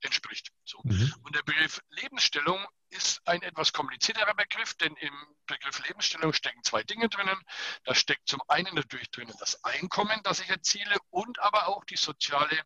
entspricht. 0.00 0.52
So. 0.64 0.80
Mhm. 0.84 1.14
Und 1.22 1.34
der 1.34 1.42
Begriff 1.42 1.80
Lebensstellung 1.88 2.64
ist 2.90 3.26
ein 3.26 3.42
etwas 3.42 3.72
komplizierterer 3.72 4.34
Begriff, 4.34 4.74
denn 4.74 4.94
im 4.96 5.14
Begriff 5.46 5.86
Lebensstellung 5.86 6.32
stecken 6.32 6.62
zwei 6.62 6.82
Dinge 6.82 7.08
drinnen. 7.08 7.40
Da 7.84 7.94
steckt 7.94 8.28
zum 8.28 8.42
einen 8.48 8.74
natürlich 8.74 9.10
drinnen 9.10 9.34
das 9.40 9.62
Einkommen, 9.64 10.20
das 10.22 10.40
ich 10.40 10.48
erziele, 10.50 10.96
und 11.10 11.38
aber 11.40 11.68
auch 11.68 11.84
die 11.84 11.96
soziale 11.96 12.62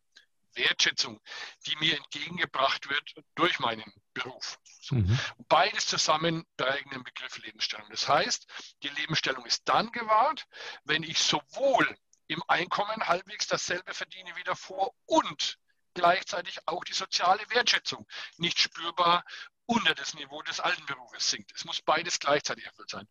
Wertschätzung, 0.55 1.20
die 1.66 1.76
mir 1.76 1.96
entgegengebracht 1.96 2.88
wird 2.88 3.14
durch 3.34 3.59
meinen 3.59 3.92
Beruf. 4.12 4.59
So. 4.80 4.96
Mhm. 4.96 5.18
Beides 5.48 5.86
zusammen 5.86 6.44
prägen 6.57 6.90
den 6.90 7.05
Begriff 7.05 7.38
Lebensstellung. 7.38 7.88
Das 7.90 8.09
heißt, 8.09 8.46
die 8.82 8.88
Lebensstellung 8.88 9.46
ist 9.46 9.68
dann 9.68 9.92
gewahrt, 9.92 10.46
wenn 10.84 11.03
ich 11.03 11.18
sowohl 11.18 11.96
im 12.26 12.42
Einkommen 12.48 13.07
halbwegs 13.09 13.46
dasselbe 13.46 13.92
verdiene 13.92 14.34
wie 14.36 14.44
davor 14.44 14.94
und 15.07 15.59
gleichzeitig 15.94 16.59
auch 16.66 16.84
die 16.84 16.92
soziale 16.92 17.42
Wertschätzung 17.51 18.07
nicht 18.36 18.61
spürbar 18.61 19.24
unter 19.71 19.95
das 19.95 20.14
Niveau 20.14 20.43
des 20.43 20.59
alten 20.59 20.85
Berufes 20.87 21.31
sinkt. 21.31 21.53
Es 21.55 21.64
muss 21.64 21.81
beides 21.81 22.18
gleichzeitig 22.18 22.66
erfüllt 22.66 22.91
sein. 22.91 23.07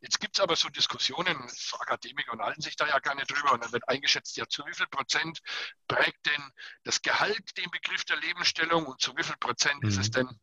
Jetzt 0.00 0.18
gibt 0.18 0.36
es 0.36 0.42
aber 0.42 0.56
so 0.56 0.68
Diskussionen, 0.68 1.36
Akademiker 1.78 2.32
unterhalten 2.32 2.62
sich 2.62 2.74
da 2.74 2.88
ja 2.88 2.98
gerne 2.98 3.24
drüber 3.26 3.52
und 3.52 3.62
dann 3.62 3.70
wird 3.70 3.88
eingeschätzt, 3.88 4.36
ja, 4.36 4.48
zu 4.48 4.66
wie 4.66 4.74
viel 4.74 4.88
Prozent 4.88 5.38
prägt 5.86 6.26
denn 6.26 6.50
das 6.82 7.00
Gehalt 7.02 7.56
den 7.56 7.70
Begriff 7.70 8.04
der 8.04 8.16
Lebensstellung 8.16 8.86
und 8.86 9.00
zu 9.00 9.16
wie 9.16 9.22
viel 9.22 9.36
Prozent 9.36 9.82
mhm. 9.82 9.88
ist 9.88 9.98
es 9.98 10.08
mhm. 10.08 10.12
denn 10.12 10.40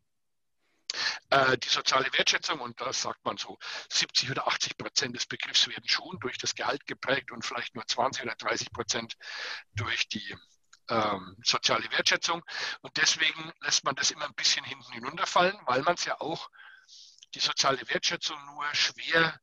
äh, 1.32 1.57
die 1.57 1.68
soziale 1.68 2.11
Wertschätzung, 2.13 2.61
und 2.61 2.80
da 2.80 2.93
sagt 2.93 3.26
man 3.26 3.36
so, 3.36 3.59
70 3.89 4.32
oder 4.32 4.47
80 4.47 4.78
Prozent 4.78 5.15
des 5.18 5.26
Begriffs 5.26 5.68
werden 5.68 5.88
schon 5.88 6.18
durch 6.22 6.38
das 6.38 6.55
Gehalt 6.55 6.86
geprägt 6.86 7.32
und 7.32 7.45
vielleicht 7.45 7.76
nur 7.76 7.86
20 7.86 8.24
oder 8.24 8.36
30 8.36 8.72
Prozent 8.72 9.18
durch 9.74 10.07
die 10.07 10.34
ähm, 10.89 11.38
soziale 11.43 11.89
Wertschätzung. 11.91 12.43
Und 12.81 12.97
deswegen 12.97 13.51
lässt 13.61 13.83
man 13.83 13.95
das 13.95 14.11
immer 14.11 14.25
ein 14.25 14.35
bisschen 14.35 14.65
hinten 14.65 14.91
hinunterfallen, 14.93 15.57
weil 15.65 15.81
man 15.81 15.95
es 15.95 16.05
ja 16.05 16.19
auch, 16.19 16.49
die 17.35 17.39
soziale 17.39 17.88
Wertschätzung 17.89 18.38
nur 18.45 18.65
schwer 18.73 19.39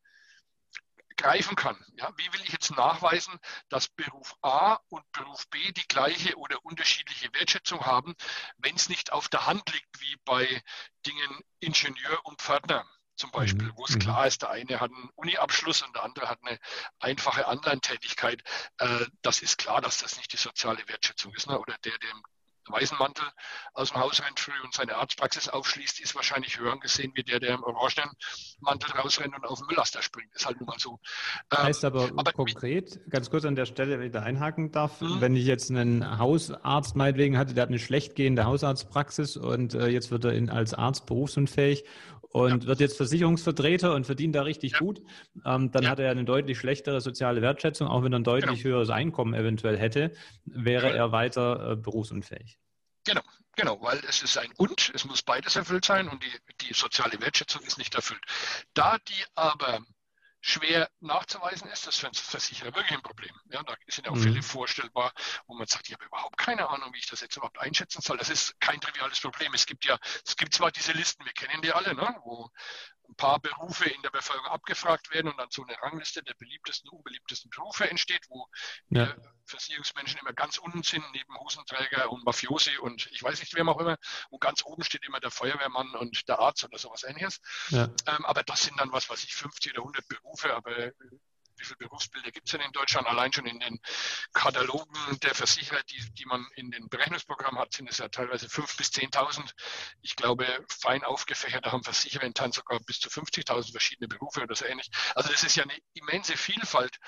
greifen 1.17 1.55
kann. 1.55 1.83
Ja, 1.97 2.13
wie 2.17 2.33
will 2.33 2.43
ich 2.43 2.53
jetzt 2.53 2.71
nachweisen, 2.73 3.39
dass 3.69 3.89
Beruf 3.89 4.35
A 4.43 4.79
und 4.89 5.11
Beruf 5.13 5.49
B 5.49 5.73
die 5.73 5.87
gleiche 5.87 6.37
oder 6.37 6.65
unterschiedliche 6.65 7.33
Wertschätzung 7.33 7.85
haben, 7.87 8.15
wenn 8.59 8.75
es 8.75 8.89
nicht 8.89 9.13
auf 9.13 9.29
der 9.29 9.47
Hand 9.47 9.73
liegt, 9.73 10.01
wie 10.01 10.17
bei 10.25 10.63
Dingen 11.07 11.41
Ingenieur 11.61 12.21
und 12.25 12.41
Pförtner? 12.41 12.85
Zum 13.17 13.31
Beispiel, 13.31 13.69
mhm. 13.69 13.73
wo 13.77 13.85
es 13.85 13.95
mhm. 13.95 14.01
klar 14.01 14.27
ist, 14.27 14.43
der 14.43 14.51
eine 14.51 14.81
hat 14.81 14.91
einen 14.91 15.11
Uni-Abschluss 15.15 15.83
und 15.83 15.95
der 15.95 16.05
andere 16.05 16.29
hat 16.29 16.39
eine 16.43 16.59
einfache 16.99 17.47
Online-Tätigkeit. 17.47 18.43
Äh, 18.79 19.07
das 19.23 19.43
ist 19.43 19.59
klar, 19.59 19.81
dass 19.81 19.99
das 19.99 20.17
nicht 20.17 20.33
die 20.33 20.37
soziale 20.37 20.87
Wertschätzung 20.89 21.33
ist. 21.35 21.49
Ne? 21.49 21.59
Oder 21.59 21.77
der, 21.85 21.97
der 21.99 22.11
im 22.11 22.23
weißen 22.69 22.97
Mantel 22.99 23.25
aus 23.75 23.91
dem 23.91 24.01
Haus 24.01 24.23
rennt 24.23 24.41
früh 24.41 24.53
und 24.63 24.73
seine 24.73 24.97
Arztpraxis 24.97 25.49
aufschließt, 25.49 26.01
ist 26.01 26.15
wahrscheinlich 26.15 26.59
höher 26.59 26.79
gesehen 26.81 27.13
wie 27.15 27.23
der, 27.23 27.41
der 27.41 27.55
im 27.55 27.63
orangenen 27.63 28.11
Mantel 28.61 28.91
rausrennt 28.93 29.35
und 29.37 29.45
auf 29.45 29.59
den 29.59 29.67
Müllaster 29.67 30.03
springt. 30.03 30.35
Ist 30.35 30.47
halt 30.47 30.59
nun 30.61 30.67
mal 30.67 30.79
so. 30.79 30.99
Ähm, 31.51 31.65
heißt 31.65 31.85
aber, 31.85 32.11
aber 32.17 32.33
konkret, 32.33 33.01
ganz 33.11 33.31
kurz 33.31 33.45
an 33.45 33.55
der 33.55 33.67
Stelle, 33.67 33.99
wenn 33.99 34.07
ich 34.07 34.13
da 34.13 34.23
einhaken 34.23 34.73
darf, 34.73 35.01
mhm. 35.01 35.21
wenn 35.21 35.37
ich 35.37 35.45
jetzt 35.45 35.71
einen 35.71 36.19
Hausarzt 36.19 36.97
meinetwegen 36.97 37.37
hatte, 37.37 37.55
der 37.55 37.63
hat 37.63 37.69
eine 37.69 37.79
schlecht 37.79 38.15
gehende 38.15 38.45
Hausarztpraxis 38.47 39.37
und 39.37 39.75
äh, 39.75 39.89
jetzt 39.89 40.11
wird 40.11 40.25
er 40.25 40.33
in, 40.33 40.49
als 40.49 40.75
Arzt 40.75 41.07
berufsunfähig 41.07 41.85
und 42.35 42.65
ja. 42.65 42.69
wird 42.69 42.81
jetzt 42.81 42.97
Versicherungsvertreter 42.97 43.95
und 43.95 44.07
verdient 44.07 44.35
da 44.35 44.43
richtig 44.43 44.73
ja. 44.73 44.79
gut, 44.81 45.01
ähm, 45.47 45.71
dann 45.71 45.85
ja. 45.85 45.91
hat 45.91 46.01
er 46.01 46.11
eine 46.11 46.25
deutlich 46.25 46.59
schlechtere 46.59 47.01
soziale 47.01 47.41
Wertschätzung, 47.43 47.87
auch 47.87 48.03
wenn 48.03 48.13
er 48.13 48.19
ein 48.19 48.25
deutlich 48.25 48.65
genau. 48.65 48.75
höheres 48.75 48.91
Einkommen 48.91 49.35
eventuell 49.35 49.79
hätte, 49.79 50.11
wäre 50.45 50.93
er 50.93 51.13
weiter 51.13 51.71
äh, 51.71 51.77
berufsunfähig. 51.77 52.59
Genau, 53.07 53.21
genau, 53.55 53.81
weil 53.83 54.03
es 54.09 54.25
ist 54.25 54.37
ein 54.37 54.51
Und, 54.57 54.91
es 54.95 55.05
muss 55.05 55.23
beides 55.23 55.55
erfüllt 55.55 55.85
sein 55.85 56.09
und 56.09 56.25
die, 56.25 56.67
die 56.67 56.75
soziale 56.75 57.21
Wertschätzung 57.21 57.63
ist 57.63 57.79
nicht 57.79 57.95
erfüllt. 57.95 58.23
Da 58.75 58.99
die 58.99 59.25
aber 59.37 59.85
schwer 60.47 60.91
nachzuweisen 61.01 61.71
ist, 61.71 61.87
das 61.87 61.97
für 61.97 62.07
einen 62.07 62.15
Versicherer 62.15 62.75
wirklich 62.75 62.93
ein 62.93 63.03
Problem. 63.03 63.33
Ja, 63.49 63.63
da 63.63 63.75
sind 63.89 64.05
ja 64.05 64.13
auch 64.13 64.17
mhm. 64.17 64.23
Fälle 64.23 64.43
vorstellbar, 64.43 65.15
wo 65.47 65.55
man 65.55 65.67
sagt, 65.67 65.89
ich 65.89 65.95
habe 65.95 66.05
überhaupt 66.05 66.37
keine 66.37 66.69
Ahnung, 66.69 66.93
wie 66.93 66.99
ich 66.99 67.07
das 67.07 67.23
jetzt 67.23 67.37
überhaupt 67.39 67.59
einschätzen 67.59 68.03
soll. 68.03 68.19
Das 68.19 68.29
ist 68.29 68.61
kein 68.61 68.79
triviales 68.79 69.21
Problem. 69.21 69.55
Es 69.55 69.65
gibt 69.65 69.87
ja, 69.87 69.99
es 70.27 70.37
gibt 70.37 70.53
zwar 70.53 70.71
diese 70.71 70.93
Listen, 70.93 71.25
wir 71.25 71.33
kennen 71.33 71.63
die 71.63 71.73
alle, 71.73 71.95
ne, 71.95 72.15
wo 72.25 72.51
ein 73.09 73.17
paar 73.17 73.41
Berufe 73.41 73.89
in 73.89 74.03
der 74.03 74.11
Bevölkerung 74.11 74.51
abgefragt 74.51 75.11
werden 75.13 75.31
und 75.31 75.39
dann 75.39 75.51
so 75.51 75.65
eine 75.65 75.81
Rangliste 75.81 76.23
der 76.23 76.35
beliebtesten, 76.35 76.91
unbeliebtesten 76.91 77.51
Berufe 77.51 77.89
entsteht, 77.89 78.23
wo 78.29 78.47
ja. 78.89 79.15
Versicherungsmenschen 79.47 80.21
immer 80.21 80.33
ganz 80.33 80.59
unten 80.59 80.83
sind, 80.83 81.05
neben 81.13 81.37
Hosenträger 81.39 82.11
und 82.11 82.25
Mafiosi 82.25 82.77
und 82.79 83.07
ich 83.13 83.23
weiß 83.23 83.41
nicht, 83.41 83.55
wem 83.55 83.69
auch 83.69 83.79
immer. 83.79 83.97
Und 84.31 84.41
ganz 84.41 84.65
oben 84.65 84.83
steht 84.85 85.05
immer 85.05 85.21
der 85.21 85.31
Feuerwehrmann 85.31 85.95
und 85.97 86.29
der 86.29 86.39
Arzt 86.39 86.65
oder 86.65 86.79
sowas 86.79 87.05
ähnliches. 87.05 87.41
Ja. 87.69 87.85
Ähm, 88.07 88.25
aber 88.25 88.43
das 88.43 88.63
sind 88.63 88.79
dann, 88.81 88.93
was 88.93 89.09
weiß 89.09 89.25
ich, 89.25 89.35
50 89.35 89.73
oder 89.73 89.83
100 89.83 90.09
Berufe, 90.09 90.55
aber 90.55 90.93
wie 91.57 91.65
viele 91.65 91.77
Berufsbilder 91.77 92.31
gibt 92.31 92.47
es 92.47 92.53
denn 92.53 92.61
in 92.61 92.73
Deutschland? 92.73 93.07
Allein 93.07 93.33
schon 93.33 93.47
in 93.47 93.61
den 93.61 93.79
Katalogen 94.33 94.95
der 95.21 95.35
Versicherer, 95.35 95.83
die, 95.85 96.15
die 96.15 96.27
man 96.27 96.47
in 96.57 96.71
den 96.71 96.89
Berechnungsprogrammen 96.89 97.61
hat, 97.61 97.73
sind 97.73 97.89
es 97.89 97.99
ja 97.99 98.09
teilweise 98.09 98.49
5.000 98.49 98.77
bis 98.77 98.91
10.000. 98.91 99.53
Ich 100.03 100.17
glaube, 100.17 100.47
fein 100.69 101.05
aufgefächert 101.05 101.67
haben 101.67 101.83
Versicherer 101.85 102.25
in 102.25 102.35
Teilen 102.35 102.53
sogar 102.53 102.81
bis 102.81 103.01
zu 103.01 103.09
50.000 103.11 103.71
verschiedene 103.73 104.09
Berufe 104.09 104.43
oder 104.43 104.55
so 104.55 104.65
ähnlich. 104.65 104.91
Also 105.15 105.31
das 105.31 105.43
ist 105.43 105.57
ja 105.57 105.65
eine 105.65 105.79
immense 105.95 106.37
Vielfalt, 106.37 106.99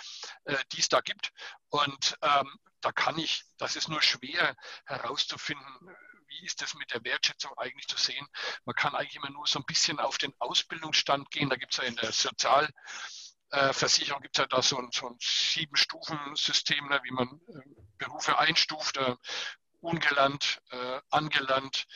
äh, 0.44 0.57
die 0.72 0.80
es 0.80 0.88
da 0.88 1.01
gibt. 1.01 1.30
Und 1.68 2.16
ähm, 2.22 2.59
da 2.80 2.92
kann 2.92 3.18
ich, 3.18 3.42
das 3.59 3.76
ist 3.76 3.88
nur 3.88 4.03
schwer 4.03 4.55
herauszufinden, 4.86 5.97
wie 6.28 6.44
ist 6.44 6.61
das 6.62 6.74
mit 6.74 6.92
der 6.92 7.05
Wertschätzung 7.05 7.53
eigentlich 7.57 7.88
zu 7.88 7.97
sehen? 7.97 8.26
Man 8.64 8.74
kann 8.74 8.94
eigentlich 8.94 9.16
immer 9.16 9.30
nur 9.30 9.47
so 9.47 9.59
ein 9.59 9.64
bisschen 9.64 9.99
auf 10.01 10.18
den 10.18 10.34
Ausbildungsstand 10.38 11.30
gehen. 11.30 11.49
Da 11.49 11.57
gibt 11.57 11.72
es 11.72 11.78
ja 11.78 11.84
in 11.84 11.97
der 11.97 12.12
Sozial- 12.12 12.70
äh, 13.51 13.72
Versicherung 13.72 14.22
gibt 14.22 14.36
es 14.36 14.42
ja 14.42 14.47
da 14.47 14.62
so 14.62 14.78
ein, 14.78 14.88
so 14.92 15.09
ein 15.09 15.16
Sieben-Stufen-System, 15.20 16.88
ne, 16.88 17.01
wie 17.05 17.12
man 17.12 17.40
äh, 17.49 17.61
Berufe 17.99 18.38
einstuft, 18.38 18.97
äh, 18.97 19.16
ungelernt, 19.80 20.61
äh, 20.70 21.01
angelernt, 21.11 21.86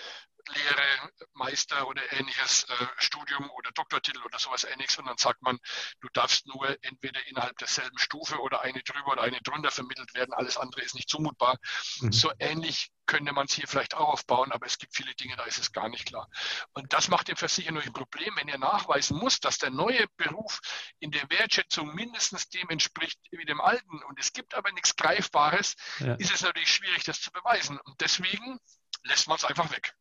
Lehre, 0.48 1.10
Meister 1.34 1.86
oder 1.88 2.02
ähnliches 2.12 2.64
äh, 2.64 2.86
Studium 2.98 3.50
oder 3.50 3.70
Doktortitel 3.72 4.22
oder 4.22 4.38
sowas 4.38 4.64
ähnliches. 4.64 4.98
Und 4.98 5.06
dann 5.06 5.18
sagt 5.18 5.42
man, 5.42 5.58
du 6.00 6.08
darfst 6.12 6.46
nur 6.46 6.76
entweder 6.82 7.24
innerhalb 7.26 7.56
derselben 7.58 7.98
Stufe 7.98 8.38
oder 8.40 8.62
eine 8.62 8.82
drüber 8.82 9.12
oder 9.12 9.22
eine 9.22 9.40
drunter 9.42 9.70
vermittelt 9.70 10.14
werden. 10.14 10.34
Alles 10.34 10.56
andere 10.56 10.82
ist 10.82 10.94
nicht 10.94 11.08
zumutbar. 11.08 11.58
Mhm. 12.00 12.12
So 12.12 12.30
ähnlich 12.38 12.90
könnte 13.10 13.32
man 13.32 13.46
es 13.46 13.54
hier 13.54 13.66
vielleicht 13.66 13.94
auch 13.94 14.08
aufbauen, 14.08 14.52
aber 14.52 14.66
es 14.66 14.78
gibt 14.78 14.94
viele 14.94 15.12
Dinge, 15.16 15.34
da 15.34 15.42
ist 15.42 15.58
es 15.58 15.72
gar 15.72 15.88
nicht 15.88 16.06
klar. 16.06 16.28
Und 16.74 16.92
das 16.92 17.08
macht 17.08 17.26
dem 17.26 17.36
Versicherer 17.36 17.72
nur 17.72 17.82
ein 17.82 17.92
Problem, 17.92 18.36
wenn 18.36 18.46
er 18.46 18.58
nachweisen 18.58 19.18
muss, 19.18 19.40
dass 19.40 19.58
der 19.58 19.70
neue 19.70 20.06
Beruf 20.16 20.60
in 21.00 21.10
der 21.10 21.28
Wertschätzung 21.28 21.92
mindestens 21.92 22.48
dem 22.50 22.68
entspricht 22.70 23.18
wie 23.32 23.44
dem 23.44 23.60
alten 23.60 24.00
und 24.04 24.20
es 24.20 24.32
gibt 24.32 24.54
aber 24.54 24.70
nichts 24.70 24.94
Greifbares, 24.94 25.74
ja. 25.98 26.14
ist 26.14 26.32
es 26.32 26.42
natürlich 26.42 26.72
schwierig, 26.72 27.02
das 27.02 27.20
zu 27.20 27.32
beweisen. 27.32 27.80
Und 27.80 28.00
deswegen 28.00 28.60
lässt 29.02 29.26
man 29.26 29.36
es 29.36 29.44
einfach 29.44 29.70
weg. 29.72 29.92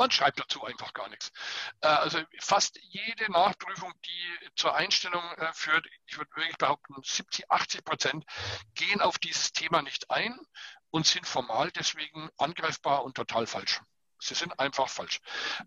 Man 0.00 0.10
schreibt 0.10 0.40
dazu 0.40 0.64
einfach 0.64 0.94
gar 0.94 1.10
nichts. 1.10 1.30
Äh, 1.82 1.88
also 1.88 2.22
fast 2.38 2.78
jede 2.80 3.30
Nachprüfung, 3.30 3.92
die 4.06 4.50
zur 4.56 4.74
Einstellung 4.74 5.22
äh, 5.36 5.52
führt, 5.52 5.86
ich 6.06 6.16
würde 6.16 6.30
wirklich 6.36 6.56
behaupten, 6.56 6.94
70, 7.02 7.50
80 7.50 7.84
Prozent 7.84 8.24
gehen 8.72 9.02
auf 9.02 9.18
dieses 9.18 9.52
Thema 9.52 9.82
nicht 9.82 10.10
ein 10.10 10.40
und 10.88 11.06
sind 11.06 11.26
formal 11.26 11.70
deswegen 11.72 12.30
angreifbar 12.38 13.04
und 13.04 13.14
total 13.14 13.46
falsch. 13.46 13.82
Sie 14.20 14.34
sind 14.34 14.58
einfach 14.58 14.88
falsch. 14.88 15.20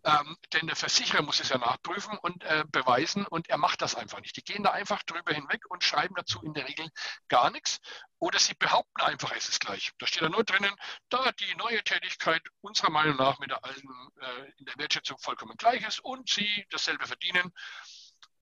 Ähm, 0.04 0.38
denn 0.54 0.68
der 0.68 0.76
Versicherer 0.76 1.22
muss 1.22 1.40
es 1.40 1.50
ja 1.50 1.58
nachprüfen 1.58 2.18
und 2.18 2.44
äh, 2.44 2.64
beweisen 2.72 3.26
und 3.26 3.50
er 3.50 3.58
macht 3.58 3.82
das 3.82 3.96
einfach 3.96 4.22
nicht. 4.22 4.38
Die 4.38 4.44
gehen 4.44 4.64
da 4.64 4.72
einfach 4.72 5.04
drüber 5.04 5.34
hinweg 5.34 5.70
und 5.70 5.84
schreiben 5.84 6.16
dazu 6.16 6.42
in 6.42 6.54
der 6.54 6.68
Regel 6.68 6.90
gar 7.28 7.50
nichts 7.52 7.80
oder 8.20 8.40
sie 8.40 8.54
behaupten 8.54 9.02
einfach, 9.02 9.34
es 9.36 9.50
ist 9.50 9.60
gleich. 9.60 9.92
Da 9.98 10.08
steht 10.08 10.22
da 10.22 10.30
nur 10.30 10.46
drinnen, 10.46 10.74
da 11.10 11.32
die 11.34 11.56
neue 11.56 11.84
Tätigkeit 11.84 12.42
unserer 12.62 12.90
Meinung 12.90 13.18
nach 13.18 13.38
mit 13.40 13.50
der 13.50 13.64
alten 13.66 13.90
äh, 14.22 14.52
in 14.60 14.66
der 14.66 14.78
Wertschätzung 14.78 15.18
vollkommen 15.18 15.58
gleich 15.58 15.86
ist 15.86 16.00
und 16.00 16.30
sie 16.30 16.66
dasselbe 16.70 17.06
verdienen 17.06 17.52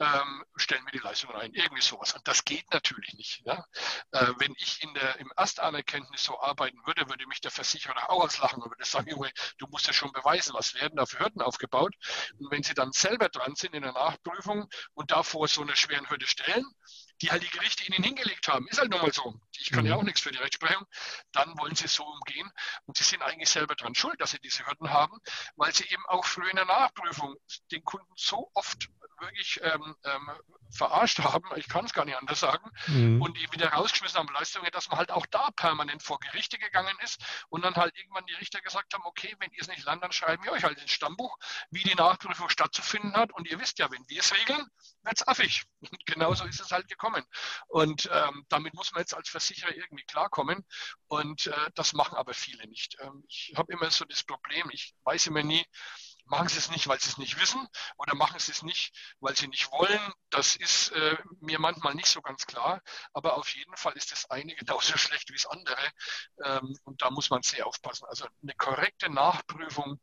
ähm, 0.02 0.44
stellen 0.56 0.84
wir 0.86 0.92
die 0.92 1.06
Leistung 1.06 1.32
ein. 1.36 1.54
Irgendwie 1.54 1.82
sowas. 1.82 2.14
Und 2.14 2.28
das 2.28 2.44
geht 2.44 2.66
natürlich 2.74 3.14
nicht. 3.14 3.44
Ja? 3.46 3.66
Äh, 4.12 4.34
wenn 4.40 4.54
ich 4.58 4.82
in 4.84 4.94
der, 4.96 5.20
im 5.20 5.32
Erstanerkenntnis 5.38 6.24
so 6.24 6.40
arbeiten 6.42 6.80
würde, 6.86 7.08
würde 7.08 7.28
mich 7.28 7.40
der 7.40 7.52
Versicherer 7.52 8.10
auch 8.10 8.24
auslachen 8.24 8.64
und 8.64 8.72
würde 8.72 8.86
sagen, 8.86 9.10
Junge, 9.10 9.32
du 9.60 9.68
musst 9.68 9.88
ja 9.88 9.94
schon 9.94 10.12
beweisen, 10.12 10.54
was 10.56 10.74
werden 10.74 10.96
da 10.96 11.06
für 11.06 11.20
Hürden 11.20 11.42
aufgebaut. 11.42 11.94
Und 12.40 12.52
wenn 12.52 12.64
sie 12.64 12.74
dann 12.74 12.92
selber 12.92 13.30
dran 13.30 13.56
sind 13.56 13.76
in 13.76 13.84
der 13.84 13.94
Nachprüfung 13.94 14.68
und 14.94 15.12
davor 15.12 15.48
so 15.48 15.62
eine 15.62 15.76
schweren 15.76 16.10
Hürde 16.10 16.28
stellen, 16.28 16.66
die 17.22 17.30
halt 17.30 17.44
die 17.44 17.50
Gerichte 17.50 17.86
ihnen 17.86 18.04
hingelegt 18.04 18.48
haben, 18.48 18.68
ist 18.68 18.80
halt 18.80 18.90
nun 18.90 19.02
mal 19.02 19.14
so. 19.14 19.36
Ich 19.60 19.72
kann 19.72 19.84
mhm. 19.84 19.92
ja 19.92 19.96
auch 19.96 20.04
nichts 20.04 20.22
für 20.22 20.32
die 20.32 20.40
Rechtsprechung. 20.40 20.84
Dann 21.32 21.56
wollen 21.60 21.76
sie 21.76 21.86
es 21.86 21.94
so 21.94 22.04
umgehen. 22.04 22.50
Und 22.86 22.98
sie 22.98 23.04
sind 23.04 23.22
eigentlich 23.22 23.50
selber 23.50 23.76
dran 23.76 23.94
schuld, 23.94 24.20
dass 24.20 24.32
sie 24.32 24.40
diese 24.40 24.66
Hürden 24.66 24.90
haben, 24.90 25.20
weil 25.56 25.74
sie 25.74 25.86
eben 25.86 26.04
auch 26.08 26.26
früher 26.26 26.50
in 26.50 26.56
der 26.56 26.66
Nachprüfung 26.66 27.36
den 27.72 27.84
Kunden 27.84 28.12
so 28.16 28.50
oft 28.56 28.90
wirklich 29.22 29.60
ähm, 29.64 29.96
ähm, 30.04 30.32
verarscht 30.72 31.20
haben, 31.20 31.46
ich 31.56 31.68
kann 31.68 31.86
es 31.86 31.94
gar 31.94 32.06
nicht 32.06 32.18
anders 32.18 32.40
sagen, 32.40 32.70
mhm. 32.88 33.22
und 33.22 33.38
die 33.38 33.52
wieder 33.52 33.70
rausgeschmissen 33.70 34.20
haben 34.20 34.34
Leistungen, 34.34 34.70
dass 34.72 34.90
man 34.90 34.98
halt 34.98 35.12
auch 35.12 35.26
da 35.28 35.50
permanent 35.52 36.04
vor 36.04 36.20
Gerichte 36.20 36.58
gegangen 36.58 36.96
ist 37.04 37.22
und 37.50 37.64
dann 37.64 37.76
halt 37.76 37.96
irgendwann 37.98 38.26
die 38.26 38.34
Richter 38.34 38.62
gesagt 38.62 38.94
haben, 38.94 39.04
okay, 39.06 39.36
wenn 39.40 39.52
ihr 39.52 39.62
es 39.62 39.68
nicht 39.68 39.86
lernt, 39.86 40.04
dann 40.04 40.12
schreiben 40.12 40.44
wir 40.44 40.52
euch 40.52 40.64
halt 40.64 40.80
ins 40.80 40.92
Stammbuch, 40.92 41.38
wie 41.70 41.84
die 41.84 41.96
Nachprüfung 41.96 42.50
stattzufinden 42.50 43.14
hat 43.14 43.32
und 43.34 43.50
ihr 43.50 43.60
wisst 43.60 43.80
ja, 43.80 43.92
wenn 43.92 44.04
wir 44.08 44.20
es 44.20 44.34
regeln, 44.34 44.66
wird 45.04 45.16
es 45.16 45.28
affig. 45.28 45.64
Und 45.92 46.06
genauso 46.06 46.46
ist 46.46 46.62
es 46.62 46.72
halt 46.72 46.88
gekommen. 46.88 47.24
Und 47.68 48.10
ähm, 48.14 48.46
damit 48.50 48.74
muss 48.76 48.92
man 48.92 49.02
jetzt 49.02 49.16
als 49.16 49.30
Versicherer 49.30 49.76
irgendwie 49.76 50.04
klarkommen 50.04 50.64
und 51.08 51.48
äh, 51.48 51.72
das 51.76 51.94
machen 51.94 52.18
aber 52.18 52.34
viele 52.34 52.68
nicht. 52.68 52.98
Ähm, 53.02 53.24
ich 53.28 53.54
habe 53.56 53.74
immer 53.74 53.90
so 53.92 54.06
das 54.06 54.24
Problem, 54.24 54.70
ich 54.72 54.94
weiß 55.04 55.28
immer 55.28 55.44
nie, 55.44 55.66
Machen 56.32 56.48
sie 56.48 56.60
es 56.60 56.72
nicht, 56.72 56.88
weil 56.88 56.98
sie 56.98 57.10
es 57.10 57.18
nicht 57.18 57.42
wissen 57.42 57.68
oder 57.98 58.16
machen 58.16 58.40
sie 58.40 58.54
es 58.54 58.62
nicht, 58.64 58.94
weil 59.20 59.36
sie 59.36 59.50
nicht 59.50 59.70
wollen. 59.70 60.14
Das 60.30 60.56
ist 60.56 60.92
äh, 60.92 61.18
mir 61.42 61.60
manchmal 61.60 61.94
nicht 61.94 62.08
so 62.08 62.22
ganz 62.22 62.46
klar. 62.46 62.82
Aber 63.12 63.36
auf 63.36 63.54
jeden 63.54 63.76
Fall 63.76 63.92
ist 63.98 64.14
das 64.14 64.30
eine 64.30 64.56
genauso 64.56 64.98
schlecht 64.98 65.28
wie 65.30 65.34
das 65.34 65.46
andere. 65.46 65.92
Ähm, 66.46 66.74
und 66.86 67.02
da 67.02 67.12
muss 67.12 67.32
man 67.32 67.42
sehr 67.44 67.68
aufpassen. 67.68 68.06
Also 68.08 68.28
eine 68.42 68.54
korrekte 68.54 69.10
Nachprüfung 69.10 70.00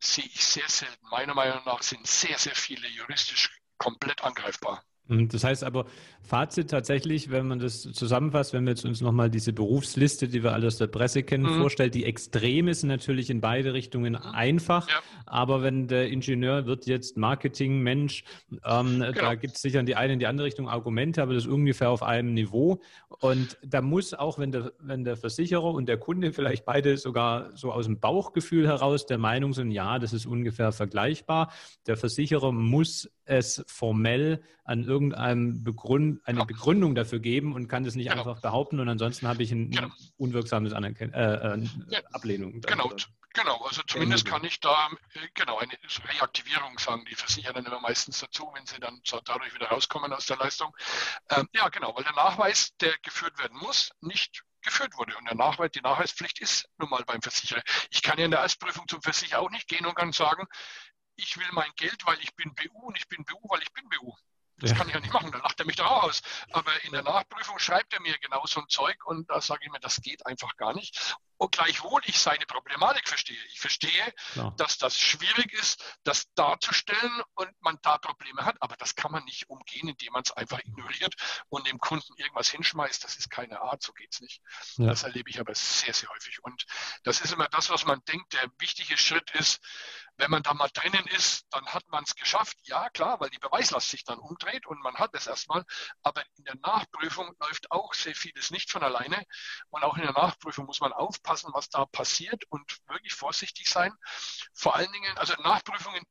sehe 0.00 0.24
ich 0.24 0.46
sehr 0.46 0.68
selten. 0.70 1.06
Meiner 1.10 1.34
Meinung 1.34 1.62
nach 1.66 1.82
sind 1.82 2.06
sehr, 2.06 2.38
sehr 2.38 2.54
viele 2.54 2.88
juristisch 2.88 3.50
komplett 3.76 4.24
angreifbar. 4.24 4.82
Das 5.08 5.42
heißt 5.42 5.64
aber, 5.64 5.86
Fazit 6.20 6.70
tatsächlich, 6.70 7.30
wenn 7.30 7.48
man 7.48 7.58
das 7.58 7.80
zusammenfasst, 7.80 8.52
wenn 8.52 8.64
wir 8.64 8.72
jetzt 8.72 8.84
uns 8.84 9.00
nochmal 9.00 9.30
diese 9.30 9.54
Berufsliste, 9.54 10.28
die 10.28 10.42
wir 10.42 10.52
alle 10.52 10.66
aus 10.66 10.76
der 10.76 10.88
Presse 10.88 11.22
kennen, 11.22 11.44
mhm. 11.44 11.60
vorstellen, 11.60 11.90
die 11.90 12.04
extrem 12.04 12.68
ist 12.68 12.82
natürlich 12.82 13.30
in 13.30 13.40
beide 13.40 13.72
Richtungen 13.72 14.12
mhm. 14.12 14.34
einfach. 14.34 14.86
Ja. 14.88 14.96
Aber 15.24 15.62
wenn 15.62 15.88
der 15.88 16.10
Ingenieur 16.10 16.66
wird 16.66 16.86
jetzt 16.86 17.16
Marketing-Mensch, 17.16 18.24
ähm, 18.64 18.98
genau. 18.98 19.12
da 19.12 19.34
gibt 19.36 19.56
es 19.56 19.62
sicher 19.62 19.80
in 19.80 19.86
die 19.86 19.96
eine 19.96 20.12
in 20.12 20.18
die 20.18 20.26
andere 20.26 20.46
Richtung 20.46 20.68
Argumente, 20.68 21.22
aber 21.22 21.32
das 21.32 21.44
ist 21.44 21.50
ungefähr 21.50 21.88
auf 21.88 22.02
einem 22.02 22.34
Niveau. 22.34 22.80
Und 23.20 23.56
da 23.64 23.80
muss 23.80 24.12
auch, 24.12 24.38
wenn 24.38 24.52
der, 24.52 24.72
wenn 24.80 25.04
der 25.04 25.16
Versicherer 25.16 25.72
und 25.72 25.88
der 25.88 25.96
Kunde 25.96 26.34
vielleicht 26.34 26.66
beide 26.66 26.98
sogar 26.98 27.56
so 27.56 27.72
aus 27.72 27.86
dem 27.86 28.00
Bauchgefühl 28.00 28.66
heraus 28.66 29.06
der 29.06 29.18
Meinung 29.18 29.54
sind, 29.54 29.70
ja, 29.70 29.98
das 29.98 30.12
ist 30.12 30.26
ungefähr 30.26 30.72
vergleichbar, 30.72 31.50
der 31.86 31.96
Versicherer 31.96 32.52
muss 32.52 33.10
es 33.24 33.64
formell 33.66 34.42
an 34.64 34.84
irgendeinem 34.84 34.97
Begründ 35.00 36.26
eine 36.26 36.44
Begründung 36.44 36.94
dafür 36.94 37.18
geben 37.20 37.54
und 37.54 37.68
kann 37.68 37.84
das 37.84 37.94
nicht 37.94 38.10
genau. 38.10 38.22
einfach 38.22 38.40
behaupten 38.42 38.80
und 38.80 38.88
ansonsten 38.88 39.26
habe 39.28 39.42
ich 39.42 39.52
ein 39.52 39.70
genau. 39.70 39.88
unwirksames 40.16 40.72
Anerken 40.72 41.12
äh, 41.12 41.54
äh, 41.54 41.68
ja. 41.88 42.00
Ablehnung. 42.12 42.60
Genau, 42.60 42.92
genau. 43.34 43.64
Also 43.64 43.82
zumindest 43.86 44.24
kann 44.26 44.44
ich 44.44 44.60
da 44.60 44.88
äh, 45.14 45.28
genau 45.34 45.58
eine 45.58 45.72
Reaktivierung 46.04 46.78
sagen. 46.78 47.04
Die 47.10 47.14
versichern 47.14 47.54
dann 47.54 47.66
immer 47.66 47.80
meistens 47.80 48.20
dazu, 48.20 48.50
wenn 48.54 48.66
sie 48.66 48.80
dann 48.80 49.00
dadurch 49.24 49.54
wieder 49.54 49.68
rauskommen 49.68 50.12
aus 50.12 50.26
der 50.26 50.36
Leistung. 50.36 50.76
Ähm, 51.30 51.48
ja, 51.52 51.68
genau, 51.68 51.94
weil 51.96 52.04
der 52.04 52.14
Nachweis, 52.14 52.76
der 52.80 52.96
geführt 53.02 53.38
werden 53.38 53.58
muss, 53.58 53.90
nicht 54.00 54.44
geführt 54.62 54.96
wurde. 54.96 55.16
Und 55.16 55.26
der 55.26 55.36
Nachweis, 55.36 55.70
die 55.72 55.80
Nachweispflicht 55.80 56.40
ist 56.40 56.68
nun 56.78 56.90
mal 56.90 57.04
beim 57.04 57.22
Versicherer. 57.22 57.62
Ich 57.90 58.02
kann 58.02 58.18
ja 58.18 58.24
in 58.24 58.30
der 58.30 58.40
Erstprüfung 58.40 58.86
zum 58.88 59.02
Versicherer 59.02 59.40
auch 59.40 59.50
nicht 59.50 59.68
gehen 59.68 59.86
und 59.86 59.94
kann 59.94 60.12
sagen, 60.12 60.46
ich 61.16 61.36
will 61.36 61.48
mein 61.52 61.70
Geld, 61.76 62.06
weil 62.06 62.18
ich 62.20 62.34
bin 62.36 62.54
BU 62.54 62.86
und 62.86 62.96
ich 62.96 63.08
bin 63.08 63.24
BU, 63.24 63.48
weil 63.48 63.62
ich 63.62 63.72
bin 63.72 63.88
BU. 63.88 64.14
Das 64.58 64.70
ja. 64.70 64.76
kann 64.76 64.88
ich 64.88 64.94
ja 64.94 65.00
nicht 65.00 65.12
machen, 65.12 65.30
da 65.30 65.38
lacht 65.38 65.60
er 65.60 65.66
mich 65.66 65.76
doch 65.76 65.86
auch 65.86 66.02
aus. 66.04 66.22
Aber 66.50 66.70
in 66.84 66.92
der 66.92 67.02
Nachprüfung 67.02 67.58
schreibt 67.58 67.92
er 67.94 68.00
mir 68.00 68.16
genau 68.18 68.44
so 68.46 68.60
ein 68.60 68.68
Zeug 68.68 69.06
und 69.06 69.30
da 69.30 69.40
sage 69.40 69.60
ich 69.64 69.70
mir, 69.70 69.80
das 69.80 70.00
geht 70.00 70.26
einfach 70.26 70.56
gar 70.56 70.74
nicht. 70.74 71.16
Und 71.38 71.52
gleichwohl 71.52 72.02
ich 72.04 72.18
seine 72.18 72.44
Problematik 72.46 73.08
verstehe. 73.08 73.42
Ich 73.52 73.60
verstehe, 73.60 74.14
Klar. 74.32 74.54
dass 74.56 74.76
das 74.76 74.98
schwierig 74.98 75.52
ist, 75.52 75.82
das 76.02 76.32
darzustellen 76.34 77.22
und 77.34 77.50
man 77.60 77.78
da 77.82 77.98
Probleme 77.98 78.44
hat. 78.44 78.56
Aber 78.60 78.76
das 78.76 78.96
kann 78.96 79.12
man 79.12 79.24
nicht 79.24 79.48
umgehen, 79.48 79.88
indem 79.88 80.12
man 80.12 80.22
es 80.22 80.32
einfach 80.32 80.58
ignoriert 80.58 81.14
und 81.48 81.66
dem 81.66 81.78
Kunden 81.78 82.12
irgendwas 82.16 82.50
hinschmeißt. 82.50 83.04
Das 83.04 83.16
ist 83.16 83.30
keine 83.30 83.60
Art, 83.60 83.82
so 83.82 83.92
geht 83.92 84.12
es 84.12 84.20
nicht. 84.20 84.42
Ja. 84.76 84.86
Das 84.86 85.04
erlebe 85.04 85.30
ich 85.30 85.38
aber 85.38 85.54
sehr, 85.54 85.94
sehr 85.94 86.08
häufig. 86.10 86.42
Und 86.42 86.66
das 87.04 87.20
ist 87.20 87.32
immer 87.32 87.48
das, 87.48 87.70
was 87.70 87.84
man 87.84 88.02
denkt. 88.04 88.32
Der 88.32 88.50
wichtige 88.58 88.96
Schritt 88.96 89.30
ist, 89.32 89.60
wenn 90.16 90.32
man 90.32 90.42
da 90.42 90.52
mal 90.52 90.68
drinnen 90.72 91.06
ist, 91.06 91.46
dann 91.50 91.64
hat 91.66 91.86
man 91.88 92.02
es 92.02 92.16
geschafft. 92.16 92.58
Ja, 92.64 92.90
klar, 92.90 93.20
weil 93.20 93.30
die 93.30 93.38
Beweislast 93.38 93.90
sich 93.90 94.02
dann 94.04 94.18
umdreht 94.18 94.66
und 94.66 94.80
man 94.82 94.96
hat 94.96 95.14
es 95.14 95.28
erstmal. 95.28 95.64
Aber 96.02 96.24
in 96.36 96.44
der 96.44 96.56
Nachprüfung 96.56 97.32
läuft 97.38 97.70
auch 97.70 97.94
sehr 97.94 98.16
vieles 98.16 98.50
nicht 98.50 98.72
von 98.72 98.82
alleine. 98.82 99.24
Und 99.70 99.84
auch 99.84 99.96
in 99.96 100.02
der 100.02 100.12
Nachprüfung 100.12 100.66
muss 100.66 100.80
man 100.80 100.92
aufpassen, 100.92 101.27
was 101.28 101.68
da 101.68 101.86
passiert 101.86 102.44
und 102.50 102.78
wirklich 102.88 103.14
vorsichtig 103.14 103.68
sein. 103.68 103.92
Vor 104.54 104.74
allen 104.74 104.90
Dingen, 104.92 105.16
also 105.18 105.34
Nachprüfungen 105.42 106.04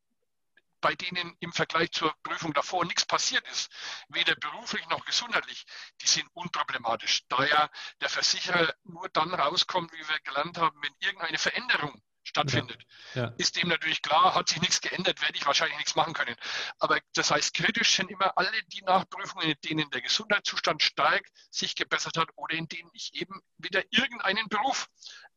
bei 0.81 0.95
denen 0.95 1.35
im 1.39 1.51
Vergleich 1.53 1.91
zur 1.91 2.13
Prüfung 2.23 2.53
davor 2.53 2.85
nichts 2.85 3.05
passiert 3.05 3.47
ist, 3.47 3.69
weder 4.09 4.35
beruflich 4.35 4.87
noch 4.89 5.05
gesundheitlich, 5.05 5.65
die 6.01 6.07
sind 6.07 6.29
unproblematisch. 6.33 7.23
Da 7.29 7.43
ja 7.45 7.69
der 8.01 8.09
Versicherer 8.09 8.73
nur 8.83 9.09
dann 9.09 9.33
rauskommt, 9.33 9.91
wie 9.93 10.07
wir 10.07 10.19
gelernt 10.19 10.57
haben, 10.57 10.79
wenn 10.81 10.93
irgendeine 10.99 11.37
Veränderung 11.37 12.01
stattfindet. 12.27 12.83
Ja, 13.15 13.23
ja. 13.23 13.33
Ist 13.37 13.55
dem 13.55 13.69
natürlich 13.69 14.01
klar, 14.01 14.35
hat 14.35 14.49
sich 14.49 14.61
nichts 14.61 14.81
geändert, 14.81 15.21
werde 15.21 15.35
ich 15.35 15.45
wahrscheinlich 15.45 15.77
nichts 15.77 15.95
machen 15.95 16.13
können. 16.13 16.35
Aber 16.79 16.99
das 17.13 17.31
heißt, 17.31 17.53
kritisch 17.53 17.95
sind 17.95 18.11
immer 18.11 18.37
alle 18.37 18.51
die 18.67 18.81
Nachprüfungen, 18.81 19.49
in 19.49 19.57
denen 19.63 19.89
der 19.91 20.01
Gesundheitszustand 20.01 20.83
stark 20.83 21.27
sich 21.49 21.75
gebessert 21.75 22.17
hat 22.17 22.29
oder 22.35 22.55
in 22.55 22.67
denen 22.67 22.89
ich 22.93 23.13
eben 23.13 23.41
wieder 23.57 23.83
irgendeinen 23.91 24.47
Beruf 24.49 24.87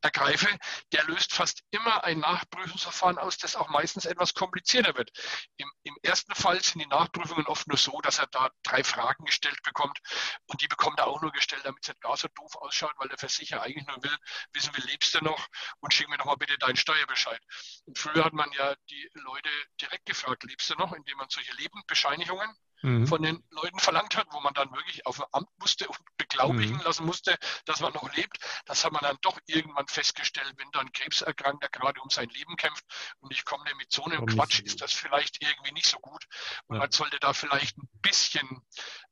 ergreife, 0.01 0.47
der 0.91 1.03
löst 1.05 1.33
fast 1.33 1.63
immer 1.71 2.03
ein 2.03 2.19
Nachprüfungsverfahren 2.19 3.17
aus, 3.17 3.37
das 3.37 3.55
auch 3.55 3.69
meistens 3.69 4.05
etwas 4.05 4.33
komplizierter 4.33 4.95
wird. 4.95 5.11
Im, 5.57 5.71
Im, 5.83 5.97
ersten 6.03 6.33
Fall 6.35 6.61
sind 6.61 6.79
die 6.79 6.87
Nachprüfungen 6.87 7.45
oft 7.47 7.67
nur 7.67 7.77
so, 7.77 8.01
dass 8.01 8.19
er 8.19 8.27
da 8.27 8.49
drei 8.63 8.83
Fragen 8.83 9.25
gestellt 9.25 9.61
bekommt 9.63 9.99
und 10.47 10.61
die 10.61 10.67
bekommt 10.67 10.99
er 10.99 11.07
auch 11.07 11.21
nur 11.21 11.31
gestellt, 11.31 11.61
damit 11.65 11.83
es 11.83 11.89
nicht 11.89 12.01
gar 12.01 12.17
so 12.17 12.27
doof 12.29 12.55
ausschaut, 12.55 12.93
weil 12.97 13.09
der 13.09 13.17
Versicherer 13.17 13.61
eigentlich 13.61 13.87
nur 13.87 14.03
will, 14.03 14.17
wissen 14.53 14.75
wir, 14.75 14.83
lebst 14.85 15.13
du 15.13 15.23
noch 15.23 15.47
und 15.79 15.93
schick 15.93 16.09
mir 16.09 16.17
doch 16.17 16.25
mal 16.25 16.35
bitte 16.35 16.57
deinen 16.57 16.75
Steuerbescheid. 16.75 17.41
Und 17.85 17.97
früher 17.97 18.25
hat 18.25 18.33
man 18.33 18.51
ja 18.53 18.75
die 18.89 19.09
Leute 19.13 19.49
direkt 19.79 20.05
gefragt, 20.05 20.43
lebst 20.43 20.69
du 20.69 20.75
noch, 20.75 20.93
indem 20.93 21.17
man 21.17 21.29
solche 21.29 21.53
Lebendbescheinigungen 21.55 22.55
mhm. 22.81 23.07
von 23.07 23.21
den 23.21 23.43
Leuten 23.49 23.79
verlangt 23.79 24.17
hat, 24.17 24.27
wo 24.31 24.39
man 24.39 24.53
dann 24.53 24.71
wirklich 24.71 25.05
auf 25.05 25.17
dem 25.17 25.25
Amt 25.31 25.49
musste 25.59 25.87
und 25.87 25.99
beglaubigen 26.17 26.75
mhm. 26.75 26.81
lassen 26.81 27.05
musste, 27.05 27.37
dass 27.65 27.79
man 27.79 27.93
noch 27.93 28.13
lebt. 28.15 28.37
Das 28.65 28.83
hat 28.85 28.91
man 28.91 29.01
dann 29.01 29.17
doch 29.21 29.39
irgendwann 29.45 29.87
festgestellt, 29.87 30.53
wenn 30.57 30.71
dann 30.71 30.91
Krebserkrankter 30.91 31.69
gerade 31.69 32.01
um 32.01 32.09
sein 32.09 32.29
Leben 32.29 32.55
kämpft 32.55 32.85
und 33.19 33.31
ich 33.31 33.45
komme 33.45 33.63
mit 33.75 33.91
so 33.91 34.05
einem 34.05 34.25
Quatsch, 34.25 34.59
ist 34.59 34.81
das 34.81 34.93
vielleicht 34.93 35.41
irgendwie 35.41 35.71
nicht 35.73 35.87
so 35.87 35.99
gut. 35.99 36.25
Und 36.67 36.75
ja. 36.75 36.81
man 36.81 36.91
sollte 36.91 37.19
da 37.19 37.33
vielleicht 37.33 37.77
ein 37.77 37.89
bisschen 38.01 38.61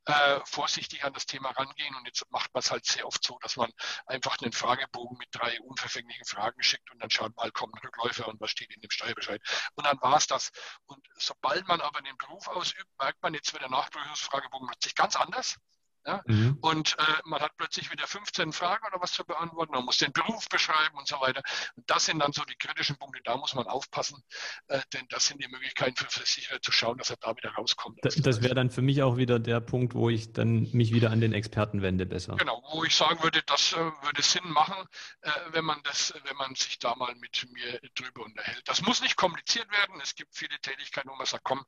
äh, 0.06 0.40
vorsichtig 0.46 1.04
an 1.04 1.14
das 1.14 1.26
Thema 1.26 1.52
rangehen. 1.52 1.96
Und 1.96 2.06
jetzt 2.06 2.26
macht 2.32 2.54
man 2.54 2.62
es 2.62 2.72
halt 2.72 2.86
sehr 2.86 3.06
oft 3.06 3.24
so, 3.24 3.38
dass 3.42 3.58
man 3.58 3.72
einfach 4.06 4.38
einen 4.42 4.52
Fragebogen 4.52 5.18
mit 5.18 5.30
drei 5.32 5.60
unverfänglichen 5.62 6.26
Fragen 6.26 6.64
schickt 6.64 6.90
und 6.92 7.00
dann 7.00 7.10
schaut 7.10 7.36
mal, 7.36 7.52
kommt 7.52 7.76
ein 7.76 7.80
Rückläufer 7.80 8.28
und 8.28 8.42
was 8.42 8.52
steht 8.52 8.74
in 8.74 8.82
dem 8.82 8.90
Steuerbescheid. 8.90 9.42
Und 9.76 9.86
dann 9.86 10.02
war 10.02 10.18
es 10.18 10.28
das. 10.28 10.52
Und 10.86 11.06
sobald 11.16 11.68
man 11.68 11.82
aber 11.82 12.02
den 12.02 12.18
Beruf 12.18 12.48
ausübt, 12.48 12.88
merkt 12.98 13.22
man, 13.22 13.34
jetzt 13.34 13.54
wird 13.54 13.59
der 13.60 13.70
Nachprüfungsfragebogen 13.70 14.68
plötzlich 14.68 14.96
ganz 14.96 15.16
anders. 15.16 15.58
Ja? 16.06 16.22
Mhm. 16.26 16.58
Und 16.62 16.98
äh, 16.98 17.04
man 17.26 17.42
hat 17.42 17.52
plötzlich 17.58 17.92
wieder 17.92 18.08
15 18.08 18.54
Fragen 18.54 18.86
oder 18.88 19.02
was 19.02 19.12
zu 19.12 19.24
beantworten, 19.26 19.74
man 19.74 19.86
muss 19.86 19.98
den 19.98 20.12
Beruf 20.12 20.48
beschreiben 20.50 20.98
und 20.98 21.08
so 21.08 21.20
weiter. 21.20 21.42
Und 21.76 21.90
das 21.90 22.06
sind 22.06 22.20
dann 22.20 22.34
so 22.34 22.44
die 22.46 22.56
kritischen 22.56 22.98
Punkte, 22.98 23.22
da 23.24 23.38
muss 23.38 23.54
man 23.54 23.68
aufpassen, 23.68 24.22
äh, 24.68 24.80
denn 24.94 25.06
das 25.10 25.28
sind 25.28 25.42
die 25.44 25.48
Möglichkeiten 25.48 25.96
für 25.96 26.10
Versicherer 26.10 26.62
zu 26.62 26.72
schauen, 26.72 26.98
dass 26.98 27.10
er 27.10 27.18
da 27.18 27.36
wieder 27.36 27.52
rauskommt. 27.52 28.00
Das, 28.02 28.16
das 28.16 28.42
wäre 28.42 28.56
dann 28.56 28.70
für 28.70 28.82
mich 28.82 29.04
auch 29.04 29.18
wieder 29.18 29.40
der 29.40 29.60
Punkt, 29.60 29.94
wo 29.94 30.10
ich 30.10 30.34
dann 30.34 30.68
mich 30.72 30.94
wieder 30.94 31.12
an 31.12 31.22
den 31.22 31.34
Experten 31.34 31.82
wende 31.82 32.06
besser. 32.06 32.36
Genau, 32.38 32.64
wo 32.72 32.84
ich 32.84 32.96
sagen 32.96 33.22
würde, 33.24 33.42
das 33.46 33.74
äh, 33.74 33.78
würde 33.78 34.22
Sinn 34.22 34.50
machen, 34.50 34.86
äh, 35.22 35.32
wenn 35.52 35.66
man 35.66 35.82
das, 35.84 36.14
wenn 36.24 36.38
man 36.38 36.56
sich 36.56 36.80
da 36.80 36.96
mal 36.96 37.14
mit 37.16 37.48
mir 37.52 37.80
drüber 37.96 38.24
unterhält. 38.26 38.62
Das 38.66 38.82
muss 38.82 39.02
nicht 39.02 39.16
kompliziert 39.16 39.70
werden. 39.72 40.00
Es 40.02 40.16
gibt 40.16 40.36
viele 40.36 40.58
Tätigkeiten, 40.60 41.10
wo 41.10 41.16
man 41.16 41.26
sagt, 41.26 41.44
komm, 41.44 41.66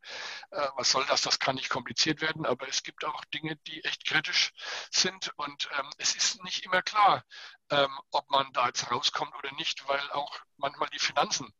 äh, 0.51 0.67
was 0.75 0.91
soll 0.91 1.05
das, 1.07 1.21
das 1.21 1.39
kann 1.39 1.55
nicht 1.55 1.69
kompliziert 1.69 2.21
werden, 2.21 2.45
aber 2.45 2.67
es 2.67 2.83
gibt 2.83 3.05
auch 3.05 3.23
Dinge, 3.25 3.55
die 3.67 3.83
echt 3.83 4.05
kritisch 4.05 4.30
kritisch 4.31 4.53
sind. 4.91 5.31
Und 5.37 5.69
ähm, 5.77 5.89
es 5.97 6.15
ist 6.15 6.43
nicht 6.43 6.65
immer 6.65 6.81
klar, 6.81 7.23
ähm, 7.69 7.99
ob 8.11 8.29
man 8.29 8.51
da 8.53 8.67
jetzt 8.67 8.89
rauskommt 8.91 9.35
oder 9.35 9.51
nicht, 9.53 9.87
weil 9.87 10.11
auch 10.11 10.39
manchmal 10.57 10.89
die 10.89 10.99
Finanzen 10.99 11.53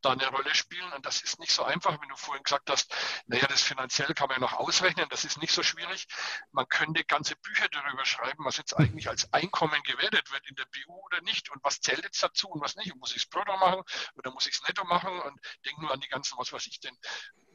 da 0.00 0.12
eine 0.12 0.28
Rolle 0.28 0.54
spielen. 0.54 0.92
Und 0.92 1.06
das 1.06 1.22
ist 1.22 1.40
nicht 1.40 1.52
so 1.52 1.64
einfach, 1.64 2.00
wenn 2.00 2.08
du 2.08 2.16
vorhin 2.16 2.44
gesagt 2.44 2.70
hast, 2.70 2.94
naja, 3.26 3.46
das 3.48 3.62
finanziell 3.62 4.14
kann 4.14 4.28
man 4.28 4.36
ja 4.36 4.40
noch 4.40 4.52
ausrechnen, 4.52 5.08
das 5.10 5.24
ist 5.24 5.38
nicht 5.38 5.52
so 5.52 5.64
schwierig. 5.64 6.06
Man 6.52 6.68
könnte 6.68 7.04
ganze 7.04 7.34
Bücher 7.36 7.68
darüber 7.68 8.04
schreiben, 8.04 8.44
was 8.44 8.58
jetzt 8.58 8.74
eigentlich 8.74 9.08
als 9.08 9.32
Einkommen 9.32 9.82
gewertet 9.82 10.30
wird 10.30 10.46
in 10.48 10.54
der 10.54 10.66
BU 10.66 10.94
oder 11.06 11.20
nicht 11.22 11.50
und 11.50 11.62
was 11.64 11.80
zählt 11.80 12.04
jetzt 12.04 12.22
dazu 12.22 12.48
und 12.48 12.60
was 12.60 12.76
nicht. 12.76 12.92
Und 12.92 13.00
muss 13.00 13.10
ich 13.10 13.22
es 13.24 13.28
brutto 13.28 13.56
machen 13.56 13.82
oder 14.14 14.30
muss 14.30 14.46
ich 14.46 14.54
es 14.54 14.62
netto 14.62 14.84
machen? 14.84 15.18
Und 15.20 15.40
denk 15.64 15.78
nur 15.78 15.92
an 15.92 16.00
die 16.00 16.08
ganzen, 16.08 16.38
was 16.38 16.52
weiß 16.52 16.66
ich 16.68 16.78
denn, 16.78 16.96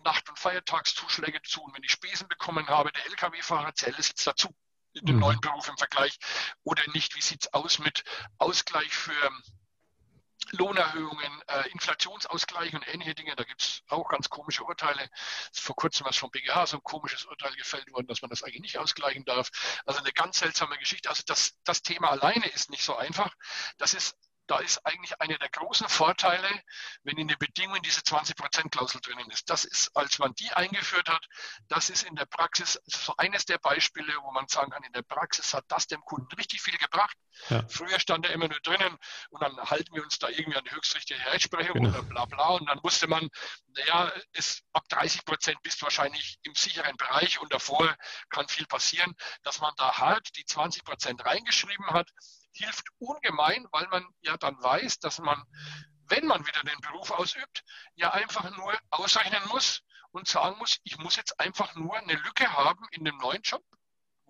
Nacht- 0.03 0.29
und 0.29 0.37
Feiertagszuschläge 0.37 1.41
zu. 1.43 1.61
Und 1.61 1.73
wenn 1.75 1.83
ich 1.83 1.91
Spesen 1.91 2.27
bekommen 2.27 2.67
habe, 2.67 2.91
der 2.91 3.05
Lkw-Fahrer 3.05 3.73
zählt 3.73 3.97
es 3.99 4.09
jetzt 4.09 4.27
dazu 4.27 4.53
in 4.93 5.05
dem 5.05 5.15
mhm. 5.15 5.21
neuen 5.21 5.41
Beruf 5.41 5.67
im 5.67 5.77
Vergleich 5.77 6.17
oder 6.63 6.83
nicht? 6.93 7.15
Wie 7.15 7.21
sieht 7.21 7.43
es 7.43 7.53
aus 7.53 7.79
mit 7.79 8.03
Ausgleich 8.37 8.93
für 8.93 9.31
Lohnerhöhungen, 10.51 11.41
äh, 11.47 11.69
Inflationsausgleich 11.69 12.73
und 12.73 12.87
ähnliche 12.87 13.15
Dinge. 13.15 13.35
Da 13.35 13.43
gibt 13.43 13.61
es 13.61 13.81
auch 13.87 14.07
ganz 14.09 14.29
komische 14.29 14.63
Urteile. 14.63 15.09
Vor 15.53 15.75
kurzem 15.75 16.05
was 16.05 16.17
vom 16.17 16.31
BGH 16.31 16.67
so 16.67 16.77
ein 16.77 16.83
komisches 16.83 17.25
Urteil 17.25 17.55
gefällt 17.55 17.91
worden, 17.91 18.07
dass 18.07 18.21
man 18.21 18.29
das 18.29 18.43
eigentlich 18.43 18.61
nicht 18.61 18.77
ausgleichen 18.77 19.25
darf. 19.25 19.49
Also 19.85 19.99
eine 19.99 20.11
ganz 20.11 20.39
seltsame 20.39 20.77
Geschichte. 20.77 21.09
Also 21.09 21.23
das, 21.25 21.57
das 21.63 21.81
Thema 21.81 22.09
alleine 22.09 22.47
ist 22.47 22.69
nicht 22.69 22.83
so 22.83 22.95
einfach. 22.95 23.33
Das 23.77 23.93
ist 23.93 24.15
da 24.47 24.59
ist 24.59 24.85
eigentlich 24.85 25.19
einer 25.21 25.37
der 25.37 25.49
großen 25.49 25.87
Vorteile, 25.87 26.47
wenn 27.03 27.17
in 27.17 27.27
den 27.27 27.37
Bedingungen 27.37 27.81
diese 27.81 28.01
20%-Klausel 28.01 29.01
drinnen 29.01 29.29
ist. 29.31 29.49
Das 29.49 29.63
ist, 29.63 29.95
als 29.95 30.19
man 30.19 30.33
die 30.35 30.51
eingeführt 30.51 31.09
hat, 31.09 31.25
das 31.69 31.89
ist 31.89 32.03
in 32.03 32.15
der 32.15 32.25
Praxis 32.25 32.79
so 32.85 33.15
eines 33.17 33.45
der 33.45 33.57
Beispiele, 33.57 34.13
wo 34.23 34.31
man 34.31 34.47
sagen 34.47 34.71
kann, 34.71 34.83
in 34.83 34.93
der 34.93 35.01
Praxis 35.01 35.53
hat 35.53 35.65
das 35.69 35.87
dem 35.87 36.01
Kunden 36.01 36.33
richtig 36.35 36.61
viel 36.61 36.77
gebracht. 36.77 37.15
Ja. 37.49 37.65
Früher 37.67 37.99
stand 37.99 38.25
er 38.25 38.33
immer 38.33 38.47
nur 38.47 38.59
drinnen 38.59 38.97
und 39.29 39.41
dann 39.41 39.57
halten 39.69 39.95
wir 39.95 40.03
uns 40.03 40.19
da 40.19 40.29
irgendwie 40.29 40.57
an 40.57 40.63
die 40.65 40.71
höchstrichtige 40.71 41.19
Rechtsprechung 41.31 41.75
genau. 41.75 41.89
oder 41.89 42.03
bla 42.03 42.25
bla 42.25 42.47
und 42.49 42.67
dann 42.67 42.83
wusste 42.83 43.07
man, 43.07 43.29
naja, 43.67 44.11
ist 44.33 44.63
ab 44.73 44.83
30 44.89 45.25
Prozent 45.25 45.61
bist 45.63 45.81
du 45.81 45.85
wahrscheinlich 45.85 46.37
im 46.43 46.53
sicheren 46.53 46.95
Bereich 46.97 47.39
und 47.39 47.51
davor 47.53 47.95
kann 48.29 48.47
viel 48.47 48.65
passieren, 48.65 49.15
dass 49.43 49.61
man 49.61 49.73
da 49.77 49.97
hart 49.97 50.29
die 50.35 50.45
20 50.45 50.83
Prozent 50.83 51.25
reingeschrieben 51.25 51.87
hat 51.87 52.09
hilft 52.53 52.87
ungemein, 52.99 53.67
weil 53.71 53.87
man 53.87 54.05
ja 54.21 54.37
dann 54.37 54.61
weiß, 54.61 54.99
dass 54.99 55.19
man, 55.19 55.41
wenn 56.07 56.25
man 56.25 56.45
wieder 56.45 56.63
den 56.63 56.79
Beruf 56.81 57.11
ausübt, 57.11 57.63
ja 57.95 58.11
einfach 58.11 58.49
nur 58.55 58.73
ausrechnen 58.89 59.41
muss 59.49 59.81
und 60.11 60.27
sagen 60.27 60.57
muss, 60.57 60.79
ich 60.83 60.97
muss 60.97 61.15
jetzt 61.15 61.39
einfach 61.39 61.75
nur 61.75 61.95
eine 61.95 62.13
Lücke 62.13 62.51
haben 62.53 62.85
in 62.91 63.03
dem 63.03 63.17
neuen 63.17 63.41
Job, 63.41 63.63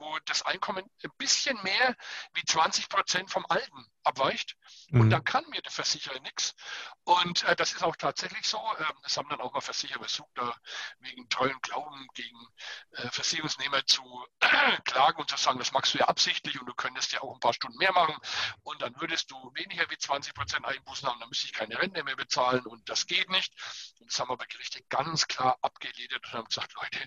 wo 0.04 0.20
das 0.26 0.42
Einkommen 0.44 0.86
ein 1.04 1.12
bisschen 1.18 1.62
mehr 1.64 1.96
wie 2.34 2.44
20 2.44 2.90
Prozent 2.90 3.32
vom 3.32 3.46
alten 3.48 3.88
abweicht. 4.04 4.56
Mhm. 4.90 5.02
Und 5.02 5.10
dann 5.10 5.24
kann 5.24 5.46
mir 5.50 5.62
der 5.62 5.72
Versicherer 5.72 6.20
nichts. 6.22 6.56
Und 7.04 7.44
äh, 7.44 7.56
das 7.56 7.74
ist 7.74 7.84
auch 7.84 7.96
tatsächlich 7.96 8.48
so. 8.48 8.58
Ähm, 8.80 8.98
das 9.02 9.18
haben 9.18 9.30
dann 9.30 9.42
auch 9.42 9.54
mal 9.54 9.62
Versicherer 9.62 10.00
versucht, 10.00 10.32
da 10.36 10.56
wegen 11.00 11.28
treuen 11.30 11.60
Glauben 11.62 12.08
gegen 12.14 12.48
äh, 12.92 13.10
Versicherungsnehmer 13.10 13.86
zu 13.86 14.04
äh, 14.42 14.82
klagen 14.84 15.20
und 15.20 15.30
zu 15.30 15.38
sagen, 15.38 15.60
das 15.60 15.72
machst 15.72 15.94
du 15.94 16.00
ja 16.00 16.06
absichtlich 16.08 16.60
und 16.60 16.68
du 16.68 16.74
könntest 16.74 17.14
ja 17.14 17.22
auch 17.22 17.34
ein 17.34 17.40
paar 17.40 17.54
Stunden 17.54 17.78
mehr 17.78 17.94
machen 17.94 18.16
und 18.64 18.82
dann 18.82 19.00
würdest 19.00 19.32
du 19.32 19.52
weniger 19.56 19.90
wie 19.90 19.98
20 19.98 20.34
Prozent 20.34 20.66
Einbußen 20.66 21.08
haben, 21.08 21.20
dann 21.20 21.30
müsste 21.30 21.46
ich 21.46 21.54
keine 21.54 21.78
Rente 21.80 22.04
mehr 22.04 22.16
bezahlen 22.16 22.66
und 22.66 22.88
das 22.90 23.06
geht 23.06 23.30
nicht. 23.30 23.54
Und 24.00 24.12
das 24.12 24.20
haben 24.20 24.32
aber 24.32 24.46
Gerichte 24.46 24.84
ganz 24.90 25.28
klar 25.28 25.58
abgeledert 25.62 26.26
und 26.26 26.34
haben 26.34 26.46
gesagt, 26.46 26.74
Leute, 26.74 27.00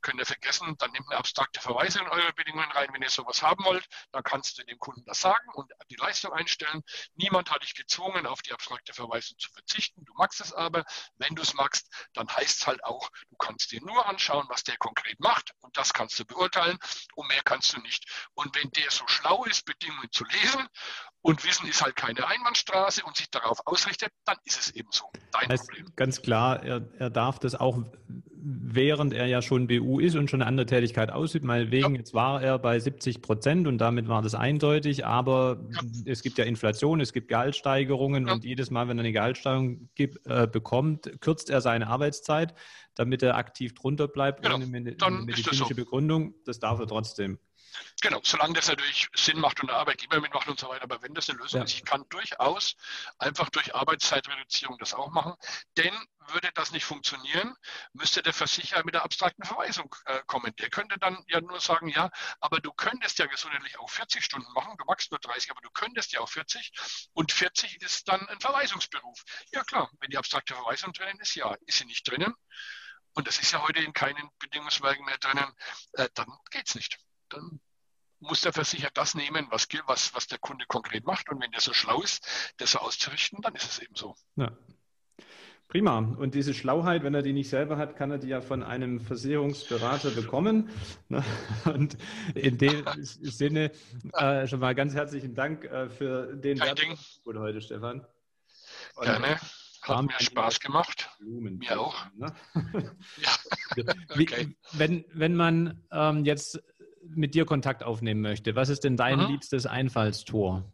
könnt 0.00 0.18
ihr 0.18 0.26
vergessen, 0.26 0.76
dann 0.78 0.90
nehmt 0.92 1.08
eine 1.08 1.18
abstrakte 1.18 1.60
Verweisung 1.60 2.06
in 2.06 2.12
eure 2.12 2.32
Bedingungen 2.42 2.70
rein, 2.72 2.88
wenn 2.92 3.02
ihr 3.02 3.10
sowas 3.10 3.42
haben 3.42 3.64
wollt, 3.64 3.86
dann 4.10 4.22
kannst 4.24 4.58
du 4.58 4.64
dem 4.64 4.78
Kunden 4.78 5.04
das 5.04 5.20
sagen 5.20 5.48
und 5.54 5.70
die 5.90 5.96
Leistung 5.96 6.32
einstellen. 6.32 6.82
Niemand 7.14 7.50
hat 7.50 7.62
dich 7.62 7.74
gezwungen, 7.74 8.26
auf 8.26 8.42
die 8.42 8.52
abstrakte 8.52 8.92
Verweisung 8.92 9.38
zu 9.38 9.50
verzichten. 9.52 10.04
Du 10.04 10.12
magst 10.14 10.40
es 10.40 10.52
aber. 10.52 10.84
Wenn 11.16 11.34
du 11.34 11.42
es 11.42 11.54
magst, 11.54 11.88
dann 12.14 12.28
heißt 12.28 12.60
es 12.60 12.66
halt 12.66 12.82
auch, 12.84 13.10
du 13.30 13.36
kannst 13.36 13.70
dir 13.70 13.80
nur 13.82 14.06
anschauen, 14.06 14.46
was 14.48 14.64
der 14.64 14.76
konkret 14.76 15.20
macht 15.20 15.52
und 15.60 15.76
das 15.76 15.92
kannst 15.92 16.18
du 16.18 16.24
beurteilen 16.24 16.78
und 17.14 17.28
mehr 17.28 17.42
kannst 17.44 17.72
du 17.74 17.80
nicht. 17.80 18.04
Und 18.34 18.54
wenn 18.56 18.70
der 18.70 18.90
so 18.90 19.06
schlau 19.06 19.44
ist, 19.44 19.64
Bedingungen 19.64 20.10
zu 20.10 20.24
lesen 20.24 20.68
und 21.22 21.44
Wissen 21.44 21.68
ist 21.68 21.82
halt 21.82 21.96
keine 21.96 22.26
Einbahnstraße 22.26 23.04
und 23.04 23.16
sich 23.16 23.30
darauf 23.30 23.60
ausrichtet, 23.64 24.10
dann 24.24 24.36
ist 24.44 24.58
es 24.58 24.70
eben 24.72 24.88
so. 24.90 25.04
Dein 25.32 25.48
heißt 25.48 25.68
Problem. 25.68 25.86
Ganz 25.96 26.20
klar, 26.20 26.62
er, 26.62 26.88
er 26.98 27.10
darf 27.10 27.38
das 27.38 27.54
auch 27.54 27.78
während 28.44 29.12
er 29.12 29.26
ja 29.26 29.40
schon 29.40 29.68
BU 29.68 30.00
ist 30.00 30.16
und 30.16 30.28
schon 30.28 30.42
eine 30.42 30.48
andere 30.48 30.66
Tätigkeit 30.66 31.12
ausübt. 31.12 31.44
Meinetwegen, 31.44 31.94
ja. 31.94 31.98
jetzt 31.98 32.12
war 32.12 32.42
er 32.42 32.58
bei 32.58 32.78
70 32.78 33.22
Prozent 33.22 33.68
und 33.68 33.78
damit 33.78 34.08
war 34.08 34.20
das 34.20 34.34
eindeutig, 34.34 35.06
aber 35.06 35.60
ja. 35.70 35.80
es 36.06 36.22
gibt 36.22 36.38
ja 36.38 36.44
Inflation, 36.44 37.00
es 37.00 37.12
gibt 37.12 37.28
Gehaltssteigerungen 37.28 38.26
ja. 38.26 38.32
und 38.32 38.44
jedes 38.44 38.70
Mal, 38.70 38.88
wenn 38.88 38.98
er 38.98 39.02
eine 39.02 39.12
Gehaltssteigerung 39.12 39.88
gibt, 39.94 40.26
äh, 40.26 40.48
bekommt, 40.48 41.20
kürzt 41.20 41.50
er 41.50 41.60
seine 41.60 41.86
Arbeitszeit, 41.86 42.54
damit 42.96 43.22
er 43.22 43.36
aktiv 43.36 43.74
drunter 43.74 44.08
bleibt 44.08 44.42
genau. 44.42 44.56
ohne 44.56 44.66
medizinische 44.66 45.50
das 45.50 45.58
so. 45.58 45.74
Begründung. 45.74 46.34
Das 46.44 46.58
darf 46.58 46.80
er 46.80 46.88
trotzdem. 46.88 47.38
Genau, 48.00 48.20
solange 48.22 48.54
das 48.54 48.68
natürlich 48.68 49.08
Sinn 49.14 49.38
macht 49.38 49.60
und 49.60 49.68
der 49.68 49.76
Arbeitgeber 49.76 50.20
mitmacht 50.20 50.48
und 50.48 50.58
so 50.58 50.68
weiter. 50.68 50.82
Aber 50.82 51.02
wenn 51.02 51.14
das 51.14 51.28
eine 51.28 51.38
Lösung 51.38 51.60
ja. 51.60 51.64
ist, 51.64 51.74
ich 51.74 51.84
kann 51.84 52.04
durchaus 52.08 52.74
einfach 53.18 53.48
durch 53.50 53.74
Arbeitszeitreduzierung 53.74 54.78
das 54.78 54.94
auch 54.94 55.10
machen. 55.10 55.34
Denn 55.76 55.94
würde 56.28 56.50
das 56.54 56.70
nicht 56.70 56.84
funktionieren, 56.84 57.54
müsste 57.92 58.22
der 58.22 58.32
Versicherer 58.32 58.84
mit 58.84 58.94
der 58.94 59.04
abstrakten 59.04 59.44
Verweisung 59.44 59.94
äh, 60.06 60.20
kommen. 60.26 60.54
Der 60.56 60.70
könnte 60.70 60.98
dann 60.98 61.22
ja 61.28 61.40
nur 61.40 61.60
sagen, 61.60 61.88
ja, 61.88 62.10
aber 62.40 62.60
du 62.60 62.72
könntest 62.72 63.18
ja 63.18 63.26
gesundheitlich 63.26 63.78
auch 63.78 63.90
40 63.90 64.24
Stunden 64.24 64.50
machen, 64.52 64.76
du 64.78 64.84
magst 64.84 65.10
nur 65.10 65.20
30, 65.20 65.50
aber 65.50 65.60
du 65.60 65.70
könntest 65.70 66.12
ja 66.12 66.20
auch 66.20 66.28
40 66.28 66.70
und 67.12 67.32
40 67.32 67.82
ist 67.82 68.08
dann 68.08 68.26
ein 68.28 68.40
Verweisungsberuf. 68.40 69.22
Ja 69.52 69.64
klar, 69.64 69.90
wenn 70.00 70.10
die 70.10 70.18
abstrakte 70.18 70.54
Verweisung 70.54 70.92
drinnen 70.92 71.18
ist, 71.20 71.34
ja, 71.34 71.56
ist 71.66 71.78
sie 71.78 71.86
nicht 71.86 72.08
drinnen. 72.08 72.34
Und 73.14 73.26
das 73.28 73.40
ist 73.40 73.52
ja 73.52 73.62
heute 73.62 73.80
in 73.80 73.92
keinen 73.92 74.30
Bedingungswerken 74.38 75.04
mehr 75.04 75.18
drinnen, 75.18 75.52
äh, 75.92 76.08
dann 76.14 76.28
es 76.52 76.74
nicht 76.74 76.98
dann 77.32 77.60
muss 78.20 78.42
der 78.42 78.52
Versicherer 78.52 78.90
das 78.94 79.14
nehmen, 79.14 79.46
was, 79.50 79.66
was, 79.86 80.14
was 80.14 80.26
der 80.28 80.38
Kunde 80.38 80.64
konkret 80.66 81.04
macht. 81.04 81.28
Und 81.28 81.40
wenn 81.42 81.50
der 81.50 81.60
so 81.60 81.72
schlau 81.72 82.00
ist, 82.02 82.52
das 82.58 82.72
so 82.72 82.78
auszurichten, 82.78 83.40
dann 83.42 83.54
ist 83.54 83.64
es 83.64 83.78
eben 83.80 83.94
so. 83.96 84.14
Ja. 84.36 84.56
Prima. 85.72 85.98
Und 85.98 86.34
diese 86.34 86.52
Schlauheit, 86.52 87.02
wenn 87.02 87.14
er 87.14 87.22
die 87.22 87.32
nicht 87.32 87.48
selber 87.48 87.78
hat, 87.78 87.96
kann 87.96 88.10
er 88.10 88.18
die 88.18 88.28
ja 88.28 88.42
von 88.42 88.62
einem 88.62 89.00
Versicherungsberater 89.00 90.10
bekommen. 90.10 90.68
Und 91.64 91.96
in 92.34 92.58
dem 92.58 92.84
Sinne 93.00 93.72
äh, 94.12 94.46
schon 94.46 94.60
mal 94.60 94.74
ganz 94.74 94.94
herzlichen 94.94 95.34
Dank 95.34 95.64
äh, 95.64 95.88
für 95.88 96.36
den 96.36 96.58
Kein 96.58 96.76
Ding. 96.76 96.98
heute, 97.24 97.62
Stefan. 97.62 98.06
Und 98.96 99.04
Gerne. 99.04 99.38
Hat 99.82 100.02
mir 100.02 100.12
Spaß 100.20 100.60
gemacht. 100.60 101.10
Blumen 101.18 101.58
mir 101.58 101.80
auch. 101.80 102.06
Ne? 102.14 102.32
ja. 103.16 103.84
okay. 104.10 104.14
Wie, 104.14 104.56
wenn, 104.78 105.04
wenn 105.12 105.34
man 105.34 105.82
ähm, 105.90 106.24
jetzt 106.24 106.62
mit 107.08 107.34
dir 107.34 107.44
Kontakt 107.44 107.82
aufnehmen 107.82 108.20
möchte, 108.20 108.54
was 108.56 108.68
ist 108.68 108.84
denn 108.84 108.96
dein 108.96 109.18
mhm. 109.18 109.26
liebstes 109.26 109.66
Einfallstor? 109.66 110.64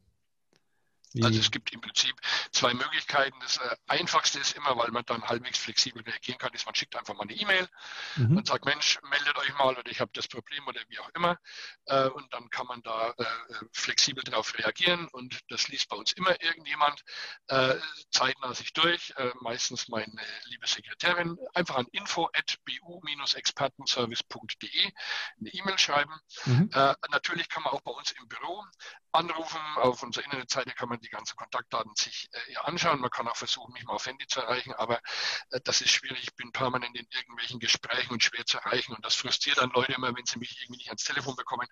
Also 1.22 1.40
es 1.40 1.50
gibt 1.50 1.72
im 1.72 1.80
Prinzip 1.80 2.14
zwei 2.52 2.74
Möglichkeiten. 2.74 3.34
Das 3.40 3.56
äh, 3.56 3.76
einfachste 3.86 4.38
ist 4.38 4.54
immer, 4.56 4.76
weil 4.76 4.90
man 4.90 5.06
dann 5.06 5.22
halbwegs 5.22 5.58
flexibel 5.58 6.02
reagieren 6.02 6.36
kann, 6.38 6.52
ist, 6.52 6.66
man 6.66 6.74
schickt 6.74 6.94
einfach 6.96 7.14
mal 7.14 7.22
eine 7.22 7.32
E-Mail 7.32 7.66
mhm. 8.16 8.36
und 8.36 8.46
sagt, 8.46 8.66
Mensch, 8.66 8.98
meldet 9.10 9.38
euch 9.38 9.54
mal 9.54 9.74
oder 9.76 9.90
ich 9.90 10.00
habe 10.00 10.10
das 10.14 10.28
Problem 10.28 10.66
oder 10.66 10.80
wie 10.88 10.98
auch 10.98 11.08
immer. 11.14 11.38
Äh, 11.86 12.08
und 12.08 12.30
dann 12.32 12.50
kann 12.50 12.66
man 12.66 12.82
da 12.82 13.14
äh, 13.16 13.24
flexibel 13.72 14.22
darauf 14.22 14.58
reagieren 14.58 15.08
und 15.08 15.40
das 15.48 15.68
liest 15.68 15.88
bei 15.88 15.96
uns 15.96 16.12
immer 16.12 16.38
irgendjemand 16.42 17.02
zeitnah 18.10 18.52
sich 18.54 18.72
durch, 18.72 19.12
meistens 19.40 19.88
meine 19.88 20.06
liebe 20.44 20.66
Sekretärin, 20.66 21.36
einfach 21.54 21.76
an 21.76 21.86
info.bu-expertenservice.de 21.92 24.92
eine 25.40 25.50
E-Mail 25.50 25.78
schreiben. 25.78 26.12
Mhm. 26.44 26.68
Natürlich 27.10 27.48
kann 27.48 27.62
man 27.62 27.72
auch 27.72 27.80
bei 27.82 27.92
uns 27.92 28.10
im 28.12 28.28
Büro 28.28 28.64
anrufen. 29.12 29.60
Auf 29.76 30.02
unserer 30.02 30.24
Internetseite 30.24 30.70
kann 30.70 30.88
man 30.88 31.00
die 31.00 31.08
ganzen 31.08 31.36
Kontaktdaten 31.36 31.92
sich 31.94 32.28
äh, 32.32 32.56
anschauen. 32.62 33.00
Man 33.00 33.10
kann 33.10 33.28
auch 33.28 33.36
versuchen, 33.36 33.72
mich 33.72 33.84
mal 33.84 33.94
auf 33.94 34.06
Handy 34.06 34.26
zu 34.26 34.40
erreichen, 34.40 34.72
aber 34.74 35.00
äh, 35.50 35.60
das 35.64 35.80
ist 35.80 35.90
schwierig. 35.90 36.22
Ich 36.22 36.34
bin 36.34 36.52
permanent 36.52 36.96
in 36.96 37.06
irgendwelchen 37.10 37.60
Gesprächen 37.60 38.12
und 38.12 38.22
schwer 38.22 38.44
zu 38.44 38.58
erreichen 38.58 38.94
und 38.94 39.04
das 39.04 39.14
frustriert 39.14 39.58
dann 39.58 39.70
Leute 39.74 39.92
immer, 39.92 40.14
wenn 40.16 40.26
sie 40.26 40.38
mich 40.38 40.60
irgendwie 40.60 40.78
nicht 40.78 40.88
ans 40.88 41.04
Telefon 41.04 41.36
bekommen. 41.36 41.66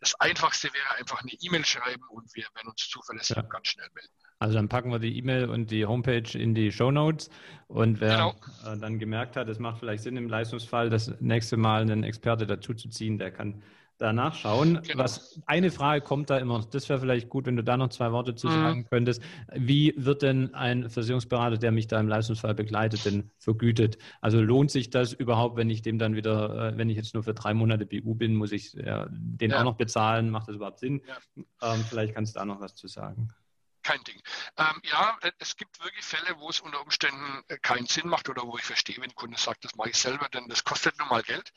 Das 0.00 0.14
Einfachste 0.20 0.68
wäre 0.72 0.98
einfach 0.98 1.20
eine 1.22 1.32
E-Mail 1.32 1.64
schreiben 1.64 2.02
und 2.08 2.34
wir 2.34 2.46
werden 2.54 2.68
uns 2.68 2.88
zuverlässig 2.88 3.36
ja. 3.36 3.42
ganz 3.42 3.68
schnell 3.68 3.88
melden. 3.94 4.12
Also 4.38 4.54
dann 4.54 4.68
packen 4.68 4.90
wir 4.90 4.98
die 4.98 5.18
E-Mail 5.18 5.50
und 5.50 5.70
die 5.70 5.84
Homepage 5.84 6.38
in 6.38 6.54
die 6.54 6.72
Show 6.72 6.90
Notes 6.90 7.28
und 7.66 8.00
wer 8.00 8.10
genau. 8.10 8.34
Äh, 8.64 8.78
dann 8.78 8.98
gemerkt 8.98 9.36
hat, 9.36 9.48
es 9.48 9.58
macht 9.58 9.78
vielleicht 9.78 10.02
Sinn 10.02 10.16
im 10.16 10.28
Leistungsfall, 10.28 10.88
das 10.88 11.12
nächste 11.20 11.58
Mal 11.58 11.82
einen 11.82 12.04
Experte 12.04 12.46
dazu 12.46 12.72
zu 12.72 12.88
ziehen, 12.88 13.18
der 13.18 13.32
kann 13.32 13.62
da 14.00 14.12
nachschauen. 14.12 14.80
Genau. 14.82 15.04
Was 15.04 15.38
eine 15.46 15.70
Frage 15.70 16.00
kommt 16.00 16.30
da 16.30 16.38
immer, 16.38 16.64
das 16.70 16.88
wäre 16.88 17.00
vielleicht 17.00 17.28
gut, 17.28 17.46
wenn 17.46 17.56
du 17.56 17.62
da 17.62 17.76
noch 17.76 17.88
zwei 17.88 18.12
Worte 18.12 18.34
zu 18.34 18.48
mhm. 18.48 18.52
sagen 18.52 18.86
könntest. 18.88 19.22
Wie 19.54 19.94
wird 19.96 20.22
denn 20.22 20.54
ein 20.54 20.88
Versicherungsberater, 20.88 21.58
der 21.58 21.70
mich 21.70 21.86
da 21.86 22.00
im 22.00 22.08
Leistungsfall 22.08 22.54
begleitet, 22.54 23.04
denn 23.04 23.30
vergütet? 23.38 23.98
Also 24.20 24.40
lohnt 24.40 24.70
sich 24.70 24.90
das 24.90 25.12
überhaupt, 25.12 25.56
wenn 25.56 25.70
ich 25.70 25.82
dem 25.82 25.98
dann 25.98 26.16
wieder, 26.16 26.72
äh, 26.72 26.78
wenn 26.78 26.88
ich 26.88 26.96
jetzt 26.96 27.14
nur 27.14 27.22
für 27.22 27.34
drei 27.34 27.54
Monate 27.54 27.86
BU 27.86 28.14
bin, 28.14 28.34
muss 28.34 28.52
ich 28.52 28.72
ja, 28.72 29.06
den 29.10 29.50
ja. 29.50 29.60
auch 29.60 29.64
noch 29.64 29.76
bezahlen? 29.76 30.30
Macht 30.30 30.48
das 30.48 30.56
überhaupt 30.56 30.78
Sinn? 30.78 31.02
Ja. 31.06 31.74
Ähm, 31.74 31.84
vielleicht 31.88 32.14
kannst 32.14 32.34
du 32.34 32.38
da 32.38 32.44
noch 32.44 32.60
was 32.60 32.74
zu 32.74 32.88
sagen 32.88 33.28
kein 33.82 34.04
Ding. 34.04 34.22
Ähm, 34.56 34.80
ja, 34.84 35.18
es 35.38 35.56
gibt 35.56 35.82
wirklich 35.82 36.04
Fälle, 36.04 36.38
wo 36.38 36.50
es 36.50 36.60
unter 36.60 36.80
Umständen 36.80 37.42
äh, 37.48 37.58
keinen 37.58 37.86
Sinn 37.86 38.08
macht 38.08 38.28
oder 38.28 38.42
wo 38.42 38.56
ich 38.56 38.64
verstehe, 38.64 38.96
wenn 38.98 39.10
ein 39.10 39.14
Kunde 39.14 39.38
sagt, 39.38 39.64
das 39.64 39.74
mache 39.74 39.90
ich 39.90 39.96
selber, 39.96 40.28
denn 40.28 40.48
das 40.48 40.64
kostet 40.64 40.98
nun 40.98 41.08
mal 41.08 41.22
Geld. 41.22 41.52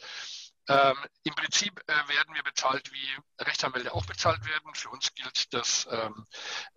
Ähm, 0.68 0.98
Im 1.24 1.36
Prinzip 1.36 1.80
äh, 1.88 2.08
werden 2.08 2.34
wir 2.34 2.44
bezahlt, 2.44 2.92
wie 2.94 3.18
Rechtsanwälte 3.40 3.94
auch 3.94 4.06
bezahlt 4.06 4.46
werden. 4.46 4.74
Für 4.76 4.90
uns 4.90 5.14
gilt 5.14 5.54
das 5.54 5.88
ähm, 5.92 6.26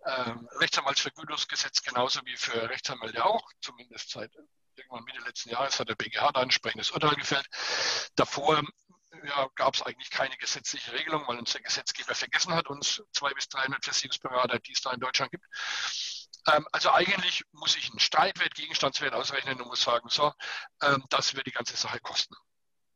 ähm, 0.05 0.49
Rechtsanwaltsvergütungsgesetz 0.59 1.81
genauso 1.83 2.19
wie 2.25 2.35
für 2.35 2.69
Rechtsanwälte 2.69 3.23
auch, 3.25 3.49
zumindest 3.61 4.09
seit 4.11 4.31
irgendwann 4.75 5.05
Mitte 5.05 5.21
letzten 5.21 5.49
Jahres 5.49 5.79
hat 5.79 5.89
der 5.89 5.95
BGH 5.95 6.31
da 6.33 6.41
ein 6.41 6.45
entsprechendes 6.45 6.91
Urteil 6.91 7.15
gefällt. 7.15 7.47
Davor 8.15 8.61
ja, 9.25 9.47
gab 9.55 9.73
es 9.75 9.81
eigentlich 9.81 10.09
keine 10.09 10.37
gesetzliche 10.37 10.91
Regelung, 10.93 11.27
weil 11.27 11.39
uns 11.39 11.53
der 11.53 11.61
Gesetzgeber 11.61 12.13
vergessen 12.13 12.53
hat, 12.53 12.67
uns 12.67 13.01
zwei 13.13 13.33
bis 13.33 13.47
300 13.49 13.83
Versicherungsberater, 13.83 14.59
die 14.59 14.73
es 14.73 14.81
da 14.81 14.91
in 14.93 14.99
Deutschland 14.99 15.31
gibt, 15.31 15.45
Ähm, 16.47 16.65
also 16.71 16.91
eigentlich 16.91 17.43
muss 17.51 17.75
ich 17.75 17.89
einen 17.89 17.99
Streitwert, 17.99 18.55
Gegenstandswert 18.55 19.13
ausrechnen 19.13 19.61
und 19.61 19.67
muss 19.67 19.81
sagen, 19.81 20.09
so, 20.09 20.33
ähm, 20.81 21.03
das 21.09 21.35
wird 21.35 21.47
die 21.47 21.51
ganze 21.51 21.75
Sache 21.75 21.99
kosten. 21.99 22.35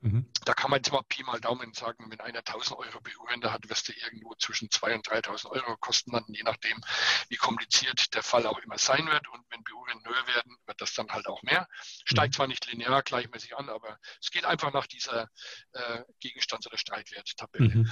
Mhm. 0.02 0.26
Da 0.46 0.54
kann 0.54 0.72
man 0.72 0.80
jetzt 0.80 0.92
mal 0.92 1.04
Pi 1.04 1.24
mal 1.24 1.40
Daumen 1.40 1.74
sagen, 1.74 2.10
wenn 2.10 2.20
einer 2.20 2.40
1000 2.40 2.78
Euro 2.78 3.00
BU-Rente 3.02 3.52
hat, 3.54 3.70
wirst 3.70 3.88
du 3.88 3.94
irgendwo 3.94 4.34
zwischen 4.36 4.70
2.000 4.70 4.96
und 4.96 5.08
3.000 5.08 5.46
Euro 5.52 5.78
kosten 5.78 6.12
landen, 6.12 6.34
je 6.34 6.42
nachdem, 6.44 6.82
wie 7.30 7.36
kompliziert 7.36 8.14
der 8.16 8.24
Fall 8.24 8.48
auch 8.48 8.58
immer 8.60 8.80
sein 8.80 9.06
wird. 9.08 9.28
Und 9.28 9.46
wenn 9.50 9.64
BU-Renten 9.64 10.08
höher 10.08 10.28
werden, 10.28 10.58
wird 10.66 10.82
das 10.82 10.94
dann 10.96 11.10
halt 11.10 11.28
auch 11.28 11.44
mehr. 11.44 11.68
Steigt 12.04 12.34
mhm. 12.34 12.36
zwar 12.36 12.48
nicht 12.48 12.66
linear 12.66 13.04
gleichmäßig 13.04 13.56
an, 13.56 13.70
aber 13.70 14.00
es 14.20 14.32
geht 14.32 14.46
einfach 14.46 14.74
nach 14.74 14.88
dieser 14.88 15.30
äh, 15.74 16.04
Gegenstands- 16.20 16.66
oder 16.66 16.78
Streitwerttabelle. 16.78 17.76
Mhm. 17.76 17.92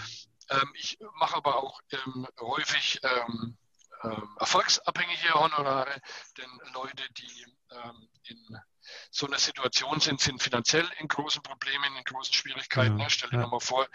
Ähm, 0.49 0.71
ich 0.73 0.97
mache 1.19 1.35
aber 1.35 1.57
auch 1.57 1.79
ähm, 1.91 2.27
häufig 2.39 2.99
ähm, 3.03 3.57
ähm, 4.03 4.35
erfolgsabhängige 4.39 5.33
Honorare, 5.33 6.01
denn 6.37 6.49
Leute, 6.73 7.03
die 7.13 7.45
ähm, 7.71 8.09
in 8.23 8.57
so 9.11 9.27
einer 9.27 9.39
Situation 9.39 9.99
sind, 9.99 10.21
sind 10.21 10.41
finanziell 10.41 10.87
in 10.99 11.07
großen 11.07 11.41
Problemen, 11.41 11.95
in 11.95 12.03
großen 12.03 12.33
Schwierigkeiten. 12.33 12.97
Ja, 12.97 13.05
ne? 13.05 13.09
Stell 13.09 13.29
dir 13.29 13.39
ja. 13.39 13.47
mal 13.47 13.59
vor, 13.59 13.87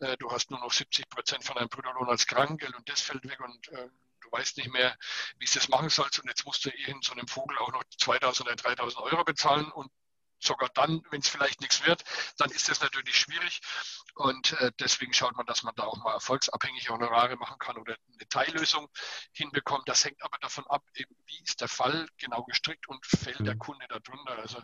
äh, 0.00 0.16
du 0.18 0.30
hast 0.30 0.50
nur 0.50 0.60
noch 0.60 0.72
70 0.72 1.08
Prozent 1.08 1.44
von 1.44 1.56
deinem 1.56 1.68
Bruttolohn 1.68 2.08
als 2.08 2.26
Krankengeld 2.26 2.74
und 2.74 2.88
das 2.88 3.00
fällt 3.00 3.28
weg 3.28 3.40
und 3.40 3.68
äh, 3.68 3.88
du 4.20 4.32
weißt 4.32 4.56
nicht 4.56 4.72
mehr, 4.72 4.96
wie 5.38 5.46
du 5.46 5.52
das 5.54 5.68
machen 5.68 5.88
sollst 5.88 6.18
und 6.20 6.28
jetzt 6.28 6.44
musst 6.46 6.64
du 6.64 6.70
eh 6.70 6.90
in 6.90 7.02
so 7.02 7.12
einem 7.12 7.28
Vogel 7.28 7.56
auch 7.58 7.72
noch 7.72 7.84
2000 7.98 8.48
oder 8.48 8.56
3000 8.56 9.04
Euro 9.04 9.24
bezahlen 9.24 9.70
und 9.72 9.90
sogar 10.42 10.68
dann, 10.74 11.02
wenn 11.10 11.20
es 11.20 11.28
vielleicht 11.28 11.60
nichts 11.60 11.84
wird, 11.86 12.04
dann 12.38 12.50
ist 12.50 12.68
das 12.68 12.80
natürlich 12.80 13.16
schwierig. 13.16 13.60
Und 14.14 14.52
äh, 14.60 14.72
deswegen 14.78 15.12
schaut 15.12 15.36
man, 15.36 15.46
dass 15.46 15.62
man 15.62 15.74
da 15.74 15.84
auch 15.84 15.96
mal 16.02 16.12
erfolgsabhängige 16.12 16.92
Honorare 16.92 17.36
machen 17.36 17.58
kann 17.58 17.76
oder 17.78 17.96
eine 18.12 18.28
Teillösung 18.28 18.88
hinbekommt. 19.32 19.88
Das 19.88 20.04
hängt 20.04 20.22
aber 20.22 20.38
davon 20.40 20.66
ab, 20.66 20.82
eben, 20.94 21.14
wie 21.26 21.42
ist 21.42 21.60
der 21.60 21.68
Fall 21.68 22.06
genau 22.18 22.44
gestrickt 22.44 22.88
und 22.88 23.04
fällt 23.06 23.40
mhm. 23.40 23.44
der 23.44 23.56
Kunde 23.56 23.86
darunter. 23.88 24.38
Also 24.38 24.62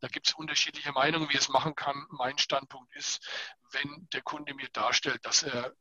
da 0.00 0.08
gibt 0.08 0.28
es 0.28 0.34
unterschiedliche 0.34 0.92
Meinungen, 0.92 1.28
wie 1.30 1.36
es 1.36 1.48
machen 1.48 1.74
kann. 1.74 2.06
Mein 2.10 2.38
Standpunkt 2.38 2.94
ist, 2.94 3.26
wenn 3.72 4.08
der 4.12 4.22
Kunde 4.22 4.54
mir 4.54 4.68
darstellt, 4.68 5.24
dass 5.24 5.42
er 5.42 5.74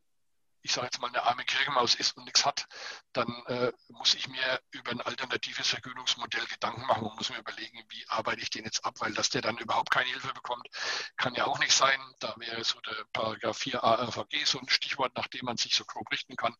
ich 0.65 0.73
sage 0.73 0.87
jetzt 0.87 0.99
mal, 0.99 1.09
eine 1.09 1.21
arme 1.21 1.45
Kirchenmaus 1.45 1.93
ist 1.93 2.17
und 2.17 2.23
nichts 2.23 2.43
hat, 2.43 2.65
dann 3.13 3.27
äh, 3.45 3.71
muss 3.89 4.15
ich 4.15 4.27
mir 4.27 4.59
über 4.71 4.91
ein 4.91 5.01
alternatives 5.01 5.69
Vergütungsmodell 5.69 6.43
Gedanken 6.47 6.87
machen 6.87 7.03
und 7.05 7.15
muss 7.15 7.29
mir 7.29 7.37
überlegen, 7.37 7.85
wie 7.89 8.03
arbeite 8.09 8.41
ich 8.41 8.49
den 8.49 8.65
jetzt 8.65 8.83
ab, 8.83 8.95
weil 8.97 9.13
dass 9.13 9.29
der 9.29 9.43
dann 9.43 9.59
überhaupt 9.59 9.91
keine 9.91 10.09
Hilfe 10.09 10.33
bekommt, 10.33 10.67
kann 11.17 11.35
ja 11.35 11.45
auch 11.45 11.59
nicht 11.59 11.71
sein. 11.71 11.99
Da 12.19 12.33
wäre 12.39 12.63
so 12.63 12.81
der 12.81 13.05
Paragraph 13.13 13.59
4 13.59 13.83
ARVG 13.83 14.45
so 14.45 14.59
ein 14.59 14.67
Stichwort, 14.67 15.15
nach 15.15 15.27
dem 15.27 15.45
man 15.45 15.57
sich 15.57 15.75
so 15.75 15.85
grob 15.85 16.11
richten 16.11 16.35
kann. 16.35 16.55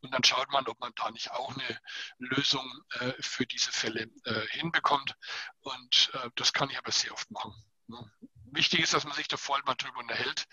Und 0.00 0.14
dann 0.14 0.24
schaut 0.24 0.50
man, 0.50 0.66
ob 0.66 0.80
man 0.80 0.92
da 0.96 1.10
nicht 1.10 1.30
auch 1.32 1.54
eine 1.54 1.78
Lösung 2.16 2.66
äh, 3.00 3.12
für 3.20 3.44
diese 3.44 3.72
Fälle 3.72 4.10
äh, 4.24 4.46
hinbekommt. 4.52 5.16
Und 5.60 6.10
äh, 6.14 6.30
das 6.36 6.54
kann 6.54 6.70
ich 6.70 6.78
aber 6.78 6.92
sehr 6.92 7.12
oft 7.12 7.30
machen. 7.30 7.54
Ne? 7.88 8.10
Wichtig 8.54 8.80
ist, 8.80 8.94
dass 8.94 9.04
man 9.04 9.14
sich 9.14 9.28
da 9.28 9.36
voll 9.36 9.60
mal 9.64 9.74
drüber 9.74 9.98
unterhält. 10.00 10.46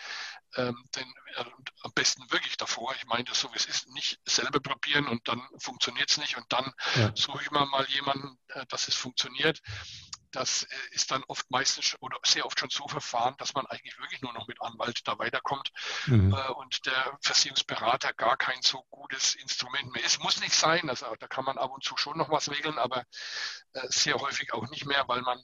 Ähm, 0.55 0.83
denn 0.95 1.13
äh, 1.35 1.45
am 1.83 1.93
besten 1.93 2.29
wirklich 2.31 2.57
davor. 2.57 2.93
Ich 2.95 3.05
meine 3.05 3.23
das 3.23 3.39
so, 3.39 3.51
wie 3.53 3.57
es 3.57 3.65
ist, 3.65 3.87
nicht 3.89 4.19
selber 4.25 4.59
probieren 4.59 5.07
und 5.07 5.27
dann 5.27 5.41
funktioniert 5.57 6.11
es 6.11 6.17
nicht 6.17 6.37
und 6.37 6.45
dann 6.51 6.73
ja. 6.95 7.11
suche 7.15 7.43
ich 7.43 7.51
mir 7.51 7.65
mal 7.65 7.85
jemanden, 7.89 8.37
äh, 8.49 8.65
dass 8.67 8.87
es 8.87 8.95
funktioniert. 8.95 9.61
Das 10.31 10.63
äh, 10.63 10.67
ist 10.91 11.11
dann 11.11 11.23
oft 11.27 11.49
meistens 11.51 11.95
oder 11.99 12.17
sehr 12.25 12.45
oft 12.45 12.59
schon 12.59 12.69
so 12.69 12.87
verfahren, 12.87 13.35
dass 13.37 13.53
man 13.53 13.65
eigentlich 13.65 13.97
wirklich 13.99 14.21
nur 14.21 14.33
noch 14.33 14.47
mit 14.47 14.61
Anwalt 14.61 15.07
da 15.07 15.17
weiterkommt 15.19 15.71
mhm. 16.05 16.33
äh, 16.33 16.47
und 16.53 16.85
der 16.85 17.17
Versicherungsberater 17.21 18.13
gar 18.13 18.37
kein 18.37 18.61
so 18.61 18.83
gutes 18.89 19.35
Instrument 19.35 19.93
mehr 19.93 20.03
ist. 20.03 20.21
Muss 20.21 20.39
nicht 20.41 20.53
sein, 20.53 20.89
also 20.89 21.13
da 21.19 21.27
kann 21.27 21.45
man 21.45 21.57
ab 21.57 21.71
und 21.71 21.83
zu 21.83 21.95
schon 21.97 22.17
noch 22.17 22.29
was 22.29 22.49
regeln, 22.49 22.77
aber 22.77 23.05
äh, 23.73 23.87
sehr 23.89 24.15
häufig 24.15 24.53
auch 24.53 24.69
nicht 24.69 24.85
mehr, 24.85 25.07
weil 25.07 25.21
man 25.21 25.41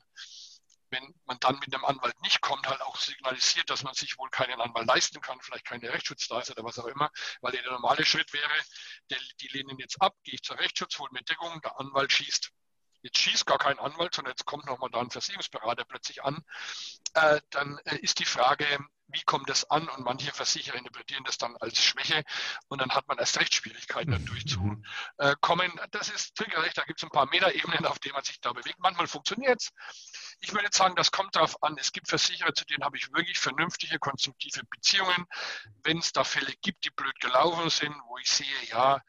wenn 0.90 1.14
man 1.26 1.38
dann 1.40 1.60
mit 1.60 1.74
einem 1.74 1.86
Anwalt 1.86 2.20
nicht 2.22 2.42
kommt, 2.42 2.68
halt 2.68 2.82
auch 2.82 2.98
signalisiert, 2.98 3.70
dass 3.70 3.84
man 3.84 3.94
sich 3.94 4.18
wohl 4.18 4.30
keinen 4.30 4.60
Anwalt 4.62 4.88
leisten 4.88 5.22
kann, 5.22 5.40
vielleicht 5.42 5.66
keine 5.66 5.92
Rechtsschutz 5.92 6.28
da 6.28 6.40
ist 6.40 6.52
oder 6.52 6.64
was 6.64 6.80
auch 6.80 6.88
immer, 6.88 7.10
weil 7.42 7.52
der 7.52 7.64
normale 7.70 8.06
Schritt 8.06 8.32
wäre, 8.34 8.54
der, 9.10 9.20
die 9.42 9.48
lehnen 9.50 9.78
jetzt 9.80 10.02
ab, 10.02 10.16
gehe 10.24 10.36
ich 10.36 10.44
zur 10.44 10.58
Rechtsschutz, 10.60 10.98
hole 11.00 11.10
mir 11.12 11.24
Deckung, 11.24 11.62
der 11.62 11.80
Anwalt 11.80 12.12
schießt. 12.12 12.52
Jetzt 13.02 13.20
schießt 13.20 13.46
gar 13.46 13.58
kein 13.58 13.80
Anwalt, 13.80 14.16
sondern 14.16 14.32
jetzt 14.32 14.46
kommt 14.46 14.66
nochmal 14.66 14.90
da 14.92 15.00
ein 15.00 15.12
Versicherungsberater 15.12 15.86
plötzlich 15.86 16.24
an. 16.24 16.44
Äh, 17.14 17.40
dann 17.52 17.80
äh, 17.86 17.98
ist 17.98 18.20
die 18.20 18.26
Frage, 18.26 18.66
wie 19.08 19.22
kommt 19.22 19.50
das 19.50 19.70
an? 19.70 19.88
Und 19.88 20.04
manche 20.04 20.32
Versicherer 20.34 20.76
interpretieren 20.76 21.24
das 21.24 21.38
dann 21.38 21.56
als 21.58 21.82
Schwäche 21.82 22.24
und 22.68 22.82
dann 22.82 22.92
hat 22.92 23.08
man 23.08 23.18
erst 23.18 23.40
recht 23.40 23.54
Schwierigkeiten, 23.54 24.12
da 24.12 24.18
durchzukommen. 24.18 24.84
Das 25.92 26.10
ist 26.10 26.36
triggerrecht, 26.36 26.78
da 26.78 26.84
gibt 26.84 27.00
es 27.00 27.04
ein 27.04 27.10
paar 27.10 27.28
Metaebenen, 27.28 27.86
auf 27.86 28.00
denen 28.00 28.16
man 28.16 28.24
sich 28.24 28.42
da 28.42 28.52
bewegt. 28.52 28.80
Manchmal 28.80 29.08
funktioniert 29.08 29.62
es, 29.62 29.70
ich 30.40 30.54
würde 30.54 30.70
sagen, 30.72 30.96
das 30.96 31.12
kommt 31.12 31.36
darauf 31.36 31.62
an. 31.64 31.78
Es 31.80 31.92
gibt 31.92 32.08
Versicherer, 32.08 32.54
zu 32.54 32.66
denen 32.66 32.84
habe 32.84 32.98
ich 32.98 33.12
wirklich 33.14 33.40
vernünftige, 33.40 34.00
konstruktive 34.00 34.64
Beziehungen. 34.66 35.26
Wenn 35.84 36.00
es 36.00 36.14
da 36.14 36.24
Fälle 36.24 36.54
gibt, 36.62 36.86
die 36.86 36.92
blöd 36.92 37.20
gelaufen 37.20 37.70
sind, 37.70 37.96
wo 38.08 38.18
ich 38.18 38.30
sehe, 38.30 38.64
ja, 38.70 39.02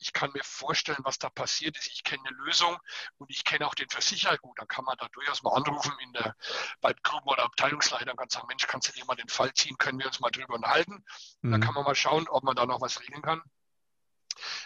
ich 0.00 0.14
kann 0.14 0.30
mir 0.32 0.42
vorstellen, 0.42 1.00
was 1.02 1.18
da 1.18 1.28
passiert 1.28 1.76
ist. 1.76 1.88
Ich 1.88 2.02
kenne 2.02 2.22
eine 2.26 2.36
Lösung 2.38 2.76
und 3.18 3.30
ich 3.30 3.44
kenne 3.44 3.66
auch 3.66 3.74
den 3.74 3.88
Versicherer 3.90 4.38
gut. 4.38 4.58
Dann 4.58 4.66
kann 4.66 4.84
man 4.86 4.96
da 4.96 5.08
durchaus 5.08 5.42
mal 5.42 5.54
anrufen 5.54 5.92
in 6.00 6.12
der, 6.14 6.34
bei 6.80 6.94
Gruppen- 7.02 7.28
oder 7.28 7.44
Abteilungsleiter 7.44 8.10
und 8.10 8.16
kann 8.16 8.30
sagen, 8.30 8.46
Mensch, 8.48 8.66
kannst 8.66 8.88
du 8.88 8.92
dir 8.92 9.04
mal 9.04 9.14
den 9.14 9.28
Fall 9.28 9.52
ziehen? 9.52 9.76
Können 9.76 9.98
wir 9.98 10.06
uns 10.06 10.20
mal 10.20 10.30
drüber 10.30 10.54
unterhalten? 10.54 11.04
Mhm. 11.42 11.50
Dann 11.52 11.60
kann 11.60 11.74
man 11.74 11.84
mal 11.84 11.94
schauen, 11.94 12.26
ob 12.28 12.42
man 12.44 12.56
da 12.56 12.64
noch 12.64 12.80
was 12.80 13.00
regeln 13.00 13.20
kann. 13.20 13.42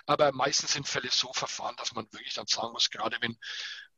Aber 0.06 0.30
meistens 0.32 0.72
sind 0.72 0.86
Fälle 0.86 1.10
so 1.10 1.32
verfahren, 1.32 1.74
dass 1.76 1.94
man 1.94 2.04
wirklich 2.12 2.34
dann 2.34 2.46
sagen 2.46 2.72
muss, 2.72 2.90
gerade 2.90 3.16
wenn 3.20 3.36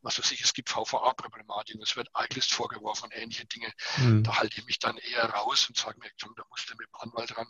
was 0.07 0.21
weiß 0.21 0.31
ich, 0.31 0.41
es 0.41 0.55
gibt 0.55 0.71
VVA-Problematiken, 0.71 1.83
es 1.83 1.97
wird 1.97 2.09
Eiglist 2.15 2.55
vorgeworfen 2.55 3.07
und 3.07 3.13
ähnliche 3.13 3.45
Dinge. 3.47 3.73
Mhm. 3.97 4.23
Da 4.23 4.37
halte 4.37 4.57
ich 4.57 4.65
mich 4.65 4.79
dann 4.79 4.97
eher 4.99 5.25
raus 5.25 5.69
und 5.69 5.77
sage 5.77 5.99
mir, 5.99 6.09
da 6.19 6.45
musst 6.49 6.71
du 6.71 6.75
mit 6.77 6.87
dem 6.87 6.95
Anwalt 7.01 7.37
ran. 7.37 7.49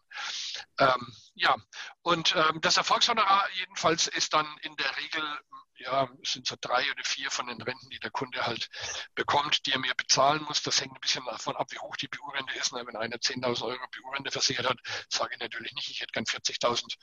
Ähm, 0.78 1.14
ja, 1.34 1.54
und 2.00 2.34
ähm, 2.34 2.60
das 2.62 2.78
Erfolgshonorar 2.78 3.46
jedenfalls 3.54 4.06
ist 4.06 4.32
dann 4.32 4.46
in 4.62 4.74
der 4.76 4.96
Regel 4.96 5.38
ja, 5.78 6.08
es 6.22 6.32
sind 6.32 6.46
so 6.46 6.56
drei 6.60 6.90
oder 6.90 7.04
vier 7.04 7.30
von 7.30 7.46
den 7.46 7.60
Renten, 7.60 7.90
die 7.90 7.98
der 7.98 8.10
Kunde 8.10 8.46
halt 8.46 8.68
bekommt, 9.14 9.66
die 9.66 9.72
er 9.72 9.78
mir 9.78 9.94
bezahlen 9.94 10.42
muss. 10.44 10.62
Das 10.62 10.80
hängt 10.80 10.94
ein 10.94 11.00
bisschen 11.00 11.24
davon 11.26 11.56
ab, 11.56 11.68
wie 11.70 11.78
hoch 11.78 11.96
die 11.96 12.08
BU-Rente 12.08 12.54
ist. 12.58 12.72
Wenn 12.72 12.96
einer 12.96 13.16
10.000 13.16 13.64
Euro 13.64 13.84
BU-Rente 13.90 14.30
versichert 14.30 14.68
hat, 14.68 14.78
sage 15.08 15.34
ich 15.34 15.40
natürlich 15.40 15.72
nicht, 15.74 15.90
ich 15.90 16.00
hätte 16.00 16.12
gern 16.12 16.24
40.000 16.24 16.96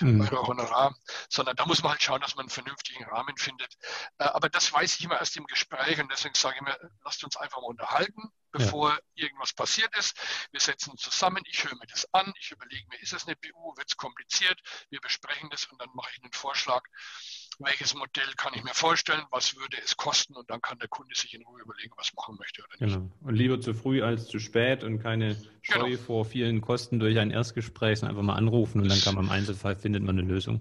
mhm. 0.00 0.20
Euro 0.20 0.46
Honorar, 0.46 0.94
sondern 1.28 1.56
da 1.56 1.66
muss 1.66 1.82
man 1.82 1.92
halt 1.92 2.02
schauen, 2.02 2.20
dass 2.20 2.34
man 2.36 2.44
einen 2.44 2.50
vernünftigen 2.50 3.04
Rahmen 3.04 3.36
findet. 3.36 3.74
Äh, 4.18 4.24
aber 4.24 4.48
das 4.48 4.72
weiß 4.72 4.98
ich 4.98 5.04
immer 5.04 5.18
erst 5.18 5.36
im 5.36 5.46
Gespräch 5.46 6.00
und 6.00 6.10
deswegen 6.10 6.34
sage 6.34 6.56
ich 6.56 6.62
mir, 6.62 6.90
lasst 7.04 7.24
uns 7.24 7.36
einfach 7.36 7.60
mal 7.60 7.68
unterhalten, 7.68 8.32
bevor 8.52 8.90
ja. 8.90 8.98
irgendwas 9.14 9.52
passiert 9.52 9.96
ist. 9.96 10.16
Wir 10.50 10.60
setzen 10.60 10.90
uns 10.90 11.02
zusammen, 11.02 11.42
ich 11.46 11.64
höre 11.64 11.74
mir 11.76 11.86
das 11.86 12.12
an, 12.12 12.32
ich 12.38 12.50
überlege 12.50 12.86
mir, 12.88 13.00
ist 13.00 13.12
es 13.12 13.26
eine 13.26 13.36
BU, 13.36 13.76
wird 13.76 13.90
es 13.90 13.96
kompliziert, 13.96 14.60
wir 14.90 15.00
besprechen 15.00 15.50
das 15.50 15.66
und 15.66 15.80
dann 15.80 15.90
mache 15.94 16.10
ich 16.12 16.22
einen 16.22 16.32
Vorschlag 16.32 16.82
welches 17.60 17.94
Modell 17.94 18.32
kann 18.36 18.52
ich 18.54 18.64
mir 18.64 18.74
vorstellen, 18.74 19.22
was 19.30 19.56
würde 19.56 19.76
es 19.82 19.96
kosten 19.96 20.34
und 20.34 20.48
dann 20.50 20.60
kann 20.60 20.78
der 20.78 20.88
Kunde 20.88 21.14
sich 21.14 21.34
in 21.34 21.42
Ruhe 21.44 21.60
überlegen, 21.60 21.92
was 21.96 22.12
machen 22.14 22.36
möchte 22.38 22.62
oder 22.62 22.86
nicht. 22.86 22.94
Genau. 22.94 23.10
Und 23.20 23.34
lieber 23.34 23.60
zu 23.60 23.74
früh 23.74 24.02
als 24.02 24.26
zu 24.28 24.38
spät 24.38 24.82
und 24.82 24.98
keine 25.00 25.36
Scheu 25.62 25.90
genau. 25.90 25.98
vor 25.98 26.24
vielen 26.24 26.60
Kosten 26.60 26.98
durch 26.98 27.18
ein 27.18 27.30
Erstgespräch, 27.30 28.00
sondern 28.00 28.16
einfach 28.16 28.26
mal 28.26 28.36
anrufen 28.36 28.80
und 28.80 28.88
dann 28.88 29.00
kann 29.00 29.14
man 29.14 29.26
im 29.26 29.30
Einzelfall 29.30 29.76
findet 29.76 30.02
man 30.02 30.18
eine 30.18 30.26
Lösung. 30.26 30.60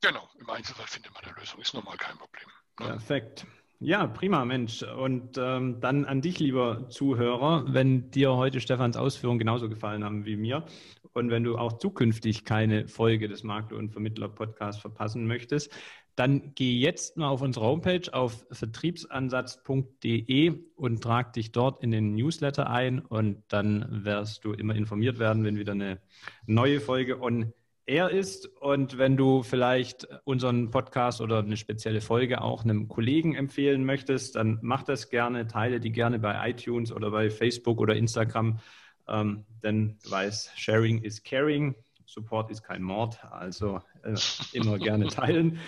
Genau, 0.00 0.28
im 0.38 0.48
Einzelfall 0.48 0.86
findet 0.86 1.12
man 1.12 1.24
eine 1.24 1.34
Lösung, 1.34 1.60
ist 1.60 1.74
normal 1.74 1.96
kein 1.96 2.16
Problem. 2.16 2.46
Ne? 2.80 2.86
Perfekt. 2.86 3.46
Ja, 3.80 4.08
prima, 4.08 4.44
Mensch. 4.44 4.82
Und 4.82 5.38
ähm, 5.38 5.80
dann 5.80 6.04
an 6.04 6.20
dich, 6.20 6.40
lieber 6.40 6.88
Zuhörer, 6.88 7.64
wenn 7.68 8.10
dir 8.10 8.32
heute 8.34 8.60
Stefans 8.60 8.96
Ausführungen 8.96 9.38
genauso 9.38 9.68
gefallen 9.68 10.02
haben 10.02 10.24
wie 10.24 10.36
mir 10.36 10.64
und 11.12 11.30
wenn 11.30 11.44
du 11.44 11.56
auch 11.58 11.78
zukünftig 11.78 12.44
keine 12.44 12.88
Folge 12.88 13.28
des 13.28 13.44
Makler- 13.44 13.78
und 13.78 13.90
Vermittler-Podcasts 13.90 14.80
verpassen 14.80 15.26
möchtest, 15.28 15.72
dann 16.18 16.52
geh 16.56 16.76
jetzt 16.76 17.16
mal 17.16 17.28
auf 17.28 17.40
unsere 17.42 17.64
Homepage 17.64 18.12
auf 18.12 18.44
vertriebsansatz.de 18.50 20.52
und 20.74 21.02
trag 21.02 21.32
dich 21.32 21.52
dort 21.52 21.84
in 21.84 21.92
den 21.92 22.16
Newsletter 22.16 22.68
ein 22.68 22.98
und 22.98 23.44
dann 23.48 24.04
wirst 24.04 24.44
du 24.44 24.52
immer 24.52 24.74
informiert 24.74 25.20
werden, 25.20 25.44
wenn 25.44 25.58
wieder 25.58 25.72
eine 25.72 26.00
neue 26.46 26.80
Folge 26.80 27.22
on 27.22 27.52
air 27.86 28.10
ist. 28.10 28.46
Und 28.46 28.98
wenn 28.98 29.16
du 29.16 29.44
vielleicht 29.44 30.08
unseren 30.24 30.70
Podcast 30.70 31.20
oder 31.20 31.38
eine 31.38 31.56
spezielle 31.56 32.00
Folge 32.00 32.42
auch 32.42 32.64
einem 32.64 32.88
Kollegen 32.88 33.36
empfehlen 33.36 33.84
möchtest, 33.84 34.34
dann 34.34 34.58
mach 34.60 34.82
das 34.82 35.10
gerne, 35.10 35.46
teile 35.46 35.78
die 35.78 35.92
gerne 35.92 36.18
bei 36.18 36.50
iTunes 36.50 36.90
oder 36.92 37.12
bei 37.12 37.30
Facebook 37.30 37.80
oder 37.80 37.94
Instagram. 37.94 38.58
Ähm, 39.06 39.44
denn 39.62 39.98
du 40.02 40.10
weißt, 40.10 40.50
Sharing 40.56 41.00
is 41.02 41.22
Caring. 41.22 41.76
Support 42.06 42.50
ist 42.50 42.62
kein 42.62 42.82
Mord, 42.82 43.22
also 43.30 43.80
äh, 44.02 44.16
immer 44.52 44.78
gerne 44.78 45.06
teilen. 45.08 45.60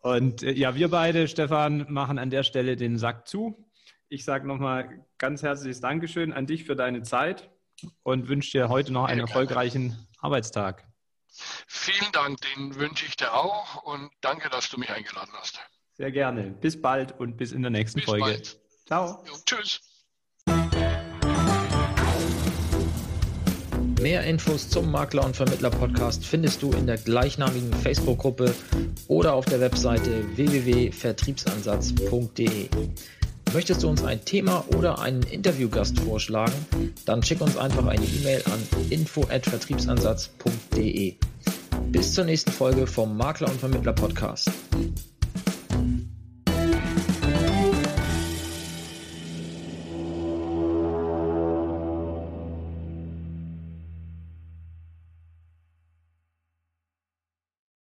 Und 0.00 0.42
äh, 0.42 0.52
ja, 0.52 0.74
wir 0.74 0.88
beide, 0.88 1.28
Stefan, 1.28 1.86
machen 1.88 2.18
an 2.18 2.30
der 2.30 2.42
Stelle 2.42 2.76
den 2.76 2.98
Sack 2.98 3.28
zu. 3.28 3.68
Ich 4.08 4.24
sage 4.24 4.46
nochmal 4.46 5.06
ganz 5.18 5.42
herzliches 5.42 5.80
Dankeschön 5.80 6.32
an 6.32 6.46
dich 6.46 6.64
für 6.64 6.74
deine 6.74 7.02
Zeit 7.02 7.50
und 8.02 8.28
wünsche 8.28 8.52
dir 8.52 8.68
heute 8.68 8.92
noch 8.92 9.04
einen 9.04 9.20
erfolgreichen 9.20 10.06
Arbeitstag. 10.18 10.86
Vielen 11.66 12.10
Dank, 12.12 12.38
den 12.40 12.74
wünsche 12.74 13.06
ich 13.06 13.16
dir 13.16 13.32
auch 13.34 13.82
und 13.84 14.10
danke, 14.20 14.50
dass 14.50 14.68
du 14.68 14.78
mich 14.78 14.90
eingeladen 14.90 15.30
hast. 15.34 15.60
Sehr 15.92 16.10
gerne. 16.10 16.50
Bis 16.50 16.80
bald 16.80 17.18
und 17.20 17.36
bis 17.36 17.52
in 17.52 17.62
der 17.62 17.70
nächsten 17.70 18.00
bis 18.00 18.06
Folge. 18.06 18.24
Bald. 18.24 18.60
Ciao. 18.86 19.24
Jo, 19.26 19.34
tschüss. 19.44 19.80
Mehr 24.00 24.24
Infos 24.24 24.68
zum 24.70 24.90
Makler 24.90 25.26
und 25.26 25.36
Vermittler 25.36 25.68
Podcast 25.68 26.24
findest 26.24 26.62
du 26.62 26.72
in 26.72 26.86
der 26.86 26.96
gleichnamigen 26.96 27.70
Facebook-Gruppe 27.74 28.54
oder 29.08 29.34
auf 29.34 29.44
der 29.44 29.60
Webseite 29.60 30.24
www.vertriebsansatz.de. 30.36 32.70
Möchtest 33.52 33.82
du 33.82 33.90
uns 33.90 34.02
ein 34.02 34.24
Thema 34.24 34.64
oder 34.74 35.00
einen 35.00 35.22
Interviewgast 35.24 36.00
vorschlagen? 36.00 36.54
Dann 37.04 37.22
schick 37.22 37.42
uns 37.42 37.58
einfach 37.58 37.84
eine 37.84 38.06
E-Mail 38.06 38.42
an 38.46 38.66
info@vertriebsansatz.de. 38.88 41.16
Bis 41.92 42.14
zur 42.14 42.24
nächsten 42.24 42.52
Folge 42.52 42.86
vom 42.86 43.18
Makler 43.18 43.50
und 43.50 43.60
Vermittler 43.60 43.92
Podcast. 43.92 44.50